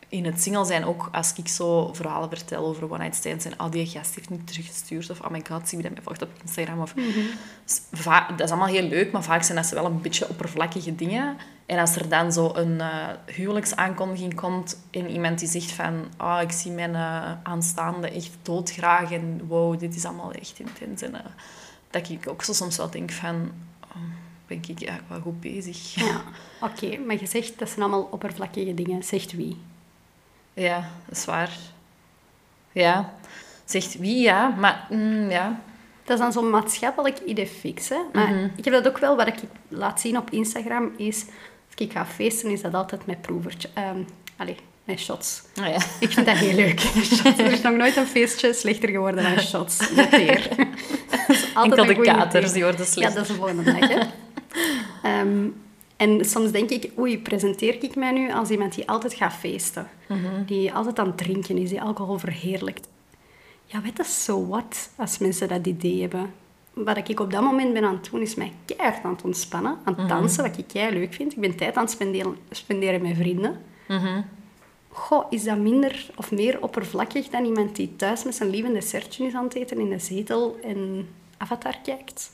in 0.09 0.25
het 0.25 0.43
single 0.43 0.65
zijn 0.65 0.85
ook, 0.85 1.09
als 1.13 1.33
ik 1.37 1.49
zo 1.49 1.93
verhalen 1.93 2.29
vertel 2.29 2.67
over 2.67 2.85
one 2.85 2.99
night 2.99 3.15
stands 3.17 3.45
en 3.45 3.61
oh, 3.61 3.71
die 3.71 3.87
gast 3.87 4.15
heeft 4.15 4.31
niet 4.31 4.47
teruggestuurd 4.47 5.11
of 5.11 5.21
oh 5.21 5.31
my 5.31 5.43
god, 5.49 5.69
zie 5.69 5.77
je 5.79 5.85
dat 5.85 5.93
mij 5.93 6.03
volgt 6.03 6.23
op 6.23 6.31
Instagram 6.43 6.81
of... 6.81 6.95
Dat 8.37 8.41
is 8.41 8.51
allemaal 8.51 8.67
heel 8.67 8.89
leuk, 8.89 9.13
maar 9.13 9.23
vaak 9.23 9.43
zijn 9.43 9.57
dat 9.57 9.71
wel 9.71 9.85
een 9.85 10.01
beetje 10.01 10.29
oppervlakkige 10.29 10.95
dingen. 10.95 11.37
En 11.67 11.79
als 11.79 11.97
er 11.97 12.09
dan 12.09 12.33
zo 12.33 12.53
een 12.55 12.75
uh, 12.75 13.09
huwelijksaankondiging 13.27 14.35
komt 14.35 14.79
en 14.91 15.11
iemand 15.11 15.39
die 15.39 15.49
zegt 15.49 15.71
van 15.71 16.07
oh, 16.19 16.39
ik 16.43 16.53
zie 16.53 16.71
mijn 16.71 16.91
uh, 16.91 17.33
aanstaande 17.43 18.11
echt 18.11 18.31
doodgraag 18.43 19.13
en 19.13 19.41
wow, 19.47 19.79
dit 19.79 19.95
is 19.95 20.05
allemaal 20.05 20.33
echt 20.33 20.59
intens. 20.59 21.03
En 21.03 21.11
uh, 21.11 21.19
dat 21.91 22.09
ik 22.09 22.29
ook 22.29 22.43
zo 22.43 22.53
soms 22.53 22.77
wel 22.77 22.91
denk 22.91 23.11
van... 23.11 23.51
Oh, 23.83 24.03
ben 24.47 24.59
ik 24.59 24.67
eigenlijk 24.67 25.09
wel 25.09 25.21
goed 25.21 25.41
bezig. 25.41 25.95
Ja, 25.95 26.23
oké. 26.61 26.99
maar 26.99 27.21
je 27.21 27.27
zegt 27.27 27.59
dat 27.59 27.69
zijn 27.69 27.81
allemaal 27.81 28.09
oppervlakkige 28.11 28.75
dingen. 28.75 29.05
Zegt 29.05 29.33
wie? 29.33 29.57
Ja, 30.57 30.89
dat 31.09 31.17
is 31.17 31.25
waar. 31.25 31.51
Ja. 32.73 33.13
Zegt 33.65 33.99
wie, 33.99 34.23
ja. 34.23 34.49
Maar, 34.49 34.87
mm, 34.91 35.31
ja. 35.31 35.61
Dat 36.05 36.15
is 36.19 36.23
dan 36.23 36.33
zo'n 36.33 36.51
maatschappelijk 36.51 37.19
idee 37.27 37.47
fix, 37.47 37.89
hè. 37.89 37.97
Maar 38.13 38.35
Mhm. 38.35 38.49
ik 38.57 38.65
heb 38.65 38.75
dat 38.75 38.89
ook 38.89 38.99
wel, 38.99 39.17
wat 39.17 39.27
ik 39.27 39.35
laat 39.69 40.01
zien 40.01 40.19
op 40.19 40.31
Instagram, 40.31 40.91
is... 40.97 41.25
Als 41.67 41.87
ik 41.87 41.93
ga 41.93 42.07
feesten, 42.07 42.51
is 42.51 42.61
dat 42.63 42.75
altijd 42.75 43.07
met 43.07 43.21
proevertje. 43.21 43.69
Ehm 43.75 43.99
allee, 44.37 44.57
met 44.85 45.01
shots. 45.01 45.43
Oh, 45.61 45.67
ja. 45.67 45.79
Ik 46.01 46.13
vind 46.13 46.27
dat 46.27 46.37
heel 46.37 46.55
leuk. 46.65 46.81
Shots. 46.81 47.39
Er 47.39 47.53
is 47.53 47.61
nog 47.63 47.73
nooit 47.77 47.97
een 47.97 48.07
feestje 48.07 48.53
slechter 48.53 48.89
geworden 48.89 49.23
dan 49.23 49.41
shots. 49.45 49.91
Noteer. 49.91 50.49
Altijd 51.55 51.79
Enkel 51.79 51.79
een 51.79 51.87
de 51.87 52.01
katers, 52.03 52.53
die 52.53 52.63
worden 52.63 52.87
slecht. 52.87 53.09
Ja, 53.09 53.15
dat 53.15 53.23
is 53.23 53.29
de 53.29 53.35
volgende 53.35 53.63
dag, 53.63 53.89
hè. 53.89 53.99
Ehm, 55.11 55.47
en 55.97 56.25
soms 56.25 56.51
denk 56.51 56.71
ik, 56.71 56.91
oei, 56.99 57.19
presenteer 57.19 57.83
ik 57.85 57.95
mij 57.97 58.13
nu 58.13 58.33
als 58.33 58.51
iemand 58.51 58.75
die 58.75 58.89
altijd 58.89 59.15
gaat 59.15 59.33
feesten? 59.33 59.89
Mhm. 60.09 60.45
Die 60.47 60.73
altijd 60.73 60.99
aan 60.99 61.07
het 61.07 61.17
drinken 61.19 61.59
is, 61.59 61.69
die 61.69 61.83
alcohol 61.83 62.19
verheerlijkt. 62.19 62.89
Ja, 63.65 63.81
weet 63.83 63.97
dat 63.97 64.07
zo 64.07 64.47
wat 64.47 64.91
als 64.97 65.19
mensen 65.19 65.49
dat 65.49 65.67
idee 65.67 66.01
hebben? 66.01 66.31
Wat 66.73 67.09
ik 67.09 67.21
op 67.21 67.31
dat 67.33 67.43
moment 67.43 67.73
ben 67.73 67.85
aan 67.85 67.95
het 67.95 68.09
doen, 68.11 68.21
is 68.21 68.35
mij 68.35 68.53
keihard 68.65 69.05
aan 69.05 69.13
het 69.13 69.23
ontspannen. 69.25 69.79
Aan 69.85 69.93
Mhm. 69.93 70.01
het 70.01 70.09
dansen, 70.09 70.45
wat 70.45 70.59
ik 70.59 70.67
kei 70.67 70.93
leuk 70.95 71.15
vind. 71.15 71.33
Ik 71.33 71.41
ben 71.41 71.57
tijd 71.57 71.77
aan 71.77 71.83
het 71.83 71.93
spenderen, 71.93 72.37
spenderen 72.51 73.03
met 73.03 73.17
vrienden. 73.17 73.61
Mhm. 73.89 74.21
Goh, 74.89 75.27
is 75.31 75.45
dat 75.45 75.59
minder 75.59 76.07
of 76.17 76.31
meer 76.31 76.63
oppervlakkig 76.63 77.29
dan 77.29 77.45
iemand 77.45 77.77
die 77.77 77.97
thuis 77.97 78.25
met 78.25 78.35
zijn 78.35 78.51
lieve 78.51 78.73
dessertje 78.73 79.27
is 79.27 79.35
aan 79.35 79.45
het 79.45 79.55
eten 79.55 79.79
in 79.81 79.89
de 79.89 79.99
zetel 79.99 80.57
en 80.63 81.09
Avatar 81.37 81.75
kijkt? 81.85 82.31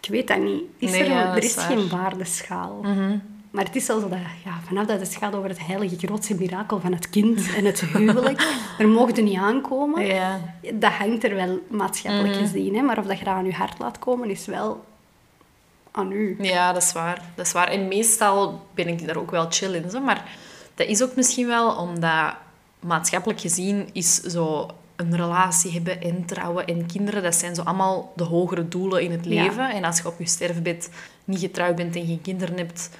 Ik 0.00 0.08
weet 0.08 0.28
dat 0.28 0.38
niet. 0.38 0.62
Is 0.78 0.90
Nee, 0.90 1.00
er, 1.00 1.10
ja, 1.10 1.26
dat 1.26 1.36
er 1.36 1.42
is 1.42 1.54
geen 1.56 1.88
waardeschaal. 1.88 2.78
Mhm. 2.82 3.18
Maar 3.50 3.64
het 3.64 3.76
is 3.76 3.86
wel 3.86 4.00
zo 4.00 4.08
dat 4.08 4.18
ja, 4.44 4.58
vanaf 4.66 4.86
dat 4.86 5.00
het 5.00 5.14
gaat 5.16 5.34
over 5.34 5.48
het 5.48 5.66
heilige 5.66 5.96
grootste 5.98 6.34
mirakel 6.34 6.80
van 6.80 6.92
het 6.92 7.10
kind 7.10 7.54
en 7.56 7.64
het 7.64 7.80
huwelijk, 7.80 8.42
er 8.78 8.88
mogen 8.88 9.16
er 9.16 9.22
niet 9.22 9.38
aankomen. 9.38 10.06
Ja. 10.06 10.40
Dat 10.74 10.92
hangt 10.92 11.24
er 11.24 11.34
wel 11.34 11.58
maatschappelijk 11.70 12.34
Mhm. 12.34 12.40
gezien. 12.44 12.74
Hè? 12.74 12.82
Maar 12.82 12.98
of 12.98 13.06
dat 13.06 13.18
je 13.18 13.24
dat 13.24 13.34
aan 13.34 13.44
je 13.44 13.52
hart 13.52 13.78
laat 13.78 13.98
komen, 13.98 14.30
is 14.30 14.46
wel 14.46 14.84
aan 15.90 16.12
u. 16.12 16.36
ja, 16.40 16.72
dat 16.72 16.82
is 16.82 16.92
waar. 16.92 17.22
Dat 17.34 17.46
is 17.46 17.52
waar. 17.52 17.68
En 17.68 17.88
meestal 17.88 18.66
ben 18.74 18.88
ik 18.88 19.06
daar 19.06 19.16
ook 19.16 19.30
wel 19.30 19.46
chill 19.50 19.74
in. 19.74 19.90
Zo. 19.90 20.00
Maar 20.00 20.28
dat 20.74 20.86
is 20.86 21.02
ook 21.02 21.16
misschien 21.16 21.46
wel 21.46 21.76
omdat 21.76 22.34
maatschappelijk 22.80 23.40
gezien 23.40 23.88
is 23.92 24.14
zo 24.20 24.68
een 25.00 25.16
relatie 25.16 25.72
hebben 25.72 26.00
en 26.02 26.24
trouwen 26.24 26.66
en 26.66 26.86
kinderen, 26.86 27.22
dat 27.22 27.34
zijn 27.34 27.54
zo 27.54 27.62
allemaal 27.62 28.12
de 28.16 28.24
hogere 28.24 28.68
doelen 28.68 29.02
in 29.02 29.10
het 29.10 29.24
Ja. 29.24 29.42
leven. 29.42 29.70
En 29.70 29.84
als 29.84 29.98
je 30.00 30.06
op 30.08 30.18
je 30.18 30.26
sterfbed 30.26 30.90
niet 31.24 31.38
getrouwd 31.38 31.74
bent 31.76 31.96
en 31.96 32.06
geen 32.06 32.20
kinderen 32.22 32.56
hebt, 32.56 32.90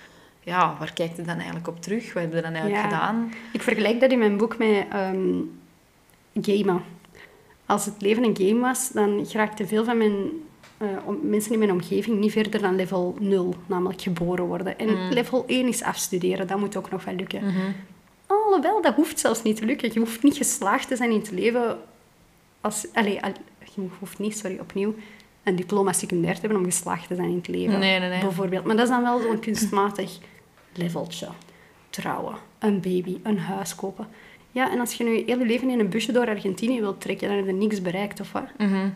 ja, 0.42 0.76
waar 0.78 0.92
kijkt 0.92 1.16
je 1.16 1.22
dan 1.22 1.36
eigenlijk 1.36 1.68
op 1.68 1.82
terug? 1.82 2.12
Wat 2.12 2.22
heb 2.22 2.34
je 2.34 2.40
dan 2.40 2.53
eigenlijk 2.53 2.82
Ja. 2.82 2.88
gedaan? 2.88 3.32
Ik 3.53 3.62
vergelijk 3.62 4.01
dat 4.01 4.11
in 4.12 4.18
mijn 4.18 4.36
boek 4.36 4.59
met 4.59 4.84
ehm, 4.90 5.28
gamen. 6.40 6.82
Als 7.66 7.84
het 7.84 7.94
leven 8.03 8.24
een 8.24 8.36
game 8.36 8.61
was, 8.61 8.90
dan 8.92 9.26
geraakte 9.26 9.66
veel 9.66 9.84
van 9.84 9.96
mijn 9.98 10.14
eh, 10.78 10.88
mensen 11.22 11.53
in 11.53 11.59
mijn 11.59 11.72
omgeving 11.72 12.18
niet 12.18 12.32
verder 12.32 12.61
dan 12.62 12.76
level 12.76 13.16
0, 13.20 13.55
namelijk 13.66 14.01
geboren 14.03 14.44
worden. 14.44 14.78
En 14.78 14.88
Mm. 14.88 15.09
level 15.11 15.44
1 15.46 15.68
is 15.68 15.82
afstuderen, 15.82 16.46
dat 16.46 16.59
moet 16.59 16.76
ook 16.76 16.90
nog 16.90 17.05
wel 17.05 17.14
lukken. 17.14 17.44
Mhm. 17.44 17.70
Alhoewel, 18.26 18.82
dat 18.82 18.94
hoeft 18.94 19.18
zelfs 19.18 19.42
niet 19.42 19.57
te 19.57 19.64
lukken. 19.64 19.90
Je 19.92 19.98
hoeft 19.98 20.22
niet 20.22 20.36
geslaagd 20.36 20.88
te 20.88 20.96
zijn 20.96 21.11
in 21.11 21.18
het 21.18 21.30
leven 21.30 21.78
als... 22.61 22.86
Allee, 22.92 23.22
al- 23.22 23.32
je 23.74 23.86
hoeft 23.98 24.18
niet, 24.18 24.38
sorry, 24.38 24.58
opnieuw, 24.58 24.94
een 25.42 25.56
diploma 25.56 25.92
secundair 25.92 26.34
te 26.34 26.40
hebben 26.40 26.58
om 26.58 26.64
geslaagd 26.64 27.08
te 27.08 27.14
zijn 27.14 27.28
in 27.28 27.36
het 27.36 27.48
leven. 27.48 27.78
Nee, 27.78 27.98
nee, 28.00 28.08
nee. 28.08 28.20
Bijvoorbeeld. 28.20 28.64
Maar 28.64 28.76
dat 28.76 28.84
is 28.84 28.90
dan 28.90 29.02
wel 29.02 29.20
zo'n 29.20 29.38
kunstmatig 29.40 30.18
leveltje. 30.74 31.28
Trouwen, 31.90 32.34
een 32.58 32.80
baby, 32.80 33.18
een 33.22 33.38
huis 33.38 33.74
kopen. 33.74 34.06
Ja, 34.52 34.70
en 34.70 34.80
als 34.80 34.94
je 34.94 35.04
nu 35.04 35.22
je 35.26 35.36
leven 35.36 35.70
in 35.70 35.80
een 35.80 35.88
busje 35.88 36.12
door 36.12 36.28
Argentinië 36.28 36.80
wilt 36.80 37.00
trekken, 37.00 37.28
dan 37.28 37.36
heb 37.36 37.46
je 37.46 37.52
niks 37.52 37.82
bereikt, 37.82 38.20
of 38.20 38.32
wat? 38.32 38.44
Mhm. 38.58 38.88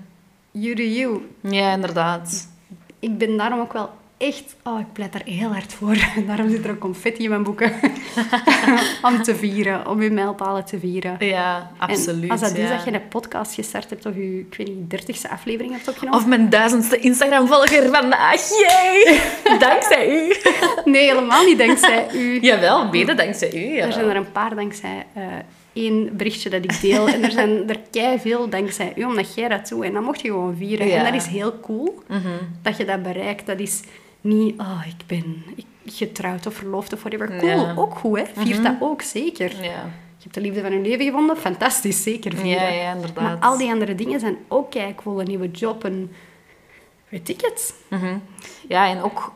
You 0.50 0.74
do 0.74 0.82
you. 0.82 1.20
Ja, 1.40 1.72
inderdaad. 1.72 2.48
Ik 2.98 3.18
ben 3.18 3.36
daarom 3.36 3.60
ook 3.60 3.72
wel 3.72 3.90
echt... 4.16 4.56
Oh, 4.62 4.80
ik 4.80 4.92
pleit 4.92 5.12
daar 5.12 5.22
heel 5.24 5.52
hard 5.52 5.72
voor. 5.72 5.96
daarom 6.26 6.50
zit 6.50 6.64
er 6.64 6.70
ook 6.70 6.78
confetti 6.78 7.22
in 7.22 7.28
mijn 7.30 7.42
boeken. 7.42 7.72
om 9.08 9.22
te 9.22 9.34
vieren, 9.36 9.88
om 9.88 10.02
je 10.02 10.10
mijlpalen 10.10 10.64
te 10.64 10.78
vieren. 10.78 11.16
Ja, 11.18 11.70
absoluut. 11.78 12.22
En 12.22 12.30
als 12.30 12.40
dat 12.40 12.56
is 12.56 12.68
ja. 12.68 12.76
dat 12.76 12.84
je 12.84 12.92
een 12.92 13.08
podcast 13.08 13.54
gestart 13.54 13.90
hebt 13.90 14.06
of 14.06 14.14
je, 14.14 14.38
ik 14.38 14.54
weet 14.56 14.66
niet, 14.68 14.90
dertigste 14.90 15.30
aflevering 15.30 15.72
hebt 15.74 15.88
opgenomen. 15.88 16.18
Of 16.20 16.26
mijn 16.26 16.50
duizendste 16.50 16.98
Instagram-volger 16.98 17.88
vandaag. 17.90 18.48
Yay! 18.48 19.20
Dankzij 19.68 20.08
u. 20.08 20.34
Nee, 20.84 21.06
helemaal 21.08 21.44
niet 21.44 21.58
dankzij 21.58 22.06
u. 22.14 22.40
Jawel, 22.40 22.88
mede 22.88 23.14
dankzij 23.14 23.54
u. 23.54 23.74
Ja. 23.74 23.84
Er 23.86 23.92
zijn 23.92 24.08
er 24.08 24.16
een 24.16 24.32
paar 24.32 24.54
dankzij 24.54 25.06
eh, 25.12 25.22
één 25.72 26.16
berichtje 26.16 26.50
dat 26.50 26.64
ik 26.64 26.80
deel. 26.80 27.08
En 27.08 27.22
er 27.24 27.30
zijn 27.30 27.68
er 27.68 27.78
kei 27.90 28.18
veel 28.18 28.48
dankzij 28.48 28.92
u, 28.96 29.04
omdat 29.04 29.34
jij 29.34 29.48
dat 29.48 29.68
doet. 29.68 29.84
En 29.84 29.92
dat 29.92 30.02
mocht 30.02 30.20
je 30.20 30.28
gewoon 30.28 30.56
vieren. 30.56 30.86
Ja. 30.86 30.96
En 30.96 31.12
dat 31.12 31.22
is 31.22 31.26
heel 31.26 31.60
cool 31.60 32.02
Mhm. 32.08 32.28
dat 32.62 32.76
je 32.76 32.84
dat 32.84 33.02
bereikt. 33.02 33.46
Dat 33.46 33.58
is 33.60 33.80
niet, 34.24 34.60
oh, 34.60 34.82
ik 34.86 35.06
ben 35.06 35.44
getrouwd 35.86 36.46
of 36.46 36.54
verloofd 36.54 36.92
of 36.92 37.00
whatever. 37.00 37.36
Cool, 37.38 37.50
Ja. 37.50 37.74
ook 37.76 37.94
goed, 37.94 38.18
hè. 38.18 38.24
Vier 38.42 38.62
dat 38.62 38.74
ook, 38.80 39.02
zeker. 39.02 39.62
Ja. 39.62 39.90
Je 40.16 40.30
hebt 40.30 40.34
de 40.34 40.40
liefde 40.40 40.60
van 40.60 40.72
je 40.72 40.80
leven 40.80 41.04
gevonden, 41.04 41.36
fantastisch, 41.36 42.02
zeker 42.02 42.34
vieren. 42.36 42.62
Ja, 42.74 42.82
ja, 42.82 42.92
inderdaad. 42.94 43.22
Maar 43.24 43.36
al 43.50 43.58
die 43.58 43.70
andere 43.70 43.94
dingen 43.94 44.20
zijn 44.20 44.36
ook 44.48 44.70
kei 44.70 44.94
cool. 44.94 45.20
Een 45.20 45.26
nieuwe 45.26 45.50
job, 45.50 45.84
een... 45.84 46.12
Weet 47.08 47.28
ik 47.28 47.40
het? 47.40 47.74
Mhm. 47.88 48.16
Ja, 48.68 48.88
en 48.88 49.02
ook... 49.02 49.32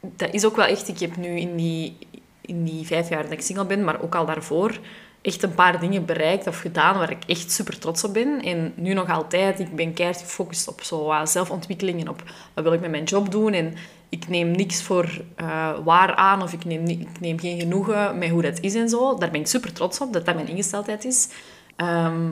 Dat 0.00 0.32
is 0.34 0.44
ook 0.44 0.56
wel 0.56 0.66
echt... 0.66 0.88
Ik 0.88 0.98
heb 0.98 1.16
nu 1.16 1.28
in 1.38 1.56
die, 1.56 1.96
in 2.40 2.64
die 2.64 2.86
vijf 2.86 3.08
jaar 3.08 3.22
dat 3.22 3.32
ik 3.32 3.40
single 3.40 3.64
ben, 3.64 3.84
maar 3.84 4.02
ook 4.02 4.14
al 4.14 4.26
daarvoor, 4.26 4.78
echt 5.22 5.42
een 5.42 5.54
paar 5.54 5.80
dingen 5.80 6.04
bereikt 6.04 6.46
of 6.46 6.60
gedaan 6.60 6.98
waar 6.98 7.10
ik 7.10 7.24
echt 7.26 7.52
super 7.52 7.78
trots 7.78 8.04
op 8.04 8.12
ben. 8.12 8.40
En 8.42 8.72
nu 8.76 8.94
nog 8.94 9.10
altijd. 9.10 9.60
Ik 9.60 9.76
ben 9.76 9.94
keihard 9.94 10.20
gefocust 10.20 10.68
op 10.68 10.82
zo, 10.82 11.04
wat 11.04 11.30
zelfontwikkeling 11.30 12.00
en 12.00 12.08
op 12.08 12.22
wat 12.54 12.64
wil 12.64 12.72
ik 12.72 12.80
met 12.80 12.90
mijn 12.90 13.04
job 13.04 13.30
doen. 13.30 13.52
En 13.52 13.74
ik 14.08 14.28
neem 14.28 14.50
niks 14.50 14.82
voor 14.82 15.22
eh, 15.36 15.70
waar 15.84 16.14
aan 16.14 16.42
of 16.42 16.52
ik 16.52 16.64
neem, 16.64 16.86
ik 16.86 17.20
neem 17.20 17.40
geen 17.40 17.60
genoegen 17.60 18.18
met 18.18 18.30
hoe 18.30 18.42
dat 18.42 18.60
is 18.60 18.74
en 18.74 18.88
zo. 18.88 19.18
Daar 19.18 19.30
ben 19.30 19.40
ik 19.40 19.46
super 19.46 19.72
trots 19.72 20.00
op, 20.00 20.12
dat 20.12 20.26
dat 20.26 20.34
mijn 20.34 20.48
ingesteldheid 20.48 21.04
is. 21.04 21.28
Ehm, 21.76 22.30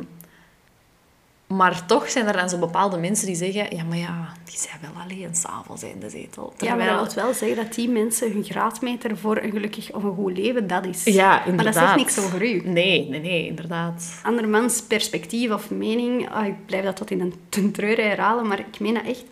maar 1.46 1.86
toch 1.86 2.10
zijn 2.10 2.26
er 2.26 2.32
dan 2.36 2.48
zo 2.48 2.58
bepaalde 2.58 2.98
mensen 2.98 3.26
die 3.26 3.36
zeggen... 3.36 3.76
Ja, 3.76 3.84
maar 3.84 3.96
ja, 3.98 4.32
die 4.44 4.56
zijn 4.58 4.78
wel 4.80 5.02
alleen 5.02 5.34
s'avonds 5.34 5.82
in 5.82 6.00
de 6.00 6.10
zetel. 6.10 6.52
Ja, 6.58 6.74
maar 6.74 6.86
dat 6.86 7.14
wil 7.14 7.24
wel 7.24 7.34
zeggen 7.34 7.56
dat 7.64 7.74
die 7.74 7.88
mensen 7.88 8.32
hun 8.32 8.44
graadmeter 8.44 9.16
voor 9.18 9.36
een 9.36 9.50
gelukkig 9.50 9.92
of 9.92 10.02
een 10.02 10.14
goed 10.14 10.38
leven, 10.38 10.66
dat 10.66 10.86
is. 10.86 11.04
Ja, 11.04 11.44
inderdaad. 11.44 11.54
Maar 11.54 11.64
dat 11.64 11.74
zegt 11.74 11.96
niks 11.96 12.18
over 12.18 12.42
u. 12.46 12.68
Nee, 12.68 13.08
nee, 13.08 13.20
nee, 13.20 13.46
inderdaad. 13.46 14.20
Andermans 14.22 14.82
perspectief 14.82 15.50
of 15.50 15.70
mening, 15.70 16.28
ah, 16.30 16.46
ik 16.46 16.66
blijf 16.66 16.84
dat 16.84 16.96
tot 16.96 17.10
in 17.10 17.20
een 17.20 17.34
ten 17.48 17.72
herhalen, 17.76 18.46
maar 18.46 18.58
ik 18.58 18.80
meen 18.80 18.94
dat 18.94 19.04
echt. 19.06 19.24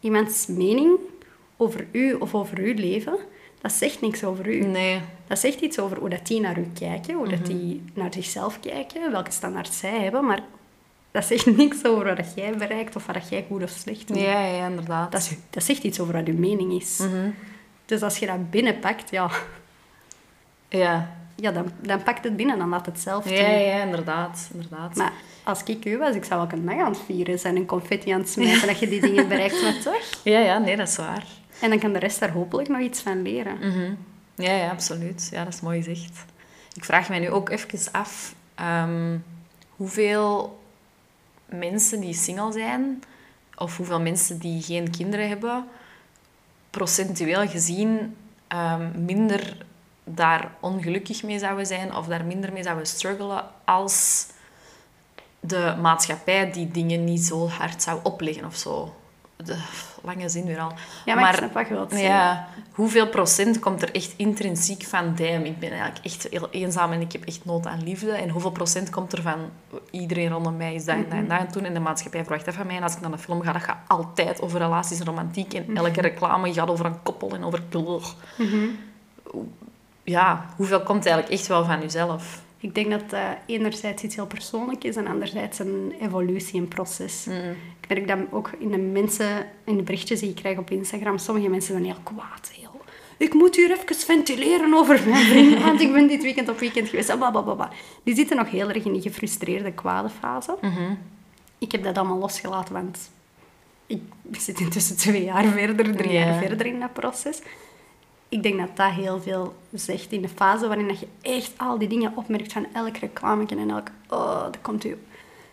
Iemands 0.00 0.46
mening 0.46 0.98
over 1.56 1.86
u 1.92 2.12
of 2.14 2.34
over 2.34 2.58
uw 2.58 2.74
leven, 2.74 3.16
dat 3.60 3.72
zegt 3.72 4.00
niks 4.00 4.24
over 4.24 4.48
u. 4.48 4.64
Nee. 4.64 5.00
Dat 5.26 5.38
zegt 5.38 5.60
iets 5.60 5.78
over 5.78 5.98
hoe 5.98 6.08
dat 6.08 6.26
die 6.26 6.40
naar 6.40 6.58
u 6.58 6.66
kijken, 6.78 7.14
hoe 7.14 7.26
Mhm. 7.26 7.36
dat 7.36 7.46
die 7.46 7.82
naar 7.94 8.12
zichzelf 8.12 8.60
kijken, 8.60 9.10
welke 9.12 9.30
standaard 9.30 9.72
zij 9.72 10.00
hebben, 10.00 10.24
maar 10.26 10.42
dat 11.10 11.24
zegt 11.24 11.46
niks 11.56 11.84
over 11.84 12.16
wat 12.16 12.32
jij 12.34 12.56
bereikt 12.56 12.96
of 12.96 13.06
wat 13.06 13.28
jij 13.28 13.44
goed 13.48 13.62
of 13.62 13.70
slecht 13.70 14.08
doet. 14.08 14.16
Ja, 14.20 14.40
ja, 14.44 14.66
inderdaad. 14.66 15.12
Dat, 15.12 15.36
dat 15.50 15.62
zegt 15.62 15.82
iets 15.82 16.00
over 16.00 16.14
wat 16.14 16.26
uw 16.26 16.38
mening 16.38 16.80
is. 16.80 16.98
Mhm. 16.98 17.30
Dus 17.86 18.02
als 18.02 18.18
je 18.18 18.26
dat 18.26 18.50
binnenpakt, 18.50 19.10
ja, 19.10 19.30
Ja. 20.68 21.16
ja 21.34 21.50
dan, 21.52 21.70
dan 21.80 22.02
pakt 22.02 22.24
het 22.24 22.36
binnen, 22.36 22.58
dan 22.58 22.68
laat 22.68 22.86
het 22.86 23.00
zelf 23.00 23.24
toe. 23.24 23.36
Ja, 23.36 23.48
ja, 23.48 23.82
inderdaad. 23.82 24.48
inderdaad. 24.52 24.94
Maar 24.96 25.12
als 25.44 25.62
ik 25.62 25.84
u 25.84 25.98
was, 25.98 26.14
ik 26.14 26.24
zou 26.24 26.42
ook 26.42 26.52
een 26.52 26.66
dag 26.66 26.78
aan 26.78 26.90
het 26.92 27.00
vieren 27.06 27.38
zijn 27.38 27.56
en 27.56 27.66
confetti 27.66 28.10
aan 28.10 28.20
het 28.20 28.28
smijten 28.28 28.66
dat 28.72 28.78
je 28.78 28.88
die 28.88 29.00
dingen 29.00 29.28
bereikt, 29.28 29.62
maar 29.62 29.78
toch? 29.82 30.02
Ja, 30.24 30.38
ja, 30.38 30.58
nee, 30.58 30.76
dat 30.76 30.88
is 30.88 30.96
waar. 30.96 31.24
En 31.60 31.70
dan 31.70 31.78
kan 31.78 31.92
de 31.92 31.98
rest 31.98 32.20
daar 32.20 32.30
hopelijk 32.30 32.68
nog 32.68 32.80
iets 32.80 33.00
van 33.00 33.22
leren. 33.22 33.58
Mhm. 33.58 33.92
Ja, 34.34 34.52
ja, 34.52 34.70
absoluut. 34.70 35.28
Ja, 35.32 35.44
dat 35.44 35.54
is 35.54 35.60
mooi 35.60 35.82
gezegd. 35.82 36.24
Ik 36.74 36.84
vraag 36.84 37.08
mij 37.08 37.18
nu 37.18 37.30
ook 37.30 37.48
even 37.48 37.92
af... 37.92 38.34
ehm, 38.54 39.16
hoeveel 39.76 40.57
mensen 41.48 42.00
die 42.00 42.14
single 42.14 42.52
zijn... 42.52 43.02
Of 43.56 43.76
hoeveel 43.76 44.00
mensen 44.00 44.38
die 44.38 44.62
geen 44.62 44.90
kinderen 44.90 45.28
hebben... 45.28 45.64
Procentueel 46.70 47.48
gezien 47.48 48.16
ehm, 48.48 49.04
minder 49.04 49.66
daar 50.04 50.52
ongelukkig 50.60 51.22
mee 51.22 51.38
zouden 51.38 51.66
zijn 51.66 51.94
of 51.94 52.06
daar 52.06 52.24
minder 52.24 52.52
mee 52.52 52.62
zouden 52.62 52.86
struggelen 52.86 53.44
als 53.64 54.26
de 55.40 55.76
maatschappij 55.80 56.52
die 56.52 56.70
dingen 56.70 57.04
niet 57.04 57.22
zo 57.22 57.48
hard 57.48 57.82
zou 57.82 58.00
opleggen 58.02 58.44
of 58.44 58.56
zo. 58.56 58.94
De 59.44 59.56
lange 60.02 60.28
zin 60.28 60.44
weer 60.44 60.60
al. 60.60 60.72
Ja, 61.04 61.14
maar, 61.14 61.30
ik 61.30 61.36
snap 61.36 61.52
wat 61.52 61.68
je 61.68 61.74
wilt 61.74 61.90
zeggen. 61.90 62.08
Ja, 62.08 62.48
hoeveel 62.72 63.08
procent 63.08 63.58
komt 63.58 63.82
er 63.82 63.94
echt 63.94 64.14
intrinsiek 64.16 64.82
van 64.82 65.14
damn, 65.14 65.44
ik 65.44 65.58
ben 65.58 65.70
eigenlijk 65.70 66.04
echt 66.04 66.26
heel 66.30 66.48
eenzaam 66.50 66.92
en 66.92 67.00
ik 67.00 67.12
heb 67.12 67.24
echt 67.24 67.44
nood 67.44 67.66
aan 67.66 67.82
liefde. 67.82 68.10
En 68.10 68.28
hoeveel 68.28 68.50
procent 68.50 68.90
komt 68.90 69.12
er 69.12 69.22
van 69.22 69.50
iedereen 69.90 70.28
rondom 70.28 70.56
mij 70.56 70.74
is 70.74 70.84
dat 70.84 70.94
en 70.94 71.02
dat 71.02 71.12
en 71.12 71.28
dat 71.28 71.38
aan 71.38 71.44
het 71.44 71.52
doen 71.52 71.64
en 71.64 71.74
de 71.74 71.80
maatschappij 71.80 72.22
verwacht 72.22 72.44
dat 72.44 72.54
van 72.54 72.66
mij. 72.66 72.76
En 72.76 72.82
als 72.82 72.94
ik 72.94 73.00
naar 73.00 73.12
een 73.12 73.18
film 73.18 73.42
ga, 73.42 73.52
dat 73.52 73.62
gaat 73.62 73.78
altijd 73.86 74.40
over 74.40 74.58
relaties 74.58 74.98
en 75.00 75.06
romantiek 75.06 75.54
en 75.54 75.76
elke 75.76 76.00
reclame 76.00 76.52
gaat 76.52 76.70
over 76.70 76.86
een 76.86 77.02
koppel 77.02 77.34
en 77.34 77.44
over... 77.44 77.62
Ja, 80.04 80.46
hoeveel 80.56 80.82
komt 80.82 81.06
eigenlijk 81.06 81.38
echt 81.38 81.46
wel 81.46 81.64
van 81.64 81.80
jezelf? 81.80 82.40
Ik 82.60 82.74
denk 82.74 82.90
dat 82.90 83.10
dat 83.10 83.36
enerzijds 83.46 84.02
iets 84.02 84.14
heel 84.14 84.26
persoonlijk 84.26 84.84
is 84.84 84.96
en 84.96 85.06
anderzijds 85.06 85.58
een 85.58 85.94
evolutie, 86.00 86.60
een 86.60 86.68
proces. 86.68 87.26
Ik 87.80 87.88
merk 87.88 88.08
dat 88.08 88.18
ook 88.30 88.50
in 88.58 88.70
de 88.70 88.78
mensen, 88.78 89.46
in 89.64 89.76
de 89.76 89.82
berichtjes 89.82 90.20
die 90.20 90.28
ik 90.28 90.34
krijg 90.34 90.58
op 90.58 90.70
Instagram, 90.70 91.18
sommige 91.18 91.48
mensen 91.48 91.72
zijn 91.72 91.84
heel 91.84 92.00
kwaad. 92.02 92.50
Heel, 92.60 92.80
ik 93.16 93.34
moet 93.34 93.56
hier 93.56 93.70
even 93.70 93.94
ventileren 93.96 94.74
over 94.74 95.08
mijn 95.08 95.24
vriend, 95.26 95.62
want 95.64 95.80
ik 95.80 95.92
ben 95.92 96.06
dit 96.08 96.22
weekend 96.22 96.48
op 96.48 96.58
weekend 96.58 96.88
geweest. 96.88 97.16
Blablabla. 97.18 97.70
Die 98.02 98.14
zitten 98.14 98.36
nog 98.36 98.50
heel 98.50 98.68
erg 98.68 98.84
in 98.84 98.92
die 98.92 99.02
gefrustreerde, 99.02 99.72
kwade 99.72 100.08
fase. 100.08 100.56
Ik 101.58 101.72
heb 101.72 101.82
dat 101.84 101.98
allemaal 101.98 102.18
losgelaten, 102.18 102.74
want 102.74 103.10
ik 103.86 104.00
zit 104.32 104.60
intussen 104.60 104.96
twee 104.96 105.24
jaar 105.24 105.44
verder, 105.44 105.96
drie 105.96 106.12
Ja. 106.12 106.20
jaar 106.24 106.38
verder 106.42 106.66
in 106.66 106.80
dat 106.80 106.92
proces. 106.92 107.40
Ik 108.28 108.42
denk 108.42 108.58
dat 108.58 108.76
dat 108.76 108.90
heel 108.90 109.20
veel 109.20 109.54
zegt 109.72 110.12
in 110.12 110.22
de 110.22 110.28
fase 110.28 110.66
waarin 110.66 110.88
dat 110.88 111.00
je 111.00 111.08
echt 111.20 111.52
al 111.56 111.78
die 111.78 111.88
dingen 111.88 112.12
opmerkt 112.16 112.52
van 112.52 112.66
elk 112.72 112.96
reclametje 112.96 113.56
en 113.56 113.70
elk... 113.70 113.88
Oh, 114.08 114.42
dat 114.42 114.58
komt 114.60 114.84
u 114.84 114.98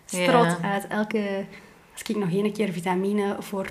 strot 0.06 0.44
Ja. 0.44 0.58
uit. 0.62 0.88
Elke... 0.88 1.46
Als 1.92 2.04
ik 2.04 2.16
nog 2.16 2.32
één 2.32 2.54
keer 2.54 2.72
vitamine 2.72 3.36
voor 3.40 3.70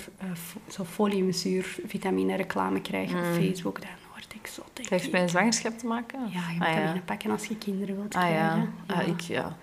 zo 0.68 0.84
foliumzuur 0.84 1.76
vitamine 1.86 2.36
reclame 2.36 2.80
krijg 2.80 3.11
op 3.11 3.24
Facebook, 3.34 3.80
dan 3.80 3.90
word 4.12 4.34
ik 4.34 4.46
zo 4.46 4.62
denk 4.72 4.88
Dat 4.90 5.00
heeft 5.00 5.12
met 5.12 5.30
zwangerschap 5.30 5.78
te 5.78 5.86
maken? 5.86 6.20
Ja, 6.20 6.50
je 6.50 6.59
moet 6.59 6.66
ah, 6.66 6.68
vitamine 6.68 6.94
ja. 6.94 7.00
pakken 7.05 7.30
als 7.30 7.46
je 7.46 7.57
kinderen 7.57 7.96
wilt 7.96 8.14
Ah 8.14 8.30
ja, 8.30 8.48
krijgen. 8.48 8.74
Ah, 8.86 9.09
ik 9.09 9.20
ja. 9.20 9.57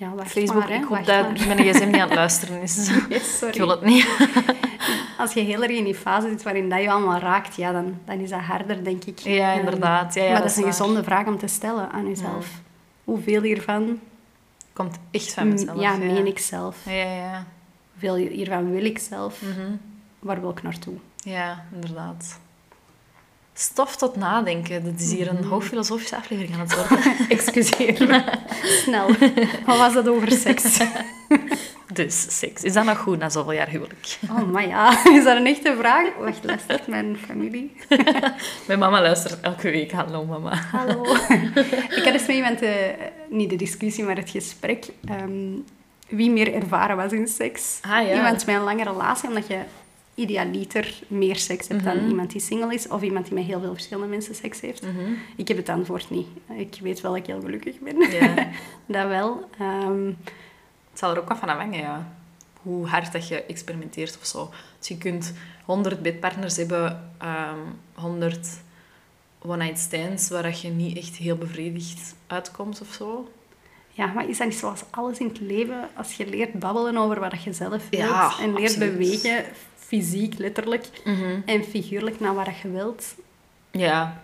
Ja, 0.00 0.12
Facebook, 0.26 0.68
maar, 0.68 0.70
ik 0.70 0.84
hoop 0.84 1.04
dat 1.04 1.36
maar. 1.36 1.46
mijn 1.46 1.58
gsm 1.58 1.86
niet 1.86 1.94
aan 1.94 2.08
het 2.08 2.14
luisteren 2.14 2.62
is. 2.62 2.90
Yes, 3.08 3.38
sorry. 3.38 3.54
Ik 3.54 3.60
wil 3.60 3.68
het 3.68 3.82
niet. 3.82 4.08
Als 5.18 5.32
je 5.32 5.40
heel 5.40 5.62
erg 5.62 5.72
in 5.72 5.84
die 5.84 5.94
fase 5.94 6.28
zit 6.28 6.42
waarin 6.42 6.68
dat 6.68 6.80
je 6.80 6.90
allemaal 6.90 7.18
raakt, 7.18 7.56
ja, 7.56 7.72
dan, 7.72 7.98
dan 8.04 8.18
is 8.18 8.30
dat 8.30 8.40
harder, 8.40 8.84
denk 8.84 9.04
ik. 9.04 9.18
Ja, 9.18 9.52
inderdaad. 9.52 10.14
Ja, 10.14 10.22
ja, 10.22 10.32
maar 10.32 10.40
dat 10.40 10.50
is 10.50 10.56
een 10.56 10.62
waar. 10.62 10.72
gezonde 10.72 11.02
vraag 11.02 11.26
om 11.26 11.38
te 11.38 11.46
stellen 11.46 11.90
aan 11.90 12.08
jezelf. 12.08 12.48
Hoeveel 13.04 13.42
hiervan 13.42 14.00
Komt 14.72 14.98
echt 15.10 15.32
van 15.32 15.48
mezelf. 15.48 15.80
Ja, 15.80 15.96
meen 15.96 16.26
ik 16.26 16.38
zelf? 16.38 16.84
Ja, 16.84 16.92
ja, 16.92 17.14
ja. 17.14 17.46
Hoeveel 17.90 18.14
hiervan 18.14 18.70
wil 18.70 18.84
ik 18.84 18.98
zelf? 18.98 19.42
Mhm. 19.42 19.72
Waar 20.18 20.40
wil 20.40 20.50
ik 20.50 20.62
naartoe? 20.62 20.94
Ja, 21.16 21.64
inderdaad. 21.74 22.40
Stof 23.60 23.96
tot 23.96 24.16
nadenken. 24.16 24.84
Dit 24.84 25.00
is 25.00 25.12
hier 25.12 25.26
Mhm. 25.26 25.36
een 25.36 25.44
hoogfilosofische 25.44 26.16
aflevering 26.16 26.54
aan 26.54 26.60
het 26.60 26.74
worden. 26.76 26.98
Excuseer 27.28 28.06
me. 28.08 28.22
Snel. 28.82 29.06
Wat 29.66 29.78
was 29.78 29.92
dat 29.94 30.08
over 30.08 30.32
seks? 30.32 30.78
dus, 31.98 32.38
seks. 32.38 32.62
Is 32.62 32.72
dat 32.72 32.84
nog 32.84 32.98
goed 32.98 33.18
na 33.18 33.28
zoveel 33.28 33.52
jaar 33.52 33.68
huwelijk? 33.68 34.18
Oh, 34.30 34.50
maar 34.52 34.68
ja. 34.68 35.04
Is 35.04 35.24
dat 35.24 35.36
een 35.36 35.46
echte 35.46 35.74
vraag? 35.78 36.08
Wacht, 36.18 36.44
luistert 36.44 36.86
mijn 36.86 37.16
familie? 37.26 37.76
Mijn 38.66 38.78
mama 38.78 39.00
luistert 39.02 39.40
elke 39.40 39.70
week. 39.70 39.92
Hallo, 39.92 40.24
mama. 40.24 40.54
Hallo. 40.54 41.02
ik 41.88 42.02
had 42.04 42.12
eens 42.12 42.26
met 42.26 42.36
iemand, 42.36 42.62
eh, 42.62 42.72
niet 43.30 43.50
de 43.50 43.56
discussie, 43.56 44.04
maar 44.04 44.16
het 44.16 44.30
gesprek, 44.30 44.86
ehm, 45.08 45.30
wie 46.08 46.30
meer 46.30 46.54
ervaren 46.54 46.96
was 46.96 47.12
in 47.12 47.28
seks. 47.28 47.78
Ah, 47.82 48.06
ja. 48.08 48.14
Iemand 48.14 48.46
met 48.46 48.54
een 48.54 48.62
lange 48.62 48.84
relatie, 48.84 49.28
omdat 49.28 49.46
je 49.46 49.58
idealiter 50.20 50.94
meer 51.08 51.36
seks 51.36 51.68
hebt 51.68 51.84
dan 51.84 51.96
Mhm. 51.96 52.08
iemand 52.08 52.30
die 52.30 52.40
single 52.40 52.74
is, 52.74 52.88
of 52.88 53.02
iemand 53.02 53.24
die 53.26 53.34
met 53.34 53.44
heel 53.44 53.60
veel 53.60 53.72
verschillende 53.72 54.08
mensen 54.08 54.34
seks 54.34 54.60
heeft. 54.60 54.82
Mhm. 54.82 55.12
Ik 55.36 55.48
heb 55.48 55.56
het 55.56 55.68
antwoord 55.68 56.10
niet. 56.10 56.26
Ik 56.56 56.76
weet 56.82 57.00
wel 57.00 57.10
dat 57.12 57.20
ik 57.20 57.26
heel 57.26 57.40
gelukkig 57.40 57.78
ben. 57.78 57.96
Dat 58.86 59.06
wel. 59.08 59.48
Ehm, 59.58 60.06
Het 60.90 60.98
zal 60.98 61.10
er 61.14 61.20
ook 61.20 61.28
wat 61.28 61.38
van 61.38 61.48
afhangen, 61.48 61.78
ja. 61.80 62.12
Hoe 62.62 62.86
hard 62.86 63.12
dat 63.12 63.28
je 63.28 63.42
experimenteert 63.44 64.18
of 64.20 64.26
zo. 64.26 64.50
Dus 64.78 64.88
je 64.88 64.98
kunt 64.98 65.32
100 65.64 66.02
bedpartners 66.02 66.56
hebben, 66.56 67.10
ehm 67.18 67.58
100 67.94 68.48
one-night 69.42 69.78
stands, 69.78 70.28
waar 70.28 70.42
dat 70.42 70.60
je 70.60 70.68
niet 70.68 70.96
echt 70.96 71.16
heel 71.16 71.36
bevredigd 71.36 72.14
uitkomt 72.26 72.80
of 72.80 72.92
zo. 72.92 73.28
ja, 73.90 74.06
maar 74.06 74.28
is 74.28 74.38
dat 74.38 74.46
niet 74.48 74.56
zoals 74.56 74.82
alles 74.90 75.18
in 75.18 75.26
het 75.26 75.40
leven? 75.40 75.88
Als 75.96 76.12
je 76.12 76.26
leert 76.26 76.52
babbelen 76.52 76.96
over 76.96 77.20
wat 77.20 77.42
je 77.42 77.52
zelf 77.52 77.88
wilt 77.90 78.02
Ja, 78.02 78.32
en 78.40 78.54
leert 78.54 78.68
absoluut. 78.70 78.92
bewegen, 78.98 79.44
fysiek 79.90 80.38
letterlijk 80.38 80.86
en 81.46 81.64
figuurlijk 81.64 82.20
naar 82.20 82.34
wat 82.34 82.46
je 82.62 82.70
wilt, 82.70 83.04
Ja, 83.70 84.22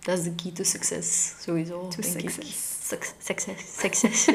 dat 0.00 0.18
is 0.18 0.24
de 0.24 0.34
key 0.34 0.52
to 0.52 0.64
success, 0.64 1.34
sowieso. 1.42 1.88
To 1.88 2.00
denk 2.02 2.30
success. 2.30 2.38
Ik. 2.38 2.54
Suc- 3.00 3.14
Success. 3.18 3.78
Success. 3.80 4.26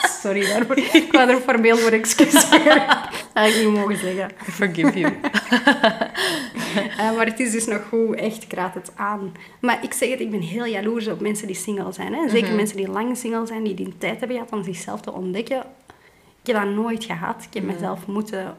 Sorry 0.21 0.47
daarvoor. 0.47 0.77
Ik 0.77 1.11
wou 1.11 1.29
er 1.29 1.39
formeel 1.39 1.77
voor 1.77 1.91
excuseren. 1.91 2.87
Dat 2.87 3.07
had 3.33 3.47
ik 3.47 3.63
niet 3.63 3.73
mogen 3.73 3.97
zeggen. 3.97 4.31
I 4.47 4.51
forgive 4.51 4.99
you. 4.99 5.13
Eh, 6.97 7.15
maar 7.15 7.25
het 7.25 7.39
is 7.39 7.51
dus 7.51 7.65
nog 7.65 7.87
goed, 7.89 8.15
echt, 8.15 8.43
ik 8.43 8.53
raad 8.53 8.73
het 8.73 8.91
aan. 8.95 9.31
Maar 9.59 9.83
ik 9.83 9.93
zeg 9.93 10.09
het, 10.09 10.19
ik 10.19 10.31
ben 10.31 10.39
heel 10.39 10.65
jaloers 10.65 11.07
op 11.07 11.19
mensen 11.19 11.47
die 11.47 11.55
single 11.55 11.91
zijn. 11.91 12.13
Hè. 12.13 12.29
Zeker 12.29 12.55
mensen 12.55 12.77
die 12.77 12.89
lang 12.89 13.17
single 13.17 13.45
zijn, 13.45 13.63
die 13.63 13.73
die 13.73 13.97
tijd 13.97 14.19
hebben 14.19 14.37
gehad 14.37 14.51
om 14.51 14.63
zichzelf 14.63 15.01
te 15.01 15.11
ontdekken. 15.11 15.63
Ik 16.41 16.53
heb 16.53 16.55
dat 16.55 16.73
nooit 16.73 17.03
gehad. 17.03 17.43
Ik 17.47 17.53
heb 17.53 17.63
mezelf 17.63 18.07
moeten 18.07 18.57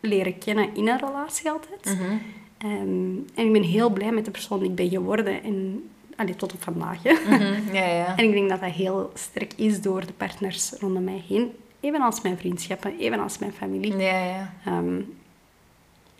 leren 0.00 0.38
kennen 0.38 0.74
in 0.74 0.88
een 0.88 0.98
relatie 0.98 1.50
altijd. 1.50 1.98
Mhm. 1.98 2.16
Ehm, 2.58 3.16
en 3.34 3.46
ik 3.46 3.52
ben 3.52 3.62
heel 3.62 3.90
blij 3.90 4.12
met 4.12 4.24
de 4.24 4.30
persoon 4.30 4.58
die 4.58 4.68
ik 4.68 4.74
ben 4.74 4.90
geworden. 4.90 5.42
En, 5.42 5.90
allee, 6.22 6.36
tot 6.36 6.52
op 6.52 6.62
vandaag. 6.62 7.02
Hè. 7.02 7.12
Mhm, 7.28 7.74
Ja, 7.74 7.84
ja. 7.86 8.16
En 8.16 8.24
ik 8.24 8.32
denk 8.32 8.48
dat 8.48 8.60
dat 8.60 8.70
heel 8.70 9.10
sterk 9.14 9.52
is 9.56 9.80
door 9.80 10.06
de 10.06 10.12
partners 10.12 10.72
rondom 10.80 11.04
mij 11.04 11.24
heen. 11.28 11.52
Evenals 11.80 12.20
mijn 12.20 12.38
vriendschappen, 12.38 12.98
evenals 12.98 13.38
mijn 13.38 13.52
familie. 13.52 13.96
Ja, 13.96 14.24
ja. 14.24 14.52
Ehm, 14.64 14.94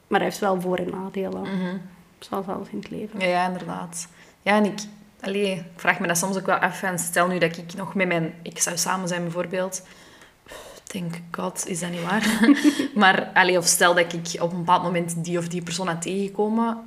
maar 0.07 0.19
dat 0.21 0.21
heeft 0.21 0.39
wel 0.39 0.61
voor- 0.61 0.77
en 0.79 0.91
nadelen. 0.91 1.41
Mhm. 1.43 1.77
Zoals 2.19 2.47
alles 2.47 2.69
in 2.69 2.79
het 2.79 2.91
leven. 2.91 3.21
Ja, 3.21 3.27
ja, 3.27 3.47
inderdaad. 3.47 4.09
Ja, 4.43 4.57
en 4.57 4.65
ik, 4.65 4.79
allee, 5.21 5.53
ik 5.53 5.63
vraag 5.77 5.99
me 6.01 6.07
dat 6.07 6.19
soms 6.19 6.37
ook 6.37 6.47
wel 6.47 6.57
af. 6.57 6.83
En 6.83 6.99
stel 6.99 7.27
nu 7.29 7.39
dat 7.39 7.57
ik 7.57 7.75
nog 7.75 7.95
met 7.95 8.07
mijn 8.09 8.35
ex 8.43 8.63
zou 8.63 8.77
samen 8.77 9.09
zijn, 9.09 9.23
bijvoorbeeld. 9.23 9.83
Denk, 10.93 11.15
god, 11.31 11.67
is 11.69 11.81
dat 11.81 11.91
niet 11.91 12.03
waar? 12.03 12.49
maar, 12.95 13.31
allee, 13.35 13.59
of 13.59 13.67
stel 13.67 13.95
dat 13.95 14.13
ik 14.13 14.43
op 14.43 14.51
een 14.53 14.59
bepaald 14.59 14.83
moment 14.83 15.25
die 15.25 15.39
of 15.39 15.49
die 15.49 15.63
persoon 15.63 15.87
had 15.89 16.03
tegengekomen, 16.03 16.79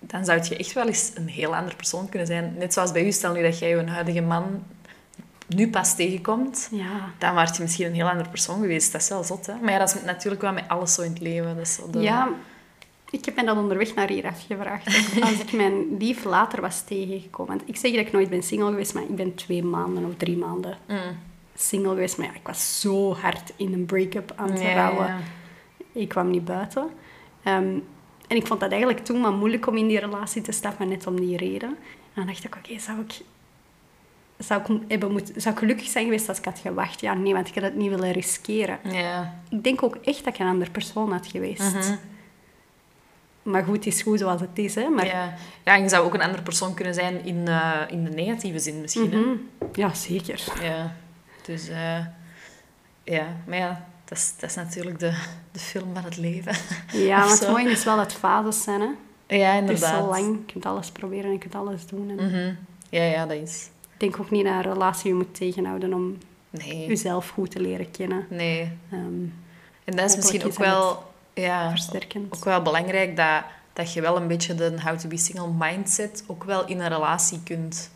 dan 0.00 0.24
zou 0.24 0.40
je 0.48 0.56
echt 0.56 0.72
wel 0.72 0.86
eens 0.86 1.10
een 1.14 1.28
heel 1.28 1.56
andere 1.56 1.76
persoon 1.76 2.08
kunnen 2.08 2.26
zijn. 2.28 2.54
Net 2.58 2.72
zoals 2.72 2.92
bij 2.92 3.06
u, 3.06 3.12
stel 3.12 3.32
nu 3.32 3.42
dat 3.42 3.58
jij 3.58 3.68
je 3.68 3.84
huidige 3.86 4.20
man 4.20 4.62
nu 5.48 5.70
pas 5.70 5.96
tegenkomt, 5.96 6.68
Ja. 6.70 7.10
dan 7.18 7.34
was 7.34 7.56
je 7.56 7.62
misschien 7.62 7.86
een 7.86 7.94
heel 7.94 8.08
andere 8.08 8.28
persoon 8.30 8.60
geweest. 8.60 8.92
Dat 8.92 9.00
is 9.00 9.08
wel 9.08 9.24
zot, 9.24 9.46
hè? 9.46 9.54
Maar 9.62 9.72
ja, 9.72 9.78
dat 9.78 9.94
is 9.94 10.02
natuurlijk 10.02 10.42
wel 10.42 10.52
met 10.52 10.64
alles 10.68 10.94
zo 10.94 11.02
in 11.02 11.10
het 11.10 11.20
leven. 11.20 11.56
Dat 11.56 11.66
is 11.66 11.78
de... 11.90 12.00
ja, 12.00 12.28
ik 13.10 13.24
heb 13.24 13.34
mij 13.34 13.44
dat 13.44 13.56
onderweg 13.56 13.94
naar 13.94 14.08
hier 14.08 14.26
afgevraagd. 14.26 14.86
Als 15.20 15.30
ik 15.40 15.52
mijn 15.52 15.96
lief 15.98 16.24
later 16.24 16.60
was 16.60 16.80
tegengekomen. 16.82 17.60
Ik 17.64 17.76
zeg 17.76 17.90
dat 17.90 18.00
ik 18.00 18.12
nooit 18.12 18.30
ben 18.30 18.42
single 18.42 18.68
geweest, 18.70 18.94
maar 18.94 19.02
ik 19.02 19.16
ben 19.16 19.34
twee 19.34 19.62
maanden 19.64 20.04
of 20.04 20.12
drie 20.16 20.36
maanden 20.36 20.76
Mm. 20.88 20.96
single 21.54 21.88
geweest. 21.88 22.18
Maar 22.18 22.26
ja, 22.26 22.32
ik 22.34 22.46
was 22.46 22.80
zo 22.80 23.14
hard 23.14 23.52
in 23.56 23.72
een 23.72 23.86
break-up 23.86 24.32
aan 24.36 24.50
het 24.50 24.60
Ja, 24.60 24.72
rouwen. 24.74 25.06
ja. 25.06 25.18
Ik 25.92 26.08
kwam 26.08 26.30
niet 26.30 26.44
buiten. 26.44 26.88
Ehm, 27.42 27.78
en 28.28 28.36
ik 28.36 28.46
vond 28.46 28.60
dat 28.60 28.70
eigenlijk 28.70 29.04
toen 29.04 29.20
maar 29.20 29.32
moeilijk 29.32 29.66
om 29.66 29.76
in 29.76 29.86
die 29.88 29.98
relatie 30.00 30.42
te 30.42 30.52
stappen, 30.52 30.88
net 30.88 31.06
om 31.06 31.20
die 31.20 31.36
reden. 31.36 31.68
En 31.68 31.76
dan 32.14 32.26
dacht 32.26 32.44
ik, 32.44 32.56
oké, 32.56 32.78
zou 32.78 33.00
ik... 33.00 33.20
Zou 34.38 34.60
ik, 34.62 34.80
hebben 34.88 35.12
moeten, 35.12 35.40
zou 35.40 35.54
ik 35.54 35.60
gelukkig 35.60 35.86
zijn 35.88 36.04
geweest 36.04 36.28
als 36.28 36.38
ik 36.38 36.44
had 36.44 36.58
gewacht? 36.58 37.00
Ja, 37.00 37.14
nee, 37.14 37.32
want 37.32 37.48
ik 37.48 37.54
had 37.54 37.62
het 37.62 37.74
niet 37.76 37.90
willen 37.90 38.12
riskeren. 38.12 38.78
Ja. 38.82 39.34
Ik 39.48 39.64
denk 39.64 39.82
ook 39.82 39.96
echt 39.96 40.24
dat 40.24 40.34
ik 40.34 40.40
een 40.40 40.46
andere 40.46 40.70
persoon 40.70 41.12
had 41.12 41.26
geweest. 41.26 41.74
Mhm. 41.74 41.94
Maar 43.42 43.64
goed, 43.64 43.74
het 43.76 43.86
is 43.86 44.02
goed 44.02 44.18
zoals 44.18 44.40
het 44.40 44.58
is. 44.58 44.74
Hè? 44.74 44.88
Maar, 44.88 45.06
Ja. 45.06 45.34
ja, 45.64 45.74
en 45.74 45.82
je 45.82 45.88
zou 45.88 46.04
ook 46.04 46.14
een 46.14 46.22
andere 46.22 46.42
persoon 46.42 46.74
kunnen 46.74 46.94
zijn 46.94 47.24
in, 47.24 47.48
eh, 47.48 47.80
in 47.88 48.04
de 48.04 48.10
negatieve 48.10 48.58
zin 48.58 48.80
misschien. 48.80 49.12
hè. 49.12 49.18
Mhm. 49.18 49.36
ja 49.72 49.94
zeker. 49.94 50.44
Ja. 50.62 50.94
Dus 51.44 51.68
eh, 51.68 52.04
ja, 53.04 53.26
maar 53.46 53.58
ja, 53.58 53.88
dat 54.08 54.18
is, 54.18 54.32
dat 54.38 54.50
is 54.50 54.56
natuurlijk 54.56 54.98
de, 54.98 55.12
de 55.52 55.58
film 55.58 55.94
van 55.94 56.04
het 56.04 56.16
leven. 56.16 56.54
Ja, 56.92 57.18
maar 57.18 57.28
het 57.28 57.48
mooie 57.48 57.70
is 57.70 57.84
wel 57.84 57.96
dat 57.96 58.12
fases 58.12 58.62
zijn. 58.62 58.80
Hè? 58.80 58.88
Ja, 59.36 59.52
Het 59.52 59.62
is 59.64 59.70
inderdaad. 59.70 60.04
zo 60.04 60.08
lang, 60.10 60.24
je 60.46 60.52
kunt 60.52 60.66
alles 60.66 60.90
proberen 60.90 61.24
en 61.24 61.32
je 61.32 61.38
kunt 61.38 61.54
alles 61.54 61.86
doen. 61.86 62.10
En 62.18 62.26
Mhm. 62.26 62.54
Ja, 62.90 63.02
ja, 63.02 63.26
dat 63.26 63.36
is. 63.36 63.68
Ik 63.94 64.00
denk 64.00 64.20
ook 64.20 64.30
niet 64.30 64.44
dat 64.44 64.54
een 64.54 64.62
relatie 64.72 65.08
je 65.08 65.14
moet 65.14 65.34
tegenhouden 65.34 65.94
om 65.94 66.18
Nee. 66.50 66.86
jezelf 66.86 67.28
goed 67.28 67.50
te 67.50 67.60
leren 67.60 67.90
kennen. 67.90 68.26
Nee. 68.30 68.72
Ehm, 68.90 69.22
En 69.84 69.96
dat 69.96 70.10
is 70.10 70.16
misschien 70.16 70.44
ook 70.44 70.58
wel 70.58 71.12
ja, 71.34 71.70
versterkend. 71.70 72.34
ook 72.36 72.44
wel 72.44 72.62
belangrijk 72.62 73.16
dat, 73.16 73.42
dat 73.72 73.92
je 73.92 74.00
wel 74.00 74.16
een 74.16 74.26
beetje 74.26 74.54
de 74.54 74.74
how 74.84 74.98
to 74.98 75.08
be 75.08 75.16
single 75.16 75.48
mindset 75.58 76.24
ook 76.26 76.44
wel 76.44 76.66
in 76.66 76.80
een 76.80 76.88
relatie 76.88 77.40
kunt 77.44 77.90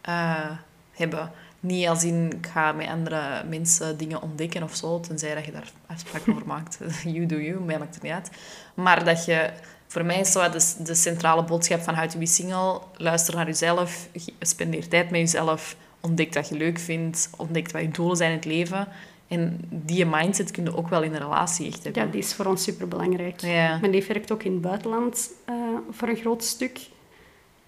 eh, 0.00 0.50
hebben. 0.92 1.32
Niet 1.60 1.86
als 1.88 2.04
in, 2.04 2.32
ik 2.36 2.46
ga 2.46 2.72
met 2.72 2.88
andere 2.88 3.44
mensen 3.48 3.98
dingen 3.98 4.22
ontdekken 4.22 4.62
of 4.62 4.76
zo, 4.76 5.00
tenzij 5.00 5.34
dat 5.34 5.44
je 5.44 5.52
daar 5.52 5.72
afspraken 5.86 6.32
over 6.32 6.46
maakt. 6.46 6.78
You 7.04 7.26
do 7.26 7.36
you, 7.36 7.60
mij 7.60 7.78
maakt 7.78 7.94
het 7.94 8.02
niet 8.02 8.12
uit. 8.12 8.30
Maar 8.74 9.04
dat 9.04 9.24
je, 9.24 9.50
voor 9.86 10.04
mij 10.04 10.20
is 10.20 10.32
zo 10.32 10.50
de, 10.50 10.74
de 10.82 10.94
centrale 10.94 11.44
boodschap 11.44 11.80
van 11.80 11.94
How 11.94 12.08
to 12.08 12.18
be 12.18 12.26
Single, 12.26 12.80
luister 12.96 13.34
naar 13.34 13.46
jezelf, 13.46 14.08
spendeer 14.40 14.88
tijd 14.88 15.10
met 15.10 15.20
jezelf, 15.20 15.76
ontdek 16.00 16.34
wat 16.34 16.48
je 16.48 16.56
leuk 16.56 16.78
vindt, 16.78 17.30
ontdek 17.36 17.70
wat 17.70 17.82
je 17.82 17.88
doelen 17.88 18.16
zijn 18.16 18.30
in 18.30 18.36
het 18.36 18.44
leven. 18.44 18.88
En 19.28 19.60
die 19.68 20.06
mindset 20.06 20.50
kun 20.50 20.64
je 20.64 20.76
ook 20.76 20.88
wel 20.88 21.02
in 21.02 21.14
een 21.14 21.20
relatie 21.20 21.66
echt 21.66 21.84
hebben. 21.84 22.04
Ja, 22.04 22.10
die 22.10 22.20
is 22.20 22.34
voor 22.34 22.46
ons 22.46 22.62
superbelangrijk. 22.62 23.40
Ja. 23.40 23.78
Mijn 23.78 23.92
lief 23.92 24.06
werkt 24.06 24.32
ook 24.32 24.42
in 24.42 24.52
het 24.52 24.60
buitenland 24.60 25.30
eh, 25.44 25.54
voor 25.90 26.08
een 26.08 26.16
groot 26.16 26.44
stuk. 26.44 26.80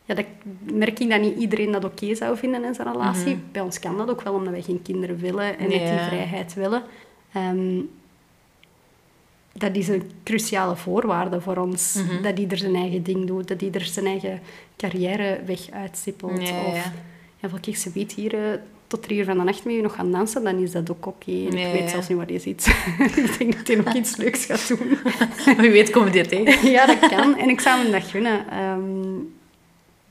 Ja, 0.04 0.14
dat 0.14 0.24
merk 0.72 0.98
ik 1.00 1.10
dat 1.10 1.20
niet 1.20 1.38
iedereen 1.38 1.72
dat 1.72 1.84
oké 1.84 2.14
zou 2.14 2.36
vinden 2.36 2.64
in 2.64 2.74
zijn 2.74 2.92
relatie. 2.92 3.38
Bij 3.52 3.62
ons 3.62 3.78
kan 3.78 3.96
dat 3.96 4.10
ook 4.10 4.22
wel, 4.22 4.34
omdat 4.34 4.52
wij 4.52 4.62
geen 4.62 4.82
kinderen 4.82 5.16
willen 5.16 5.58
en 5.58 5.68
net 5.68 5.78
die 5.78 5.92
Ja. 5.92 6.06
vrijheid 6.06 6.54
willen. 6.54 6.82
Ehm, 7.32 7.80
dat 9.52 9.76
is 9.76 9.88
een 9.88 10.10
cruciale 10.24 10.76
voorwaarde 10.76 11.40
voor 11.40 11.56
ons. 11.56 11.94
Mhm. 11.94 12.22
Dat 12.22 12.38
ieder 12.38 12.58
zijn 12.58 12.74
eigen 12.74 13.02
ding 13.02 13.26
doet, 13.26 13.48
dat 13.48 13.62
ieder 13.62 13.80
zijn 13.84 14.06
eigen 14.06 14.40
carrièreweg 14.76 15.70
uitstippelt. 15.70 16.48
Ja, 16.48 16.64
of, 16.64 16.74
ja. 16.74 16.92
ja, 17.40 17.58
kijk, 17.60 17.76
ze 17.76 17.90
weet 17.94 18.12
hier 18.12 18.34
eh, 18.34 18.58
tot 18.86 19.02
drie 19.02 19.18
uur 19.18 19.24
van 19.24 19.38
de 19.38 19.44
nacht 19.44 19.64
met 19.64 19.74
je 19.74 19.82
nog 19.82 19.94
gaan 19.94 20.12
dansen, 20.12 20.44
dan 20.44 20.58
is 20.58 20.72
dat 20.72 20.90
ook 20.90 21.06
oké. 21.06 21.30
Ik 21.30 21.52
weet 21.52 21.78
ja. 21.78 21.88
zelfs 21.88 22.08
niet 22.08 22.18
waar 22.18 22.32
je 22.32 22.38
zit. 22.38 22.66
ik 23.16 23.38
denk 23.38 23.56
dat 23.56 23.66
hij 23.66 23.76
nog 23.76 23.94
iets 23.94 24.16
leuks 24.16 24.44
gaat 24.44 24.68
doen. 24.68 24.98
Wie 25.60 25.70
weet 25.70 25.90
komen 25.90 26.12
die 26.12 26.26
tegen. 26.26 26.70
ja, 26.76 26.86
dat 26.86 26.98
kan. 26.98 27.36
En 27.36 27.48
ik 27.48 27.60
zou 27.60 27.82
hem 27.82 27.92
dat 27.92 28.02
gunnen. 28.02 28.50
Ehm, 28.50 29.18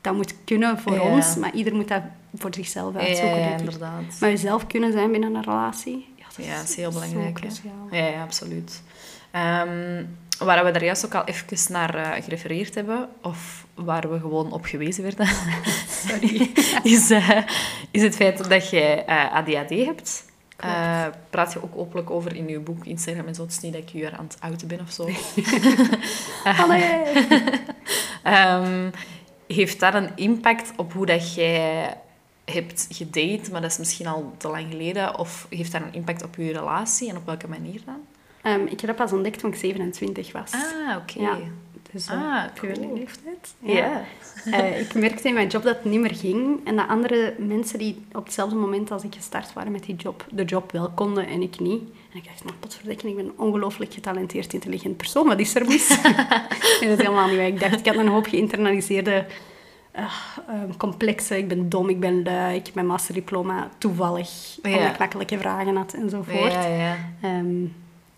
dat 0.02 0.14
moet 0.14 0.34
kunnen 0.44 0.78
voor 0.78 0.94
Ja. 0.94 1.00
ons, 1.00 1.36
maar 1.36 1.54
ieder 1.54 1.74
moet 1.74 1.88
dat 1.88 2.02
voor 2.34 2.54
zichzelf 2.54 2.96
uitzoeken, 2.96 3.38
Ja, 3.40 3.56
inderdaad. 3.56 4.02
Maar 4.20 4.30
jezelf 4.30 4.66
kunnen 4.66 4.92
zijn 4.92 5.10
binnen 5.10 5.34
een 5.34 5.42
relatie, 5.42 6.08
ja, 6.16 6.24
dat, 6.36 6.46
Ja, 6.46 6.56
dat 6.56 6.68
is 6.68 6.76
heel 6.76 6.92
belangrijk. 6.92 7.40
hè. 7.90 7.96
Ja, 7.98 8.06
ja, 8.06 8.22
absoluut. 8.22 8.82
Ehm, 9.30 10.04
waar 10.38 10.64
we 10.64 10.70
daar 10.70 10.84
juist 10.84 11.04
ook 11.04 11.14
al 11.14 11.24
even 11.24 11.72
naar 11.72 11.94
eh, 11.94 12.22
gerefereerd 12.22 12.74
hebben, 12.74 13.08
of 13.22 13.66
waar 13.74 14.10
we 14.10 14.18
gewoon 14.20 14.52
op 14.52 14.64
gewezen 14.64 15.02
werden, 15.02 15.26
Sorry. 16.08 16.50
is, 16.94 17.10
eh, 17.10 17.38
is 17.90 18.02
het 18.02 18.16
feit 18.16 18.48
dat 18.48 18.70
jij 18.70 19.04
eh, 19.04 19.32
ADHD 19.34 19.70
hebt. 19.84 20.24
Praat 21.30 21.52
je 21.52 21.62
ook 21.62 21.76
openlijk 21.76 22.10
over 22.10 22.36
in 22.36 22.48
je 22.48 22.58
boek, 22.58 22.84
Instagram 22.86 23.26
en 23.26 23.34
zo. 23.34 23.42
Het 23.42 23.50
is 23.50 23.60
niet 23.60 23.72
dat 23.72 23.82
ik 23.82 23.88
je 23.88 23.98
hier 23.98 24.16
aan 24.16 24.24
het 24.24 24.36
outen 24.40 24.68
ben 24.68 24.80
of 24.80 24.90
zo. 24.90 25.08
Allee. 26.62 27.02
Ehm, 28.22 28.90
heeft 29.54 29.80
dat 29.80 29.94
een 29.94 30.10
impact 30.16 30.72
op 30.76 30.92
hoe 30.92 31.06
dat 31.06 31.34
jij 31.34 31.94
hebt 32.44 32.86
gedate, 32.90 33.50
maar 33.50 33.60
dat 33.60 33.70
is 33.70 33.78
misschien 33.78 34.06
al 34.06 34.34
te 34.36 34.48
lang 34.48 34.66
geleden? 34.70 35.18
Of 35.18 35.46
heeft 35.50 35.72
dat 35.72 35.82
een 35.82 35.92
impact 35.92 36.22
op 36.22 36.36
je 36.36 36.52
relatie 36.52 37.08
en 37.08 37.16
op 37.16 37.26
welke 37.26 37.48
manier 37.48 37.80
dan? 37.84 38.00
Ehm, 38.42 38.62
ik 38.62 38.80
heb 38.80 38.86
dat 38.86 38.96
pas 38.96 39.12
ontdekt 39.12 39.38
toen 39.38 39.50
ik 39.52 39.58
27 39.58 40.32
was. 40.32 40.52
Ah, 40.52 40.96
oké. 40.96 41.20
Ja. 41.20 41.38
Dus 41.92 42.08
Ah, 42.08 42.44
cool. 42.54 42.94
leeftijd. 42.94 43.54
Ja. 43.58 44.02
Eh, 44.44 44.80
ik 44.80 44.94
merkte 44.94 45.28
in 45.28 45.34
mijn 45.34 45.48
job 45.48 45.62
dat 45.62 45.74
het 45.76 45.84
niet 45.84 46.00
meer 46.00 46.14
ging. 46.14 46.60
En 46.64 46.76
dat 46.76 46.88
andere 46.88 47.34
mensen 47.38 47.78
die 47.78 48.04
op 48.12 48.24
hetzelfde 48.24 48.56
moment 48.56 48.90
als 48.90 49.02
ik 49.02 49.14
gestart 49.14 49.52
waren 49.52 49.72
met 49.72 49.84
die 49.84 49.94
job, 49.96 50.26
de 50.30 50.44
job 50.44 50.72
wel 50.72 50.90
konden 50.94 51.26
en 51.26 51.42
ik 51.42 51.60
niet. 51.60 51.82
En 52.12 52.18
ik 52.18 52.24
dacht, 52.24 52.44
nou 52.44 52.56
potverdikken, 52.56 53.08
ik 53.08 53.16
ben 53.16 53.24
een 53.24 53.38
ongelooflijk 53.38 53.94
getalenteerd, 53.94 54.52
intelligent 54.52 54.96
persoon. 54.96 55.26
Wat 55.26 55.38
is 55.38 55.54
er 55.54 55.66
mis? 55.66 56.00
en 56.02 56.88
dat 56.88 56.98
is 56.98 57.04
helemaal 57.04 57.28
niet 57.28 57.36
waar. 57.36 57.46
Ik 57.46 57.60
dacht, 57.60 57.78
ik 57.78 57.86
had 57.86 57.96
een 57.96 58.08
hoop 58.08 58.26
geïnternaliseerde 58.26 59.26
eh, 59.92 60.04
ehm, 60.48 60.76
complexen. 60.76 61.36
Ik 61.36 61.48
ben 61.48 61.68
dom, 61.68 61.88
ik 61.88 62.00
ben 62.00 62.22
lui, 62.22 62.56
ik 62.56 62.66
heb 62.66 62.74
mijn 62.74 62.86
masterdiploma 62.86 63.68
toevallig. 63.78 64.58
Ja. 64.62 64.70
Omdat 64.76 64.90
ik 64.92 64.98
makkelijke 64.98 65.38
vragen 65.38 65.76
had 65.76 65.92
enzovoort. 65.92 66.52
Ja, 66.52 66.66
ja. 66.66 66.96
Ehm, 67.20 67.64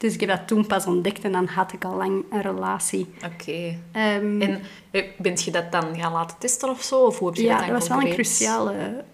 dus 0.04 0.14
ik 0.14 0.20
heb 0.20 0.28
dat 0.28 0.46
toen 0.46 0.66
pas 0.66 0.86
ontdekt 0.86 1.24
en 1.24 1.32
dan 1.32 1.46
had 1.46 1.72
ik 1.72 1.84
al 1.84 1.96
lang 1.96 2.24
een 2.30 2.40
relatie. 2.42 3.06
Oké. 3.24 3.78
Ehm, 3.92 4.40
En 4.42 4.60
eh, 4.90 5.04
bent 5.18 5.42
je 5.44 5.50
dat 5.50 5.72
dan 5.72 5.96
gaan 5.96 6.12
laten 6.12 6.38
testen 6.38 6.68
of 6.68 6.82
zo? 6.82 7.00
Of 7.04 7.18
hoe 7.18 7.28
heb 7.28 7.36
je 7.36 7.42
ja, 7.42 7.48
dat 7.48 7.58
dat 7.58 7.68
dan 7.68 7.78
was 7.78 7.88
wel 7.88 8.00
een 8.00 8.12
cruciale... 8.14 9.04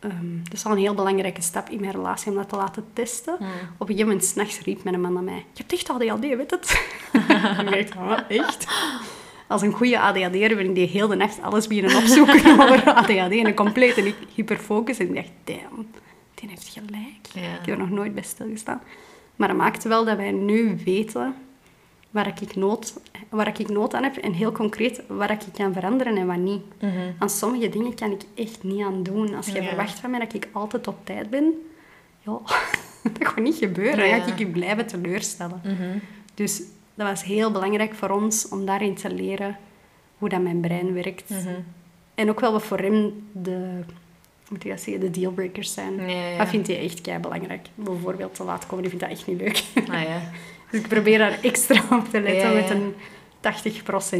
ehm, 0.00 0.42
dat 0.42 0.52
is 0.52 0.62
wel 0.62 0.72
een 0.72 0.78
heel 0.78 0.94
belangrijke 0.94 1.42
stap 1.42 1.68
in 1.68 1.80
mijn 1.80 1.92
relatie 1.92 2.30
om 2.30 2.36
dat 2.36 2.48
te 2.48 2.56
laten 2.56 2.84
testen. 2.92 3.34
Hmm. 3.38 3.46
Op 3.46 3.80
een 3.80 3.86
gegeven 3.86 4.06
moment 4.06 4.24
s'nachts 4.24 4.60
riep 4.60 4.84
mijn 4.84 5.00
man 5.00 5.12
naar 5.12 5.22
mij... 5.22 5.44
Je 5.52 5.62
hebt 5.66 5.72
echt 5.72 5.90
ADHD, 5.90 6.20
weet 6.20 6.50
het? 6.50 6.70
ik 7.78 7.92
dacht, 7.94 7.96
"Ah, 7.96 8.18
echt? 8.28 8.66
Als 9.48 9.62
een 9.62 9.72
goede 9.72 10.00
ADHD'er 10.00 10.56
ben 10.56 10.68
ik 10.68 10.74
die 10.74 10.86
heel 10.86 11.08
de 11.08 11.14
nacht 11.16 11.42
alles 11.42 11.66
beginnen 11.66 11.96
opzoeken 11.96 12.52
over 12.60 12.92
ADHD 12.94 13.10
en 13.12 13.46
een 13.46 13.54
complete 13.54 14.14
hyperfocus. 14.34 14.98
En 14.98 15.08
ik 15.08 15.14
dacht, 15.14 15.30
damn, 15.44 15.86
die 16.34 16.48
heeft 16.48 16.68
gelijk. 16.68 17.26
Ja. 17.32 17.40
Ik 17.40 17.66
heb 17.66 17.68
er 17.68 17.78
nog 17.78 17.90
nooit 17.90 18.14
bij 18.14 18.22
stilgestaan. 18.22 18.80
Maar 19.40 19.48
dat 19.48 19.56
maakt 19.56 19.84
wel 19.84 20.04
dat 20.04 20.16
wij 20.16 20.30
nu 20.32 20.78
weten 20.84 21.34
waar 22.10 22.26
ik 22.42 22.56
nood, 22.56 22.94
waar 23.28 23.60
ik 23.60 23.68
nood 23.68 23.94
aan 23.94 24.02
heb 24.02 24.16
en 24.16 24.32
heel 24.32 24.52
concreet 24.52 25.02
waar 25.06 25.30
ik 25.30 25.40
kan 25.52 25.72
veranderen 25.72 26.16
en 26.16 26.26
wat 26.26 26.36
niet. 26.36 26.62
Mhm. 26.80 26.92
Aan 27.18 27.30
sommige 27.30 27.68
dingen 27.68 27.94
kan 27.94 28.10
ik 28.10 28.22
echt 28.34 28.62
niet 28.62 28.82
aan 28.84 29.02
doen. 29.02 29.34
Als 29.34 29.46
je 29.46 29.62
Ja. 29.62 29.68
verwacht 29.68 29.98
van 30.00 30.10
mij 30.10 30.20
dat 30.20 30.34
ik 30.34 30.48
altijd 30.52 30.86
op 30.88 30.96
tijd 31.06 31.30
ben, 31.30 31.54
ja, 32.20 32.38
dat 33.18 33.28
gaat 33.28 33.38
niet 33.38 33.54
gebeuren. 33.56 33.98
Dan 33.98 34.08
Ja. 34.08 34.18
ga 34.20 34.32
ik 34.32 34.38
je 34.38 34.46
blijven 34.46 34.86
teleurstellen. 34.86 35.60
Mhm. 35.64 35.98
Dus 36.34 36.62
dat 36.94 37.06
was 37.08 37.24
heel 37.24 37.50
belangrijk 37.50 37.94
voor 37.94 38.10
ons 38.10 38.48
om 38.48 38.64
daarin 38.66 38.94
te 38.94 39.14
leren 39.14 39.56
hoe 40.18 40.28
dat 40.28 40.42
mijn 40.42 40.60
brein 40.60 40.92
werkt. 40.92 41.30
Mhm. 41.30 41.54
En 42.14 42.30
ook 42.30 42.40
wel 42.40 42.52
wat 42.52 42.62
voor 42.62 42.78
hem 42.78 43.28
de, 43.32 43.80
moet 44.50 44.64
ik 44.64 44.70
dat 44.70 44.80
zeggen, 44.80 45.00
de 45.00 45.10
dealbreakers 45.10 45.72
zijn. 45.72 45.94
Ja, 45.94 46.28
ja. 46.28 46.38
Dat 46.38 46.48
vindt 46.48 46.66
hij 46.66 46.80
echt 46.80 47.00
kei 47.00 47.18
belangrijk. 47.18 47.66
Bijvoorbeeld 47.74 48.34
te 48.34 48.44
laat 48.44 48.66
komen, 48.66 48.88
die 48.88 48.90
vindt 48.90 49.04
dat 49.04 49.18
echt 49.18 49.26
niet 49.26 49.40
leuk. 49.40 49.62
Ah, 49.88 50.02
ja. 50.02 50.20
Dus 50.70 50.80
ik 50.80 50.88
probeer 50.88 51.18
daar 51.18 51.38
extra 51.42 51.82
op 51.90 52.08
te 52.10 52.20
letten 52.20 52.54
met 52.54 52.70
een 52.70 52.94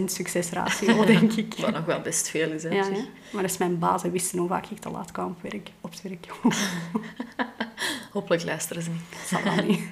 80% 0.00 0.04
succesratio, 0.04 1.04
denk 1.14 1.32
ik. 1.32 1.54
Wat 1.58 1.72
nog 1.72 1.84
wel 1.84 2.00
best 2.00 2.28
veel 2.28 2.50
is, 2.50 2.62
hè. 2.62 2.68
Ja. 2.68 2.88
Maar 3.32 3.42
dat 3.42 3.50
is 3.50 3.58
mijn 3.58 3.78
baas. 3.78 4.02
Hij 4.02 4.10
wist 4.10 4.32
hoe 4.32 4.48
vaak 4.48 4.66
ik 4.66 4.78
te 4.78 4.90
laat 4.90 5.10
kwam 5.10 5.26
op, 5.26 5.42
werk, 5.50 5.68
op 5.80 5.90
het 5.90 6.02
werk. 6.02 6.26
Hopelijk 8.12 8.44
luisteren 8.44 8.82
ze 8.82 8.90
niet. 8.90 9.00
Dat 9.10 9.28
zal 9.28 9.54
wel 9.54 9.64
niet. 9.64 9.82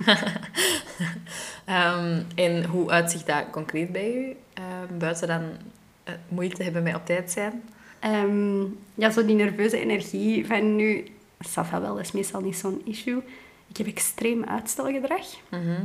Ehm, 1.65 2.23
en 2.35 2.65
hoe 2.65 2.91
uitziet 2.91 3.27
dat 3.27 3.45
concreet 3.51 3.93
bij 3.93 4.15
u? 4.15 4.37
Ehm, 4.55 4.99
buiten 4.99 5.29
dan 5.29 5.43
eh, 6.05 6.15
moeite 6.29 6.57
te 6.57 6.63
hebben 6.63 6.83
met 6.83 6.95
op 6.95 7.07
tijd 7.07 7.31
zijn? 7.31 7.63
Ehm, 8.01 8.61
ja, 8.95 9.11
zo 9.11 9.25
die 9.27 9.35
nerveuze 9.37 9.81
energie 9.81 10.47
van 10.47 10.77
nu... 10.77 11.05
Safa 11.41 11.81
wel, 11.81 11.95
dat 11.95 12.05
is 12.05 12.13
meestal 12.13 12.41
niet 12.41 12.57
zo'n 12.57 12.81
issue. 12.85 13.23
Ik 13.69 13.77
heb 13.77 13.87
extreem 13.87 14.45
uitstelgedrag. 14.45 15.27
Mhm. 15.51 15.81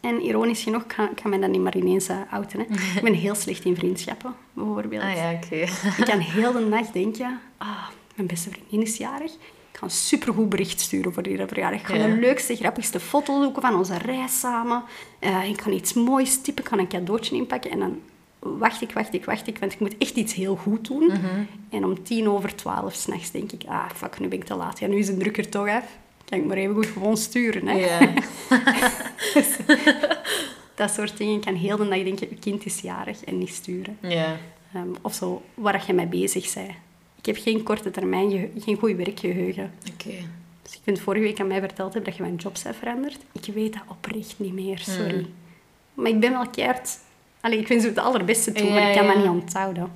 En 0.00 0.20
ironisch 0.20 0.62
genoeg, 0.62 0.82
ik 0.82 1.20
ga 1.22 1.28
mij 1.28 1.38
dat 1.38 1.50
niet 1.50 1.60
maar 1.60 1.76
ineens 1.76 2.08
uh, 2.08 2.16
outen. 2.30 2.58
Hè. 2.58 2.64
Ik 2.96 3.02
ben 3.02 3.14
heel 3.14 3.34
slecht 3.34 3.64
in 3.64 3.76
vriendschappen, 3.76 4.34
bijvoorbeeld. 4.52 5.02
Ah 5.02 5.14
ja, 5.14 5.32
oké. 5.32 5.56
Ik 5.98 6.04
kan 6.04 6.18
heel 6.18 6.52
de 6.52 6.68
dag 6.68 6.86
denken, 6.90 7.40
ah, 7.58 7.86
mijn 8.14 8.28
beste 8.28 8.50
vriendin 8.50 8.82
is 8.82 8.96
jarig. 8.96 9.32
Ik 9.32 9.78
ga 9.78 9.84
een 9.84 9.90
supergoed 9.90 10.48
bericht 10.48 10.80
sturen 10.80 11.12
voor 11.12 11.22
die 11.22 11.36
verjaardag. 11.46 11.80
Ik 11.80 11.86
ga 11.86 11.94
Ja. 11.94 12.06
de 12.06 12.20
leukste, 12.20 12.56
grappigste 12.56 13.00
foto 13.00 13.42
zoeken 13.42 13.62
van 13.62 13.74
onze 13.74 13.98
reis 13.98 14.40
samen. 14.40 14.82
Eh, 15.18 15.48
ik 15.48 15.60
ga 15.60 15.70
iets 15.70 15.92
moois 15.92 16.40
typen, 16.40 16.62
ik 16.64 16.68
ga 16.70 16.78
een 16.78 16.88
cadeautje 16.88 17.36
inpakken. 17.36 17.70
En 17.70 17.78
dan 17.78 17.98
wacht 18.42 18.82
ik, 18.82 18.92
wacht 18.92 19.14
ik, 19.14 19.24
wacht 19.24 19.46
ik, 19.46 19.58
want 19.58 19.72
ik 19.72 19.80
moet 19.80 19.98
echt 19.98 20.16
iets 20.16 20.34
heel 20.34 20.56
goed 20.56 20.86
doen. 20.86 21.06
Mhm. 21.06 21.42
En 21.70 21.84
om 21.84 22.02
tien 22.02 22.28
over 22.28 22.54
twaalf 22.54 22.94
s'nachts 22.94 23.30
denk 23.30 23.52
ik, 23.52 23.62
ah, 23.66 23.90
fuck, 23.94 24.20
nu 24.20 24.28
ben 24.28 24.38
ik 24.38 24.44
te 24.44 24.54
laat. 24.54 24.78
Ja, 24.78 24.86
nu 24.86 24.96
is 24.96 25.06
de 25.06 25.16
druk 25.16 25.38
er 25.38 25.48
toch 25.48 25.68
af. 25.68 25.84
Kan 26.24 26.38
ik 26.38 26.44
maar 26.44 26.56
even 26.56 26.74
goed 26.74 26.86
gewoon 26.86 27.16
sturen, 27.16 27.66
hè. 27.66 27.98
Dat 30.74 30.90
soort 30.90 31.16
dingen. 31.16 31.34
Ik 31.34 31.40
kan 31.40 31.54
heel 31.54 31.76
de 31.76 31.88
dag 31.88 32.02
denken, 32.02 32.28
je 32.30 32.36
kind 32.36 32.64
is 32.64 32.80
jarig 32.80 33.24
en 33.24 33.38
niet 33.38 33.54
sturen. 33.54 33.98
ja. 34.00 34.36
Ehm, 34.74 34.88
of 35.02 35.14
zo, 35.14 35.42
waar 35.54 35.84
je 35.86 35.92
mee 35.92 36.06
bezig 36.06 36.54
bent. 36.54 36.70
Ik 37.18 37.26
heb 37.26 37.36
geen 37.36 37.62
korte 37.62 37.90
termijn, 37.90 38.50
geen 38.58 38.76
goed 38.76 38.96
werkgeheugen. 38.96 39.72
Oké. 39.92 40.14
Dus 40.62 40.72
ik 40.72 40.80
vind 40.82 41.00
vorige 41.00 41.24
week 41.24 41.40
aan 41.40 41.46
mij 41.46 41.60
verteld 41.60 41.92
hebben 41.92 42.10
dat 42.10 42.16
je 42.16 42.22
mijn 42.22 42.36
job 42.36 42.56
hebt 42.62 42.76
veranderd. 42.76 43.18
Ik 43.32 43.54
weet 43.54 43.72
dat 43.72 43.82
oprecht 43.88 44.34
niet 44.38 44.52
meer, 44.52 44.78
sorry. 44.78 45.18
Mm. 45.18 45.26
Maar 45.94 46.10
ik 46.10 46.20
ben 46.20 46.30
wel 46.30 46.48
keihard... 46.48 46.98
Allee, 47.42 47.58
ik 47.58 47.66
vind 47.66 47.82
ze 47.82 47.88
het 47.88 47.98
allerbeste 47.98 48.52
toe, 48.52 48.70
maar 48.70 48.88
ik 48.88 48.96
kan 48.96 49.06
dat 49.06 49.16
niet 49.16 49.26
onthouden. 49.26 49.92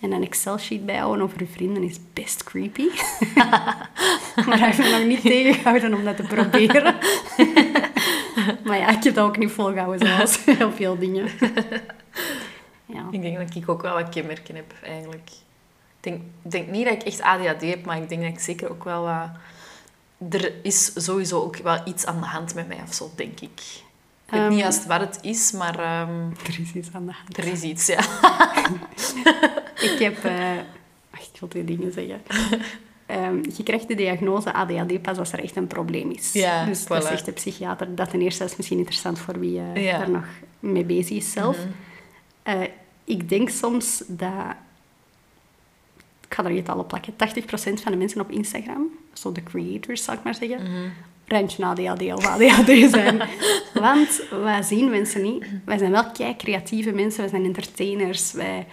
En 0.00 0.12
een 0.12 0.22
Excel-sheet 0.22 0.86
bijhouden 0.86 1.24
over 1.24 1.38
je 1.38 1.46
vrienden 1.46 1.82
is 1.82 1.98
best 2.12 2.44
creepy. 2.44 2.86
maar 4.46 4.58
hij 4.58 4.66
heeft 4.66 4.78
me 4.78 4.90
nog 4.90 5.04
niet 5.04 5.20
tegengehouden 5.20 5.94
om 5.94 6.04
dat 6.04 6.16
te 6.16 6.22
proberen. 6.22 6.96
maar 8.66 8.78
ja, 8.78 8.88
ik 8.88 9.04
heb 9.04 9.14
dat 9.14 9.26
ook 9.26 9.38
niet 9.38 9.50
volgehouden, 9.50 10.08
zoals 10.08 10.44
heel 10.58 10.72
veel 10.72 10.98
dingen. 10.98 11.28
Ja. 12.86 13.08
Ik 13.10 13.22
denk 13.22 13.36
dat 13.38 13.54
ik 13.54 13.68
ook 13.68 13.82
wel 13.82 13.94
wat 13.94 14.08
kenmerken 14.08 14.54
heb, 14.54 14.74
eigenlijk. 14.82 15.30
Ik 15.30 16.00
denk, 16.00 16.20
denk 16.42 16.68
niet 16.68 16.84
dat 16.84 16.94
ik 16.94 17.02
echt 17.02 17.20
ADHD 17.20 17.62
heb, 17.62 17.86
maar 17.86 17.96
ik 17.96 18.08
denk 18.08 18.22
dat 18.22 18.30
ik 18.30 18.40
zeker 18.40 18.70
ook 18.70 18.84
wel 18.84 19.02
wat... 19.02 19.28
Er 20.30 20.52
is 20.62 21.04
sowieso 21.04 21.42
ook 21.42 21.56
wel 21.56 21.80
iets 21.84 22.06
aan 22.06 22.20
de 22.20 22.26
hand 22.26 22.54
met 22.54 22.68
mij 22.68 22.80
of 22.86 22.94
zo, 22.94 23.10
denk 23.16 23.40
ik. 23.40 23.84
Ik 24.26 24.32
weet 24.32 24.40
Ehm, 24.40 24.50
niet 24.50 24.58
juist 24.58 24.86
wat 24.86 25.00
het 25.00 25.18
is, 25.22 25.52
maar 25.52 25.78
ehm, 25.78 26.30
Er 26.46 26.60
is 26.60 26.72
iets 26.74 26.88
aan 26.92 27.06
de 27.06 27.12
hand. 27.12 27.36
er 27.38 27.44
is 27.46 27.62
iets, 27.62 27.86
ja. 27.86 27.98
Ik 29.92 29.96
heb... 29.98 30.24
eh, 30.24 30.50
ach, 31.10 31.20
ik 31.32 31.40
wil 31.40 31.48
twee 31.48 31.64
dingen 31.64 31.92
zeggen. 31.92 32.22
Ehm, 33.06 33.36
je 33.56 33.62
krijgt 33.62 33.88
de 33.88 33.94
diagnose 33.94 34.52
ADHD 34.52 35.02
pas 35.02 35.18
als 35.18 35.32
er 35.32 35.42
echt 35.42 35.56
een 35.56 35.66
probleem 35.66 36.10
is. 36.10 36.32
Ja, 36.32 36.64
dus 36.64 36.86
dat 36.86 37.04
zegt 37.04 37.24
de 37.24 37.32
psychiater. 37.32 37.94
Dat 37.94 38.10
ten 38.10 38.20
eerste 38.20 38.44
is 38.44 38.56
misschien 38.56 38.78
interessant 38.78 39.18
voor 39.18 39.38
wie 39.38 39.60
eh, 39.60 39.84
Ja. 39.84 39.98
daar 39.98 40.10
nog 40.10 40.24
mee 40.60 40.84
bezig 40.84 41.16
is 41.16 41.32
zelf. 41.32 41.56
Mhm. 41.58 41.68
Eh, 42.42 42.68
ik 43.04 43.28
denk 43.28 43.48
soms 43.48 44.02
dat... 44.06 44.54
Ik 46.28 46.34
ga 46.34 46.44
er 46.44 46.50
niet 46.50 46.68
alle 46.68 46.84
plakken. 46.84 47.12
80% 47.12 47.16
van 47.82 47.92
de 47.92 47.98
mensen 47.98 48.20
op 48.20 48.30
Instagram, 48.30 48.86
zo 49.12 49.32
de 49.32 49.42
creators 49.42 50.04
zal 50.04 50.14
ik 50.14 50.22
maar 50.22 50.34
zeggen, 50.34 50.62
Mhm. 50.62 50.88
Randje 51.26 51.64
ADHD 51.64 52.12
of 52.12 52.26
ADHD 52.26 52.90
zijn. 52.90 53.22
Want 53.86 54.22
wij 54.42 54.62
zien 54.62 54.90
mensen 54.90 55.22
niet. 55.22 55.44
Wij 55.64 55.78
zijn 55.78 55.90
wel 55.90 56.10
kei 56.10 56.36
creatieve 56.36 56.92
mensen, 56.92 57.20
wij 57.20 57.28
zijn 57.28 57.44
entertainers, 57.44 58.32
wij 58.32 58.66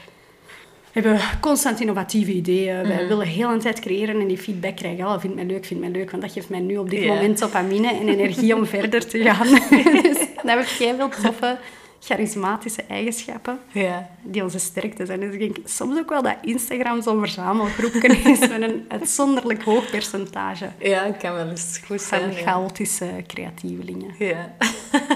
hebben 0.92 1.20
constant 1.42 1.80
innovatieve 1.80 2.32
ideeën. 2.32 2.78
Mhm. 2.78 2.88
Wij 2.88 3.08
willen 3.08 3.28
heel 3.28 3.50
een 3.50 3.60
tijd 3.60 3.80
creëren 3.80 4.20
en 4.20 4.28
die 4.28 4.38
feedback 4.38 4.76
krijgen. 4.76 5.06
Oh, 5.06 5.20
vind 5.20 5.36
mij 5.36 5.46
leuk, 5.46 5.66
vind 5.66 5.80
mij 5.80 5.90
leuk, 5.90 6.12
want 6.12 6.24
dat 6.24 6.32
geeft 6.32 6.50
mij 6.50 6.60
nu 6.60 6.78
op 6.78 6.90
dit 6.90 7.08
moment 7.08 7.40
dopamine 7.40 7.88
en 7.88 8.08
energie 8.08 8.56
om 8.56 8.66
verder 8.76 9.08
te 9.08 9.24
gaan. 9.24 9.48
dus 10.04 10.18
dat 10.18 10.44
heb 10.44 10.60
ik 10.60 10.68
heel 10.68 10.96
veel 10.96 11.10
toffe, 11.10 11.58
charismatische 12.06 12.84
eigenschappen 12.84 13.60
ja. 13.72 14.10
die 14.22 14.44
onze 14.44 14.60
sterkte 14.60 15.06
zijn. 15.06 15.20
Dus 15.20 15.34
ik 15.34 15.40
denk 15.40 15.58
soms 15.66 15.98
ook 15.98 16.10
wel 16.10 16.22
dat 16.22 16.36
Instagram 16.42 17.02
zo'n 17.02 17.20
verzamelgroepje 17.20 18.08
is 18.32 18.40
met 18.40 18.62
een 18.62 18.86
uitzonderlijk 18.88 19.64
hoog 19.64 19.90
percentage 19.90 20.70
Ja, 20.80 21.06
het 21.06 21.18
kan 21.18 21.34
wel 21.34 21.48
eens 21.50 21.80
goed 21.86 22.04
van 22.04 22.20
zijn. 22.20 22.32
ja. 22.34 22.38
chaotische 22.42 23.24
creatievelingen. 23.28 24.16
Ja. 24.20 24.52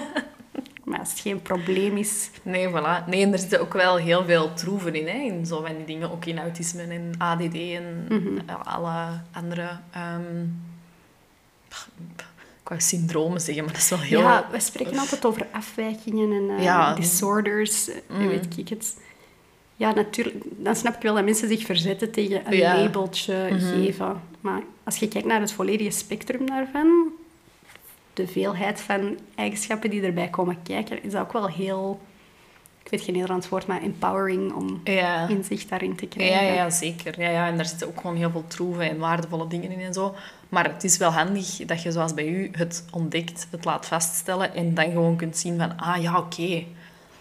Maar 0.83 0.99
als 0.99 1.09
het 1.09 1.19
geen 1.19 1.41
probleem 1.41 1.97
is... 1.97 2.29
Nee, 2.43 2.67
voilà. 2.69 3.05
Nee, 3.07 3.21
en 3.23 3.33
er 3.33 3.39
zitten 3.39 3.61
ook 3.61 3.73
wel 3.73 3.95
heel 3.95 4.25
veel 4.25 4.53
troeven 4.53 4.95
in, 4.95 5.07
hè. 5.07 5.17
In 5.19 5.45
zo 5.45 5.61
van 5.65 5.75
die 5.75 5.85
dingen. 5.85 6.11
Ook 6.11 6.25
in 6.25 6.39
autisme 6.39 6.81
en 6.81 7.11
ADD 7.17 7.53
en 7.55 8.05
Mhm. 8.09 8.49
alle 8.63 9.19
andere... 9.31 9.69
ehm 9.91 10.45
wou 12.67 12.81
syndromen 12.81 13.41
zeggen, 13.41 13.63
maar 13.63 13.73
dat 13.73 13.81
is 13.81 13.89
wel 13.89 13.99
heel... 13.99 14.19
Ja, 14.19 14.47
we 14.51 14.59
spreken 14.59 14.97
altijd 14.97 15.25
over 15.25 15.47
afwijkingen 15.51 16.31
en 16.31 16.57
eh, 16.57 16.63
Ja. 16.63 16.93
disorders, 16.93 17.89
eh, 17.89 17.95
Mm. 18.09 18.27
weet 18.27 18.57
ik 18.57 18.69
het. 18.69 18.97
Ja, 19.75 19.93
natuurlijk. 19.93 20.35
Dan 20.57 20.75
snap 20.75 20.95
ik 20.95 21.01
wel 21.01 21.15
dat 21.15 21.23
mensen 21.23 21.47
zich 21.47 21.65
verzetten 21.65 22.11
tegen 22.11 22.41
een 22.51 22.57
Ja. 22.57 22.75
labeltje 22.81 23.47
Mhm. 23.51 23.59
geven. 23.59 24.21
Maar 24.41 24.61
als 24.83 24.97
je 24.97 25.07
kijkt 25.07 25.27
naar 25.27 25.39
het 25.39 25.51
volledige 25.51 25.89
spectrum 25.91 26.45
daarvan, 26.45 27.07
de 28.13 28.27
veelheid 28.27 28.81
van 28.81 29.17
eigenschappen 29.35 29.89
die 29.89 30.01
erbij 30.01 30.27
komen 30.29 30.57
kijken, 30.63 31.03
is 31.03 31.11
dat 31.11 31.21
ook 31.21 31.33
wel 31.33 31.47
heel... 31.49 31.99
Ik 32.87 32.93
weet 32.93 33.01
geen 33.01 33.13
Nederlands 33.13 33.49
woord, 33.49 33.67
maar 33.67 33.81
empowering 33.81 34.53
om 34.53 34.81
Ja. 34.83 35.27
inzicht 35.27 35.69
daarin 35.69 35.95
te 35.95 36.05
krijgen. 36.07 36.45
Ja, 36.45 36.53
ja, 36.53 36.69
zeker. 36.69 37.21
Ja, 37.21 37.29
ja, 37.29 37.47
en 37.47 37.55
daar 37.55 37.65
zitten 37.65 37.87
ook 37.87 38.01
gewoon 38.01 38.15
heel 38.15 38.31
veel 38.31 38.43
troeven 38.47 38.89
en 38.89 38.97
waardevolle 38.97 39.47
dingen 39.47 39.71
in 39.71 39.79
en 39.79 39.93
zo. 39.93 40.15
Maar 40.49 40.63
het 40.73 40.83
is 40.83 40.97
wel 40.97 41.09
handig 41.11 41.55
dat 41.65 41.81
je, 41.81 41.91
zoals 41.91 42.13
bij 42.13 42.27
u, 42.27 42.49
het 42.51 42.85
ontdekt, 42.91 43.47
het 43.51 43.65
laat 43.65 43.85
vaststellen 43.85 44.53
en 44.55 44.73
dan 44.73 44.91
gewoon 44.91 45.15
kunt 45.15 45.37
zien 45.37 45.57
van, 45.57 45.77
ah 45.77 46.01
ja, 46.01 46.17
oké, 46.17 46.63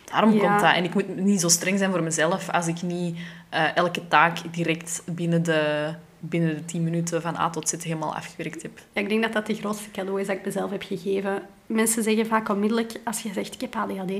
daarom 0.05 0.33
Ja. 0.33 0.39
komt 0.41 0.61
dat. 0.61 0.75
En 0.75 0.85
ik 0.85 0.95
moet 0.95 1.17
niet 1.17 1.41
zo 1.41 1.49
streng 1.49 1.79
zijn 1.79 1.91
voor 1.91 2.03
mezelf 2.03 2.51
als 2.51 2.67
ik 2.67 2.83
niet 2.83 3.17
eh, 3.49 3.77
elke 3.77 4.09
taak 4.09 4.39
direct 4.51 5.03
binnen 5.07 5.43
de, 5.43 5.93
binnen 6.19 6.55
de 6.57 6.65
tien 6.65 6.85
minuten 6.85 7.23
van 7.23 7.37
A 7.37 7.51
tot 7.51 7.69
Z 7.69 7.75
helemaal 7.83 8.15
afgewerkt 8.15 8.63
heb. 8.63 8.79
Ja, 8.93 9.01
ik 9.01 9.09
denk 9.09 9.23
dat 9.23 9.33
dat 9.33 9.47
de 9.47 9.55
grootste 9.55 9.91
cadeau 9.91 10.21
is 10.21 10.27
dat 10.27 10.37
ik 10.37 10.45
mezelf 10.45 10.71
heb 10.71 10.83
gegeven. 10.83 11.43
Mensen 11.67 12.03
zeggen 12.03 12.27
vaak 12.27 12.49
onmiddellijk, 12.49 12.93
als 13.05 13.21
je 13.23 13.33
zegt, 13.33 13.55
ik 13.55 13.61
heb 13.61 13.77
ADHD... 13.77 14.13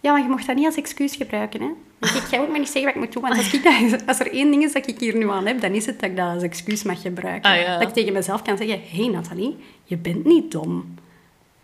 ja, 0.00 0.12
maar 0.12 0.22
je 0.22 0.28
mocht 0.28 0.46
dat 0.46 0.56
niet 0.56 0.66
als 0.66 0.74
excuus 0.76 1.16
gebruiken. 1.16 1.60
Hè? 1.60 1.68
Ik, 2.00 2.26
jij 2.30 2.38
moet 2.40 2.50
me 2.50 2.58
niet 2.58 2.68
zeggen 2.68 2.84
wat 2.84 2.94
ik 2.94 3.00
moet 3.00 3.12
doen. 3.12 3.22
Want 3.22 3.36
als, 3.36 3.52
ik 3.52 3.62
dat, 3.90 4.06
als 4.08 4.20
er 4.20 4.32
één 4.32 4.50
ding 4.50 4.62
is 4.62 4.72
dat 4.72 4.86
ik 4.86 5.00
hier 5.00 5.16
nu 5.16 5.30
aan 5.30 5.46
heb, 5.46 5.60
dan 5.60 5.72
is 5.72 5.86
het 5.86 6.00
dat 6.00 6.10
ik 6.10 6.16
dat 6.16 6.34
als 6.34 6.42
excuus 6.42 6.82
mag 6.82 7.00
gebruiken. 7.00 7.50
Ah, 7.50 7.60
ja. 7.60 7.78
Dat 7.78 7.88
ik 7.88 7.94
tegen 7.94 8.12
mezelf 8.12 8.42
kan 8.42 8.56
zeggen, 8.56 8.80
hé 8.90 9.02
hey, 9.02 9.08
Nathalie, 9.08 9.56
je 9.84 9.96
bent 9.96 10.24
niet 10.24 10.52
dom. 10.52 10.94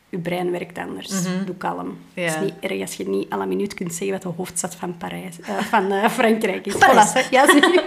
Je 0.09 0.19
brein 0.19 0.51
werkt 0.51 0.79
anders. 0.79 1.23
Doe 1.47 1.57
kalm. 1.57 1.87
Mhm. 1.87 1.97
Ja. 2.15 2.23
Het 2.23 2.35
is 2.35 2.41
niet 2.41 2.55
erg 2.61 2.81
als 2.81 2.95
je 2.95 3.09
niet 3.09 3.31
alle 3.31 3.47
minuut 3.47 3.75
kunt 3.75 3.95
zeggen 3.95 4.11
wat 4.11 4.23
de 4.23 4.29
hoofdstad 4.29 4.75
van, 4.75 4.97
Parijs, 4.97 5.41
eh, 5.41 5.59
van 5.59 5.93
eh, 5.93 6.09
Frankrijk 6.09 6.67
is. 6.67 6.75
Parijs. 6.77 7.11
Voilà, 7.11 7.13
hè. 7.13 7.21
ja, 7.31 7.47
zie. 7.47 7.81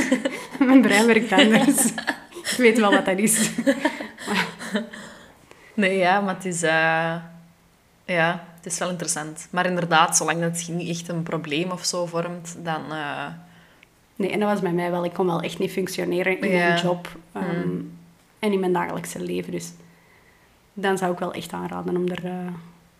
Mijn 0.66 0.80
brein 0.80 1.06
werkt 1.06 1.32
anders. 1.32 1.86
ik 2.32 2.54
weet 2.56 2.78
wel 2.78 2.90
wat 2.90 3.04
dat 3.04 3.18
is. 3.18 3.50
Nee, 5.74 5.96
ja, 5.96 6.20
maar 6.20 6.34
het 6.34 6.44
is... 6.44 6.62
eh, 6.62 7.14
ja, 8.04 8.47
het 8.62 8.72
is 8.72 8.78
wel 8.78 8.90
interessant. 8.90 9.46
Maar 9.50 9.66
inderdaad, 9.66 10.16
zolang 10.16 10.40
dat 10.40 10.58
het 10.60 10.68
niet 10.68 10.88
echt 10.88 11.08
een 11.08 11.22
probleem 11.22 11.70
of 11.70 11.84
zo 11.84 12.06
vormt, 12.06 12.56
dan... 12.62 12.92
eh, 12.92 13.26
Nee, 14.16 14.30
en 14.30 14.40
dat 14.40 14.48
was 14.48 14.60
bij 14.60 14.72
mij 14.72 14.90
wel. 14.90 15.04
Ik 15.04 15.12
kon 15.12 15.26
wel 15.26 15.40
echt 15.40 15.58
niet 15.58 15.70
functioneren 15.70 16.40
in 16.40 16.50
Ja. 16.50 16.68
mijn 16.68 16.82
job 16.82 17.08
ehm, 17.32 17.68
en 18.38 18.52
in 18.52 18.60
mijn 18.60 18.72
dagelijkse 18.72 19.20
leven. 19.20 19.52
Dus 19.52 19.72
dan 20.72 20.98
zou 20.98 21.12
ik 21.12 21.18
wel 21.18 21.32
echt 21.32 21.52
aanraden 21.52 21.96
om 21.96 22.08
er 22.08 22.24
eh, 22.24 22.32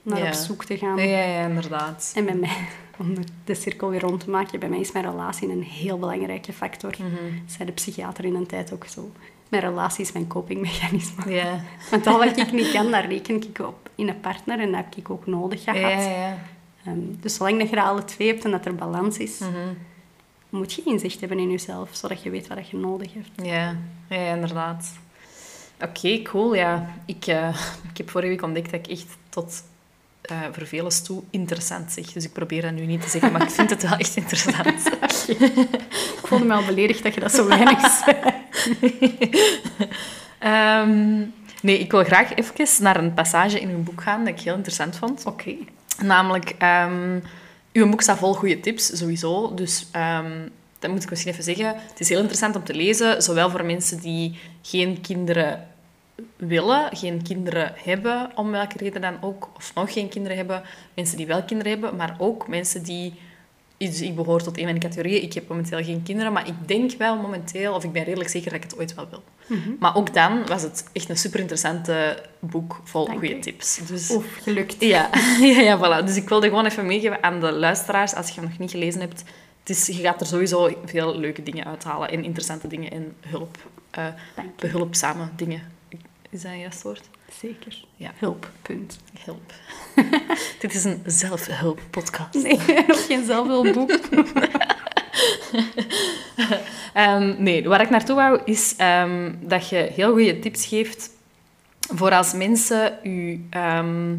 naar 0.03 0.19
Ja. 0.19 0.27
op 0.27 0.33
zoek 0.33 0.65
te 0.65 0.79
gaan. 0.79 0.97
ja, 0.97 1.05
ja, 1.25 1.47
inderdaad. 1.47 2.13
En 2.15 2.25
bij 2.25 2.35
mij, 2.35 2.57
om 3.01 3.15
de 3.45 3.55
cirkel 3.55 3.89
weer 3.91 4.01
rond 4.01 4.21
te 4.21 4.31
maken, 4.31 4.61
bij 4.61 4.69
mij 4.69 4.81
is 4.81 4.93
mijn 4.93 5.05
relatie 5.11 5.51
een 5.51 5.63
heel 5.63 5.99
belangrijke 5.99 6.53
factor. 6.53 6.95
Mhm. 6.99 7.15
Zei 7.47 7.65
de 7.65 7.73
psychiater 7.73 8.25
in 8.25 8.35
een 8.35 8.47
tijd 8.47 8.73
ook 8.73 8.87
zo. 8.87 9.11
Mijn 9.49 9.63
relatie 9.63 10.05
is 10.05 10.13
mijn 10.13 10.27
copingmechanisme. 10.27 11.31
Ja. 11.33 11.61
Want 11.91 12.07
al 12.07 12.19
wat 12.19 12.37
ik 12.37 12.53
niet 12.53 12.71
kan, 12.71 12.91
daar 12.91 13.07
reken 13.09 13.35
ik 13.43 13.59
op 13.59 13.91
in 13.95 14.09
een 14.09 14.21
partner 14.21 14.61
en 14.61 14.67
dat 14.73 14.85
heb 14.85 14.95
ik 14.97 15.11
ook 15.11 15.27
nodig 15.27 15.63
gehad. 15.65 15.81
Ja, 15.81 15.89
ja. 16.01 16.39
Ehm, 16.85 16.99
dus 17.21 17.35
zolang 17.35 17.59
dat 17.59 17.71
je 17.71 17.77
er 17.77 17.83
alle 17.83 18.05
twee 18.05 18.29
hebt 18.29 18.45
en 18.45 18.51
dat 18.51 18.67
er 18.67 18.75
balans 18.75 19.17
is, 19.19 19.39
Mhm. 19.39 19.51
moet 20.51 20.73
je 20.73 20.83
inzicht 20.85 21.21
hebben 21.21 21.39
in 21.39 21.51
jezelf, 21.51 21.89
zodat 21.93 22.23
je 22.23 22.31
weet 22.31 22.47
wat 22.47 22.69
je 22.69 22.77
nodig 22.77 23.15
hebt. 23.15 23.29
Ja, 23.49 23.77
ja, 24.09 24.35
inderdaad. 24.35 24.93
Oké, 25.81 26.23
cool. 26.23 26.55
Ja. 26.55 26.91
Ik, 27.05 27.27
eh, 27.27 27.49
ik 27.91 27.97
heb 27.97 28.11
vorige 28.11 28.29
week 28.31 28.43
ontdekt 28.43 28.71
dat 28.71 28.81
ik 28.87 28.93
echt 28.93 29.07
tot 29.29 29.63
eh 30.23 30.37
vervelens 30.53 31.03
toe 31.03 31.23
interessant 31.31 31.93
zeg. 31.93 32.05
Dus 32.13 32.25
ik 32.25 32.33
probeer 32.33 32.63
dat 32.63 32.73
nu 32.73 32.87
niet 32.87 33.01
te 33.03 33.09
zeggen, 33.09 33.33
maar 33.33 33.43
ik 33.43 33.51
vind 33.51 33.71
het 33.71 33.83
wel 33.83 33.99
echt 33.99 34.17
interessant. 34.23 34.87
Ik 36.19 36.21
voelde 36.27 36.45
me 36.45 36.55
al 36.55 36.65
beledigd 36.65 37.03
dat 37.03 37.15
je 37.15 37.21
dat 37.21 37.33
zo 37.33 37.47
weinig 37.47 37.81
zei. 37.81 38.17
Ehm, 40.39 41.19
nee, 41.63 41.79
ik 41.79 41.91
wil 41.91 42.05
graag 42.05 42.35
even 42.35 42.83
naar 42.83 42.97
een 42.97 43.15
passage 43.15 43.61
in 43.61 43.69
uw 43.69 43.83
boek 43.83 44.03
gaan 44.03 44.25
dat 44.25 44.35
ik 44.35 44.41
heel 44.41 44.55
interessant 44.55 44.97
vond. 44.97 45.25
Oké. 45.27 45.55
Namelijk, 46.03 46.55
ehm, 46.59 47.21
uw 47.73 47.89
boek 47.89 48.03
staat 48.03 48.19
vol 48.19 48.35
goede 48.35 48.61
tips, 48.61 48.99
sowieso. 48.99 49.55
Dus 49.55 49.87
ehm, 49.93 50.49
dat 50.79 50.91
moet 50.91 51.03
ik 51.03 51.11
misschien 51.11 51.33
even 51.33 51.45
zeggen. 51.45 51.67
Het 51.67 52.01
is 52.01 52.09
heel 52.09 52.19
interessant 52.19 52.57
om 52.57 52.65
te 52.65 52.75
lezen, 52.75 53.23
zowel 53.23 53.51
voor 53.51 53.65
mensen 53.65 54.01
die 54.01 54.39
geen 54.63 55.01
kinderen 55.01 55.67
willen, 56.37 56.97
geen 56.97 57.23
kinderen 57.23 57.73
hebben, 57.85 58.31
om 58.35 58.51
welke 58.51 58.79
reden 58.79 59.01
dan 59.01 59.17
ook, 59.21 59.51
of 59.57 59.75
nog 59.75 59.93
geen 59.93 60.09
kinderen 60.09 60.37
hebben, 60.37 60.63
mensen 60.95 61.17
die 61.17 61.27
wel 61.27 61.43
kinderen 61.43 61.73
hebben, 61.73 61.97
maar 61.97 62.17
ook 62.19 62.49
mensen 62.49 62.83
die... 62.83 63.15
Dus 63.79 64.01
ik 64.01 64.14
behoor 64.14 64.43
tot 64.43 64.59
een 64.59 64.64
van 64.64 64.72
die 64.72 64.83
categorieën. 64.83 65.22
Ik 65.22 65.33
heb 65.33 65.49
momenteel 65.49 65.85
geen 65.85 66.03
kinderen, 66.03 66.33
maar 66.33 66.47
ik 66.47 66.55
denk 66.66 66.93
wel 66.93 67.16
momenteel, 67.16 67.74
of 67.74 67.85
ik 67.85 67.93
ben 67.93 68.05
redelijk 68.05 68.31
zeker 68.31 68.51
dat 68.51 68.64
ik 68.64 68.70
het 68.70 68.79
ooit 68.79 68.95
wel 68.95 69.09
wil. 69.11 69.22
Mhm. 69.47 69.70
Maar 69.79 69.97
ook 69.97 70.14
dan 70.14 70.47
was 70.47 70.62
het 70.62 70.85
echt 70.93 71.09
een 71.09 71.16
super 71.16 71.41
interessante 71.41 72.22
boek 72.39 72.81
vol 72.85 73.07
goede 73.07 73.39
tips. 73.39 73.81
Dus... 73.87 74.11
Oef, 74.11 74.37
gelukt. 74.43 74.76
Ja, 74.79 75.11
ja, 75.41 75.61
ja, 75.61 75.79
voilà. 75.79 76.05
Dus 76.05 76.16
ik 76.16 76.29
wilde 76.29 76.49
gewoon 76.49 76.66
even 76.66 76.87
meegeven 76.87 77.22
aan 77.22 77.41
de 77.41 77.53
luisteraars, 77.53 78.14
als 78.14 78.29
je 78.29 78.41
hem 78.41 78.49
nog 78.49 78.59
niet 78.59 78.70
gelezen 78.70 79.01
hebt. 79.01 79.24
Het 79.61 79.76
is, 79.76 79.87
je 79.87 80.03
gaat 80.03 80.20
er 80.20 80.26
sowieso 80.26 80.79
veel 80.85 81.18
leuke 81.18 81.43
dingen 81.43 81.64
uithalen 81.64 82.09
en 82.11 82.24
interessante 82.24 82.68
dingen 82.68 82.91
en 82.91 83.14
hulp, 83.26 83.57
eh 83.91 84.07
behulpzame 84.57 85.29
dingen. 85.37 85.62
Is 86.31 86.43
dat 86.43 86.53
een 86.53 86.59
juist 86.59 86.83
woord? 86.83 87.09
Zeker. 87.33 87.85
Ja. 87.97 88.11
Hulp, 88.18 88.51
punt. 88.62 88.99
Hulp. 89.24 89.53
Dit 90.61 90.74
is 90.74 90.85
een 90.85 91.03
zelfhulp-podcast. 91.07 92.35
Nee, 92.35 92.59
nog 92.89 93.07
geen 93.07 93.24
zelfhulpboek. 93.24 93.91
Ehm, 96.95 97.35
nee, 97.43 97.68
waar 97.68 97.81
ik 97.81 97.91
naartoe 97.91 98.16
wou, 98.16 98.41
is 98.45 98.76
ehm, 98.76 99.35
dat 99.41 99.68
je 99.68 99.76
heel 99.95 100.12
goede 100.12 100.39
tips 100.39 100.66
geeft 100.66 101.11
voor 101.95 102.11
als 102.12 102.33
mensen 102.33 102.99
u 103.03 103.47
ehm, 103.51 104.16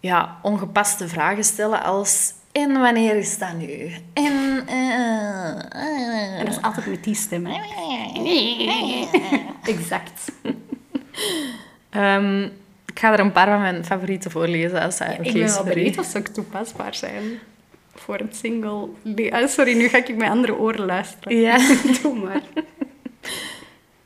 ja, 0.00 0.38
ongepaste 0.42 1.08
vragen 1.08 1.44
stellen 1.44 1.82
als... 1.82 2.32
En 2.52 2.72
wanneer 2.80 3.16
is 3.16 3.38
dat 3.38 3.52
nu? 3.54 3.90
En... 4.12 4.66
eh. 4.66 6.38
En 6.38 6.44
dat 6.44 6.54
is 6.56 6.62
altijd 6.62 6.86
met 6.86 7.04
die 7.04 7.14
stem. 7.14 7.46
hè. 7.46 7.60
Exact. 9.62 10.32
Ehm, 11.96 12.42
ik 12.86 12.98
ga 12.98 13.12
er 13.12 13.20
een 13.20 13.32
paar 13.32 13.46
van 13.46 13.60
mijn 13.60 13.84
favorieten 13.84 14.30
voorlezen. 14.30 14.80
Als 14.80 14.98
dat 14.98 15.08
oké 15.08 15.22
ik 15.22 15.32
ben 15.32 15.46
wel 15.46 15.64
benieuwd 15.64 15.98
of 15.98 16.06
ze 16.06 16.18
ook 16.18 16.26
toepasbaar 16.26 16.94
zijn 16.94 17.22
voor 17.94 18.16
het 18.16 18.36
single. 18.36 18.88
Nee, 19.02 19.34
ah, 19.34 19.48
sorry, 19.48 19.76
nu 19.76 19.88
ga 19.88 19.98
ik 19.98 20.16
met 20.16 20.28
andere 20.28 20.56
oren 20.56 20.86
luisteren. 20.86 21.40
Ja. 21.40 21.56
Doe 22.02 22.14
maar. 22.14 22.42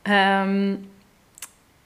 Ehm, 0.01 0.75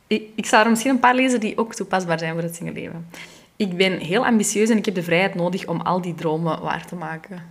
ik, 0.07 0.23
ik 0.35 0.45
zal 0.45 0.63
er 0.63 0.69
misschien 0.69 0.91
een 0.91 0.99
paar 0.99 1.15
lezen 1.15 1.39
die 1.39 1.57
ook 1.57 1.73
toepasbaar 1.73 2.19
zijn 2.19 2.33
voor 2.33 2.43
het 2.43 2.55
singelleven. 2.55 3.09
Ik 3.55 3.77
ben 3.77 3.97
heel 3.97 4.25
ambitieus 4.25 4.69
en 4.69 4.77
ik 4.77 4.85
heb 4.85 4.95
de 4.95 5.03
vrijheid 5.03 5.35
nodig 5.35 5.67
om 5.67 5.81
al 5.81 6.01
die 6.01 6.15
dromen 6.15 6.61
waar 6.61 6.85
te 6.85 6.95
maken. 6.95 7.43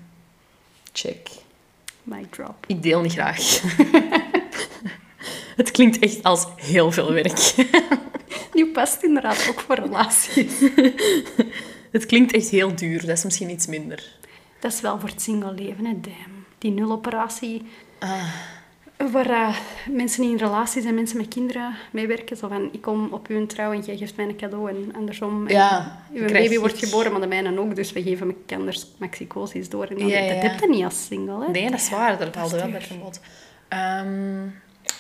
Check. 0.93 1.29
Mic 2.03 2.31
drop. 2.31 2.65
Ik 2.67 2.83
deel 2.83 3.01
niet 3.01 3.13
graag. 3.13 3.39
het 5.61 5.71
klinkt 5.71 5.99
echt 5.99 6.23
als 6.23 6.47
heel 6.57 6.93
veel 6.93 7.13
werk. 7.13 7.55
Die 8.53 8.67
past 8.67 9.03
inderdaad 9.03 9.49
ook 9.51 9.61
voor 9.61 9.75
relaties. 9.75 10.53
het 11.97 12.07
klinkt 12.07 12.33
echt 12.33 12.49
heel 12.49 12.75
duur. 12.75 13.01
Dat 13.01 13.17
is 13.17 13.25
misschien 13.25 13.51
iets 13.51 13.67
minder. 13.67 14.03
Dat 14.61 14.73
is 14.73 14.81
wel 14.81 15.01
voor 15.01 15.09
het 15.09 15.23
single 15.23 15.53
leven, 15.53 15.85
hè, 15.85 16.01
damn. 16.01 16.47
Die 16.59 16.71
nuloperatie. 16.71 17.63
Ah. 17.99 18.25
Waar 19.13 19.31
eh, 19.31 19.57
mensen 19.91 20.25
in 20.25 20.37
relaties 20.37 20.85
en 20.85 20.95
mensen 20.95 21.17
met 21.17 21.29
kinderen 21.29 21.75
mee 21.91 22.07
werken. 22.07 22.37
Zo 22.37 22.49
van, 22.49 22.69
ik 22.73 22.81
kom 22.83 23.09
op 23.13 23.27
uw 23.27 23.47
trouw 23.47 23.73
en 23.73 23.81
jij 23.81 23.97
geeft 23.97 24.17
mij 24.17 24.27
een 24.27 24.37
cadeau 24.37 24.71
en 24.71 24.95
andersom. 24.97 25.47
En 25.47 25.55
Ja, 25.55 26.01
je 26.13 26.21
uw 26.21 26.33
baby 26.33 26.59
wordt 26.59 26.79
geboren, 26.79 27.13
maar 27.13 27.21
de 27.21 27.27
mijne 27.27 27.59
ook. 27.59 27.77
Dus 27.77 27.93
we 27.93 28.03
geven 28.03 28.27
elkaar 28.49 28.75
maxicosis 28.99 29.69
door. 29.69 29.87
En 29.87 29.99
dan, 29.99 30.07
Ja, 30.07 30.19
ja, 30.19 30.33
Dat 30.35 30.43
heb 30.43 30.61
je 30.61 30.69
niet 30.69 30.85
als 30.85 31.07
single, 31.07 31.45
hè. 31.45 31.51
Nee, 31.51 31.71
dat 31.71 31.81
is 31.81 31.91
waar. 31.91 32.19
Daar 32.19 32.33
valt 32.33 32.51
wel 32.51 32.71
bij 32.71 32.81
verbod. 32.81 33.21
Ehm, 33.69 34.47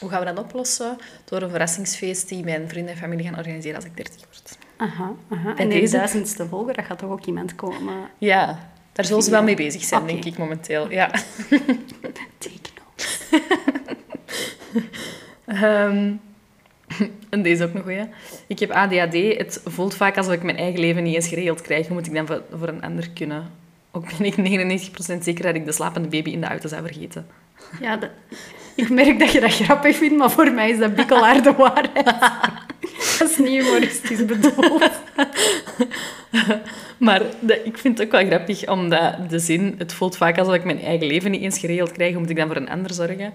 hoe 0.00 0.10
gaan 0.10 0.20
we 0.20 0.26
dat 0.26 0.38
oplossen? 0.38 0.96
Door 1.24 1.42
een 1.42 1.50
verrassingsfeest 1.50 2.28
die 2.28 2.44
mijn 2.44 2.68
vrienden 2.68 2.92
en 2.94 2.98
familie 3.00 3.24
gaan 3.26 3.36
organiseren 3.36 3.76
als 3.76 3.84
ik 3.84 3.96
30 3.96 4.14
word. 4.16 4.58
Aha, 4.76 5.12
aha. 5.30 5.56
En 5.56 5.68
de 5.68 5.74
deze? 5.74 5.96
duizendste 5.96 6.46
volger, 6.46 6.74
dat 6.74 6.84
gaat 6.84 6.98
toch 6.98 7.10
ook 7.10 7.24
iemand 7.24 7.54
komen. 7.54 7.94
Ja, 8.18 8.68
daar 8.92 9.04
zullen 9.04 9.22
ze 9.22 9.30
wel 9.30 9.42
mee 9.42 9.56
bezig 9.56 9.84
zijn, 9.84 10.06
denk 10.06 10.24
ik, 10.24 10.38
momenteel. 10.38 10.90
Ja. 10.90 11.10
Take 12.38 12.70
notes. 12.78 13.18
Ehm, 15.46 16.12
en 17.30 17.42
deze 17.42 17.64
ook 17.64 17.72
nog 17.72 17.82
goeie. 17.82 18.04
Ik 18.46 18.58
heb 18.58 18.70
ADHD. 18.70 19.12
Het 19.14 19.60
voelt 19.64 19.94
vaak 19.94 20.16
alsof 20.16 20.32
ik 20.32 20.42
mijn 20.42 20.56
eigen 20.56 20.80
leven 20.80 21.02
niet 21.02 21.14
eens 21.14 21.28
geregeld 21.28 21.60
krijg. 21.60 21.86
Hoe 21.86 21.96
moet 21.96 22.06
ik 22.06 22.14
dan 22.14 22.26
voor, 22.26 22.42
voor 22.58 22.68
een 22.68 22.82
ander 22.82 23.10
kunnen? 23.10 23.50
Ook 23.90 24.18
ben 24.18 24.26
ik 24.26 24.36
99% 25.18 25.18
zeker 25.22 25.42
dat 25.44 25.54
ik 25.54 25.64
de 25.64 25.72
slapende 25.72 26.08
baby 26.08 26.30
in 26.30 26.40
de 26.40 26.46
auto 26.46 26.68
zou 26.68 26.82
vergeten. 26.86 27.26
Ja, 27.80 27.96
dat- 27.96 28.10
ik 28.82 28.90
merk 28.90 29.18
dat 29.18 29.32
je 29.32 29.40
dat 29.40 29.54
grappig 29.54 29.96
vindt, 29.96 30.16
maar 30.16 30.30
voor 30.30 30.52
mij 30.52 30.70
is 30.70 30.78
dat 30.78 30.94
bikkelaar 30.94 31.42
de 31.42 31.52
waarheid. 31.62 32.04
Dat 33.18 33.30
is 33.30 33.36
niet 33.38 33.62
humoristisch 33.62 34.24
bedoeld. 34.24 34.90
Maar 36.98 37.22
de- 37.40 37.62
ik 37.64 37.78
vind 37.78 37.98
het 37.98 38.06
ook 38.06 38.12
wel 38.12 38.26
grappig, 38.26 38.68
omdat 38.68 39.30
de 39.30 39.38
zin... 39.38 39.74
Het 39.78 39.92
voelt 39.92 40.16
vaak 40.16 40.38
alsof 40.38 40.54
ik 40.54 40.64
mijn 40.64 40.80
eigen 40.80 41.06
leven 41.06 41.30
niet 41.30 41.42
eens 41.42 41.58
geregeld 41.58 41.92
krijg. 41.92 42.10
Hoe 42.12 42.20
moet 42.20 42.30
ik 42.30 42.36
dan 42.36 42.46
voor 42.46 42.56
een 42.56 42.68
ander 42.70 42.94
zorgen? 42.94 43.32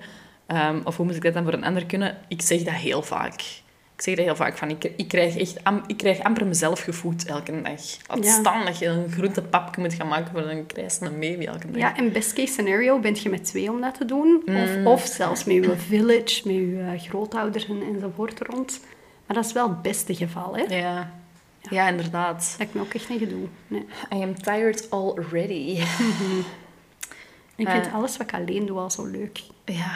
Ehm, 0.48 0.76
of 0.84 0.98
hoe 0.98 1.06
moet 1.06 1.16
ik 1.16 1.22
dat 1.24 1.34
dan 1.34 1.44
voor 1.44 1.54
een 1.54 1.64
ander 1.64 1.86
kunnen? 1.86 2.18
Ik 2.28 2.42
zeg 2.42 2.62
dat 2.62 2.74
heel 2.74 3.02
vaak. 3.02 3.42
Ik 4.00 4.06
zeg 4.06 4.16
dat 4.16 4.26
heel 4.26 4.36
vaak. 4.36 4.58
Van, 4.58 4.70
ik, 4.70 4.84
ik, 4.96 5.08
krijg 5.08 5.38
echt 5.38 5.64
am- 5.64 5.84
ik 5.88 5.98
krijg 5.98 6.20
amper 6.20 6.46
mezelf 6.48 6.80
gevoed 6.82 7.26
elke 7.26 7.52
dag. 7.62 7.82
Laat 8.08 8.24
Ja. 8.26 8.32
staan 8.40 8.66
dat 8.66 8.78
je 8.80 8.86
een 8.88 9.12
groentepapje 9.12 9.82
moet 9.82 9.94
gaan 9.94 10.08
maken 10.08 10.32
voor 10.32 10.42
een 10.50 10.66
krijsende 10.66 11.12
baby 11.12 11.46
elke 11.46 11.72
dag. 11.72 11.82
Ja, 11.82 11.96
en 11.98 12.12
best 12.12 12.34
case 12.34 12.52
scenario 12.52 13.00
bent 13.00 13.20
je 13.22 13.30
met 13.30 13.44
twee 13.46 13.72
om 13.72 13.82
dat 13.82 13.96
te 13.98 14.06
doen. 14.06 14.42
Mm. 14.46 14.58
Of, 14.58 14.86
of 14.86 15.06
zelfs 15.06 15.44
met 15.44 15.56
je 15.56 15.78
village, 15.78 16.42
met 16.48 16.56
je 16.56 16.86
eh, 16.94 17.02
grootouders 17.10 17.68
en, 17.68 17.82
enzovoort 17.94 18.40
rond. 18.42 18.80
Maar 19.26 19.36
dat 19.36 19.46
is 19.46 19.54
wel 19.54 19.70
het 19.70 19.82
beste 19.82 20.16
geval, 20.16 20.56
hè. 20.58 20.76
Ja. 20.76 21.12
Ja, 21.70 21.88
inderdaad. 21.90 22.56
Dat 22.58 22.68
ik 22.68 22.74
me 22.74 22.82
ook 22.82 22.94
echt 22.94 23.10
niet 23.10 23.20
gedoe. 23.20 23.48
Nee. 23.68 23.86
I 24.14 24.22
am 24.22 24.42
tired 24.42 24.88
already. 24.90 25.82
Ik 27.56 27.68
Eh. 27.68 27.74
vind 27.74 27.94
alles 27.94 28.18
wat 28.18 28.28
ik 28.28 28.34
alleen 28.34 28.66
doe 28.66 28.78
al 28.80 28.90
zo 28.92 29.06
leuk. 29.06 29.42
Ja. 29.66 29.96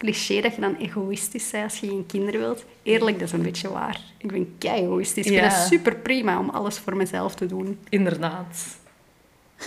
Cliché 0.00 0.40
dat 0.40 0.54
je 0.54 0.60
dan 0.60 0.76
egoïstisch 0.76 1.50
bent 1.50 1.64
als 1.64 1.80
je 1.80 1.86
geen 1.86 2.06
kinderen 2.06 2.40
wilt. 2.40 2.64
Eerlijk, 2.82 3.18
dat 3.18 3.28
is 3.28 3.34
een 3.34 3.42
beetje 3.42 3.70
waar. 3.70 4.00
Ik 4.18 4.32
ben 4.32 4.54
kei 4.58 4.82
egoïstisch. 4.82 5.26
Ik 5.26 5.32
vind 5.32 5.52
het 5.52 5.66
super 5.66 5.96
prima 5.96 6.38
om 6.38 6.50
alles 6.50 6.78
voor 6.78 6.96
mezelf 6.96 7.34
te 7.34 7.46
doen. 7.46 7.78
Inderdaad. 7.88 8.78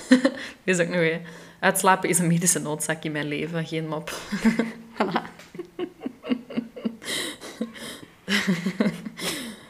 Is 0.64 0.80
ook 0.80 0.88
weer. 0.88 1.22
Uitslapen 1.60 2.10
is 2.10 2.20
een 2.20 2.28
medische 2.28 2.60
noodzaak 2.60 3.04
in 3.04 3.12
mijn 3.12 3.28
leven, 3.28 3.66
geen 3.66 3.88
mop. 3.88 4.12
Voilà. 4.98 5.22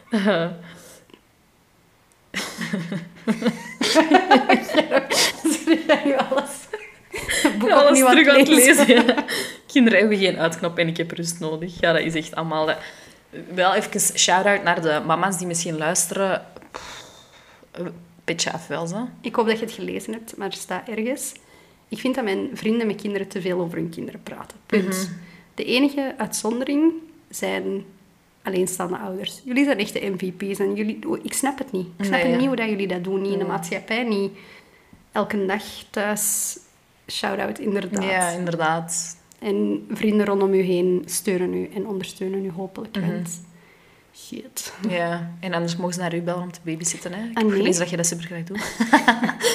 Dat 5.88 6.04
je 6.04 6.18
alles... 6.30 6.52
Het 7.44 7.58
boek 7.60 7.70
Alles 7.70 7.84
opnieuw 7.90 8.06
aan 8.08 8.12
terug 8.12 8.28
aan 8.34 8.40
het 8.40 8.48
lezen. 8.48 8.88
ja. 8.88 9.26
Kinderen 9.74 10.00
hebben 10.00 10.18
geen 10.18 10.38
uitknop 10.38 10.78
en 10.78 10.88
ik 10.88 10.98
heb 10.98 11.12
rust 11.12 11.40
nodig. 11.40 11.80
Ja, 11.80 11.94
dat 11.94 12.02
is 12.02 12.16
echt 12.16 12.36
allemaal... 12.36 12.70
Wel 13.54 13.74
even 13.74 14.00
shout-out 14.18 14.64
naar 14.64 14.82
de 14.82 15.02
mama's 15.06 15.38
die 15.38 15.48
misschien 15.48 15.78
luisteren. 15.78 16.46
Petje 18.24 18.52
af 18.52 18.68
wel, 18.68 18.88
zo. 18.88 19.08
Ik 19.22 19.36
hoop 19.36 19.48
dat 19.48 19.60
je 19.60 19.66
het 19.66 19.74
gelezen 19.74 20.14
hebt, 20.14 20.38
maar 20.38 20.48
er 20.48 20.54
staat 20.54 20.88
ergens... 20.88 21.34
Ik 21.90 22.00
vind 22.00 22.16
dat 22.16 22.24
mijn 22.24 22.50
vrienden 22.54 22.88
met 22.88 23.02
kinderen 23.02 23.28
te 23.28 23.42
veel 23.42 23.60
over 23.60 23.78
hun 23.78 23.90
kinderen 23.90 24.24
praten. 24.24 24.58
Punt. 24.66 24.88
Mhm. 24.88 25.12
De 25.56 25.64
enige 25.66 26.14
uitzondering 26.18 26.92
zijn 27.30 27.86
alleenstaande 28.44 28.98
ouders. 28.98 29.42
Jullie 29.44 29.66
zijn 29.66 29.78
echt 29.78 29.94
de 29.94 30.14
MVP's. 30.16 30.60
En 30.60 30.76
jullie, 30.76 31.00
ik 31.24 31.34
snap 31.34 31.58
het 31.58 31.72
niet. 31.72 31.88
Ik 31.98 32.06
snap 32.06 32.12
Nee, 32.12 32.22
het 32.22 32.32
ja. 32.32 32.38
niet 32.38 32.48
hoe 32.48 32.56
dat 32.56 32.70
jullie 32.70 32.88
dat 32.88 33.04
doen. 33.04 33.22
Niet 33.22 33.32
in 33.34 33.40
de 33.40 33.46
maatschappij, 33.46 34.04
niet 34.04 34.32
elke 35.12 35.46
dag 35.46 35.64
thuis. 35.90 36.58
Shout-out, 37.14 37.60
inderdaad. 37.60 38.04
Ja, 38.04 38.30
inderdaad. 38.30 39.18
En 39.40 39.86
vrienden 39.92 40.26
rondom 40.26 40.54
u 40.54 40.62
heen 40.62 41.04
steunen 41.06 41.54
u 41.54 41.70
en 41.74 41.88
ondersteunen 41.88 42.46
u 42.46 42.52
hopelijk. 42.52 42.96
Mhm. 42.98 43.12
Want 43.12 43.42
shit. 44.16 44.74
Ja, 44.90 45.32
en 45.40 45.54
anders 45.54 45.76
mogen 45.76 45.94
ze 45.94 46.00
naar 46.00 46.16
u 46.16 46.22
bellen 46.22 46.42
om 46.42 46.52
te 46.52 46.60
babysitten. 46.64 47.14
Hè? 47.14 47.24
Ik 47.30 47.38
Ah, 47.38 47.44
heb 47.44 47.62
nee? 47.62 47.74
dat 47.78 47.90
je 47.90 47.98
dat 47.98 48.06
super 48.06 48.26
graag 48.26 48.44
doet. 48.44 48.62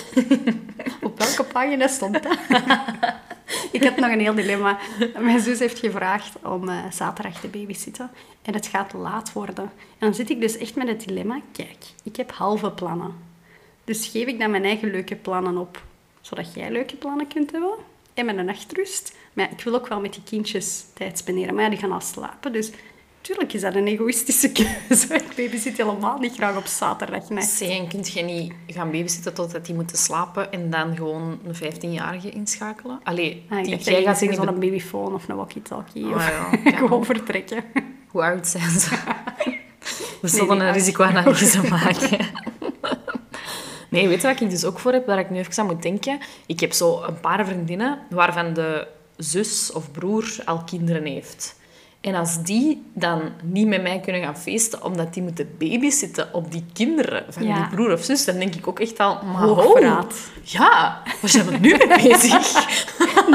Op 1.08 1.18
welke 1.18 1.44
pagina 1.52 1.86
stond 1.86 2.22
dat? 2.22 2.38
ik 3.72 3.82
had 3.84 3.96
nog 3.96 4.10
een 4.10 4.20
heel 4.20 4.34
dilemma. 4.34 4.78
Mijn 5.18 5.40
zus 5.40 5.58
heeft 5.58 5.78
gevraagd 5.78 6.36
om 6.44 6.68
eh, 6.68 6.76
zaterdag 6.92 7.40
te 7.40 7.48
babysitten. 7.48 8.10
En 8.42 8.54
het 8.54 8.66
gaat 8.66 8.92
laat 8.92 9.32
worden. 9.32 9.64
En 9.64 9.70
dan 9.98 10.14
zit 10.14 10.30
ik 10.30 10.40
dus 10.40 10.56
echt 10.56 10.74
met 10.76 10.88
het 10.88 11.04
dilemma. 11.06 11.40
Kijk, 11.52 11.84
ik 12.02 12.16
heb 12.16 12.32
halve 12.32 12.70
plannen. 12.70 13.12
Dus 13.84 14.06
geef 14.06 14.26
ik 14.26 14.38
dan 14.38 14.50
mijn 14.50 14.64
eigen 14.64 14.90
leuke 14.90 15.16
plannen 15.16 15.56
op. 15.56 15.82
Zodat 16.28 16.54
jij 16.54 16.70
leuke 16.70 16.96
plannen 16.96 17.26
kunt 17.26 17.50
hebben. 17.52 17.74
En 18.14 18.26
met 18.26 18.36
een 18.36 18.44
nachtrust. 18.44 19.16
Maar 19.32 19.44
ja, 19.44 19.50
ik 19.56 19.64
wil 19.64 19.74
ook 19.74 19.88
wel 19.88 20.00
met 20.00 20.12
die 20.12 20.22
kindjes 20.24 20.84
tijd 20.94 21.18
spenderen. 21.18 21.54
Maar 21.54 21.64
ja, 21.64 21.70
die 21.70 21.78
gaan 21.78 21.92
al 21.92 22.00
slapen. 22.00 22.52
Dus 22.52 22.70
tuurlijk 23.20 23.52
is 23.52 23.60
dat 23.60 23.74
een 23.74 23.86
egoïstische 23.86 24.52
keuze. 24.88 25.14
Ik 25.14 25.34
babysit 25.36 25.76
helemaal 25.76 26.18
niet 26.18 26.34
graag 26.34 26.56
op 26.56 26.66
zaterdagnacht. 26.66 27.48
Zijn, 27.48 27.88
kun 27.88 28.00
je 28.04 28.22
niet 28.22 28.52
gaan 28.66 28.90
babysitten 28.90 29.34
totdat 29.34 29.66
die 29.66 29.74
moeten 29.74 29.98
slapen 29.98 30.52
en 30.52 30.70
dan 30.70 30.96
gewoon 30.96 31.38
een 31.44 31.54
15-jarige 31.72 32.30
inschakelen? 32.30 33.00
Allee, 33.02 33.44
Ah, 33.48 33.64
die, 33.64 33.76
jij 33.76 34.02
gaat 34.02 34.20
in 34.20 34.34
zo'n 34.34 34.46
babyfoon 34.60 35.14
of 35.14 35.28
een 35.28 35.36
walkie-talkie. 35.36 36.04
Ah, 36.04 36.14
of 36.14 36.28
ja. 36.28 36.58
Ja. 36.70 36.76
gewoon 36.76 37.04
vertrekken. 37.04 37.64
Hoe 38.08 38.22
oud 38.22 38.46
zijn 38.46 38.80
ze? 38.80 38.96
We 40.20 40.28
zullen 40.28 40.60
een 40.60 40.72
risicoanalyse 40.72 41.62
maken. 41.68 42.18
Nee, 43.88 44.08
weet 44.08 44.20
je 44.20 44.26
wat 44.26 44.40
ik 44.40 44.50
dus 44.50 44.64
ook 44.64 44.78
voor 44.78 44.92
heb, 44.92 45.06
waar 45.06 45.18
ik 45.18 45.30
nu 45.30 45.38
even 45.38 45.58
aan 45.58 45.66
moet 45.66 45.82
denken? 45.82 46.18
Ik 46.46 46.60
heb 46.60 46.72
zo 46.72 47.02
een 47.02 47.20
paar 47.20 47.46
vriendinnen 47.46 47.98
waarvan 48.10 48.52
de 48.54 48.86
zus 49.16 49.72
of 49.72 49.90
broer 49.92 50.24
al 50.44 50.62
kinderen 50.64 51.04
heeft. 51.04 51.56
En 52.00 52.14
als 52.14 52.42
die 52.42 52.82
dan 52.94 53.20
niet 53.42 53.66
met 53.66 53.82
mij 53.82 54.00
kunnen 54.00 54.22
gaan 54.22 54.36
feesten, 54.38 54.84
omdat 54.84 55.14
die 55.14 55.22
moeten 55.22 55.48
babysitten 55.58 56.28
op 56.34 56.52
die 56.52 56.64
kinderen 56.72 57.24
van 57.28 57.42
Ja. 57.42 57.54
die 57.54 57.68
broer 57.76 57.92
of 57.92 58.04
zus, 58.04 58.24
dan 58.24 58.38
denk 58.38 58.54
ik 58.54 58.68
ook 58.68 58.80
echt 58.80 58.98
al, 58.98 59.14
Hoogverraad. 59.16 60.12
ho, 60.12 60.40
Ja, 60.42 61.02
waar 61.20 61.30
zijn 61.30 61.46
we 61.46 61.56
nu 61.56 61.76
mee 61.76 61.88
bezig? 62.08 62.66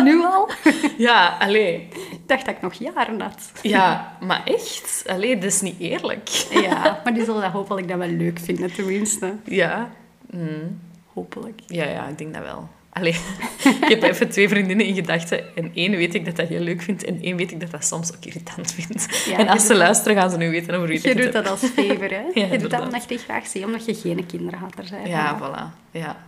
Nu 0.04 0.24
al? 0.26 0.50
Ja, 0.98 1.38
allee. 1.40 1.88
Ik 2.12 2.20
dacht 2.28 2.46
dat 2.46 2.56
ik 2.56 2.62
nog 2.62 2.74
jaren 2.74 3.22
had. 3.22 3.52
Ja, 3.62 4.18
maar 4.22 4.42
echt. 4.46 5.04
Allee, 5.08 5.36
dat 5.36 5.44
is 5.52 5.62
niet 5.62 5.80
eerlijk. 5.80 6.28
Ja, 6.50 7.02
maar 7.04 7.14
die 7.14 7.24
zullen 7.26 7.42
dat 7.42 7.52
hopelijk 7.52 7.88
dan 7.88 7.98
wel 7.98 8.08
leuk 8.08 8.40
vinden, 8.40 8.74
tenminste. 8.74 9.36
Ja. 9.46 9.90
Mm. 10.34 10.80
Hopelijk. 11.14 11.62
Ja, 11.68 11.84
ja, 11.86 12.08
ik 12.08 12.18
denk 12.18 12.34
dat 12.34 12.44
wel. 12.44 12.70
Allee, 12.90 13.14
ik 13.82 13.88
heb 13.88 14.04
even 14.04 14.30
twee 14.30 14.50
vriendinnen 14.50 14.86
in 14.86 14.96
gedachten. 14.96 15.56
En 15.56 15.72
één 15.76 15.92
weet 15.92 16.14
ik 16.14 16.26
dat 16.26 16.36
dat 16.36 16.48
heel 16.48 16.60
leuk 16.60 16.82
vindt. 16.82 17.04
En 17.04 17.22
één 17.22 17.36
weet 17.38 17.52
ik 17.52 17.60
dat 17.60 17.72
dat 17.72 17.86
soms 17.86 18.16
ook 18.16 18.26
irritant 18.26 18.72
vindt. 18.72 19.26
Ja, 19.26 19.38
en 19.38 19.48
als 19.48 19.62
je 19.62 19.68
ze 19.68 19.68
doet- 19.74 19.78
luisteren, 19.78 20.18
gaan 20.18 20.30
ze 20.30 20.38
nu 20.38 20.50
weten 20.50 20.74
over 20.76 20.88
wie 20.88 21.00
Je 21.02 21.08
het 21.08 21.18
doet 21.18 21.24
heb. 21.34 21.34
dat 21.34 21.48
als 21.48 21.60
favor, 21.60 22.10
hè? 22.10 22.22
je 22.50 22.58
doet 22.58 22.72
dat 22.72 22.82
omdat 22.86 23.10
je 23.10 23.18
graag 23.18 23.48
ziet, 23.48 23.66
omdat 23.66 23.86
je 23.86 23.94
geen 23.96 24.26
kinderen 24.26 24.60
had 24.60 24.78
er 24.78 24.86
zijn. 24.86 25.08
Ja, 25.08 25.40
voilà. 25.40 25.90
Ja. 25.92 26.26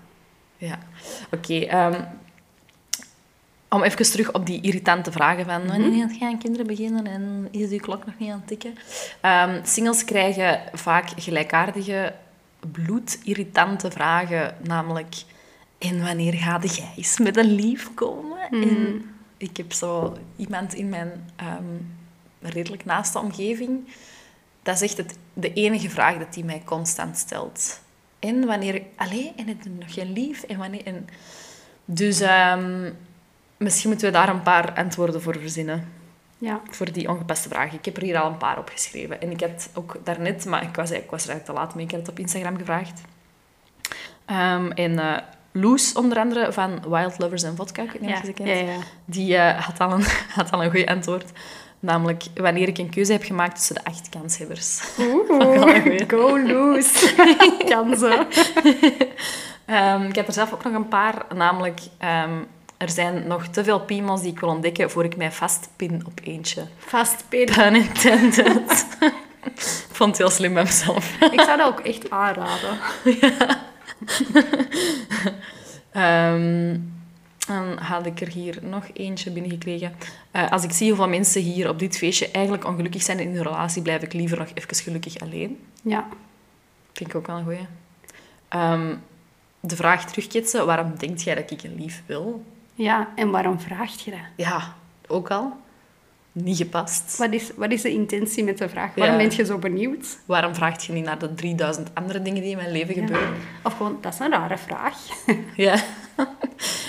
ja. 0.57 0.79
Oké. 1.31 1.53
ehm, 1.59 2.01
om 3.69 3.83
even 3.83 4.11
terug 4.11 4.33
op 4.33 4.45
die 4.45 4.61
irritante 4.61 5.11
vragen 5.11 5.45
van... 5.45 5.67
Wanneer 5.67 6.09
gaan 6.19 6.37
kinderen 6.39 6.67
beginnen 6.67 7.07
en 7.07 7.47
is 7.51 7.69
die 7.69 7.79
klok 7.79 8.05
nog 8.05 8.15
niet 8.17 8.31
aan 8.31 8.37
het 8.37 8.47
tikken? 8.47 8.73
Ehm, 9.21 9.59
singles 9.63 10.05
krijgen 10.05 10.59
vaak 10.73 11.09
gelijkaardige 11.17 12.13
bloedirritante 12.71 13.91
vragen. 13.91 14.57
Namelijk... 14.63 15.15
En 15.77 16.03
wanneer 16.03 16.33
ga 16.33 16.59
jij 16.61 16.93
eens 16.95 17.19
met 17.19 17.37
een 17.37 17.51
lief 17.51 17.93
komen? 17.93 18.37
En 18.51 19.05
ik 19.37 19.57
heb 19.57 19.73
zo 19.73 20.17
iemand 20.35 20.73
in 20.73 20.89
mijn 20.89 21.29
ehm, 21.35 21.77
redelijk 22.41 22.85
naaste 22.85 23.19
omgeving 23.19 23.87
Dat 24.63 24.75
is 24.75 24.81
echt 24.81 24.97
het, 24.97 25.17
de 25.33 25.53
enige 25.53 25.89
vraag 25.89 26.17
dat 26.17 26.35
hij 26.35 26.43
mij 26.43 26.61
constant 26.65 27.17
stelt. 27.17 27.81
En 28.19 28.45
wanneer... 28.45 28.81
Allee, 28.95 29.33
en 29.35 29.47
het 29.47 29.77
nog 29.79 29.93
geen 29.93 30.13
lief? 30.13 30.43
En 30.43 30.57
wanneer... 30.57 30.85
En, 30.85 31.07
dus 31.85 32.19
ehm, 32.19 32.91
misschien 33.57 33.89
moeten 33.89 34.07
we 34.07 34.13
daar 34.13 34.29
een 34.29 34.41
paar 34.41 34.73
antwoorden 34.73 35.21
voor 35.21 35.39
verzinnen. 35.39 35.87
Ja. 36.45 36.61
Voor 36.69 36.91
die 36.91 37.09
ongepaste 37.09 37.49
vragen. 37.49 37.77
Ik 37.77 37.85
heb 37.85 37.97
er 37.97 38.03
hier 38.03 38.19
al 38.19 38.29
een 38.29 38.37
paar 38.37 38.57
opgeschreven. 38.57 39.21
En 39.21 39.31
ik 39.31 39.41
had 39.41 39.69
ook 39.73 39.99
daarnet, 40.03 40.45
maar 40.45 40.63
ik 40.63 40.75
was, 40.75 40.91
ik 40.91 41.09
was 41.09 41.23
er 41.23 41.29
eigenlijk 41.29 41.45
te 41.45 41.53
laat 41.53 41.75
mee, 41.75 41.85
ik 41.85 41.91
had 41.91 41.99
het 41.99 42.09
op 42.09 42.19
Instagram 42.19 42.57
gevraagd. 42.57 43.01
Ehm, 44.25 44.71
en 44.71 44.99
eh, 44.99 45.17
Loes, 45.51 45.93
onder 45.93 46.17
andere, 46.17 46.53
van 46.53 46.81
Wild 46.89 47.19
Lovers 47.19 47.43
and 47.43 47.57
Vodka, 47.57 47.83
ik 47.83 47.91
weet 47.91 48.01
niet 48.01 48.37
ja, 48.47 48.53
ja. 48.53 48.77
die 49.05 49.35
eh, 49.35 49.65
had, 49.65 49.79
al 49.79 49.91
een, 49.91 50.05
had 50.39 50.51
al 50.51 50.63
een 50.63 50.71
goed 50.71 50.85
antwoord. 50.85 51.31
Namelijk, 51.79 52.23
wanneer 52.35 52.67
ik 52.67 52.77
een 52.77 52.89
keuze 52.89 53.11
heb 53.11 53.23
gemaakt 53.23 53.55
tussen 53.55 53.75
de 53.75 53.83
acht 53.83 54.09
kanshebbers. 54.09 54.81
Oeh, 54.99 56.01
go 56.13 56.39
loose. 56.39 57.15
kan 57.69 57.97
zo. 57.97 58.25
Ehm, 59.65 60.03
ik 60.03 60.15
heb 60.15 60.27
er 60.27 60.33
zelf 60.33 60.53
ook 60.53 60.63
nog 60.63 60.73
een 60.73 60.87
paar, 60.87 61.25
namelijk... 61.35 61.79
ehm, 61.97 62.37
er 62.77 62.89
zijn 62.89 63.27
nog 63.27 63.47
te 63.47 63.63
veel 63.63 63.79
piemels 63.79 64.21
die 64.21 64.31
ik 64.31 64.39
wil 64.39 64.49
ontdekken 64.49 64.91
voor 64.91 65.03
ik 65.03 65.17
mij 65.17 65.31
vastpin 65.31 66.03
op 66.05 66.19
eentje. 66.23 66.63
Vastpin. 66.77 67.45
Pun 67.45 67.75
intended. 67.75 68.87
ik 69.43 69.89
vond 69.91 70.09
het 70.09 70.17
heel 70.17 70.29
slim 70.29 70.53
bij 70.53 70.63
mezelf. 70.63 71.21
Ik 71.31 71.41
zou 71.41 71.57
dat 71.57 71.67
ook 71.67 71.79
echt 71.79 72.09
aanraden. 72.09 72.77
Ehm, 75.91 76.77
dan 77.47 77.77
had 77.77 78.05
ik 78.05 78.21
er 78.21 78.27
hier 78.27 78.57
nog 78.61 78.83
eentje 78.93 79.31
binnengekregen. 79.31 79.95
Eh 80.31 80.51
als 80.51 80.63
ik 80.63 80.71
zie 80.71 80.87
hoeveel 80.87 81.07
mensen 81.07 81.41
hier 81.41 81.69
op 81.69 81.79
dit 81.79 81.97
feestje 81.97 82.31
eigenlijk 82.31 82.65
ongelukkig 82.65 83.01
zijn 83.01 83.19
in 83.19 83.33
hun 83.33 83.43
relatie, 83.43 83.81
blijf 83.81 84.01
ik 84.01 84.13
liever 84.13 84.37
nog 84.37 84.47
even 84.53 84.75
gelukkig 84.75 85.19
alleen. 85.19 85.59
Ja. 85.81 86.07
Vind 86.93 87.09
ik 87.09 87.15
ook 87.15 87.27
wel 87.27 87.37
een 87.37 87.43
goeie. 87.43 87.67
Ehm, 88.47 88.95
de 89.59 89.75
vraag 89.75 90.05
terugketsen, 90.05 90.65
waarom 90.65 90.93
denkt 90.97 91.23
jij 91.23 91.35
dat 91.35 91.51
ik 91.51 91.63
een 91.63 91.75
lief 91.75 92.03
wil? 92.05 92.43
Ja, 92.77 93.09
en 93.15 93.29
waarom 93.31 93.59
vraagt 93.59 94.01
je 94.01 94.11
dat? 94.11 94.19
Ja, 94.35 94.73
ook 95.07 95.31
al. 95.31 95.53
Niet 96.31 96.57
gepast. 96.57 97.17
Wat 97.17 97.31
is, 97.33 97.51
wat 97.55 97.71
is 97.71 97.81
de 97.81 97.91
intentie 97.91 98.43
met 98.43 98.57
de 98.57 98.69
vraag? 98.69 98.95
Waarom 98.95 99.19
Ja. 99.19 99.27
ben 99.27 99.37
je 99.37 99.45
zo 99.45 99.57
benieuwd? 99.57 100.17
Waarom 100.25 100.55
vraagt 100.55 100.83
je 100.85 100.93
niet 100.93 101.03
naar 101.05 101.19
de 101.19 101.33
3000 101.33 101.89
andere 101.93 102.21
dingen 102.21 102.41
die 102.41 102.51
in 102.51 102.57
mijn 102.57 102.71
leven 102.71 102.93
gebeuren? 102.93 103.33
Of 103.63 103.73
gewoon, 103.77 103.97
dat 104.01 104.13
is 104.13 104.19
een 104.19 104.29
rare 104.31 104.57
vraag. 104.57 104.97
Ja. 105.55 105.73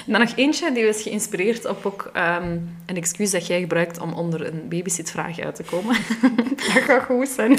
En 0.07 0.13
dan 0.13 0.21
nog 0.21 0.33
eentje, 0.37 0.73
die 0.73 0.87
was 0.87 1.03
geïnspireerd 1.03 1.65
op 1.65 1.87
ook 1.87 2.11
ehm, 2.13 2.59
een 2.87 2.97
excuus 2.97 3.31
dat 3.31 3.47
jij 3.47 3.61
gebruikt 3.61 3.99
om 3.99 4.13
onder 4.13 4.47
een 4.47 4.69
babysitvraag 4.69 5.39
uit 5.39 5.55
te 5.55 5.63
komen. 5.63 5.97
Dat 6.75 6.83
gaat 6.83 7.03
goed 7.03 7.29
zijn. 7.29 7.57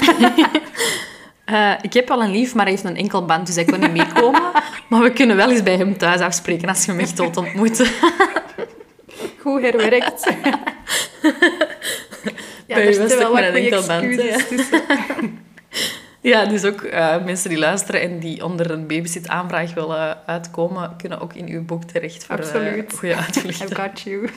Eh, 1.48 1.72
ik 1.80 1.92
heb 1.92 2.10
al 2.10 2.22
een 2.22 2.30
lief, 2.30 2.54
maar 2.54 2.64
hij 2.64 2.72
heeft 2.72 2.84
een 2.84 2.96
enkel 2.96 3.24
band, 3.24 3.46
dus 3.46 3.54
hij 3.54 3.64
kon 3.64 3.80
niet 3.80 3.92
meekomen. 3.92 4.42
Maar 4.88 5.02
we 5.02 5.12
kunnen 5.12 5.36
wel 5.36 5.50
eens 5.50 5.62
bij 5.62 5.76
hem 5.76 5.98
thuis 5.98 6.20
afspreken 6.20 6.68
als 6.68 6.84
je 6.84 6.90
hem 6.90 7.00
echt 7.00 7.18
wilt 7.18 7.36
ontmoeten. 7.36 7.86
Goed 9.42 9.62
herwerkt. 9.62 10.26
Ja, 12.66 12.74
Bij 12.74 12.86
er 12.86 12.94
zitten 12.94 13.18
wel 13.18 13.38
een 13.38 13.54
enkel 13.54 13.86
band. 13.86 14.22
Ja, 16.20 16.44
dus 16.44 16.64
ook 16.64 16.82
eh, 16.82 17.24
mensen 17.24 17.48
die 17.48 17.58
luisteren 17.58 18.00
en 18.00 18.18
die 18.18 18.44
onder 18.44 18.70
een 18.70 18.86
babysit-aanvraag 18.86 19.74
willen 19.74 20.26
uitkomen, 20.26 20.96
kunnen 20.96 21.20
ook 21.20 21.34
in 21.34 21.48
uw 21.48 21.64
boek 21.64 21.84
terecht 21.84 22.24
voor 22.24 22.38
eh, 22.38 22.44
Absoluut. 22.44 22.92
goede 22.98 23.16
uitvluchten. 23.16 23.66
I've 23.66 23.80
got 23.80 24.00
you. 24.00 24.28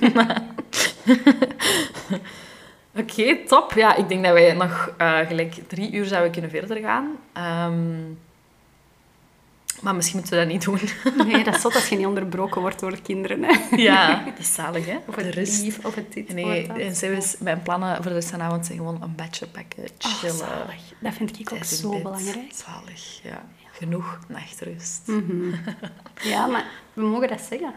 Oké, 2.96 3.38
top. 3.48 3.74
Ja, 3.74 3.96
ik 3.96 4.08
denk 4.10 4.24
dat 4.24 4.34
wij 4.34 4.54
nog 4.54 4.94
eh, 4.98 5.20
gelijk 5.20 5.54
drie 5.68 5.92
uur 5.92 6.06
zouden 6.06 6.32
kunnen 6.32 6.50
verder 6.52 6.78
gaan. 6.78 7.12
Ehm, 7.34 8.00
maar 9.82 9.96
misschien 9.96 10.18
moeten 10.20 10.38
we 10.38 10.44
dat 10.44 10.54
niet 10.54 10.64
doen. 10.64 10.80
Nee, 11.28 11.44
dat 11.44 11.56
is 11.56 11.62
zot 11.62 11.76
als 11.76 11.88
je 11.88 11.96
niet 11.98 12.06
onderbroken 12.14 12.62
wordt 12.62 12.80
door 12.80 12.92
de 12.92 13.02
kinderen. 13.02 13.44
Hè. 13.44 13.76
ja, 13.76 14.24
dat 14.26 14.38
is 14.40 14.54
zalig, 14.54 14.86
hè? 14.86 14.98
Of 15.08 15.16
de 15.16 15.24
het 15.24 15.36
rust. 15.36 15.62
lief, 15.64 15.86
of 15.86 15.96
het 15.96 16.14
dit, 16.14 16.34
Nee, 16.34 16.68
en 16.68 16.96
zelfs 16.96 17.36
mijn 17.40 17.62
plannen 17.62 17.96
voor 17.96 18.06
de 18.06 18.14
rest 18.14 18.30
van 18.30 18.40
de 18.40 18.46
avond 18.46 18.66
zijn 18.66 18.78
gewoon 18.78 19.02
een 19.02 19.16
bedje 19.16 19.48
pakken, 19.48 19.84
Oh, 19.84 19.90
chillen. 20.20 20.36
zalig. 20.36 20.82
Dat 21.00 21.14
vind 21.14 21.40
ik 21.40 21.52
ook 21.54 21.64
zo 21.64 21.90
bed. 21.90 22.04
belangrijk. 22.04 22.52
Zalig, 22.54 23.20
ja. 23.24 23.46
Genoeg 23.72 24.20
nachtrust. 24.28 25.02
Mhm. 25.08 25.54
Ja, 26.32 26.46
maar 26.48 26.66
we 26.94 27.02
mogen 27.02 27.28
dat 27.28 27.42
zeggen. 27.50 27.74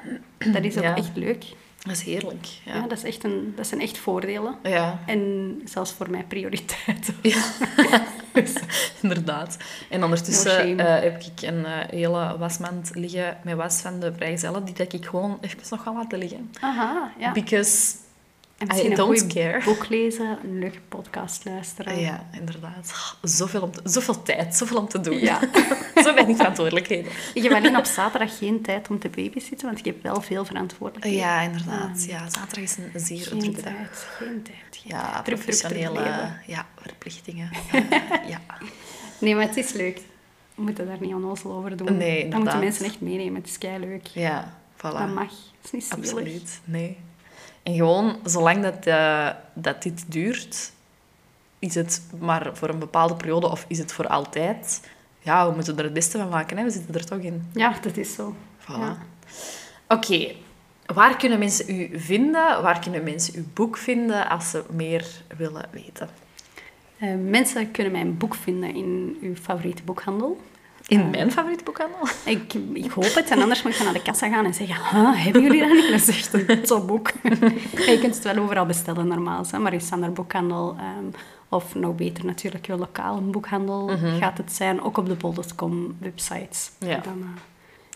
Dat 0.52 0.64
is 0.64 0.76
ook 0.76 0.82
Ja. 0.82 0.96
echt 0.96 1.16
leuk. 1.16 1.44
Dat 1.84 1.92
is 1.92 2.02
heerlijk. 2.02 2.46
Ja. 2.64 2.74
Ja. 2.74 2.86
dat, 2.86 2.98
is 2.98 3.04
echt 3.04 3.24
een, 3.24 3.52
dat 3.56 3.66
zijn 3.66 3.80
echt 3.80 3.98
voordelen. 3.98 4.54
Ja. 4.62 4.98
En 5.06 5.60
zelfs 5.64 5.92
voor 5.92 6.10
mij 6.10 6.24
prioriteit. 6.28 7.12
Ja, 7.22 7.42
inderdaad. 9.02 9.56
En 9.90 10.04
ondertussen 10.04 10.78
eh, 10.78 11.00
heb 11.00 11.22
ik 11.22 11.42
een 11.42 11.64
eh, 11.64 11.72
hele 11.88 12.38
wasmand 12.38 12.90
liggen 12.94 13.36
met 13.42 13.56
was 13.56 13.80
van 13.80 14.00
de 14.00 14.12
vrijgezellen, 14.14 14.64
die 14.64 14.74
dat 14.74 14.92
ik 14.92 15.06
gewoon 15.06 15.38
even 15.40 15.58
nog 15.70 15.82
ga 15.82 15.92
laten 15.92 16.18
liggen. 16.18 16.50
Aha, 16.60 17.12
ja. 17.18 17.32
Because 17.32 17.94
En 18.58 18.66
I 18.66 18.88
misschien 18.88 18.90
een 19.54 19.62
goed 19.62 19.64
boek 19.64 19.88
lezen, 19.88 20.38
een 20.44 20.58
leuke 20.58 20.78
podcast 20.88 21.44
luisteren. 21.44 22.00
Ja, 22.00 22.26
inderdaad. 22.32 22.94
Zoveel, 23.22 23.62
om 23.62 23.70
te- 23.70 23.80
zoveel 23.84 24.22
tijd, 24.22 24.54
zoveel 24.54 24.76
om 24.76 24.88
te 24.88 25.00
doen. 25.00 25.18
Ja. 25.18 25.40
Zo 26.04 26.14
weinig 26.14 26.36
verantwoordelijkheden. 26.36 27.12
Ik 27.34 27.42
heb 27.42 27.52
alleen 27.52 27.76
op 27.76 27.84
zaterdag 27.84 28.38
geen 28.38 28.62
tijd 28.62 28.88
om 28.90 28.98
te 28.98 29.08
babysitten, 29.08 29.66
want 29.66 29.78
ik 29.78 29.84
heb 29.84 30.02
wel 30.02 30.20
veel 30.20 30.44
verantwoordelijkheden. 30.44 31.18
Ja, 31.20 31.40
inderdaad. 31.40 32.04
Ja, 32.04 32.30
zaterdag 32.30 32.64
is 32.64 32.76
een 32.76 33.00
zeer 33.00 33.26
Geen 33.26 33.38
drukke 33.38 33.62
dag. 33.62 33.72
tijd, 33.72 34.06
geen 34.18 34.42
tijd. 34.42 34.56
geen 34.70 34.82
Ja, 34.96 35.12
tijd. 35.12 35.24
Professionele 35.24 36.00
ja, 36.46 36.66
verplichtingen. 36.80 37.50
Eh, 37.72 38.28
ja. 38.28 38.40
Nee, 39.18 39.34
maar 39.34 39.46
het 39.46 39.56
is 39.56 39.72
leuk. 39.72 40.00
We 40.54 40.62
moeten 40.62 40.86
daar 40.86 41.00
niet 41.00 41.14
onnozel 41.14 41.52
over 41.52 41.76
doen. 41.76 41.96
Nee, 41.96 42.10
We 42.10 42.16
inderdaad. 42.16 42.40
moeten 42.40 42.58
mensen 42.58 42.84
echt 42.84 43.00
meenemen. 43.00 43.34
Het 43.40 43.46
is 43.50 43.58
leuk. 43.78 44.06
ja, 44.06 44.58
voilà. 44.76 44.80
Dat 44.80 45.14
mag. 45.14 45.28
Het 45.30 45.64
is 45.64 45.70
niet 45.70 45.84
zielig. 45.84 46.04
Absoluut, 46.10 46.60
nee. 46.64 46.98
En 47.64 47.74
gewoon, 47.74 48.16
zolang 48.24 48.62
dat, 48.62 48.86
eh, 48.86 49.30
dat 49.52 49.82
dit 49.82 50.04
duurt, 50.12 50.72
is 51.58 51.74
het 51.74 52.02
maar 52.18 52.56
voor 52.56 52.68
een 52.68 52.78
bepaalde 52.78 53.14
periode 53.14 53.50
of 53.50 53.64
is 53.68 53.78
het 53.78 53.92
voor 53.92 54.06
altijd? 54.06 54.88
Ja, 55.20 55.48
we 55.48 55.54
moeten 55.54 55.78
er 55.78 55.84
het 55.84 55.92
beste 55.92 56.18
van 56.18 56.28
maken, 56.28 56.56
hè? 56.56 56.64
we 56.64 56.70
zitten 56.70 56.94
er 56.94 57.06
toch 57.06 57.18
in. 57.18 57.50
Ja, 57.52 57.74
dat 57.82 57.96
is 57.96 58.14
zo. 58.14 58.34
Voilà. 58.60 58.66
Ja. 58.66 58.98
Oké, 59.88 60.32
waar 60.86 61.16
kunnen 61.16 61.38
mensen 61.38 61.80
u 61.80 62.00
vinden? 62.00 62.62
Waar 62.62 62.78
kunnen 62.78 63.04
mensen 63.04 63.34
uw 63.34 63.44
boek 63.54 63.76
vinden 63.76 64.28
als 64.28 64.50
ze 64.50 64.64
meer 64.70 65.06
willen 65.36 65.68
weten? 65.70 66.08
Eh, 66.98 67.14
mensen 67.14 67.70
kunnen 67.70 67.92
mijn 67.92 68.16
boek 68.16 68.34
vinden 68.34 68.74
in 68.74 69.16
uw 69.20 69.34
favoriete 69.34 69.82
boekhandel. 69.82 70.40
In 70.86 71.00
Eh, 71.00 71.06
mijn 71.10 71.32
favoriete 71.32 71.64
boekhandel? 71.64 71.98
Ik, 72.24 72.54
ik 72.72 72.90
hoop 72.90 73.14
het. 73.14 73.30
En 73.30 73.42
anders 73.42 73.62
moet 73.62 73.76
je 73.76 73.84
naar 73.84 73.92
de 73.92 74.02
kassa 74.02 74.28
gaan 74.28 74.44
en 74.44 74.54
zeggen... 74.54 74.76
"Huh, 74.76 75.24
hebben 75.24 75.42
jullie 75.42 75.60
dat 75.60 75.70
niet? 75.70 75.90
Dat 75.90 76.08
is 76.08 76.08
echt 76.08 76.32
een 76.48 76.66
zo'n 76.66 76.86
boek. 76.86 77.10
je 77.86 77.98
kunt 78.00 78.14
het 78.14 78.22
wel 78.24 78.36
overal 78.36 78.66
bestellen, 78.66 79.06
normaal. 79.08 79.44
Hè? 79.50 79.58
Maar 79.58 79.72
in 79.72 79.80
Sander 79.80 80.12
Boekhandel... 80.12 80.76
ehm, 80.78 81.04
of 81.48 81.74
nog 81.74 81.94
beter 81.94 82.24
natuurlijk, 82.24 82.66
je 82.66 82.76
lokale 82.76 83.20
boekhandel 83.20 83.90
gaat 84.18 84.38
het 84.38 84.52
zijn. 84.52 84.82
Ook 84.82 84.96
op 84.98 85.06
de 85.06 85.14
bol.com 85.14 85.96
websites. 85.98 86.70
Mhm. 86.80 86.90
Ja. 86.90 86.96
Dan, 86.98 87.18
eh, 87.22 87.40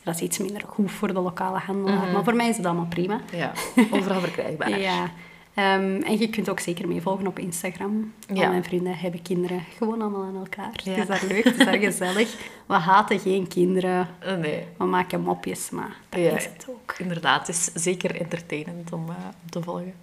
dat 0.02 0.14
is 0.14 0.20
iets 0.20 0.38
minder 0.38 0.62
goed 0.66 0.90
voor 0.90 1.08
de 1.08 1.20
lokale 1.20 1.58
handelaar. 1.58 2.12
Maar 2.12 2.24
voor 2.24 2.34
mij 2.36 2.48
is 2.48 2.56
het 2.56 2.66
allemaal 2.66 2.86
prima. 2.88 3.20
Ja, 3.32 3.52
overal 3.90 4.20
verkrijgbaar. 4.20 4.78
Ja. 4.88 5.10
Ehm, 5.58 6.02
en 6.02 6.18
je 6.18 6.28
kunt 6.30 6.48
ook 6.50 6.60
zeker 6.60 6.88
meevolgen 6.88 7.26
op 7.26 7.38
Instagram. 7.38 8.12
Ja. 8.32 8.42
Al 8.44 8.50
mijn 8.50 8.64
vrienden 8.64 8.96
hebben 8.98 9.22
kinderen. 9.22 9.64
Gewoon 9.76 10.00
allemaal 10.00 10.22
aan 10.24 10.36
elkaar. 10.36 10.70
Ja. 10.84 10.90
Het 10.92 10.98
is 11.00 11.06
daar 11.06 11.24
leuk, 11.28 11.44
het 11.44 11.58
is 11.58 11.64
daar 11.64 11.76
gezellig. 11.78 12.34
We 12.66 12.74
haten 12.74 13.18
geen 13.20 13.48
kinderen. 13.48 14.08
Eh, 14.18 14.36
Nee, 14.36 14.64
We 14.76 14.84
maken 14.84 15.20
mopjes, 15.20 15.70
maar 15.70 15.96
dat 16.08 16.20
Ja. 16.20 16.30
is 16.36 16.44
het 16.44 16.66
ook. 16.68 16.94
inderdaad. 16.98 17.46
Het 17.46 17.56
is 17.56 17.64
zeker 17.82 18.20
entertainend 18.20 18.92
om, 18.92 19.08
eh, 19.08 19.14
om 19.42 19.50
te 19.50 19.62
volgen. 19.62 19.94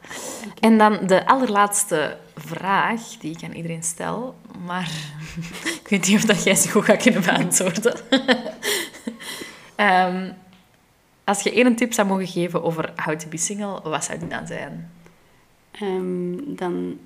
En 0.60 0.78
dan 0.78 1.00
de 1.08 1.26
allerlaatste 1.28 2.18
vraag 2.36 3.02
die 3.20 3.32
ik 3.38 3.44
aan 3.44 3.54
iedereen 3.54 3.84
stel. 3.84 4.36
Maar 4.66 4.92
ik 5.82 5.88
weet 5.90 6.08
niet 6.08 6.16
of 6.18 6.26
dat 6.26 6.44
jij 6.44 6.56
ze 6.56 6.70
goed 6.72 6.86
gaat 6.86 7.02
kunnen 7.02 7.22
beantwoorden. 7.24 7.96
Ehm, 9.76 10.32
als 11.24 11.42
je 11.42 11.52
één 11.54 11.76
tip 11.76 11.94
zou 11.94 12.08
mogen 12.08 12.28
geven 12.28 12.64
over 12.64 12.94
how 12.96 13.16
to 13.20 13.28
be 13.30 13.38
single, 13.38 13.82
wat 13.84 14.04
zou 14.04 14.20
die 14.20 14.28
dan 14.28 14.48
zijn? 14.48 14.90
Ehm, 15.80 16.56
dan 16.56 16.98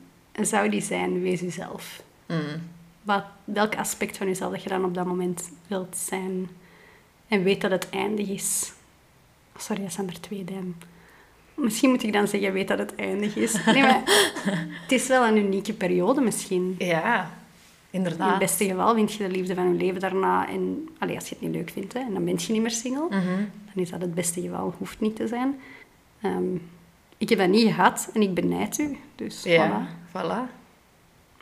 zou 0.42 0.70
die 0.70 0.82
zijn, 0.82 1.22
wees 1.22 1.40
jezelf. 1.40 2.04
Mm. 2.28 2.62
Wat, 3.02 3.24
welk 3.44 3.76
aspect 3.76 4.18
van 4.18 4.28
jezelf 4.28 4.52
dat 4.52 4.64
je 4.64 4.70
dan 4.70 4.84
op 4.86 4.94
dat 4.94 5.06
moment 5.06 5.50
wilt 5.68 5.98
zijn. 5.98 6.48
En 7.28 7.44
weet 7.44 7.62
dat 7.62 7.72
het 7.72 7.90
eindig 7.90 8.28
is. 8.28 8.74
Sorry, 9.58 9.82
dat 9.82 9.94
zijn 9.94 10.08
er 10.08 10.22
twee 10.22 10.44
duim. 10.44 10.76
Misschien 11.54 11.90
moet 11.90 12.04
ik 12.04 12.14
dan 12.14 12.28
zeggen, 12.28 12.54
weet 12.54 12.68
dat 12.68 12.78
het 12.80 12.96
eindig 12.96 13.36
is. 13.36 13.66
Nee, 13.66 13.82
maar 13.82 14.02
het 14.82 14.92
is 14.92 15.08
wel 15.08 15.28
een 15.28 15.38
unieke 15.38 15.74
periode 15.74 16.22
misschien. 16.22 16.76
Ja, 16.78 17.22
In 17.90 17.98
inderdaad. 17.98 18.30
het 18.30 18.40
beste 18.40 18.66
geval 18.66 18.94
vind 18.94 19.14
je 19.14 19.28
de 19.28 19.34
liefde 19.34 19.56
van 19.56 19.68
je 19.68 19.84
leven 19.84 20.00
daarna. 20.00 20.50
En 20.50 20.90
allee, 20.98 21.16
als 21.16 21.30
je 21.30 21.36
het 21.36 21.44
niet 21.44 21.56
leuk 21.56 21.70
vindt, 21.70 21.94
hè, 21.94 22.00
en 22.00 22.14
dan 22.14 22.26
ben 22.26 22.36
je 22.38 22.52
niet 22.52 22.62
meer 22.62 22.72
single. 22.72 23.08
Mhm. 23.10 23.44
Dan 23.74 23.84
is 23.84 23.90
dat 23.90 24.02
het 24.02 24.14
beste 24.14 24.42
geval, 24.42 24.74
hoeft 24.78 25.00
niet 25.00 25.16
te 25.16 25.28
zijn. 25.28 25.60
Ehm, 26.22 26.56
ik 27.20 27.30
heb 27.30 27.38
dat 27.38 27.48
niet 27.48 27.66
gehad 27.74 28.10
en 28.14 28.22
ik 28.22 28.34
benijd 28.34 28.78
u. 28.78 28.98
Dus 29.16 29.44
Ja, 29.44 29.88
voilà. 30.08 30.12
voilà. 30.12 30.58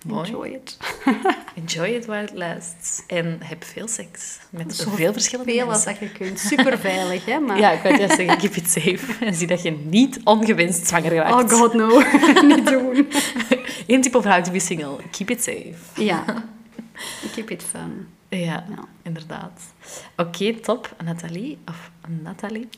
Mooi. 0.06 0.26
Enjoy 0.30 0.48
it. 0.48 0.78
Enjoy 1.62 1.88
it 1.88 2.06
while 2.06 2.24
it 2.24 2.34
lasts. 2.34 3.04
En 3.08 3.38
heb 3.44 3.64
veel 3.64 3.88
seks. 3.88 4.40
Met 4.50 4.76
Zo 4.76 4.90
veel 4.96 5.14
verschillende 5.14 5.52
Veel 5.52 5.68
als 5.70 5.86
mensen. 5.86 6.02
dat 6.10 6.12
je 6.12 6.18
kunt. 6.26 6.40
Super 6.40 6.78
veilig, 6.80 7.26
hè? 7.26 7.40
Maar... 7.40 7.58
Ja, 7.60 7.72
ik 7.72 7.82
wou 7.82 7.98
juist 7.98 8.16
zeggen, 8.16 8.38
keep 8.38 8.56
it 8.56 8.70
safe. 8.70 9.26
En 9.26 9.34
zie 9.34 9.48
dat 9.48 9.62
je 9.62 9.72
niet 9.72 10.20
ongewenst 10.24 10.88
zwanger 10.88 11.14
raakt. 11.14 11.54
Oh 11.54 11.60
god, 11.60 11.74
no. 11.74 12.02
Niet 12.56 12.66
doen. 12.68 13.08
Eén 13.88 14.02
type 14.02 14.18
of 14.18 14.24
how 14.24 14.44
to 14.44 14.52
be 14.52 14.60
single. 14.60 14.96
Keep 15.12 15.30
it 15.30 15.44
safe. 15.44 16.04
Ja. 16.04 16.24
Keep 17.36 17.50
it 17.50 17.64
fun. 17.64 18.08
Ja, 18.30 18.38
Ja. 18.70 18.84
inderdaad. 19.04 19.62
Oké, 20.18 20.54
top. 20.54 20.96
Nathalie, 21.04 21.58
of 21.66 21.92
Nathalie. 22.24 22.70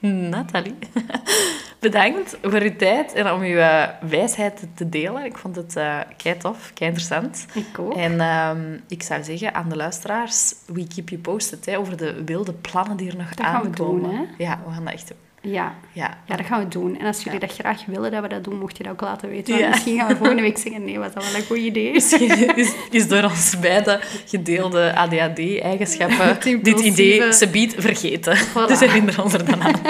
Nathalie. 0.00 0.78
Bedankt 1.80 2.36
voor 2.42 2.60
uw 2.60 2.76
tijd 2.76 3.12
en 3.12 3.32
om 3.32 3.40
uw 3.40 3.56
eh, 3.56 3.88
wijsheid 4.08 4.66
te 4.74 4.88
delen. 4.88 5.24
Ik 5.24 5.38
vond 5.38 5.56
het 5.56 5.76
eh 5.76 6.00
kei 6.16 6.36
tof, 6.36 6.70
kei 6.74 6.90
interessant. 6.90 7.46
Ik 7.54 7.78
ook. 7.78 7.94
En 7.96 8.20
ehm, 8.20 8.78
ik 8.88 9.02
zou 9.02 9.22
zeggen 9.24 9.54
aan 9.54 9.68
de 9.68 9.76
luisteraars, 9.76 10.54
we 10.66 10.86
keep 10.86 11.08
you 11.08 11.20
posted 11.20 11.66
hè, 11.66 11.78
over 11.78 11.96
de 11.96 12.24
wilde 12.24 12.52
plannen 12.52 12.96
die 12.96 13.10
er 13.10 13.16
nog 13.16 13.28
Dat 13.34 13.46
gaan 13.46 13.60
we 13.60 13.66
aankomen. 13.66 14.02
doen, 14.02 14.14
hè? 14.14 14.24
Ja, 14.44 14.60
we 14.66 14.72
gaan 14.72 14.84
dat 14.84 14.92
echt 14.92 15.08
doen. 15.08 15.18
Ja. 15.46 15.74
Ja. 15.92 16.18
Ja, 16.26 16.36
dat 16.36 16.46
gaan 16.46 16.62
we 16.62 16.68
doen. 16.68 16.98
En 16.98 17.06
als 17.06 17.22
jullie 17.22 17.40
dat 17.40 17.52
graag 17.52 17.84
willen 17.84 18.10
dat 18.10 18.22
we 18.22 18.28
dat 18.28 18.44
doen, 18.44 18.58
mocht 18.58 18.76
je 18.76 18.82
dat 18.82 18.92
ook 18.92 19.00
laten 19.00 19.28
weten. 19.28 19.58
Ja. 19.58 19.68
Misschien 19.68 19.98
gaan 19.98 20.08
we 20.08 20.16
volgende 20.16 20.42
week 20.42 20.58
zeggen, 20.58 20.84
nee, 20.84 20.98
was 20.98 21.12
dat 21.12 21.24
wel 21.24 21.40
een 21.40 21.46
goed 21.46 21.56
idee. 21.56 21.92
Misschien 21.98 22.56
is, 22.56 22.72
is 22.90 23.08
door 23.08 23.22
ons 23.22 23.58
beide 23.60 24.00
gedeelde 24.26 24.94
ADHD-eigenschappen 24.94 26.38
dit 26.62 26.80
idee 26.80 27.32
subiet 27.32 27.74
vergeten. 27.78 28.36
Voilà. 28.36 28.66
Dus 28.76 28.80
herinner 28.80 29.22
ons 29.22 29.32
er 29.32 29.44
dan 29.44 29.62
aan. 29.62 29.80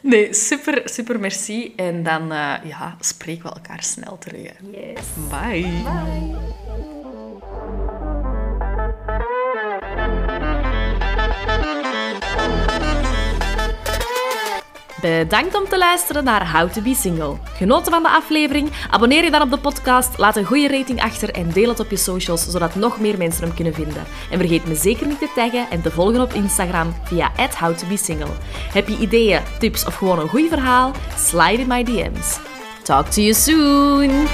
Nee, 0.00 0.34
super, 0.34 0.82
super 0.84 1.20
merci. 1.20 1.72
En 1.76 2.02
dan 2.02 2.32
eh, 2.32 2.54
ja, 2.64 2.96
spreken 3.00 3.42
we 3.42 3.54
elkaar 3.54 3.82
snel 3.82 4.18
terug. 4.18 4.52
Yes. 4.72 5.04
Bye. 5.30 5.62
Bye. 5.62 7.03
Bedankt 15.04 15.54
om 15.54 15.68
te 15.68 15.78
luisteren 15.78 16.24
naar 16.24 16.52
How 16.52 16.70
to 16.70 16.80
Be 16.80 16.94
Single. 16.94 17.36
Genoten 17.56 17.92
van 17.92 18.02
de 18.02 18.08
aflevering? 18.08 18.70
Abonneer 18.90 19.24
je 19.24 19.30
dan 19.30 19.42
op 19.42 19.50
de 19.50 19.58
podcast, 19.58 20.18
laat 20.18 20.36
een 20.36 20.44
goede 20.44 20.68
rating 20.68 21.02
achter 21.02 21.30
en 21.30 21.50
deel 21.50 21.68
het 21.68 21.80
op 21.80 21.90
je 21.90 21.96
socials, 21.96 22.50
zodat 22.50 22.74
nog 22.74 23.00
meer 23.00 23.18
mensen 23.18 23.44
hem 23.44 23.54
kunnen 23.54 23.74
vinden. 23.74 24.04
En 24.30 24.38
vergeet 24.38 24.66
me 24.66 24.74
zeker 24.74 25.06
niet 25.06 25.18
te 25.18 25.30
taggen 25.34 25.66
en 25.70 25.82
te 25.82 25.90
volgen 25.90 26.20
op 26.20 26.32
Instagram 26.32 26.94
via 27.04 27.32
@howtobesingle. 27.58 28.30
Heb 28.72 28.88
je 28.88 28.98
ideeën, 28.98 29.40
tips 29.58 29.84
of 29.84 29.94
gewoon 29.94 30.18
een 30.18 30.28
goed 30.28 30.48
verhaal? 30.48 30.92
Slide 31.16 31.60
in 31.60 31.68
my 31.68 31.84
DM's. 31.84 32.38
Talk 32.82 33.06
to 33.06 33.20
you 33.20 33.34
soon! 33.34 34.26